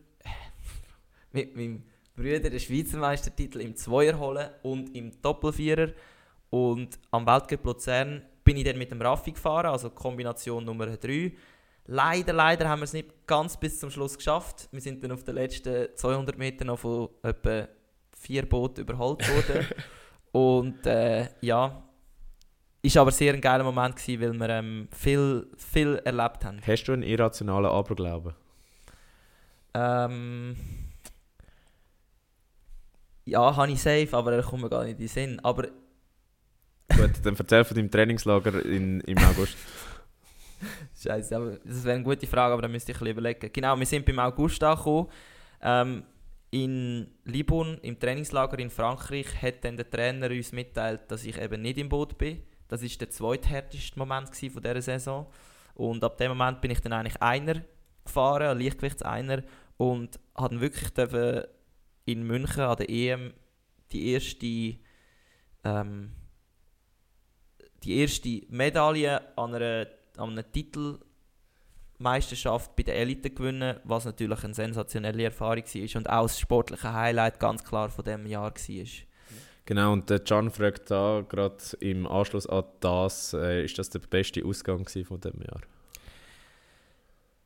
mit 1.31 1.55
meinem 1.55 1.83
Brüder 2.15 2.49
den 2.49 2.59
Schweizer 2.59 2.97
Meistertitel 2.97 3.61
im 3.61 3.75
Zweier 3.75 4.19
holen 4.19 4.49
und 4.61 4.95
im 4.95 5.21
Doppelvierer. 5.21 5.89
Und 6.49 6.99
am 7.11 7.25
Weltcup 7.25 7.63
Luzern 7.65 8.23
bin 8.43 8.57
ich 8.57 8.63
dann 8.63 8.77
mit 8.77 8.91
dem 8.91 9.01
Raffi 9.01 9.31
gefahren, 9.31 9.67
also 9.67 9.89
Kombination 9.89 10.65
Nummer 10.65 10.87
3. 10.87 11.31
Leider, 11.85 12.33
leider 12.33 12.69
haben 12.69 12.81
wir 12.81 12.85
es 12.85 12.93
nicht 12.93 13.25
ganz 13.25 13.57
bis 13.57 13.79
zum 13.79 13.89
Schluss 13.89 14.17
geschafft. 14.17 14.67
Wir 14.71 14.81
sind 14.81 15.03
dann 15.03 15.11
auf 15.11 15.23
den 15.23 15.35
letzten 15.35 15.95
200 15.95 16.37
Metern 16.37 16.67
noch 16.67 16.79
von 16.79 17.09
etwa 17.23 17.67
vier 18.15 18.47
Booten 18.47 18.81
überholt 18.81 19.27
worden. 19.27 19.65
und 20.31 20.85
äh, 20.85 21.29
ja, 21.41 21.88
ist 22.81 22.97
aber 22.97 23.11
sehr 23.11 23.33
ein 23.33 23.41
geiler 23.41 23.63
Moment 23.63 23.95
gewesen, 23.95 24.21
weil 24.21 24.33
wir 24.33 24.49
ähm, 24.49 24.87
viel, 24.91 25.47
viel 25.57 26.01
erlebt 26.05 26.45
haben. 26.45 26.61
Hast 26.65 26.83
du 26.85 26.93
einen 26.93 27.03
irrationalen 27.03 27.65
Aberglauben? 27.65 28.33
Ähm, 29.73 30.55
ja, 33.25 33.55
habe 33.55 33.71
ich 33.71 33.81
safe, 33.81 34.09
aber 34.11 34.33
er 34.33 34.43
kommt 34.43 34.63
mir 34.63 34.69
gar 34.69 34.83
nicht 34.83 34.93
in 34.93 34.97
den 34.97 35.07
Sinn. 35.07 35.39
Aber 35.41 35.67
Gut, 36.95 37.11
dann 37.23 37.35
erzähl 37.35 37.63
von 37.63 37.75
deinem 37.75 37.91
Trainingslager 37.91 38.65
in, 38.65 39.01
im 39.01 39.17
August. 39.29 39.57
Scheiße, 41.01 41.35
aber 41.35 41.57
das 41.63 41.83
wäre 41.83 41.95
eine 41.95 42.03
gute 42.03 42.27
Frage, 42.27 42.53
aber 42.53 42.63
da 42.63 42.67
müsste 42.67 42.91
ich 42.91 42.97
ein 42.97 42.99
bisschen 42.99 43.17
überlegen. 43.17 43.49
Genau, 43.53 43.77
wir 43.77 43.85
sind 43.85 44.05
beim 44.05 44.19
August 44.19 44.61
angekommen. 44.63 45.07
Ähm, 45.61 46.03
in 46.51 47.07
Libourne, 47.25 47.77
im 47.83 47.99
Trainingslager 47.99 48.57
in 48.59 48.69
Frankreich, 48.69 49.27
hat 49.41 49.63
dann 49.63 49.77
der 49.77 49.89
Trainer 49.89 50.29
uns 50.31 50.51
mitteilt, 50.51 51.01
dass 51.09 51.23
ich 51.23 51.39
eben 51.39 51.61
nicht 51.61 51.77
im 51.77 51.89
Boot 51.89 52.17
bin. 52.17 52.41
Das 52.69 52.81
war 52.81 52.89
der 52.89 53.09
zweithärteste 53.09 53.99
Moment 53.99 54.33
von 54.33 54.61
dieser 54.61 54.81
Saison. 54.81 55.27
Und 55.73 56.01
ab 56.03 56.17
dem 56.17 56.29
Moment 56.29 56.61
bin 56.61 56.71
ich 56.71 56.79
dann 56.79 56.93
eigentlich 56.93 57.21
einer 57.21 57.61
gefahren, 58.05 58.47
ein 58.47 58.57
Leichtgewichtseiner, 58.59 59.43
und 59.77 60.17
habe 60.35 60.61
wirklich 60.61 60.91
in 62.05 62.23
München 62.23 62.61
an 62.61 62.77
der 62.77 62.89
EM 62.89 63.33
die 63.91 64.11
erste, 64.11 64.77
ähm, 65.63 66.11
die 67.83 67.99
erste 67.99 68.41
Medaille 68.49 69.37
an 69.37 69.53
einer, 69.55 69.87
an 70.17 70.31
einer 70.31 70.51
Titelmeisterschaft 70.51 72.75
bei 72.75 72.83
der 72.83 72.97
Elite 72.97 73.29
gewinnen, 73.29 73.79
was 73.85 74.03
natürlich 74.05 74.43
eine 74.43 74.53
sensationelle 74.53 75.23
Erfahrung 75.23 75.63
war 75.63 75.97
und 75.97 76.09
auch 76.09 76.23
das 76.23 76.39
sportliche 76.39 76.93
Highlight 76.93 77.39
ganz 77.39 77.63
klar 77.63 77.89
von 77.89 78.03
diesem 78.03 78.27
Jahr 78.27 78.53
war. 78.53 79.08
Genau, 79.69 79.93
und 79.93 80.09
der 80.09 80.17
Can 80.17 80.49
fragt 80.49 80.89
da 80.89 81.23
gerade 81.29 81.63
im 81.79 82.07
Anschluss 82.07 82.47
an 82.47 82.63
das, 82.79 83.35
äh, 83.35 83.63
ist 83.63 83.77
das 83.77 83.91
der 83.91 83.99
beste 83.99 84.43
Ausgang 84.43 84.87
von 84.89 85.21
diesem 85.21 85.41
Jahr? 85.43 85.61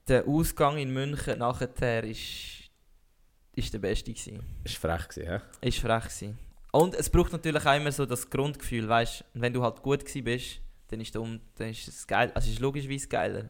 Der 0.08 0.26
Ausgang 0.26 0.78
in 0.78 0.94
München 0.94 1.40
nachher 1.40 2.06
ist, 2.06 2.70
ist 3.58 3.74
der 3.74 3.80
beste 3.80 4.14
gewesen. 4.14 4.42
Ist 4.64 4.78
frech 4.78 5.10
gewesen, 5.10 5.28
hä? 5.28 5.68
Ist 5.68 5.80
frech 5.80 6.04
gewesen. 6.04 6.40
Und 6.72 6.96
es 6.96 7.10
braucht 7.10 7.34
natürlich 7.34 7.66
auch 7.66 7.76
immer 7.76 7.92
so 7.92 8.06
das 8.06 8.30
Grundgefühl, 8.30 8.88
weißt 8.88 9.26
wenn 9.34 9.52
du 9.52 9.62
halt 9.62 9.82
gut 9.82 10.06
gewesen 10.06 10.24
bist, 10.24 10.62
dann 10.88 11.02
ist, 11.02 11.14
um, 11.18 11.42
dann 11.56 11.72
ist 11.72 11.90
es 11.90 12.08
geil, 12.08 12.32
also 12.34 12.50
ist 12.50 12.62
logischerweise 12.62 13.10
geiler. 13.10 13.50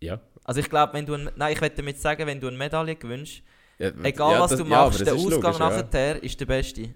Ja. 0.00 0.20
Also 0.44 0.60
ich 0.60 0.68
glaube, 0.68 0.92
wenn 0.92 1.06
du, 1.06 1.14
ein, 1.14 1.30
nein, 1.36 1.54
ich 1.54 1.60
würde 1.62 1.76
damit 1.76 1.98
sagen, 1.98 2.26
wenn 2.26 2.38
du 2.38 2.48
eine 2.48 2.58
Medaille 2.58 2.96
gewinnst, 2.96 3.40
ja 3.78 3.88
egal 4.02 4.32
ja, 4.34 4.40
was 4.40 4.50
das- 4.50 4.60
du 4.60 4.66
ja, 4.66 4.70
machst, 4.84 5.00
das 5.00 5.06
der 5.06 5.14
Ausgang 5.14 5.40
logisch, 5.40 5.58
ja. 5.58 5.70
nachher 5.70 6.22
ist 6.22 6.38
der 6.38 6.44
beste. 6.44 6.94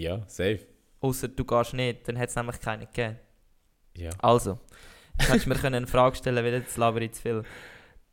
Ja, 0.00 0.22
safe. 0.28 0.60
Außer 1.00 1.28
du 1.28 1.44
gehst 1.44 1.74
nicht, 1.74 2.08
dann 2.08 2.18
hat 2.18 2.30
es 2.30 2.36
nämlich 2.36 2.58
keinen 2.60 2.86
gegeben. 2.86 3.16
Ja. 3.96 4.10
Also, 4.18 4.58
jetzt 5.18 5.28
hättest 5.28 5.46
du 5.46 5.50
mir 5.50 5.56
können 5.56 5.74
eine 5.74 5.86
Frage 5.86 6.16
stellen 6.16 6.42
weil 6.42 6.54
jetzt 6.54 6.76
laber 6.78 7.02
ich 7.02 7.12
zu 7.12 7.22
viel. 7.22 7.42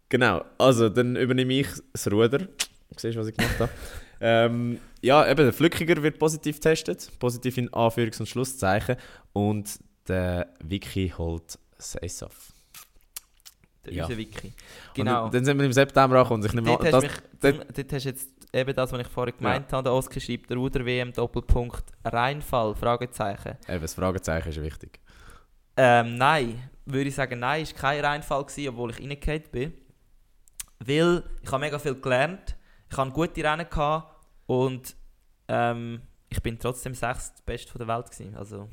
Genau, 0.09 0.43
also 0.57 0.89
dann 0.89 1.15
übernehme 1.15 1.53
ich 1.53 1.67
das 1.93 2.11
Ruder. 2.11 2.47
Siehst 2.95 3.15
du, 3.15 3.19
was 3.19 3.27
ich 3.27 3.37
gemacht 3.37 3.59
habe? 3.59 3.71
ähm, 4.21 4.79
ja, 5.01 5.29
eben, 5.29 5.37
der 5.37 5.53
Flückiger 5.53 6.01
wird 6.03 6.19
positiv 6.19 6.57
getestet. 6.57 7.09
Positiv 7.19 7.57
in 7.57 7.69
Anführungs- 7.69 8.19
und 8.19 8.27
Schlusszeichen. 8.27 8.97
Und 9.33 9.79
der 10.07 10.53
Vicky 10.63 11.13
holt 11.17 11.57
das 11.77 12.01
Ace 12.01 12.23
off. 12.23 12.53
Der 13.85 13.93
Ja. 13.93 14.05
unser 14.05 14.17
Wiki. 14.17 14.53
Genau. 14.93 15.23
dann, 15.23 15.31
dann 15.31 15.45
sind 15.45 15.57
wir 15.57 15.65
im 15.65 15.73
September 15.73 16.17
angekommen. 16.17 16.43
und 16.43 16.49
Ich 16.49 16.53
nehme 16.53 16.67
Dort 16.67 16.85
an, 16.85 16.93
hast, 16.93 17.03
das, 17.39 17.51
du 17.51 17.57
mich, 17.59 17.67
dort 17.75 17.93
hast 17.93 18.05
du 18.05 18.09
jetzt 18.09 18.29
eben 18.53 18.73
das, 18.73 18.91
was 18.91 18.99
ich 18.99 19.07
vorher 19.07 19.33
gemeint 19.33 19.71
habe, 19.71 19.83
der 19.83 19.93
Oskar 19.93 20.19
schreibt, 20.21 20.49
der 20.49 20.57
Ruder-WM, 20.57 21.13
Doppelpunkt, 21.13 21.83
Reinfall, 22.03 22.75
Fragezeichen. 22.75 23.57
eben, 23.67 23.81
das 23.81 23.93
Fragezeichen 23.93 24.49
ist 24.49 24.61
wichtig. 24.61 24.99
Ähm, 25.75 26.15
nein, 26.15 26.69
würde 26.85 27.09
ich 27.09 27.15
sagen, 27.15 27.39
nein, 27.39 27.63
ist 27.63 27.75
kein 27.75 28.03
Reinfall 28.03 28.43
gewesen, 28.45 28.69
obwohl 28.69 28.91
ich 28.91 28.99
reingefallen 28.99 29.43
bin. 29.51 29.73
Weil 30.79 31.23
ich 31.41 31.51
habe 31.51 31.61
mega 31.61 31.79
viel 31.79 31.95
gelernt, 31.95 32.55
ich 32.89 32.97
hatte 32.97 33.11
gute 33.11 33.43
Rennen 33.43 33.67
gehabt 33.69 34.15
und 34.45 34.95
ähm, 35.47 36.01
ich 36.29 36.41
bin 36.41 36.59
trotzdem 36.59 36.93
sechst 36.93 37.45
Best 37.45 37.69
von 37.69 37.79
der 37.79 37.87
Welt 37.87 38.09
gewesen. 38.11 38.35
Also, 38.35 38.69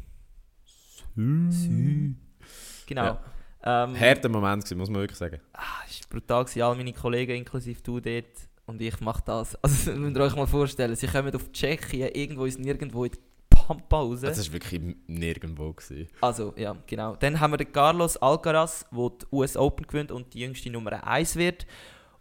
genau. 2.86 3.04
Ja. 3.04 3.20
Ähm, 3.66 3.94
Härter 3.94 4.28
Moment 4.28 4.64
gewesen, 4.64 4.78
muss 4.78 4.90
man 4.90 5.00
wirklich 5.00 5.18
sagen. 5.18 5.40
Ah, 5.52 5.82
es 5.88 6.00
war 6.00 6.08
brutal, 6.10 6.44
gewesen. 6.44 6.62
all 6.62 6.76
meine 6.76 6.92
Kollegen, 6.92 7.36
inklusive 7.36 7.80
du 7.82 8.00
dort. 8.00 8.48
Und 8.66 8.80
ich 8.80 9.00
mache 9.00 9.22
das. 9.24 9.56
Also, 9.62 9.90
das 9.90 9.98
müsst 9.98 10.16
ihr 10.16 10.22
euch 10.22 10.36
mal 10.36 10.46
vorstellen. 10.46 10.96
Sie 10.96 11.06
kommen 11.06 11.34
auf 11.34 11.52
Tschechien, 11.52 12.10
irgendwo 12.12 12.44
ist 12.44 12.58
nirgendwo 12.58 13.04
in 13.04 13.12
die 13.12 13.18
Pampa 13.50 13.98
raus. 14.00 14.20
Das 14.20 14.46
war 14.46 14.52
wirklich 14.54 14.80
nirgendwo. 15.06 15.72
Gewesen. 15.72 16.08
Also, 16.20 16.54
ja, 16.56 16.76
genau. 16.86 17.16
Dann 17.16 17.38
haben 17.38 17.52
wir 17.52 17.58
den 17.58 17.72
Carlos 17.72 18.16
Alcaraz, 18.16 18.86
der 18.90 19.10
die 19.10 19.26
US 19.32 19.56
Open 19.56 19.86
gewinnt 19.86 20.12
und 20.12 20.32
die 20.34 20.40
jüngste 20.40 20.70
Nummer 20.70 21.06
1 21.06 21.36
wird. 21.36 21.66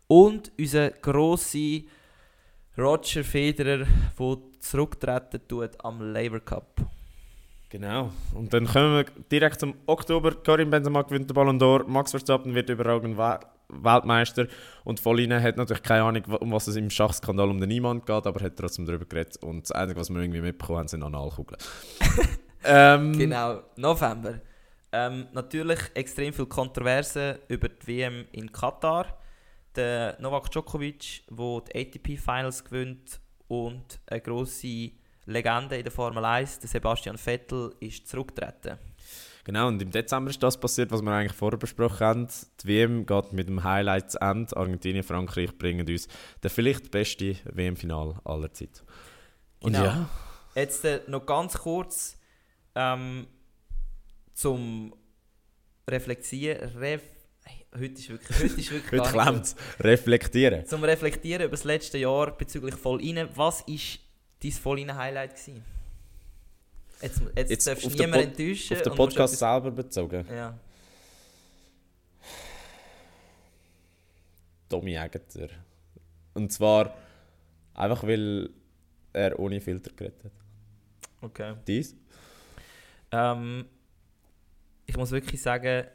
Und 0.07 0.51
unser 0.59 0.91
grosser 0.91 1.79
Roger 2.77 3.23
Federer, 3.23 3.85
der 4.19 4.37
zurücktreten 4.59 5.41
tut 5.47 5.71
am 5.83 6.01
Labour 6.01 6.39
Cup. 6.39 6.81
Genau. 7.69 8.11
Und 8.33 8.53
dann 8.53 8.67
kommen 8.67 8.97
wir 8.97 9.05
direkt 9.31 9.59
zum 9.59 9.73
Oktober. 9.87 10.35
Karim 10.43 10.69
Benzema 10.69 11.01
gewinnt 11.01 11.29
den 11.29 11.33
Ballon 11.33 11.59
d'Or. 11.59 11.87
Max 11.87 12.11
Verstappen 12.11 12.53
wird 12.53 12.69
überragend 12.69 13.17
Weltmeister. 13.69 14.47
Und 14.83 14.99
Volline 14.99 15.41
hat 15.41 15.57
natürlich 15.57 15.83
keine 15.83 16.03
Ahnung, 16.03 16.23
um 16.39 16.51
was 16.51 16.67
es 16.67 16.75
im 16.75 16.89
Schachskandal 16.89 17.49
um 17.49 17.59
den 17.59 17.69
Niemand 17.69 18.05
geht, 18.05 18.27
aber 18.27 18.43
hat 18.43 18.57
trotzdem 18.57 18.85
darüber 18.85 19.05
geredet. 19.05 19.37
Und 19.37 19.63
das 19.63 19.71
Einzige, 19.71 19.99
was 19.99 20.09
wir 20.09 20.21
irgendwie 20.21 20.41
mitbekommen 20.41 20.79
haben, 20.79 20.87
sind 20.87 21.03
Analkugeln. 21.03 21.61
ähm, 22.63 23.17
Genau, 23.17 23.61
November. 23.75 24.39
Ähm, 24.91 25.27
natürlich 25.33 25.79
extrem 25.95 26.33
viel 26.33 26.45
Kontroverse 26.45 27.39
über 27.47 27.67
die 27.67 27.87
WM 27.87 28.25
in 28.31 28.51
Katar. 28.51 29.17
Der 29.75 30.15
Novak 30.19 30.51
Djokovic, 30.51 31.23
der 31.31 31.61
die 31.61 31.79
ATP 31.79 32.17
Finals 32.17 32.63
gewinnt 32.63 33.19
und 33.47 33.99
eine 34.05 34.21
grosse 34.21 34.91
Legende 35.25 35.77
in 35.77 35.83
der 35.83 35.91
Formel 35.91 36.23
1, 36.23 36.59
der 36.59 36.69
Sebastian 36.69 37.17
Vettel, 37.17 37.73
ist 37.79 38.07
zurückgetreten. 38.07 38.77
Genau, 39.45 39.67
und 39.67 39.81
im 39.81 39.91
Dezember 39.91 40.29
ist 40.29 40.41
das 40.41 40.57
passiert, 40.57 40.91
was 40.91 41.01
wir 41.01 41.11
eigentlich 41.11 41.33
vorher 41.37 41.59
besprochen 41.59 41.99
haben. 41.99 42.27
Die 42.61 42.67
WM 42.67 43.05
geht 43.05 43.33
mit 43.33 43.49
dem 43.49 43.63
Highlight 43.63 44.11
zu 44.11 44.21
Ende. 44.21 44.55
Argentinien, 44.55 45.03
Frankreich 45.03 45.57
bringen 45.57 45.87
uns 45.87 46.07
den 46.41 46.49
vielleicht 46.49 46.91
beste 46.91 47.35
WM-Final 47.45 48.15
aller 48.23 48.53
Zeit. 48.53 48.83
Und 49.59 49.73
Genau. 49.73 49.85
ja, 49.85 50.09
Jetzt 50.55 50.85
äh, 50.85 51.01
noch 51.07 51.25
ganz 51.25 51.57
kurz 51.57 52.17
ähm, 52.75 53.27
zum 54.33 54.93
reflektieren, 55.89 56.77
ref, 56.77 57.01
hey, 57.43 57.65
heute 57.73 57.93
ist 57.93 58.09
wirklich, 58.09 58.37
heute 58.39 58.61
ist 58.61 58.71
wirklich 58.71 59.01
Heute 59.01 59.11
klemmt 59.11 59.55
Reflektieren. 59.79 60.65
Zum 60.65 60.83
Reflektieren 60.83 61.43
über 61.43 61.51
das 61.51 61.63
letzte 61.63 61.97
Jahr 61.97 62.31
bezüglich 62.31 62.75
Voll-Rein, 62.75 63.29
was 63.35 63.61
ist 63.61 63.99
dein 64.41 64.51
Voll-Rein-Highlight 64.51 65.31
gewesen? 65.35 65.63
Jetzt, 67.03 67.21
jetzt, 67.35 67.51
Jetzt 67.51 67.67
darfst 67.67 67.85
du 67.85 67.89
niemanden 67.89 68.29
enttäuschen. 68.29 68.77
Auf 68.77 68.83
den 68.83 68.95
Podcast 68.95 69.37
selber 69.37 69.71
bezogen. 69.71 70.25
Ja. 70.33 70.57
Tommy 74.69 74.97
Aegerter. 74.97 75.49
Und 76.33 76.51
zwar 76.51 76.95
einfach, 77.73 78.03
weil 78.03 78.49
er 79.11 79.37
ohne 79.37 79.59
Filter 79.59 79.91
geredet 79.91 80.23
hat. 80.23 80.31
Okay. 81.21 81.55
Dies? 81.67 81.95
Ähm, 83.11 83.65
ich 84.85 84.95
muss 84.95 85.11
wirklich 85.11 85.41
sagen, 85.41 85.85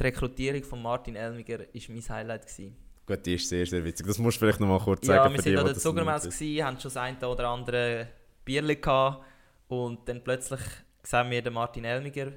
die 0.00 0.02
Rekrutierung 0.02 0.64
von 0.64 0.82
Martin 0.82 1.14
Elmiger 1.14 1.58
war 1.60 1.66
mein 1.88 2.08
Highlight. 2.08 2.46
Gewesen. 2.46 2.76
Gut, 3.06 3.26
die 3.26 3.34
ist 3.34 3.48
sehr, 3.48 3.66
sehr 3.66 3.84
witzig. 3.84 4.06
Das 4.06 4.18
musst 4.18 4.38
du 4.38 4.40
vielleicht 4.40 4.60
noch 4.60 4.66
mal 4.66 4.80
kurz 4.80 5.06
sagen. 5.06 5.30
Ja, 5.30 5.30
wir 5.30 5.42
die, 5.42 5.58
an 5.58 5.66
der 5.66 5.74
gewesen, 5.74 6.64
haben 6.64 6.80
schon 6.80 6.90
das 6.90 6.96
eine 6.96 7.28
oder 7.28 7.48
andere 7.48 8.08
Bierchen 8.46 8.80
gehabt 8.80 9.33
und 9.68 10.08
dann 10.08 10.22
plötzlich 10.22 10.60
sehen 11.02 11.30
wir 11.30 11.42
den 11.42 11.52
Martin 11.52 11.84
Elmiger. 11.84 12.32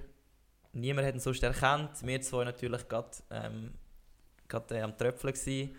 Niemand 0.73 1.07
hat 1.07 1.15
ihn 1.15 1.19
sonst 1.19 1.43
erkannt. 1.43 2.05
Wir 2.05 2.21
zwei 2.21 2.43
natürlich 2.43 2.87
gerade 2.87 3.09
ähm, 3.31 3.73
grad, 4.47 4.71
äh, 4.71 4.81
am 4.81 4.97
Tröpfeln 4.97 5.33
gewesen. 5.33 5.75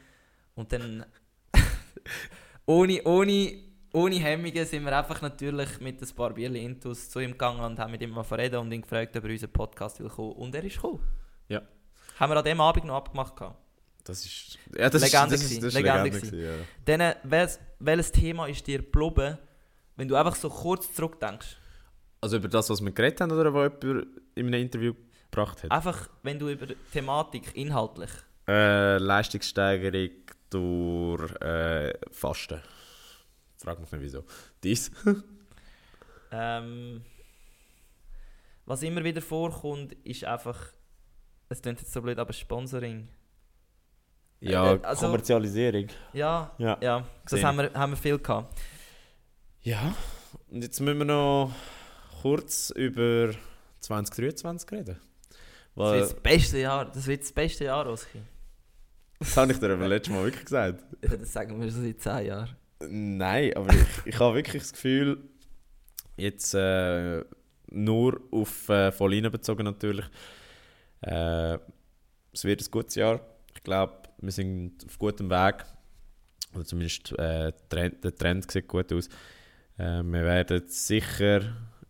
Und 0.54 0.72
dann 0.72 1.06
ohne, 2.66 3.02
ohne, 3.04 3.62
ohne 3.92 4.16
Hemmungen 4.16 4.66
sind 4.66 4.84
wir 4.84 4.96
einfach 4.96 5.22
natürlich 5.22 5.80
mit 5.80 6.02
ein 6.02 6.14
paar 6.14 6.32
Bierchen 6.32 6.56
Intus 6.56 7.10
zu 7.10 7.20
ihm 7.20 7.32
gegangen 7.32 7.60
und 7.60 7.78
haben 7.78 7.92
mit 7.92 8.02
ihm 8.02 8.10
mal 8.10 8.24
verredet 8.24 8.58
und 8.58 8.72
ihn 8.72 8.82
gefragt, 8.82 9.16
ob 9.16 9.24
er 9.24 9.30
unseren 9.30 9.52
Podcast 9.52 10.00
will 10.00 10.08
kommen. 10.08 10.32
Und 10.32 10.54
er 10.54 10.64
ist 10.64 10.76
gekommen. 10.76 11.00
Ja. 11.48 11.62
Haben 12.18 12.32
wir 12.32 12.36
an 12.38 12.44
dem 12.44 12.60
Abend 12.60 12.84
noch 12.84 12.96
abgemacht 12.96 13.36
gehabt. 13.36 13.58
Das 14.04 14.24
ist. 14.24 14.58
Ja, 14.76 14.88
das 14.88 15.02
Legende 15.02 15.34
ist, 15.34 15.44
das 15.44 15.50
ist, 15.50 15.60
gewesen, 15.60 15.60
das 15.60 15.68
ist 15.68 15.74
Legende 15.74 16.02
Legende. 16.04 16.26
gewesen, 16.26 16.44
ja. 16.44 16.96
Dann, 16.96 17.14
welches, 17.24 17.60
welches 17.78 18.12
Thema 18.12 18.46
ist 18.46 18.66
dir 18.66 18.78
geblieben, 18.78 19.38
wenn 19.98 20.08
du 20.08 20.16
einfach 20.16 20.34
so 20.36 20.48
kurz 20.48 20.94
zurückdenkst? 20.94 21.56
Also 22.20 22.36
über 22.38 22.48
das, 22.48 22.70
was 22.70 22.80
wir 22.80 22.90
geredet 22.92 23.20
haben 23.20 23.30
oder 23.32 23.52
was 23.52 23.70
jemand 23.82 24.06
in 24.34 24.46
einem 24.46 24.62
Interview 24.62 24.94
gebracht 25.30 25.62
hat? 25.62 25.70
Einfach, 25.70 26.08
wenn 26.22 26.38
du 26.38 26.48
über 26.48 26.66
Thematik 26.92 27.54
inhaltlich. 27.54 28.10
Äh, 28.48 28.96
Leistungssteigerung 28.98 30.10
durch 30.50 31.30
äh, 31.42 31.92
Fasten. 32.10 32.62
Frag 33.58 33.78
mich 33.80 33.90
nicht 33.92 34.00
wieso. 34.02 34.24
Dies? 34.64 34.90
Ähm, 36.30 37.00
was 38.66 38.82
immer 38.82 39.02
wieder 39.02 39.22
vorkommt, 39.22 39.94
ist 40.04 40.24
einfach, 40.24 40.58
es 41.48 41.62
klingt 41.62 41.80
jetzt 41.80 41.90
so 41.90 42.02
blöd, 42.02 42.18
aber 42.18 42.34
Sponsoring. 42.34 43.08
Ja, 44.40 44.74
Äh, 44.74 44.78
also- 44.82 45.06
Kommerzialisierung. 45.06 45.86
Ja, 46.12 46.52
Ja. 46.58 46.76
ja, 46.82 47.06
das 47.30 47.42
haben 47.42 47.56
wir, 47.56 47.72
haben 47.72 47.92
wir 47.92 47.96
viel 47.96 48.18
gehabt. 48.18 48.54
Ja. 49.68 49.94
Und 50.50 50.62
jetzt 50.62 50.80
müssen 50.80 50.96
wir 50.96 51.04
noch 51.04 51.52
kurz 52.22 52.70
über 52.70 53.34
2023 53.80 54.72
reden. 54.72 54.96
Das 54.96 54.96
Weil, 55.74 56.00
wird 56.00 56.10
das 56.10 56.14
beste 56.14 56.58
Jahr, 56.58 56.84
das 56.86 57.06
wird 57.06 57.20
das 57.20 57.32
beste 57.32 57.64
Jahr, 57.64 57.86
Oski. 57.86 58.18
das 59.18 59.36
habe 59.36 59.52
ich 59.52 59.58
dir 59.58 59.70
aber 59.70 59.86
letztes 59.86 60.14
Mal 60.14 60.24
wirklich 60.24 60.44
gesagt. 60.46 60.82
Ja, 61.02 61.16
das 61.18 61.30
sagen 61.34 61.60
wir 61.60 61.70
schon 61.70 61.82
seit 61.82 62.00
10 62.00 62.26
Jahren. 62.28 62.56
Nein, 62.80 63.54
aber 63.56 63.74
ich, 63.74 64.06
ich 64.06 64.18
habe 64.18 64.36
wirklich 64.36 64.62
das 64.62 64.72
Gefühl, 64.72 65.18
jetzt 66.16 66.54
äh, 66.54 67.22
nur 67.70 68.22
auf 68.30 68.70
äh, 68.70 68.90
Volline 68.90 69.30
bezogen 69.30 69.64
natürlich, 69.64 70.06
äh, 71.02 71.58
es 72.32 72.42
wird 72.42 72.62
ein 72.62 72.70
gutes 72.70 72.94
Jahr. 72.94 73.20
Ich 73.54 73.62
glaube, 73.62 74.04
wir 74.16 74.32
sind 74.32 74.82
auf 74.86 74.98
gutem 74.98 75.28
Weg. 75.28 75.66
Oder 76.54 76.64
zumindest 76.64 77.12
äh, 77.18 77.52
Trend, 77.68 78.02
der 78.02 78.14
Trend 78.14 78.50
sieht 78.50 78.66
gut 78.66 78.90
aus. 78.94 79.10
Äh, 79.78 80.02
wir 80.02 80.24
werden 80.24 80.62
sicher 80.66 81.40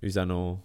uns 0.01 0.17
auch 0.17 0.27
noch 0.27 0.63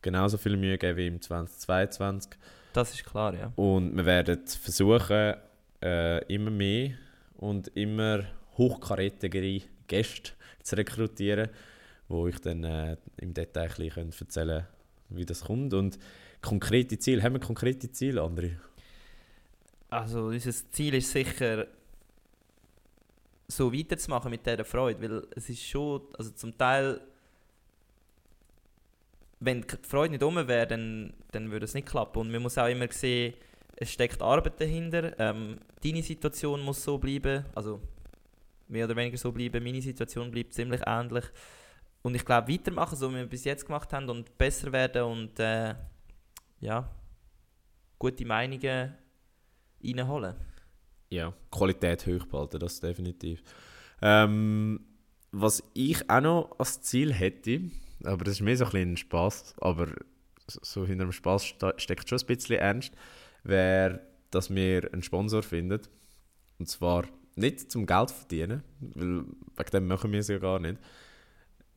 genauso 0.00 0.36
viel 0.38 0.56
Mühe 0.56 0.78
geben 0.78 0.96
wie 0.96 1.06
im 1.06 1.20
2022. 1.20 2.32
Das 2.72 2.94
ist 2.94 3.04
klar, 3.04 3.34
ja. 3.34 3.52
Und 3.56 3.96
wir 3.96 4.04
werden 4.04 4.46
versuchen, 4.46 5.34
äh, 5.82 6.24
immer 6.32 6.50
mehr 6.50 6.92
und 7.34 7.68
immer 7.68 8.24
hochkarätigere 8.56 9.62
Gäste 9.86 10.32
zu 10.62 10.76
rekrutieren, 10.76 11.48
wo 12.08 12.28
ich 12.28 12.38
dann 12.40 12.64
äh, 12.64 12.96
im 13.16 13.34
Detail 13.34 13.70
ein 13.70 13.76
bisschen 13.76 14.12
erzählen 14.20 14.60
kann, 14.60 15.16
wie 15.16 15.26
das 15.26 15.44
kommt. 15.44 15.74
Und 15.74 15.98
konkrete 16.40 16.98
Ziele, 16.98 17.22
haben 17.22 17.34
wir 17.34 17.40
konkrete 17.40 17.90
Ziele, 17.90 18.20
André? 18.20 18.52
Also 19.90 20.26
unser 20.26 20.52
Ziel 20.70 20.94
ist 20.94 21.10
sicher, 21.10 21.66
so 23.56 23.72
weiterzumachen 23.72 24.30
mit 24.30 24.46
dieser 24.46 24.64
Freude, 24.64 25.00
weil 25.02 25.26
es 25.36 25.48
ist 25.48 25.64
schon, 25.64 26.02
also 26.16 26.30
zum 26.30 26.56
Teil, 26.56 27.00
wenn 29.40 29.62
die 29.62 29.76
Freude 29.82 30.12
nicht 30.12 30.22
um 30.22 30.36
wäre, 30.36 30.66
dann, 30.66 31.14
dann 31.30 31.50
würde 31.50 31.64
es 31.64 31.74
nicht 31.74 31.88
klappen. 31.88 32.20
Und 32.20 32.30
man 32.30 32.42
muss 32.42 32.58
auch 32.58 32.68
immer 32.68 32.90
sehen, 32.90 33.34
es 33.76 33.90
steckt 33.90 34.22
Arbeit 34.22 34.60
dahinter. 34.60 35.18
Ähm, 35.18 35.58
deine 35.82 36.02
Situation 36.02 36.60
muss 36.60 36.82
so 36.82 36.98
bleiben, 36.98 37.44
also 37.54 37.80
mehr 38.68 38.86
oder 38.86 38.96
weniger 38.96 39.16
so 39.16 39.32
bleiben. 39.32 39.62
Meine 39.62 39.82
Situation 39.82 40.30
bleibt 40.30 40.54
ziemlich 40.54 40.80
ähnlich. 40.86 41.24
Und 42.02 42.14
ich 42.14 42.24
glaube, 42.24 42.52
weitermachen, 42.52 42.96
so 42.96 43.10
wie 43.10 43.16
wir 43.16 43.26
bis 43.26 43.44
jetzt 43.44 43.66
gemacht 43.66 43.92
haben 43.92 44.08
und 44.08 44.36
besser 44.36 44.72
werden 44.72 45.02
und 45.02 45.38
äh, 45.38 45.74
ja, 46.60 46.88
gute 47.98 48.24
Meinungen 48.24 48.94
reinholen. 49.82 50.34
Ja, 51.12 51.34
Qualität 51.50 52.06
hoch 52.06 52.24
behalten, 52.24 52.58
das 52.58 52.80
definitiv. 52.80 53.42
Ähm, 54.00 54.80
was 55.30 55.62
ich 55.74 56.08
auch 56.08 56.22
noch 56.22 56.56
als 56.58 56.80
Ziel 56.80 57.12
hätte, 57.12 57.60
aber 58.02 58.24
das 58.24 58.34
ist 58.36 58.40
mehr 58.40 58.56
so 58.56 58.64
ein 58.64 58.70
bisschen 58.70 58.96
Spaß, 58.96 59.56
aber 59.60 59.88
so- 60.46 60.86
hinter 60.86 61.04
dem 61.04 61.12
Spaß 61.12 61.44
ste 61.44 61.74
steckt 61.76 62.08
schon 62.08 62.18
ein 62.18 62.26
bisschen 62.26 62.56
ernst, 62.58 62.94
wäre, 63.44 64.00
dass 64.30 64.48
wir 64.54 64.90
einen 64.92 65.02
Sponsor 65.02 65.42
finden. 65.42 65.80
Und 66.58 66.66
zwar 66.70 67.04
nicht 67.36 67.70
zum 67.70 67.84
Geld 67.84 68.10
verdienen, 68.10 68.62
weil 68.80 69.24
wegen 69.56 69.70
dem 69.70 69.86
machen 69.88 70.12
wir 70.12 70.20
es 70.20 70.28
ja 70.28 70.38
gar 70.38 70.60
nicht. 70.60 70.78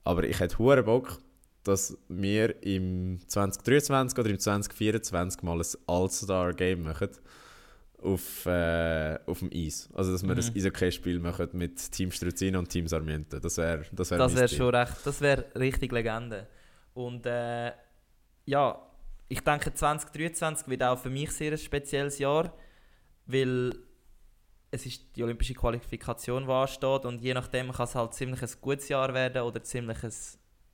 Aber 0.06 0.24
ich 0.24 0.40
hätte 0.40 0.60
hohen 0.60 0.86
Bock, 0.86 1.20
dass 1.64 1.98
wir 2.08 2.64
im 2.64 3.20
2023 3.28 4.18
oder 4.18 4.30
im 4.30 4.40
2024 4.40 5.44
mal 5.44 5.60
ein 5.60 5.66
All-Star-Game 5.88 6.84
machen 6.84 7.10
auf, 8.06 8.46
äh, 8.46 9.18
auf 9.26 9.40
dem 9.40 9.50
Eis. 9.54 9.90
Also, 9.94 10.12
dass 10.12 10.24
wir 10.24 10.34
Mhm. 10.34 10.40
ein 10.40 10.56
Eishockey-Spiel 10.56 11.20
machen 11.20 11.50
mit 11.54 11.92
Team 11.92 12.12
Struzino 12.12 12.60
und 12.60 12.70
Team 12.70 12.88
Sarmiento. 12.88 13.40
Das 13.40 13.58
wäre 13.58 13.86
das 13.92 14.12
wär 14.12 14.18
Das 14.18 14.36
wäre 14.36 14.48
schon 14.48 14.74
recht, 14.76 14.96
das 15.04 15.20
wäre 15.22 15.46
richtig 15.56 15.92
Legende. 15.92 16.48
Und 16.94 17.26
äh, 17.26 17.72
ja, 18.46 18.82
ich 19.28 19.42
denke 19.42 19.74
2023 19.74 20.68
wird 20.68 20.84
auch 20.84 20.98
für 21.00 21.10
mich 21.10 21.32
sehr 21.32 21.52
ein 21.52 21.58
spezielles 21.58 22.20
Jahr, 22.20 22.54
weil 23.26 23.74
es 24.72 24.86
ist 24.86 25.16
die 25.16 25.24
olympische 25.24 25.54
Qualifikation, 25.54 26.46
die 26.46 26.52
ansteht 26.52 27.06
und 27.06 27.22
je 27.22 27.34
nachdem 27.34 27.72
kann 27.72 27.86
es 27.86 27.96
halt 27.96 28.14
ziemlich 28.14 28.42
ein 28.42 28.50
gutes 28.62 28.90
Jahr 28.90 29.14
werden 29.14 29.42
oder 29.42 29.64
ziemlich 29.64 30.04
ein 30.04 30.14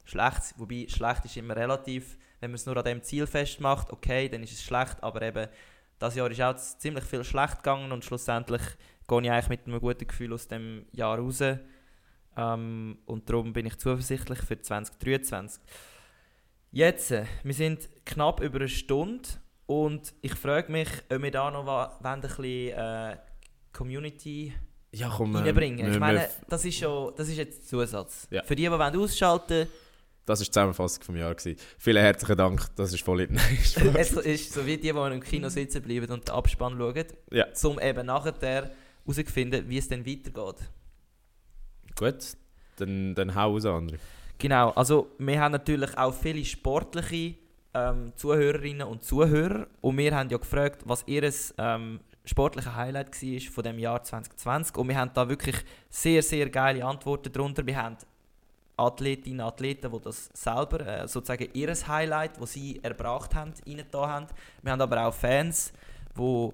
schlechtes, 0.03 0.53
wobei 0.57 0.85
schlecht 0.89 1.25
ist 1.25 1.37
immer 1.37 1.55
relativ, 1.55 2.17
wenn 2.39 2.51
man 2.51 2.55
es 2.55 2.65
nur 2.65 2.75
an 2.77 2.83
dem 2.83 3.03
Ziel 3.03 3.27
festmacht, 3.27 3.91
okay, 3.91 4.27
dann 4.27 4.43
ist 4.43 4.53
es 4.53 4.63
schlecht, 4.63 4.97
aber 5.03 5.21
eben 5.21 5.47
das 6.01 6.15
Jahr 6.15 6.29
ist 6.31 6.41
auch 6.41 6.55
ziemlich 6.55 7.03
viel 7.05 7.23
schlecht 7.23 7.57
gegangen 7.57 7.91
und 7.91 8.03
schlussendlich 8.03 8.61
gehe 9.07 9.21
ich 9.21 9.31
eigentlich 9.31 9.49
mit 9.49 9.67
einem 9.67 9.79
guten 9.79 10.07
Gefühl 10.07 10.33
aus 10.33 10.47
dem 10.47 10.85
Jahr 10.91 11.17
raus. 11.19 11.41
Ähm, 12.37 12.97
und 13.05 13.29
darum 13.29 13.51
bin 13.53 13.65
ich 13.65 13.77
zuversichtlich 13.77 14.39
für 14.39 14.59
2023. 14.61 15.61
Jetzt, 16.71 17.11
äh, 17.11 17.25
wir 17.43 17.53
sind 17.53 17.89
knapp 18.05 18.39
über 18.41 18.59
eine 18.59 18.69
Stunde 18.69 19.27
und 19.65 20.13
ich 20.21 20.33
frage 20.35 20.71
mich, 20.71 20.87
ob 21.11 21.21
wir 21.21 21.31
da 21.31 21.51
noch 21.51 21.65
wa- 21.65 21.97
wollen, 21.99 22.13
ein 22.13 22.21
bisschen 22.21 22.77
äh, 22.77 23.17
Community 23.73 24.53
Ja, 24.93 25.13
komm, 25.15 25.35
reinbringen. 25.35 25.85
wir- 25.85 25.93
Ich 25.93 25.99
meine, 25.99 26.27
das 26.47 26.63
ist, 26.65 26.77
schon, 26.79 27.13
das 27.15 27.27
ist 27.27 27.37
jetzt 27.37 27.67
Zusatz. 27.67 28.27
Ja. 28.31 28.43
Für 28.43 28.55
die, 28.55 28.63
die 28.63 28.71
wollen 28.71 28.95
ausschalten 28.97 29.67
das 30.31 30.39
war 30.39 30.45
die 30.45 30.51
Zusammenfassung 30.51 31.03
vom 31.03 31.15
Jahr. 31.15 31.35
Gewesen. 31.35 31.59
Vielen 31.77 32.01
herzlichen 32.01 32.37
Dank, 32.37 32.67
das 32.75 32.93
ist 32.93 33.03
voll 33.03 33.19
wollen, 33.19 33.35
es 33.97 34.11
ist 34.13 34.53
so 34.53 34.65
wie 34.65 34.77
die, 34.77 34.91
die 34.91 34.97
im 34.97 35.21
Kino 35.21 35.49
sitzen 35.49 35.81
bleiben 35.81 36.11
und 36.11 36.27
den 36.27 36.33
Abspann 36.33 36.77
schauen, 36.77 37.05
Ja. 37.31 37.45
um 37.63 37.79
eben 37.79 38.05
nachher 38.05 38.33
herauszufinden, 39.05 39.69
wie 39.69 39.77
es 39.77 39.87
dann 39.87 40.05
weitergeht. 40.05 40.69
Gut, 41.95 42.37
dann, 42.77 43.15
dann 43.15 43.35
hau 43.35 43.51
raus, 43.51 43.65
André. 43.65 43.97
Genau, 44.37 44.71
also 44.71 45.11
wir 45.19 45.39
haben 45.39 45.51
natürlich 45.51 45.95
auch 45.97 46.13
viele 46.13 46.43
sportliche 46.43 47.35
ähm, 47.73 48.11
Zuhörerinnen 48.15 48.87
und 48.87 49.03
Zuhörer 49.03 49.67
und 49.81 49.97
wir 49.97 50.15
haben 50.15 50.29
ja 50.29 50.37
gefragt, 50.37 50.81
was 50.85 51.03
ihr 51.05 51.31
ähm, 51.57 51.99
sportliches 52.25 52.75
Highlight 52.75 53.21
war 53.21 53.51
von 53.53 53.63
dem 53.63 53.79
Jahr 53.79 54.01
2020 54.03 54.77
und 54.77 54.87
wir 54.87 54.97
haben 54.97 55.11
da 55.13 55.29
wirklich 55.29 55.55
sehr, 55.89 56.23
sehr 56.23 56.49
geile 56.49 56.83
Antworten 56.85 57.31
darunter. 57.31 57.65
Wir 57.65 57.77
haben 57.77 57.97
Athletinnen 58.81 59.41
und 59.41 59.47
Athleten, 59.47 59.91
die 59.91 60.01
das 60.01 60.29
selber, 60.33 60.85
äh, 60.85 61.07
sozusagen 61.07 61.47
ihr 61.53 61.73
Highlight, 61.73 62.41
das 62.41 62.53
sie 62.53 62.83
erbracht 62.83 63.35
haben, 63.35 63.53
reingetan 63.65 64.09
haben. 64.09 64.27
Wir 64.61 64.71
haben 64.71 64.81
aber 64.81 65.05
auch 65.05 65.13
Fans, 65.13 65.73
die 66.17 66.49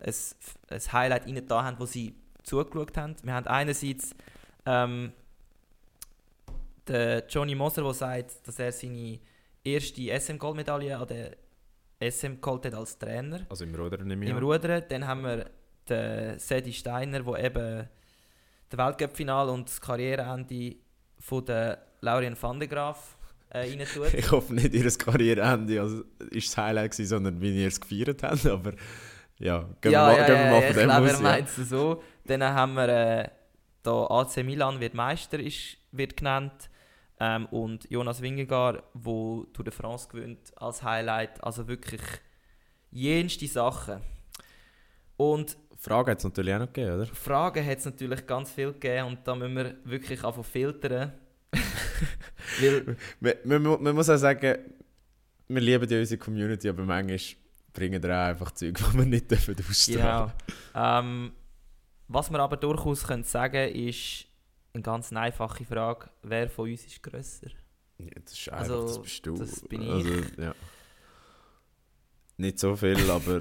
ein, 0.00 0.14
ein 0.70 0.92
Highlight 0.92 1.26
reingetan 1.26 1.64
haben, 1.64 1.78
wo 1.78 1.86
sie 1.86 2.14
zugeschaut 2.42 2.96
haben. 2.96 3.16
Wir 3.22 3.34
haben 3.34 3.46
einerseits 3.46 4.14
ähm, 4.66 5.12
den 6.88 7.22
Johnny 7.28 7.54
Moser, 7.54 7.82
der 7.82 7.94
sagt, 7.94 8.46
dass 8.46 8.58
er 8.58 8.72
seine 8.72 9.18
erste 9.64 10.20
SM-Goldmedaille 10.20 10.98
an 10.98 11.06
der 11.06 11.36
SM 12.00 12.40
geholt 12.40 12.66
hat 12.66 12.74
als 12.74 12.98
Trainer. 12.98 13.46
Also 13.48 13.64
im 13.64 13.74
Rudern 13.74 14.06
nehme 14.06 14.24
ich 14.24 14.30
Im. 14.30 14.38
Rudern. 14.38 14.82
Dann 14.88 15.06
haben 15.06 15.22
wir 15.22 15.50
den 15.88 16.38
Sedi 16.38 16.72
Steiner, 16.72 17.20
der 17.20 17.44
eben 17.44 17.88
das 18.68 18.78
Weltcup-Final 18.78 19.48
und 19.50 19.68
das 19.68 19.80
Karriereende 19.80 20.76
von 21.22 21.44
der 21.44 21.78
Laurien 22.00 22.36
van 22.38 22.58
de 22.58 22.68
Graaf 22.68 23.16
äh, 23.50 23.58
rein 23.70 23.86
tut. 23.94 24.12
Ich 24.14 24.30
hoffe 24.30 24.52
nicht, 24.54 24.74
ihr 24.74 24.90
Karriereende 24.90 25.80
also, 25.80 26.04
ist 26.30 26.48
das 26.48 26.56
Highlight 26.58 26.90
gewesen, 26.90 27.08
sondern 27.08 27.40
wie 27.40 27.62
ihr 27.62 27.68
es 27.68 27.80
gefeiert 27.80 28.22
habt. 28.22 28.44
Aber 28.46 28.72
ja, 29.38 29.64
gehen 29.80 29.92
ja, 29.92 30.08
wir 30.08 30.12
mal, 30.12 30.16
ja, 30.16 30.26
gehen 30.26 30.34
wir 30.34 30.44
ja, 30.44 30.50
mal 30.50 30.62
ja, 30.62 30.66
von 30.66 30.76
dem 30.76 30.88
glaube, 30.88 31.06
aus. 31.06 31.10
er 31.10 31.16
Ja. 31.16 31.22
meint 31.22 31.48
es 31.48 31.68
so. 31.68 32.02
Dann 32.24 32.42
haben 32.42 32.74
wir 32.74 32.88
äh, 32.88 33.28
da 33.82 34.06
AC 34.06 34.44
Milan 34.44 34.80
wird 34.80 34.94
Meister 34.94 35.38
ist, 35.38 35.76
wird 35.92 36.16
genannt 36.16 36.70
ähm, 37.20 37.46
und 37.46 37.88
Jonas 37.90 38.20
Wingegar, 38.20 38.82
wo 38.94 39.44
Tour 39.52 39.64
de 39.64 39.72
France 39.72 40.08
gewinnt 40.08 40.52
als 40.56 40.82
Highlight. 40.82 41.42
Also 41.42 41.68
wirklich 41.68 42.02
jenste 42.90 43.46
Sachen. 43.46 44.00
Und 45.16 45.56
Frage 45.82 46.12
hat 46.12 46.18
es 46.18 46.24
natürlich 46.24 46.54
auch 46.54 46.60
noch 46.60 46.72
gegeben, 46.72 46.94
oder? 46.94 47.06
Fragen 47.06 47.66
hat 47.66 47.78
es 47.78 47.84
natürlich 47.84 48.24
ganz 48.24 48.52
viel 48.52 48.72
gegeben 48.72 49.08
und 49.08 49.18
da 49.26 49.34
müssen 49.34 49.56
wir 49.56 49.74
wirklich 49.84 50.22
anfangen 50.22 50.44
filtern. 50.44 51.12
Weil, 52.60 52.96
Man, 53.44 53.62
man, 53.62 53.82
man 53.82 53.94
muss 53.94 54.08
auch 54.08 54.16
sagen, 54.16 54.58
wir 55.48 55.60
lieben 55.60 55.88
ja 55.88 55.98
unsere 55.98 56.18
Community, 56.18 56.68
aber 56.68 56.84
manchmal 56.84 57.18
bringen 57.72 58.00
wir 58.00 58.10
auch 58.10 58.28
einfach 58.28 58.52
Zeug, 58.52 58.78
die 58.78 58.98
wir 58.98 59.04
nicht 59.06 59.28
dürfen 59.28 59.56
ausstrahlen 59.68 60.32
genau. 60.74 60.98
Ähm, 60.98 61.32
was 62.06 62.30
wir 62.30 62.38
aber 62.38 62.56
durchaus 62.56 63.04
können 63.04 63.24
sagen 63.24 63.74
ist 63.74 64.26
eine 64.74 64.82
ganz 64.82 65.12
einfache 65.12 65.64
Frage: 65.64 66.10
Wer 66.22 66.48
von 66.48 66.70
uns 66.70 66.86
ist 66.86 67.02
grösser? 67.02 67.48
Ja, 67.98 68.06
das 68.24 68.32
ist 68.34 68.48
einfach, 68.50 68.60
Also, 68.60 68.86
das 68.86 69.02
bist 69.02 69.26
du. 69.26 69.36
das 69.36 69.60
bin 69.62 69.82
ich. 69.82 69.90
Also, 69.90 70.12
ja. 70.40 70.54
Nicht 72.36 72.58
so 72.60 72.76
viel, 72.76 73.10
aber 73.10 73.40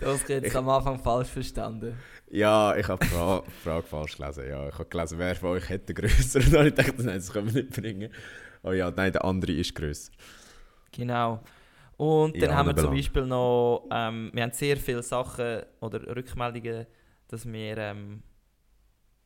Jetzt 0.00 0.56
am 0.56 0.68
Anfang 0.68 0.98
falsch 0.98 1.28
verstanden. 1.28 1.96
ja, 2.30 2.76
ich 2.76 2.86
habe 2.88 3.04
die 3.04 3.10
Fra 3.10 3.42
Frage 3.64 3.86
falsch 3.86 4.16
gelesen. 4.16 4.48
Ja, 4.48 4.68
ich 4.68 4.74
habe 4.74 4.86
gelesen, 4.86 5.18
wer 5.18 5.34
von 5.36 5.50
euch 5.50 5.68
hätte 5.68 5.94
grösser. 5.94 6.40
Und 6.44 6.52
dann 6.52 6.66
ich 6.66 6.74
gedacht, 6.74 6.98
nein, 6.98 7.14
das 7.14 7.32
können 7.32 7.54
wir 7.54 7.62
nicht 7.62 7.74
bringen. 7.74 8.12
Oh 8.62 8.72
ja, 8.72 8.90
nein, 8.90 9.12
der 9.12 9.24
andere 9.24 9.52
ist 9.52 9.74
grösser. 9.74 10.12
Genau. 10.92 11.42
Und 11.96 12.40
dann 12.40 12.54
haben 12.54 12.68
wir 12.68 12.76
zum. 12.76 12.94
Beispiel 12.94 13.24
noch, 13.24 13.88
ähm, 13.90 14.30
wir 14.34 14.42
haben 14.42 14.52
sehr 14.52 14.76
viele 14.76 15.02
Sachen 15.02 15.62
oder 15.80 16.14
Rückmeldungen, 16.14 16.86
dass 17.28 17.50
wir 17.50 17.78
ähm, 17.78 18.22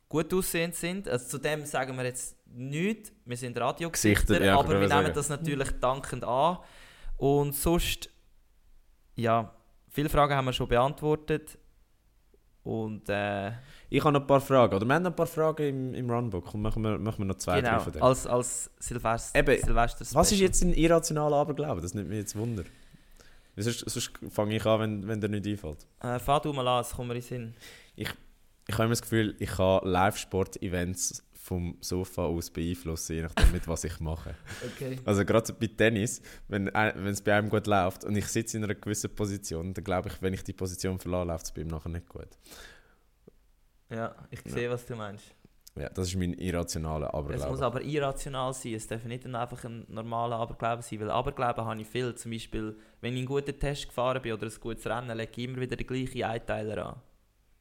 gut 0.09 0.33
aussehend 0.33 0.77
sind. 0.77 1.09
Also 1.09 1.27
zu 1.27 1.39
dem 1.39 1.65
sagen 1.65 1.97
wir 1.97 2.05
jetzt 2.05 2.37
nichts. 2.47 3.13
Wir 3.25 3.37
sind 3.37 3.59
Radiogesichter, 3.59 4.35
Gesichter, 4.35 4.45
ja, 4.45 4.59
aber 4.59 4.69
wir 4.69 4.79
nehmen 4.79 4.89
sagen. 4.89 5.13
das 5.15 5.29
natürlich 5.29 5.71
dankend 5.81 6.25
an. 6.25 6.59
Und 7.17 7.55
sonst, 7.55 8.09
ja, 9.17 9.53
viele 9.91 10.09
Fragen 10.09 10.35
haben 10.35 10.47
wir 10.47 10.53
schon 10.53 10.69
beantwortet. 10.69 11.59
Und 12.63 13.09
äh, 13.09 13.53
Ich 13.89 14.03
habe 14.05 14.13
noch 14.13 14.21
ein 14.21 14.27
paar 14.27 14.41
Fragen. 14.41 14.75
Oder 14.75 14.87
wir 14.87 14.95
haben 14.95 15.03
noch 15.03 15.11
ein 15.11 15.17
paar 15.17 15.27
Fragen 15.27 15.67
im, 15.67 15.95
im 15.95 16.11
Runbook. 16.11 16.55
Und 16.55 16.63
machen 16.63 16.83
wir, 16.83 16.99
machen 16.99 17.19
wir 17.19 17.25
noch 17.27 17.37
zwei 17.37 17.61
genau, 17.61 17.77
drei 17.77 17.81
von 17.81 17.93
denen. 17.93 18.03
als, 18.03 18.27
als 18.27 18.71
Silvester, 18.79 19.39
Eben, 19.39 19.63
Silvester 19.63 20.05
Was 20.13 20.33
ist 20.33 20.41
jetzt 20.41 20.63
ein 20.63 20.73
irrationaler 20.75 21.37
Aberglaube? 21.37 21.81
Das 21.81 21.95
nimmt 21.95 22.09
mich 22.09 22.19
jetzt 22.19 22.37
Wunder. 22.37 22.65
Sonst, 23.57 23.81
sonst 23.91 24.13
fange 24.31 24.57
ich 24.57 24.65
an, 24.65 24.81
wenn, 24.81 25.09
wenn 25.09 25.21
dir 25.21 25.29
nicht 25.29 25.47
einfällt. 25.47 25.87
Äh, 26.01 26.19
fahr 26.19 26.41
du 26.41 26.53
mal 26.53 26.67
an, 26.67 26.81
es 26.83 26.93
kommt 26.93 27.09
mir 27.09 27.17
in 27.17 27.21
Sinn. 27.23 27.55
Ich 27.97 28.09
habe 28.73 28.85
immer 28.85 28.91
das 28.91 29.03
Gefühl, 29.03 29.35
ich 29.39 29.51
kann 29.51 29.81
Live-Sport-Events 29.85 31.25
vom 31.51 31.77
Sofa 31.81 32.27
aus 32.27 32.49
beeinflussen, 32.49 33.17
je 33.17 33.23
nachdem, 33.23 33.51
mit 33.51 33.67
was 33.67 33.83
ich 33.83 33.99
mache. 33.99 34.37
Okay. 34.73 34.97
Also 35.05 35.25
gerade 35.25 35.53
bei 35.53 35.67
Tennis, 35.67 36.23
wenn 36.47 36.67
wenn 36.67 37.07
es 37.07 37.21
bei 37.21 37.35
einem 37.35 37.49
gut 37.49 37.67
läuft 37.67 38.05
und 38.05 38.15
ich 38.17 38.27
sitze 38.27 38.57
in 38.57 38.63
einer 38.63 38.77
gewissen 38.77 39.13
Position, 39.13 39.75
dann 39.75 39.83
glaube 39.83 40.11
ich, 40.11 40.23
wenn 40.23 40.33
ich 40.33 40.45
die 40.45 40.53
Position 40.53 41.01
verlasse, 41.01 41.27
läuft 41.27 41.45
es 41.47 41.53
bei 41.53 41.63
ihm 41.63 41.67
nachher 41.67 41.89
nicht 41.89 42.09
gut. 42.09 42.29
Ja, 43.91 44.15
ich 44.31 44.43
sehe, 44.45 44.71
was 44.71 44.87
du 44.87 44.95
meinst. 44.95 45.25
Ja, 45.77 45.89
das 45.89 46.07
ist 46.09 46.17
mein 46.17 46.35
irrationaler 46.35 47.09
Es 47.09 47.13
muss 47.15 47.43
Aberglaube. 47.43 47.67
aber 47.67 47.83
irrational 47.83 48.53
sein. 48.55 48.75
Es 48.75 48.87
darf 48.87 49.05
nicht 49.05 49.27
einfach 49.27 49.65
ein 49.65 49.85
normaler 49.89 50.37
Aberglaube 50.37 50.83
sein, 50.83 51.01
weil 51.01 51.11
Aberglauben 51.11 51.65
habe 51.65 51.81
ich 51.81 51.89
viel. 51.89 52.15
Zum 52.15 52.31
Beispiel, 52.31 52.77
wenn 53.01 53.15
ich 53.15 53.19
einen 53.19 53.27
guten 53.27 53.59
Test 53.59 53.89
gefahren 53.89 54.23
bin 54.23 54.33
oder 54.35 54.47
ein 54.47 54.61
gutes 54.61 54.87
Rennen, 54.87 55.17
lege 55.17 55.33
ich 55.35 55.45
immer 55.49 55.61
wieder 55.61 55.75
den 55.77 55.87
gleichen 55.87 56.23
Einteiler 56.23 56.87
an. 56.87 56.97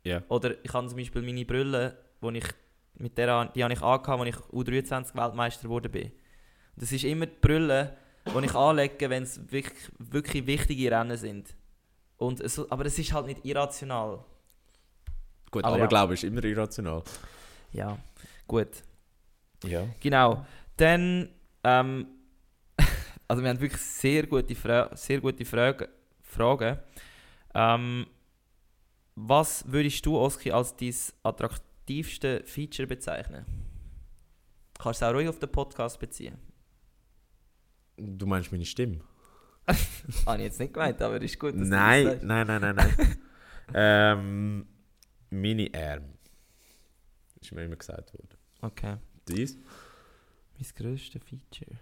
Ja. 0.03 0.21
Oder 0.29 0.63
ich 0.63 0.73
habe 0.73 0.87
zum 0.87 0.97
Beispiel 0.97 1.23
meine 1.23 1.45
Brille, 1.45 1.97
wo 2.21 2.29
ich 2.29 2.45
mit 2.95 3.17
der, 3.17 3.45
die 3.45 3.63
habe 3.63 3.73
ich 3.73 3.81
angehabt, 3.81 4.21
als 4.21 4.29
ich 4.29 4.35
U23 4.53 5.15
Weltmeister 5.15 5.63
geworden 5.63 5.91
bin. 5.91 6.11
Das 6.75 6.91
ist 6.91 7.03
immer 7.03 7.25
die 7.25 7.37
Brille, 7.39 7.97
die 8.25 8.45
ich 8.45 8.55
anlege, 8.55 9.09
wenn 9.09 9.23
es 9.23 9.51
wirklich, 9.51 9.91
wirklich 9.97 10.45
wichtige 10.45 10.91
Rennen 10.91 11.17
sind. 11.17 11.55
Und 12.17 12.41
es, 12.41 12.59
aber 12.69 12.85
es 12.85 12.99
ist 12.99 13.13
halt 13.13 13.27
nicht 13.27 13.45
irrational. 13.45 14.23
Gut, 15.51 15.63
aber 15.63 15.77
ja. 15.77 15.83
Aberglaube 15.83 16.13
ist 16.13 16.23
immer 16.23 16.43
irrational. 16.43 17.03
Ja, 17.71 17.97
gut. 18.47 18.69
Ja. 19.63 19.85
Genau. 19.99 20.45
Dann, 20.77 21.29
ähm, 21.63 22.07
also 23.27 23.41
wir 23.41 23.49
haben 23.49 23.59
wirklich 23.59 23.81
sehr 23.81 24.27
gute, 24.27 24.55
Fra 24.55 24.95
sehr 24.95 25.19
gute 25.21 25.45
Frage 25.45 25.89
Fragen. 26.21 26.77
Ähm, 27.53 28.05
was 29.15 29.69
würdest 29.69 30.05
du, 30.05 30.17
Oski, 30.17 30.51
als 30.51 30.75
dein 30.75 30.95
attraktivste 31.89 32.43
Feature 32.45 32.87
bezeichnen? 32.87 33.45
Kannst 34.77 35.01
du 35.01 35.05
es 35.05 35.09
auch 35.09 35.15
ruhig 35.15 35.27
auf 35.27 35.39
den 35.39 35.51
Podcast 35.51 35.99
beziehen. 35.99 36.37
Du 37.97 38.25
meinst 38.25 38.51
meine 38.51 38.65
Stimme? 38.65 39.01
Habe 40.25 40.37
ich 40.37 40.43
jetzt 40.43 40.59
nicht 40.59 40.73
gemeint, 40.73 41.01
aber 41.01 41.21
ist 41.21 41.37
gut, 41.39 41.53
dass 41.53 41.61
du 41.61 41.67
Nein, 41.67 42.05
das 42.05 42.13
sagst. 42.13 42.25
nein, 42.25 42.47
nein, 42.47 42.61
nein, 42.61 42.75
nein. 42.75 43.17
ähm, 43.73 44.67
meine 45.29 45.69
Arme. 45.73 46.13
Ist 47.41 47.51
mir 47.51 47.63
immer 47.65 47.75
gesagt 47.75 48.13
worden. 48.13 48.37
Okay. 48.61 48.97
Dies? 49.27 49.57
Mein 50.57 50.67
grösstes 50.75 51.21
Feature? 51.23 51.79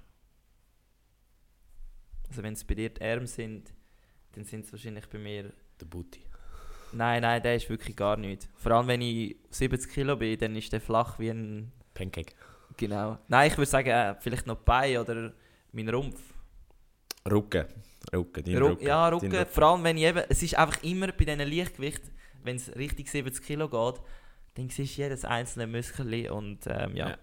Also 2.29 2.43
wenn 2.43 2.53
es 2.53 2.63
bei 2.63 2.75
dir 2.75 2.89
die 2.89 3.01
Arme 3.01 3.27
sind, 3.27 3.73
dann 4.33 4.43
sind 4.43 4.65
es 4.65 4.71
wahrscheinlich 4.71 5.07
bei 5.07 5.17
mir 5.19 5.53
Der 5.79 5.85
Booty. 5.85 6.21
Nein, 6.97 7.21
nein, 7.21 7.41
der 7.43 7.55
ist 7.55 7.69
wirklich 7.69 7.95
gar 7.95 8.17
nicht. 8.17 8.49
Vor 8.55 8.71
allem 8.71 8.87
wenn 8.87 9.01
ich 9.01 9.35
70 9.51 9.91
Kilo 9.91 10.15
bin, 10.15 10.37
dann 10.39 10.55
ist 10.55 10.71
der 10.73 10.81
flach 10.81 11.19
wie 11.19 11.29
ein. 11.29 11.71
Pancake. 11.93 12.33
Genau. 12.75 13.17
Nein, 13.27 13.51
ich 13.51 13.57
würde 13.57 13.69
sagen, 13.69 13.89
äh, 13.89 14.15
vielleicht 14.19 14.45
noch 14.47 14.55
die 14.57 14.63
Beine 14.65 15.01
oder 15.01 15.33
mein 15.71 15.89
Rumpf. 15.89 16.19
Rücken. 17.29 17.65
Rücken, 18.13 18.43
dein 18.43 18.55
Ru- 18.57 18.69
Rücken. 18.69 18.85
Ja, 18.85 19.09
Dein 19.11 19.19
Rücken. 19.31 19.45
Vor 19.51 19.63
allem 19.63 19.83
wenn 19.83 19.97
ich 19.97 20.03
eben. 20.03 20.23
Es 20.29 20.41
ist 20.43 20.55
einfach 20.57 20.81
immer 20.83 21.07
bei 21.11 21.25
diesen 21.25 21.39
Lichtgewicht, 21.47 22.01
wenn 22.43 22.55
es 22.55 22.73
richtig 22.75 23.09
70 23.09 23.43
Kilo 23.45 23.67
geht, 23.69 24.01
dann 24.55 24.69
siehst 24.69 24.97
du 24.97 25.01
jedes 25.03 25.25
einzelne 25.25 25.67
Muskel 25.67 26.29
und 26.31 26.59
ähm, 26.67 26.95
ja. 26.95 27.09
Ja. 27.09 27.17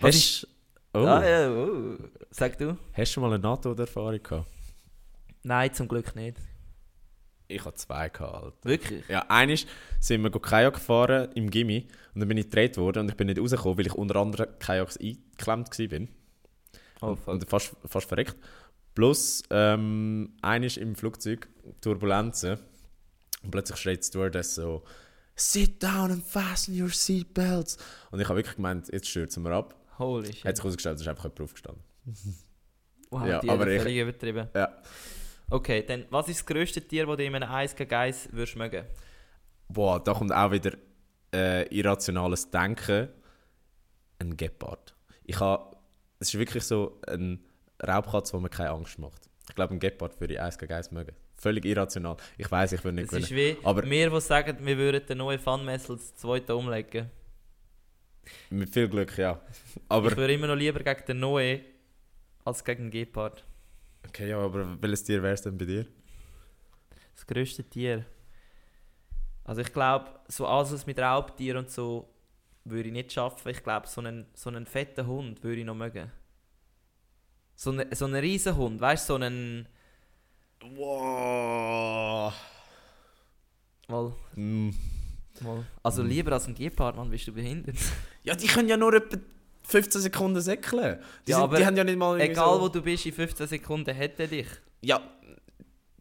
Was 0.00 0.14
Hast, 0.16 0.48
oh, 0.94 0.98
Ah, 0.98 1.24
ja, 1.24 1.50
oh. 1.50 1.96
Sag 2.30 2.58
du? 2.58 2.76
hast 2.92 2.98
du 2.98 3.06
schon 3.14 3.22
mal 3.22 3.32
eine 3.32 3.38
NATO-Erfahrung 3.38 4.22
gehabt? 4.22 4.48
Nein, 5.42 5.72
zum 5.74 5.86
Glück 5.88 6.14
nicht. 6.16 6.38
Ich 7.46 7.64
hatte 7.64 7.76
zwei 7.76 8.08
gehabt, 8.08 8.34
Alter. 8.44 8.56
Wirklich? 8.68 9.04
Ja, 9.08 9.26
eines 9.28 9.66
sind 10.00 10.22
wir 10.22 10.30
Kajak 10.30 10.74
gefahren 10.74 11.30
im 11.34 11.50
Gimmi 11.50 11.86
und 12.14 12.20
dann 12.20 12.28
bin 12.28 12.38
ich 12.38 12.46
gedreht 12.46 12.76
worden 12.78 13.00
und 13.00 13.08
ich 13.10 13.16
bin 13.16 13.26
nicht 13.26 13.38
rausgekommen, 13.38 13.78
weil 13.78 13.86
ich 13.86 13.94
unter 13.94 14.16
anderem 14.16 14.48
Kajaks 14.58 14.96
eingeklemmt 14.96 15.78
war. 15.78 16.08
Oh, 17.00 17.06
und, 17.12 17.16
fuck. 17.18 17.28
und 17.34 17.50
fast, 17.50 17.76
fast 17.84 18.08
verreckt. 18.08 18.36
Plus, 18.94 19.42
ähm, 19.50 20.32
eines 20.40 20.76
im 20.76 20.94
Flugzeug, 20.94 21.48
Turbulenzen. 21.80 22.58
Und 23.42 23.50
plötzlich 23.50 23.78
schreit 23.78 23.98
die 24.02 24.06
Stewardess 24.06 24.54
so, 24.54 24.84
Sit 25.36 25.82
down 25.82 26.12
and 26.12 26.24
fasten 26.24 26.80
your 26.80 26.88
seatbelts. 26.90 27.76
Und 28.12 28.20
ich 28.20 28.28
habe 28.28 28.38
wirklich 28.38 28.54
gemeint, 28.56 28.88
jetzt 28.92 29.08
stürzen 29.08 29.42
wir 29.42 29.50
ab. 29.50 29.74
Holy 29.98 30.32
shit. 30.32 30.44
Hat 30.44 30.56
sich 30.56 30.62
herausgestellt, 30.64 30.94
es 30.96 31.02
ist 31.02 31.08
einfach 31.08 31.24
jemand 31.24 31.40
aufgestanden. 31.40 31.82
wow, 33.10 33.26
ja, 33.26 33.40
die 33.40 33.50
aber 33.50 33.66
ich- 33.66 33.96
übertrieben. 33.98 34.48
Ja. 34.54 34.68
Okay, 35.50 35.84
dann 35.86 36.06
was 36.10 36.28
ist 36.28 36.40
das 36.40 36.46
grösste 36.46 36.80
Tier, 36.80 37.06
das 37.06 37.16
du 37.16 37.24
in 37.24 37.34
einem 37.34 37.50
1 37.50 37.76
gegen 37.76 37.94
1 37.94 38.28
würdest 38.32 38.56
mögen? 38.56 38.84
Boah, 39.68 40.02
da 40.02 40.12
kommt 40.14 40.32
auch 40.32 40.50
wieder 40.50 40.72
äh, 41.32 41.66
irrationales 41.68 42.50
Denken. 42.50 43.08
Ein 44.18 44.36
Gepard. 44.36 44.94
Ich 45.24 45.38
habe, 45.40 45.76
es 46.20 46.28
ist 46.28 46.38
wirklich 46.38 46.64
so 46.64 47.00
ein 47.06 47.44
Raubkatz, 47.86 48.32
wo 48.32 48.40
mir 48.40 48.48
keine 48.48 48.70
Angst 48.70 48.98
macht. 48.98 49.28
Ich 49.48 49.54
glaube, 49.54 49.74
ein 49.74 49.80
Gepard 49.80 50.18
würde 50.20 50.34
ich 50.34 50.40
eins 50.40 50.58
gegen 50.58 50.72
eins 50.72 50.90
mögen. 50.90 51.14
Völlig 51.36 51.64
irrational. 51.64 52.16
Ich 52.38 52.50
weiß, 52.50 52.72
ich 52.72 52.84
würde 52.84 52.96
nicht 52.96 53.12
Es 53.12 53.18
ist 53.24 53.30
wie 53.34 53.56
Aber- 53.64 53.84
wir, 53.84 54.10
die 54.10 54.20
sagen, 54.20 54.56
wir 54.64 54.78
würden 54.78 55.04
den 55.06 55.18
neuen 55.18 55.38
Funmessel 55.38 55.96
das 55.96 56.14
zweite 56.14 56.56
umlegen. 56.56 57.10
Mit 58.50 58.70
viel 58.72 58.88
Glück, 58.88 59.18
ja. 59.18 59.40
Aber, 59.88 60.08
ich 60.08 60.16
würde 60.16 60.32
immer 60.32 60.46
noch 60.46 60.54
lieber 60.54 60.80
gegen 60.80 61.04
den 61.06 61.20
Noe 61.20 61.60
als 62.44 62.64
gegen 62.64 62.90
den 62.90 62.90
Gepard. 62.90 63.44
Okay, 64.06 64.28
ja, 64.30 64.38
aber 64.38 64.80
welches 64.82 65.04
Tier 65.04 65.22
wäre 65.22 65.34
es 65.34 65.42
denn 65.42 65.56
bei 65.58 65.64
dir? 65.64 65.86
Das 67.14 67.26
grösste 67.26 67.64
Tier. 67.64 68.04
Also 69.44 69.60
ich 69.60 69.72
glaube, 69.72 70.06
so 70.28 70.46
alles 70.46 70.86
mit 70.86 70.98
Raubtieren 70.98 71.58
und 71.58 71.70
so 71.70 72.08
würde 72.64 72.88
ich 72.88 72.92
nicht 72.92 73.12
schaffen. 73.12 73.48
Ich 73.50 73.62
glaube, 73.62 73.86
so 73.86 74.00
einen, 74.00 74.26
so 74.34 74.48
einen 74.50 74.66
fetten 74.66 75.06
Hund 75.06 75.42
würde 75.42 75.60
ich 75.60 75.66
noch 75.66 75.74
mögen. 75.74 76.10
So, 77.54 77.70
eine, 77.70 77.86
so 77.94 78.06
einen 78.06 78.16
riesen 78.16 78.56
Hund, 78.56 78.80
weißt 78.80 79.08
du, 79.08 79.12
so 79.12 79.16
einen... 79.16 79.68
Wow. 80.76 82.32
Mal, 83.86 84.12
Mm. 84.34 84.70
mal. 85.40 85.66
Also 85.82 86.02
Mm. 86.02 86.06
lieber 86.06 86.32
als 86.32 86.48
ein 86.48 86.54
Gepard, 86.54 86.96
Mann, 86.96 87.10
bist 87.10 87.26
du 87.28 87.32
behindert. 87.32 87.76
Ja, 88.22 88.34
die 88.34 88.46
können 88.46 88.68
ja 88.68 88.76
nur 88.78 88.94
etwa 88.94 89.18
15 89.66 90.00
Sekunden 90.02 90.40
säckeln. 90.40 90.98
Die, 91.26 91.30
Ja, 91.32 91.40
sind, 91.40 91.58
die 91.58 91.66
haben 91.66 91.76
ja 91.76 91.84
nicht 91.84 91.98
mal 91.98 92.20
Egal 92.20 92.60
wo 92.60 92.68
du 92.68 92.82
bist, 92.82 93.06
in 93.06 93.12
15 93.12 93.46
Sekunden 93.46 93.94
hätte 93.94 94.22
er 94.24 94.28
dich. 94.28 94.46
Ja, 94.82 95.00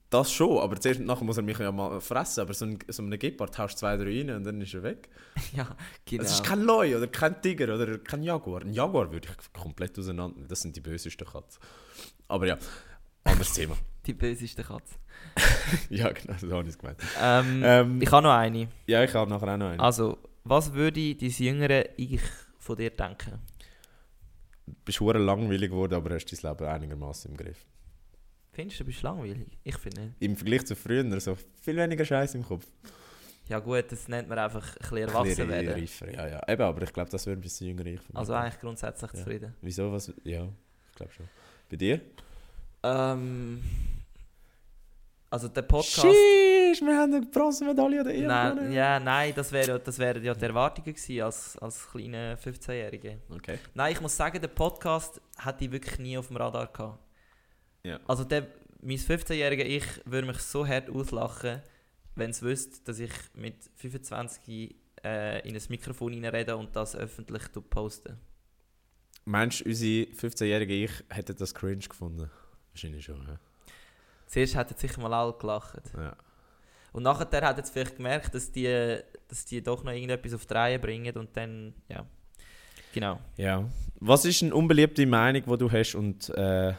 das 0.09 0.31
schon, 0.31 0.59
aber 0.59 0.79
zuerst 0.79 0.99
nachher 0.99 1.23
muss 1.23 1.37
er 1.37 1.43
mich 1.43 1.57
ja 1.57 1.71
mal 1.71 1.99
fressen. 1.99 2.41
Aber 2.41 2.53
so 2.53 2.65
ein, 2.65 2.77
so 2.87 3.01
ein 3.01 3.17
Gepard 3.17 3.57
haust 3.57 3.79
zwei, 3.79 3.97
drei 3.97 4.19
rein 4.19 4.29
und 4.29 4.43
dann 4.43 4.61
ist 4.61 4.73
er 4.75 4.83
weg. 4.83 5.09
ja, 5.55 5.67
genau. 6.05 6.23
Es 6.23 6.33
ist 6.33 6.43
kein 6.43 6.61
Leu 6.61 6.97
oder 6.97 7.07
kein 7.07 7.41
Tiger 7.41 7.73
oder 7.73 7.97
kein 7.97 8.21
Jaguar. 8.21 8.61
Ein 8.61 8.73
Jaguar 8.73 9.11
würde 9.11 9.27
ich 9.27 9.53
komplett 9.59 9.97
auseinander. 9.97 10.41
Das 10.47 10.61
sind 10.61 10.75
die 10.75 10.81
bösesten 10.81 11.25
Katzen. 11.25 11.59
Aber 12.27 12.45
ja, 12.45 12.57
anderes 13.23 13.53
Thema. 13.55 13.75
Die 14.05 14.13
böseste 14.13 14.63
Katze. 14.63 14.95
ja, 15.89 16.11
genau, 16.11 16.35
so 16.39 16.51
habe 16.51 16.63
ich 16.63 16.75
es 16.75 16.77
gemeint. 16.77 16.99
Ähm, 17.19 17.61
Ähm, 17.65 18.01
ich 18.01 18.11
habe 18.11 18.23
noch 18.23 18.33
eine. 18.33 18.67
ja, 18.85 19.03
ich 19.03 19.13
habe 19.13 19.29
nachher 19.31 19.53
auch 19.53 19.57
noch 19.57 19.69
einen. 19.69 19.79
Also, 19.79 20.17
was 20.43 20.73
würde 20.73 21.15
dein 21.15 21.29
jüngere 21.29 21.85
Ich 21.97 22.19
von 22.59 22.75
dir 22.75 22.91
denken? 22.91 23.39
Du 24.65 24.73
bist 24.85 24.99
hure 24.99 25.17
langweilig 25.19 25.69
geworden, 25.69 25.93
aber 25.93 26.15
hast 26.15 26.25
dein 26.25 26.51
Leben 26.51 26.65
einigermaßen 26.67 27.31
im 27.31 27.37
Griff. 27.37 27.65
Findest 28.51 28.79
du, 28.79 28.83
du 28.83 28.87
bist 28.91 29.01
langweilig? 29.01 29.47
Ich 29.63 29.77
finde 29.77 30.01
nicht. 30.01 30.13
Im 30.19 30.35
Vergleich 30.35 30.65
zu 30.65 30.75
früher 30.75 31.19
so 31.19 31.35
viel 31.61 31.75
weniger 31.75 32.05
Scheiß 32.05 32.35
im 32.35 32.43
Kopf. 32.43 32.65
Ja 33.49 33.59
gut, 33.59 33.91
das 33.91 34.07
nennt 34.07 34.29
man 34.29 34.39
einfach 34.39 34.65
ein 34.75 34.79
bisschen 34.79 34.97
erwachsen 34.97 35.49
werden. 35.49 35.69
reifer, 35.69 36.13
ja, 36.13 36.27
ja. 36.27 36.41
Eben, 36.47 36.61
aber 36.61 36.81
ich 36.83 36.93
glaube, 36.93 37.09
das 37.09 37.25
wäre 37.25 37.35
ein 37.35 37.41
bisschen 37.41 37.67
jünger 37.67 37.85
ich. 37.87 37.99
Also 38.13 38.33
eigentlich 38.33 38.59
grundsätzlich 38.59 39.11
Ja. 39.11 39.17
zufrieden. 39.17 39.53
Wieso? 39.61 39.91
Was? 39.91 40.13
Ja, 40.23 40.45
ich 40.89 40.95
glaube 40.95 41.11
schon. 41.11 41.27
Bei 41.69 41.75
dir? 41.75 41.99
Ähm, 42.83 43.61
also 45.29 45.47
der 45.49 45.63
Podcast... 45.63 46.05
Sheesh, 46.73 46.81
wir 46.81 46.97
haben 46.97 47.13
eine 47.13 47.25
Bronzemedaille 47.25 47.99
an 47.99 48.05
der 48.05 48.15
EM 48.15 48.27
Nein, 48.27 48.71
ja, 48.71 48.99
nein, 48.99 49.33
das 49.35 49.51
wären 49.51 49.79
das 49.83 49.99
wär 49.99 50.17
ja 50.17 50.33
die 50.33 50.45
Erwartungen 50.45 50.93
gewesen 50.93 51.21
als, 51.21 51.57
als 51.57 51.87
kleiner 51.89 52.37
15-Jähriger. 52.37 53.17
Okay. 53.29 53.59
Nein, 53.73 53.93
ich 53.93 54.01
muss 54.01 54.15
sagen, 54.15 54.41
der 54.41 54.47
Podcast 54.47 55.21
hatte 55.37 55.65
ich 55.65 55.71
wirklich 55.71 55.99
nie 55.99 56.17
auf 56.17 56.27
dem 56.27 56.37
Radar 56.37 56.67
gehabt. 56.67 56.99
Ja. 57.83 57.99
Also 58.07 58.23
der, 58.23 58.47
mein 58.81 58.97
15-jähriger 58.97 59.65
Ich 59.65 59.83
würde 60.05 60.27
mich 60.27 60.39
so 60.39 60.67
hart 60.67 60.89
auslachen, 60.89 61.61
wenn 62.15 62.31
es 62.31 62.41
wüsste, 62.41 62.83
dass 62.85 62.99
ich 62.99 63.11
mit 63.35 63.55
25 63.75 64.75
äh, 65.03 65.47
in 65.47 65.55
ein 65.55 65.63
Mikrofon 65.69 66.13
reinrede 66.13 66.57
und 66.57 66.75
das 66.75 66.95
öffentlich 66.95 67.43
poste. 67.69 68.17
Meinst 69.25 69.61
du, 69.61 69.65
unsere 69.65 70.11
15-jährige 70.11 70.73
Ich 70.73 70.91
hätte 71.09 71.35
das 71.35 71.53
cringe 71.53 71.87
gefunden? 71.87 72.29
Wahrscheinlich 72.71 73.05
schon, 73.05 73.21
ja. 73.27 73.39
Zuerst 74.27 74.55
hätten 74.55 74.75
sicher 74.75 75.01
mal 75.01 75.13
alle 75.13 75.33
gelacht. 75.33 75.91
ja. 75.95 76.15
Und 76.93 77.03
nachher 77.03 77.41
hat 77.41 77.59
es 77.59 77.69
vielleicht 77.71 77.97
gemerkt, 77.97 78.33
dass 78.35 78.51
die, 78.51 78.99
dass 79.27 79.45
die 79.45 79.61
doch 79.61 79.83
noch 79.83 79.91
irgendetwas 79.91 80.33
auf 80.33 80.45
die 80.45 80.53
Reihe 80.53 80.79
bringen 80.79 81.15
und 81.17 81.35
dann, 81.35 81.73
ja. 81.89 82.05
Genau. 82.93 83.19
Ja. 83.37 83.67
Was 83.99 84.23
ist 84.25 84.43
eine 84.43 84.53
unbeliebte 84.53 85.05
Meinung, 85.07 85.43
die 85.43 85.57
du 85.57 85.71
hast 85.71 85.95
und 85.95 86.29
äh, 86.29 86.73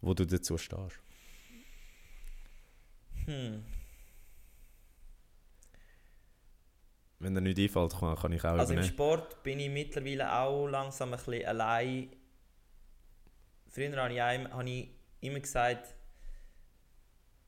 wo 0.00 0.12
du 0.14 0.26
dazu 0.26 0.58
stehst? 0.58 0.98
Hm. 3.26 3.62
Wenn 7.20 7.34
dir 7.34 7.40
nicht 7.42 7.58
einfällt, 7.58 7.92
kann, 7.98 8.16
kann 8.16 8.32
ich 8.32 8.42
auch 8.44 8.58
Also 8.58 8.74
im. 8.74 8.82
Sport 8.82 9.42
bin 9.42 9.60
ich 9.60 9.68
mittlerweile 9.70 10.32
auch 10.32 10.66
langsam 10.66 11.12
ein 11.12 11.18
bisschen 11.18 11.44
allein. 11.46 12.08
Früher 13.68 13.94
habe 13.96 14.12
ich, 14.14 14.22
einem- 14.22 14.52
habe 14.52 14.68
ich 14.68 14.88
immer 15.20 15.38
gesagt, 15.40 15.94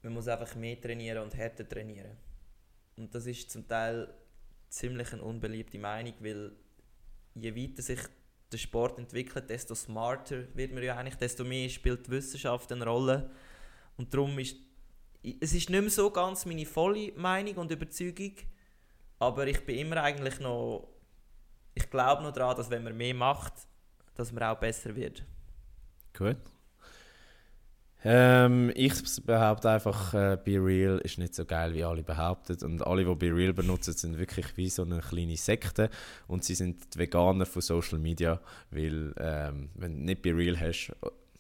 man 0.03 0.12
muss 0.12 0.29
einfach 0.29 0.55
mehr 0.57 0.81
trainieren 0.81 1.23
und 1.23 1.37
härter 1.37 1.69
trainieren. 1.69 2.16
Und 2.97 3.15
das 3.15 3.27
ist 3.27 3.51
zum 3.51 3.66
Teil 3.66 4.12
ziemlich 4.69 5.12
eine 5.12 5.23
unbeliebte 5.23 5.79
Meinung, 5.79 6.15
weil 6.20 6.53
je 7.35 7.55
weiter 7.55 7.83
sich 7.83 8.01
der 8.51 8.59
Sport 8.59 8.99
entwickelt, 8.99 9.49
desto 9.49 9.74
smarter 9.74 10.45
wird 10.55 10.73
man 10.73 10.83
ja 10.83 10.97
eigentlich, 10.97 11.16
desto 11.16 11.45
mehr 11.45 11.69
spielt 11.69 12.07
die 12.07 12.11
Wissenschaft 12.11 12.70
eine 12.73 12.85
Rolle. 12.85 13.31
Und 13.97 14.12
darum 14.12 14.39
ist 14.39 14.57
es 15.23 15.53
ist 15.53 15.70
nicht 15.70 15.81
mehr 15.81 15.91
so 15.91 16.11
ganz 16.11 16.45
meine 16.47 16.66
volle 16.66 17.12
Meinung 17.12 17.55
und 17.57 17.70
Überzeugung, 17.70 18.35
aber 19.19 19.47
ich 19.47 19.65
bin 19.65 19.79
immer 19.79 20.03
eigentlich 20.03 20.41
noch, 20.41 20.89
ich 21.74 21.89
glaube 21.89 22.23
noch 22.23 22.33
daran, 22.33 22.57
dass 22.57 22.70
wenn 22.70 22.83
man 22.83 22.97
mehr 22.97 23.15
macht, 23.15 23.53
dass 24.15 24.33
man 24.33 24.43
auch 24.43 24.59
besser 24.59 24.95
wird. 24.97 25.24
Gut. 26.12 26.39
Ähm, 28.05 28.73
ich 28.74 28.95
behaupte 29.24 29.70
einfach, 29.70 30.12
äh, 30.15 30.37
Be 30.43 30.57
Real 30.59 30.99
ist 30.99 31.19
nicht 31.19 31.35
so 31.35 31.45
geil, 31.45 31.73
wie 31.74 31.85
alle 31.85 32.03
behaupten. 32.03 32.57
Und 32.65 32.85
alle, 32.87 33.05
die 33.05 33.15
Be 33.15 33.35
Real 33.35 33.53
benutzen, 33.53 33.93
sind 33.93 34.19
wirklich 34.19 34.57
wie 34.57 34.69
so 34.69 34.83
eine 34.83 35.01
kleine 35.01 35.37
Sekte. 35.37 35.89
Und 36.27 36.45
sie 36.45 36.55
sind 36.55 36.95
die 36.95 36.99
Veganer 36.99 37.47
von 37.47 37.62
Social 37.62 37.99
Media, 37.99 38.41
weil 38.70 39.15
ähm, 39.19 39.70
wenn 39.74 39.99
du 39.99 40.05
nicht 40.05 40.23
Be 40.23 40.37
Real 40.37 40.59
hast, 40.59 40.93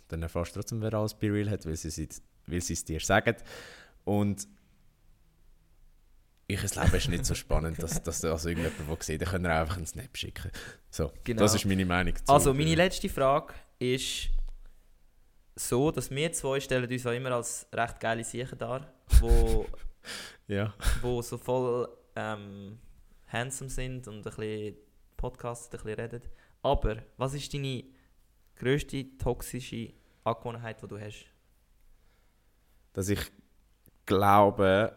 dann 0.08 0.22
erfährst 0.22 0.54
du 0.54 0.60
trotzdem, 0.60 0.82
wer 0.82 0.94
alles 0.94 1.14
Be 1.14 1.32
Real 1.32 1.50
hat, 1.50 1.66
weil 1.66 1.76
sie 1.76 1.88
es 1.88 2.22
weil 2.46 2.60
sie 2.60 2.74
es 2.74 2.84
dir 2.84 3.00
sagen. 3.00 3.36
Und 4.04 4.46
ich 6.48 6.60
Leben 6.74 6.94
ist 6.94 7.08
nicht 7.08 7.24
so 7.24 7.34
spannend, 7.34 7.82
dass, 7.82 8.02
dass 8.02 8.24
also 8.24 8.48
irgendjemand, 8.48 8.88
der 8.88 8.96
sieht, 9.00 9.22
dann 9.22 9.28
können 9.28 9.44
wir 9.44 9.54
einfach 9.58 9.76
einen 9.76 9.86
Snap 9.86 10.16
schicken. 10.16 10.50
So, 10.90 11.10
Genau. 11.24 11.40
das 11.40 11.54
ist 11.54 11.64
meine 11.64 11.86
Meinung 11.86 12.14
zu 12.14 12.30
Also, 12.32 12.52
meine 12.52 12.74
letzte 12.74 13.08
Frage 13.08 13.54
ist 13.78 14.28
so, 15.54 15.90
dass 15.90 16.10
wir 16.10 16.32
zwei 16.32 16.60
stellen 16.60 16.90
uns 16.90 17.06
auch 17.06 17.12
immer 17.12 17.32
als 17.32 17.66
recht 17.72 18.00
geile 18.00 18.24
Siechen 18.24 18.58
dar, 18.58 18.92
wo, 19.20 19.66
Ja. 20.48 20.74
wo 21.00 21.22
so 21.22 21.38
voll 21.38 21.88
ähm, 22.16 22.78
handsome 23.28 23.70
sind 23.70 24.08
und 24.08 24.18
ein 24.18 24.22
bisschen 24.22 24.76
podcasten, 25.16 25.78
ein 25.78 25.84
bisschen 25.84 26.00
reden. 26.00 26.22
Aber 26.62 26.96
was 27.16 27.34
ist 27.34 27.52
deine 27.52 27.84
grösste 28.56 29.16
toxische 29.18 29.92
Angewohnheit, 30.24 30.82
die 30.82 30.86
du 30.88 30.98
hast? 31.00 31.26
dass 32.94 33.08
ich 33.08 33.20
glaube, 34.04 34.94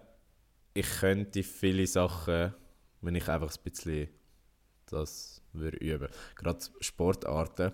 ich 0.73 0.89
könnte 0.99 1.43
viele 1.43 1.87
Sachen, 1.87 2.53
wenn 2.99 3.15
ich 3.15 3.27
einfach 3.29 3.55
ein 3.55 3.63
bisschen 3.63 4.09
das 4.87 5.41
würde 5.53 5.77
üben. 5.77 6.09
Gerade 6.35 6.59
Sportarten, 6.81 7.71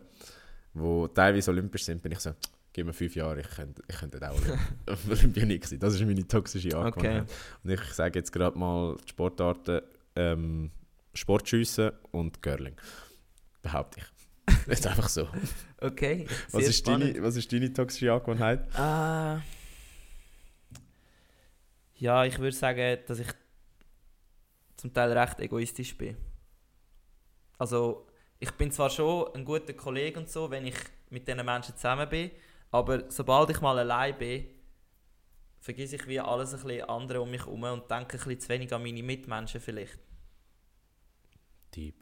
wo 0.73 1.07
teilweise 1.07 1.49
olympisch 1.51 1.85
sind, 1.85 2.01
bin 2.03 2.11
ich 2.11 2.19
so, 2.19 2.33
gib 2.73 2.85
mir 2.85 2.93
fünf 2.93 3.15
Jahre, 3.15 3.41
ich 3.41 3.49
könnte, 3.49 3.83
ich 3.87 3.95
könnte 3.97 4.29
auch 4.29 4.35
Olymp- 4.35 5.09
Olympionik 5.09 5.65
sein. 5.65 5.79
Das 5.79 5.93
ist 5.93 6.01
meine 6.01 6.27
toxische 6.27 6.77
Angewohnheit. 6.77 7.29
Und 7.63 7.69
ich 7.71 7.81
sage 7.93 8.19
jetzt 8.19 8.31
gerade 8.31 8.57
mal 8.57 8.95
die 9.03 9.09
Sportarten 9.09 9.81
ähm, 10.15 10.71
Sportschiessen 11.13 11.91
und 12.11 12.41
Curling. 12.41 12.75
Behaupte 13.61 13.99
ich. 13.99 14.05
Das 14.67 14.79
ist 14.79 14.87
einfach 14.87 15.09
so. 15.09 15.27
Okay. 15.79 16.27
Was 16.51 16.63
ist, 16.67 16.77
spannend. 16.79 17.15
deine, 17.15 17.23
was 17.23 17.35
ist 17.35 17.51
deine 17.51 17.71
toxische 17.73 18.11
Angewohnheit? 18.13 18.67
Äh, 18.75 19.39
ja, 21.95 22.25
ich 22.25 22.37
würde 22.39 22.55
sagen, 22.55 22.99
dass 23.07 23.19
ich 23.19 23.27
zum 24.77 24.93
Teil 24.93 25.11
recht 25.17 25.39
egoistisch 25.39 25.97
bin. 25.97 26.15
Also, 27.57 28.07
ich 28.39 28.51
bin 28.51 28.71
zwar 28.71 28.89
schon 28.89 29.33
ein 29.35 29.45
guter 29.45 29.73
Kollege 29.73 30.19
und 30.19 30.29
so, 30.29 30.49
wenn 30.49 30.65
ich 30.65 30.75
mit 31.09 31.27
diesen 31.27 31.45
Menschen 31.45 31.75
zusammen 31.75 32.09
bin, 32.09 32.31
aber 32.71 33.09
sobald 33.11 33.49
ich 33.51 33.61
mal 33.61 33.77
allein 33.77 34.17
bin, 34.17 34.47
vergesse 35.59 35.97
ich 35.97 36.07
wie 36.07 36.19
alles 36.19 36.53
ein 36.53 36.61
bisschen 36.63 36.89
andere 36.89 37.21
um 37.21 37.29
mich 37.29 37.41
herum 37.45 37.63
und 37.63 37.89
denke 37.91 38.17
ein 38.17 38.23
bisschen 38.23 38.39
zu 38.39 38.49
wenig 38.49 38.73
an 38.73 38.81
meine 38.81 39.03
Mitmenschen 39.03 39.61
vielleicht. 39.61 39.99
Deep. 41.75 41.95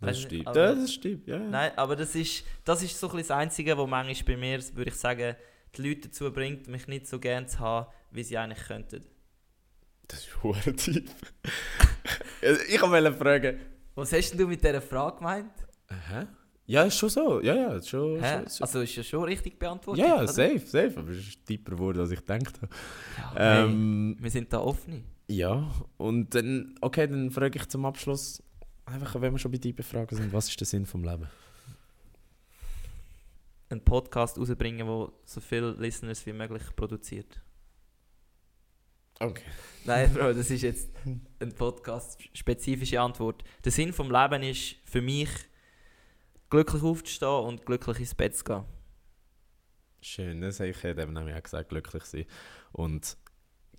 Das 0.00 0.18
ist 0.18 0.30
deep. 0.30 0.46
aber- 0.46 0.54
Das 0.74 0.78
ist 0.78 1.02
deep, 1.04 1.26
ja. 1.28 1.36
ja. 1.36 1.42
Nein, 1.42 1.72
aber 1.78 1.96
das 1.96 2.14
ist, 2.14 2.44
das 2.64 2.82
ist 2.82 2.98
so 2.98 3.06
ein 3.08 3.12
bisschen 3.16 3.28
das 3.28 3.36
Einzige, 3.38 3.78
was 3.78 3.88
manchmal 3.88 4.34
bei 4.34 4.40
mir, 4.40 4.58
würde 4.76 4.90
ich 4.90 4.96
sagen, 4.96 5.36
die 5.76 5.88
Leute 5.88 6.08
dazu 6.08 6.30
bringt, 6.32 6.68
mich 6.68 6.86
nicht 6.88 7.06
so 7.06 7.18
gern 7.18 7.48
zu 7.48 7.58
haben, 7.60 7.90
wie 8.10 8.22
sie 8.22 8.36
eigentlich 8.36 8.66
könnten. 8.66 9.04
Das 10.08 10.20
ist 10.20 10.42
hure 10.42 10.74
tief. 10.76 11.10
ich 12.68 12.82
wollte 12.82 13.12
fragen. 13.14 13.60
Was 13.94 14.12
hast 14.12 14.30
denn 14.32 14.38
du 14.38 14.46
mit 14.46 14.62
dieser 14.62 14.82
Frage 14.82 15.16
gemeint? 15.18 15.52
Hä? 15.88 16.26
Ja, 16.66 16.84
ist 16.84 16.96
schon 16.96 17.10
so. 17.10 17.42
Ja, 17.42 17.54
ja, 17.54 17.72
ist 17.74 17.88
schon. 17.88 18.18
Schon, 18.18 18.48
schon. 18.48 18.62
Also 18.62 18.80
ist 18.80 18.96
ja 18.96 19.02
schon 19.02 19.24
richtig 19.24 19.58
beantwortet. 19.58 20.04
ja, 20.04 20.22
ja, 20.22 20.26
safe, 20.26 20.60
safe. 20.60 20.94
Aber 20.96 21.10
es 21.10 21.18
ist 21.18 21.44
tiefer 21.46 21.72
geworden, 21.72 22.00
als 22.00 22.10
ich 22.10 22.20
gedacht 22.20 22.56
habe. 22.62 22.68
Ja, 23.18 23.34
hey, 23.34 23.64
Ähm, 23.64 24.16
wir 24.18 24.30
sind 24.30 24.50
da 24.52 24.60
offen. 24.60 25.04
ja, 25.28 25.70
und 25.98 26.34
dann, 26.34 26.74
okay, 26.80 27.06
dann 27.06 27.30
frage 27.30 27.58
ich 27.58 27.68
zum 27.68 27.84
Abschluss: 27.84 28.42
Einfach, 28.86 29.20
wenn 29.20 29.32
wir 29.32 29.38
schon 29.38 29.52
bei 29.52 29.58
dir 29.58 29.74
befragen 29.76 30.16
sind, 30.16 30.32
was 30.32 30.48
ist 30.48 30.58
der 30.58 30.66
Sinn 30.66 30.86
vom 30.86 31.04
Leben? 31.04 31.28
Einen 33.68 33.82
Podcast 33.84 34.38
rausbringen, 34.38 34.86
der 34.86 35.08
so 35.24 35.40
viele 35.40 35.72
Listeners 35.72 36.24
wie 36.26 36.32
möglich 36.32 36.62
produziert. 36.76 37.40
Okay. 39.20 39.44
Nein, 39.84 40.12
Bro, 40.12 40.32
das 40.34 40.50
ist 40.50 40.62
jetzt 40.62 40.90
eine 41.40 41.50
podcast-spezifische 41.52 43.00
Antwort. 43.00 43.42
Der 43.64 43.72
Sinn 43.72 43.92
vom 43.92 44.10
Leben 44.10 44.42
ist 44.42 44.76
für 44.84 45.00
mich, 45.00 45.28
glücklich 46.50 46.82
aufzustehen 46.82 47.44
und 47.44 47.66
glücklich 47.66 48.00
ins 48.00 48.14
Bett 48.14 48.36
zu 48.36 48.44
gehen. 48.44 48.64
Schön, 50.00 50.40
das 50.40 50.60
habe 50.60 50.70
ich 50.70 50.84
eben 50.84 51.16
auch 51.16 51.42
gesagt, 51.42 51.70
glücklich 51.70 52.04
sein. 52.04 52.26
Und 52.72 53.16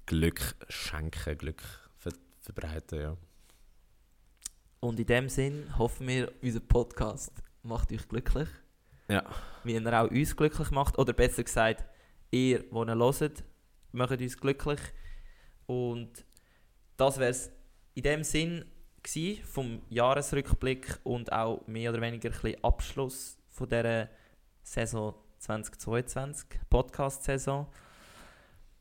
Glück 0.05 0.55
schenken, 0.69 1.37
Glück 1.37 1.61
ver 1.97 2.11
verbreiten, 2.41 2.99
ja. 2.99 3.17
Und 4.79 4.99
in 4.99 5.05
dem 5.05 5.29
Sinn 5.29 5.77
hoffen 5.77 6.07
wir, 6.07 6.31
unser 6.41 6.59
Podcast 6.59 7.31
macht 7.63 7.91
euch 7.91 8.07
glücklich. 8.07 8.49
Ja. 9.07 9.23
Wie 9.63 9.75
er 9.75 10.03
auch 10.03 10.11
uns 10.11 10.35
glücklich 10.35 10.71
macht. 10.71 10.97
Oder 10.97 11.13
besser 11.13 11.43
gesagt, 11.43 11.85
ihr, 12.31 12.59
die 12.59 12.75
ihn 12.75 12.99
hört, 12.99 13.43
macht 13.91 14.19
uns 14.19 14.37
glücklich. 14.37 14.79
Und 15.65 16.25
das 16.97 17.17
wäre 17.17 17.31
es 17.31 17.51
in 17.95 18.03
dem 18.03 18.23
Sinn 18.23 18.65
gewesen, 19.06 19.44
vom 19.45 19.82
Jahresrückblick 19.90 20.99
und 21.03 21.32
auch 21.32 21.65
mehr 21.68 21.91
oder 21.91 22.02
weniger 22.02 22.30
ein 22.30 22.34
bisschen 22.34 22.64
Abschluss 22.64 23.38
von 23.49 23.69
dieser 23.69 24.10
Saison 24.64 25.14
2022, 25.40 26.48
Podcast-Saison. 26.69 27.68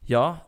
Ja, 0.06 0.44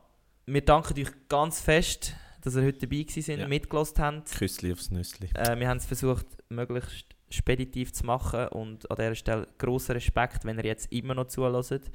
wir 0.47 0.65
danken 0.65 0.99
euch 1.01 1.13
ganz 1.29 1.61
fest, 1.61 2.15
dass 2.43 2.55
ihr 2.57 2.63
heute 2.63 2.79
dabei 2.87 3.03
gewesen 3.03 3.23
sind, 3.23 3.41
Ja. 3.41 3.49
mitgelost 3.49 3.99
habt. 3.99 4.31
Küssli 4.33 4.73
aufs 4.73 4.91
Nüssli. 4.91 5.29
Äh, 5.35 5.59
wir 5.59 5.69
haben 5.69 5.79
es 5.79 5.87
versucht, 5.87 6.27
möglichst 6.49 7.07
speditiv 7.31 7.93
zu 7.93 8.07
machen 8.07 8.49
und 8.49 8.89
an 8.91 8.97
dieser 8.97 9.15
Stelle 9.15 9.49
grossen 9.59 9.93
Respekt, 9.93 10.45
wenn 10.45 10.59
ihr 10.59 10.65
jetzt 10.67 10.91
immer 10.93 11.15
noch 11.15 11.27
zuhört. 11.27 11.91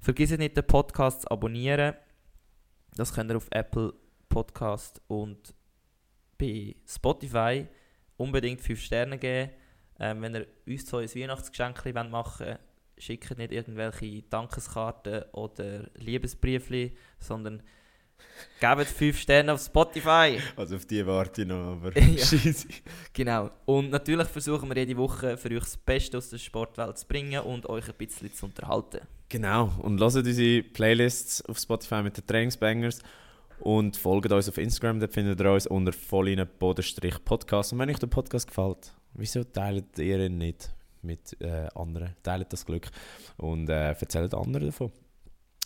Vergesst 0.00 0.38
nicht, 0.38 0.56
den 0.56 0.66
Podcast 0.66 1.22
zu 1.22 1.30
abonnieren. 1.30 1.94
Das 2.96 3.12
könnt 3.12 3.30
ihr 3.30 3.36
auf 3.36 3.48
Apple 3.50 3.92
Podcast 4.28 5.00
und 5.08 5.54
bei 6.38 6.76
Spotify 6.86 7.66
unbedingt 8.16 8.60
5 8.60 8.80
Sterne 8.80 9.18
geben. 9.18 9.50
Ähm, 10.00 10.22
wenn 10.22 10.34
ihr 10.34 10.46
uns 10.66 10.86
so 10.88 10.98
ein 10.98 11.08
Weihnachtsgeschenk 11.08 11.84
machen 12.10 12.46
wollt, 12.46 12.58
schickt 12.98 13.36
nicht 13.36 13.52
irgendwelche 13.52 14.22
Dankeskarten 14.22 15.24
oder 15.32 15.88
Liebesbriefli, 15.96 16.96
sondern 17.18 17.62
gebt 18.60 18.86
5 18.86 19.18
Sterne 19.18 19.52
auf 19.54 19.60
Spotify. 19.60 20.38
Also 20.56 20.76
auf 20.76 20.86
die 20.86 21.04
warte 21.06 21.42
ich 21.42 21.48
noch, 21.48 21.72
aber 21.72 21.96
Ja. 21.98 22.24
scheisse. 22.24 22.68
Genau. 23.12 23.50
Und 23.66 23.90
natürlich 23.90 24.28
versuchen 24.28 24.68
wir 24.68 24.76
jede 24.76 24.96
Woche 24.96 25.36
für 25.36 25.50
euch 25.50 25.60
das 25.64 25.76
Beste 25.76 26.18
aus 26.18 26.30
der 26.30 26.38
Sportwelt 26.38 26.98
zu 26.98 27.06
bringen 27.06 27.40
und 27.42 27.68
euch 27.68 27.88
ein 27.88 27.94
bisschen 27.94 28.32
zu 28.32 28.46
unterhalten. 28.46 29.00
Genau, 29.28 29.70
und 29.82 30.00
hört 30.00 30.14
unsere 30.14 30.62
Playlists 30.62 31.44
auf 31.44 31.58
Spotify 31.58 32.02
mit 32.02 32.16
den 32.16 32.26
Trainingsbangers 32.26 33.00
und 33.60 33.96
folgt 33.96 34.30
uns 34.32 34.48
auf 34.48 34.58
Instagram, 34.58 35.00
dort 35.00 35.12
findet 35.12 35.40
ihr 35.40 35.52
uns 35.52 35.66
unter 35.66 35.92
vollinen 35.92 36.48
Bodenstrich 36.58 37.22
Podcast. 37.24 37.72
Und 37.72 37.78
wenn 37.78 37.90
euch 37.90 37.98
der 37.98 38.06
Podcast 38.06 38.48
gefällt, 38.48 38.92
wieso 39.14 39.44
teilt 39.44 39.98
ihr 39.98 40.26
ihn 40.26 40.38
nicht 40.38 40.74
mit 41.02 41.36
äh, 41.40 41.68
anderen? 41.74 42.14
Teilt 42.22 42.52
das 42.52 42.64
Glück 42.64 42.88
und 43.36 43.68
äh, 43.68 43.88
erzählt 43.88 44.34
anderen 44.34 44.66
davon. 44.66 44.92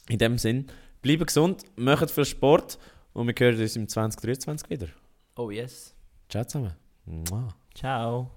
In 0.09 0.19
dem 0.19 0.39
Sinn, 0.39 0.67
bleibt 1.01 1.27
gesund, 1.27 1.65
macht 1.77 2.11
viel 2.11 2.25
Sport 2.25 2.79
und 3.13 3.27
wir 3.27 3.35
hören 3.39 3.61
uns 3.61 3.77
im 3.77 3.89
2023 3.89 4.71
wieder. 4.71 4.89
Oh 5.37 5.51
yes. 5.51 5.95
Ciao 6.29 6.45
zusammen. 6.45 6.75
Mua. 7.05 7.49
Ciao. 7.75 8.31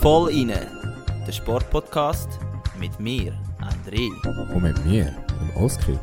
Voll 0.00 0.30
inne, 0.30 0.66
der 1.26 1.32
Sportpodcast 1.32 2.28
mit 2.78 2.98
mir, 2.98 3.38
André. 3.62 4.10
Und 4.24 4.62
mit 4.62 4.84
mir, 4.84 5.14
dem 5.40 5.56
Oskar. 5.62 5.98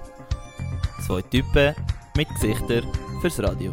Zwei 1.06 1.22
Typen 1.24 1.76
mit 2.16 2.28
Gesichtern 2.30 2.84
fürs 3.22 3.40
Radio. 3.42 3.72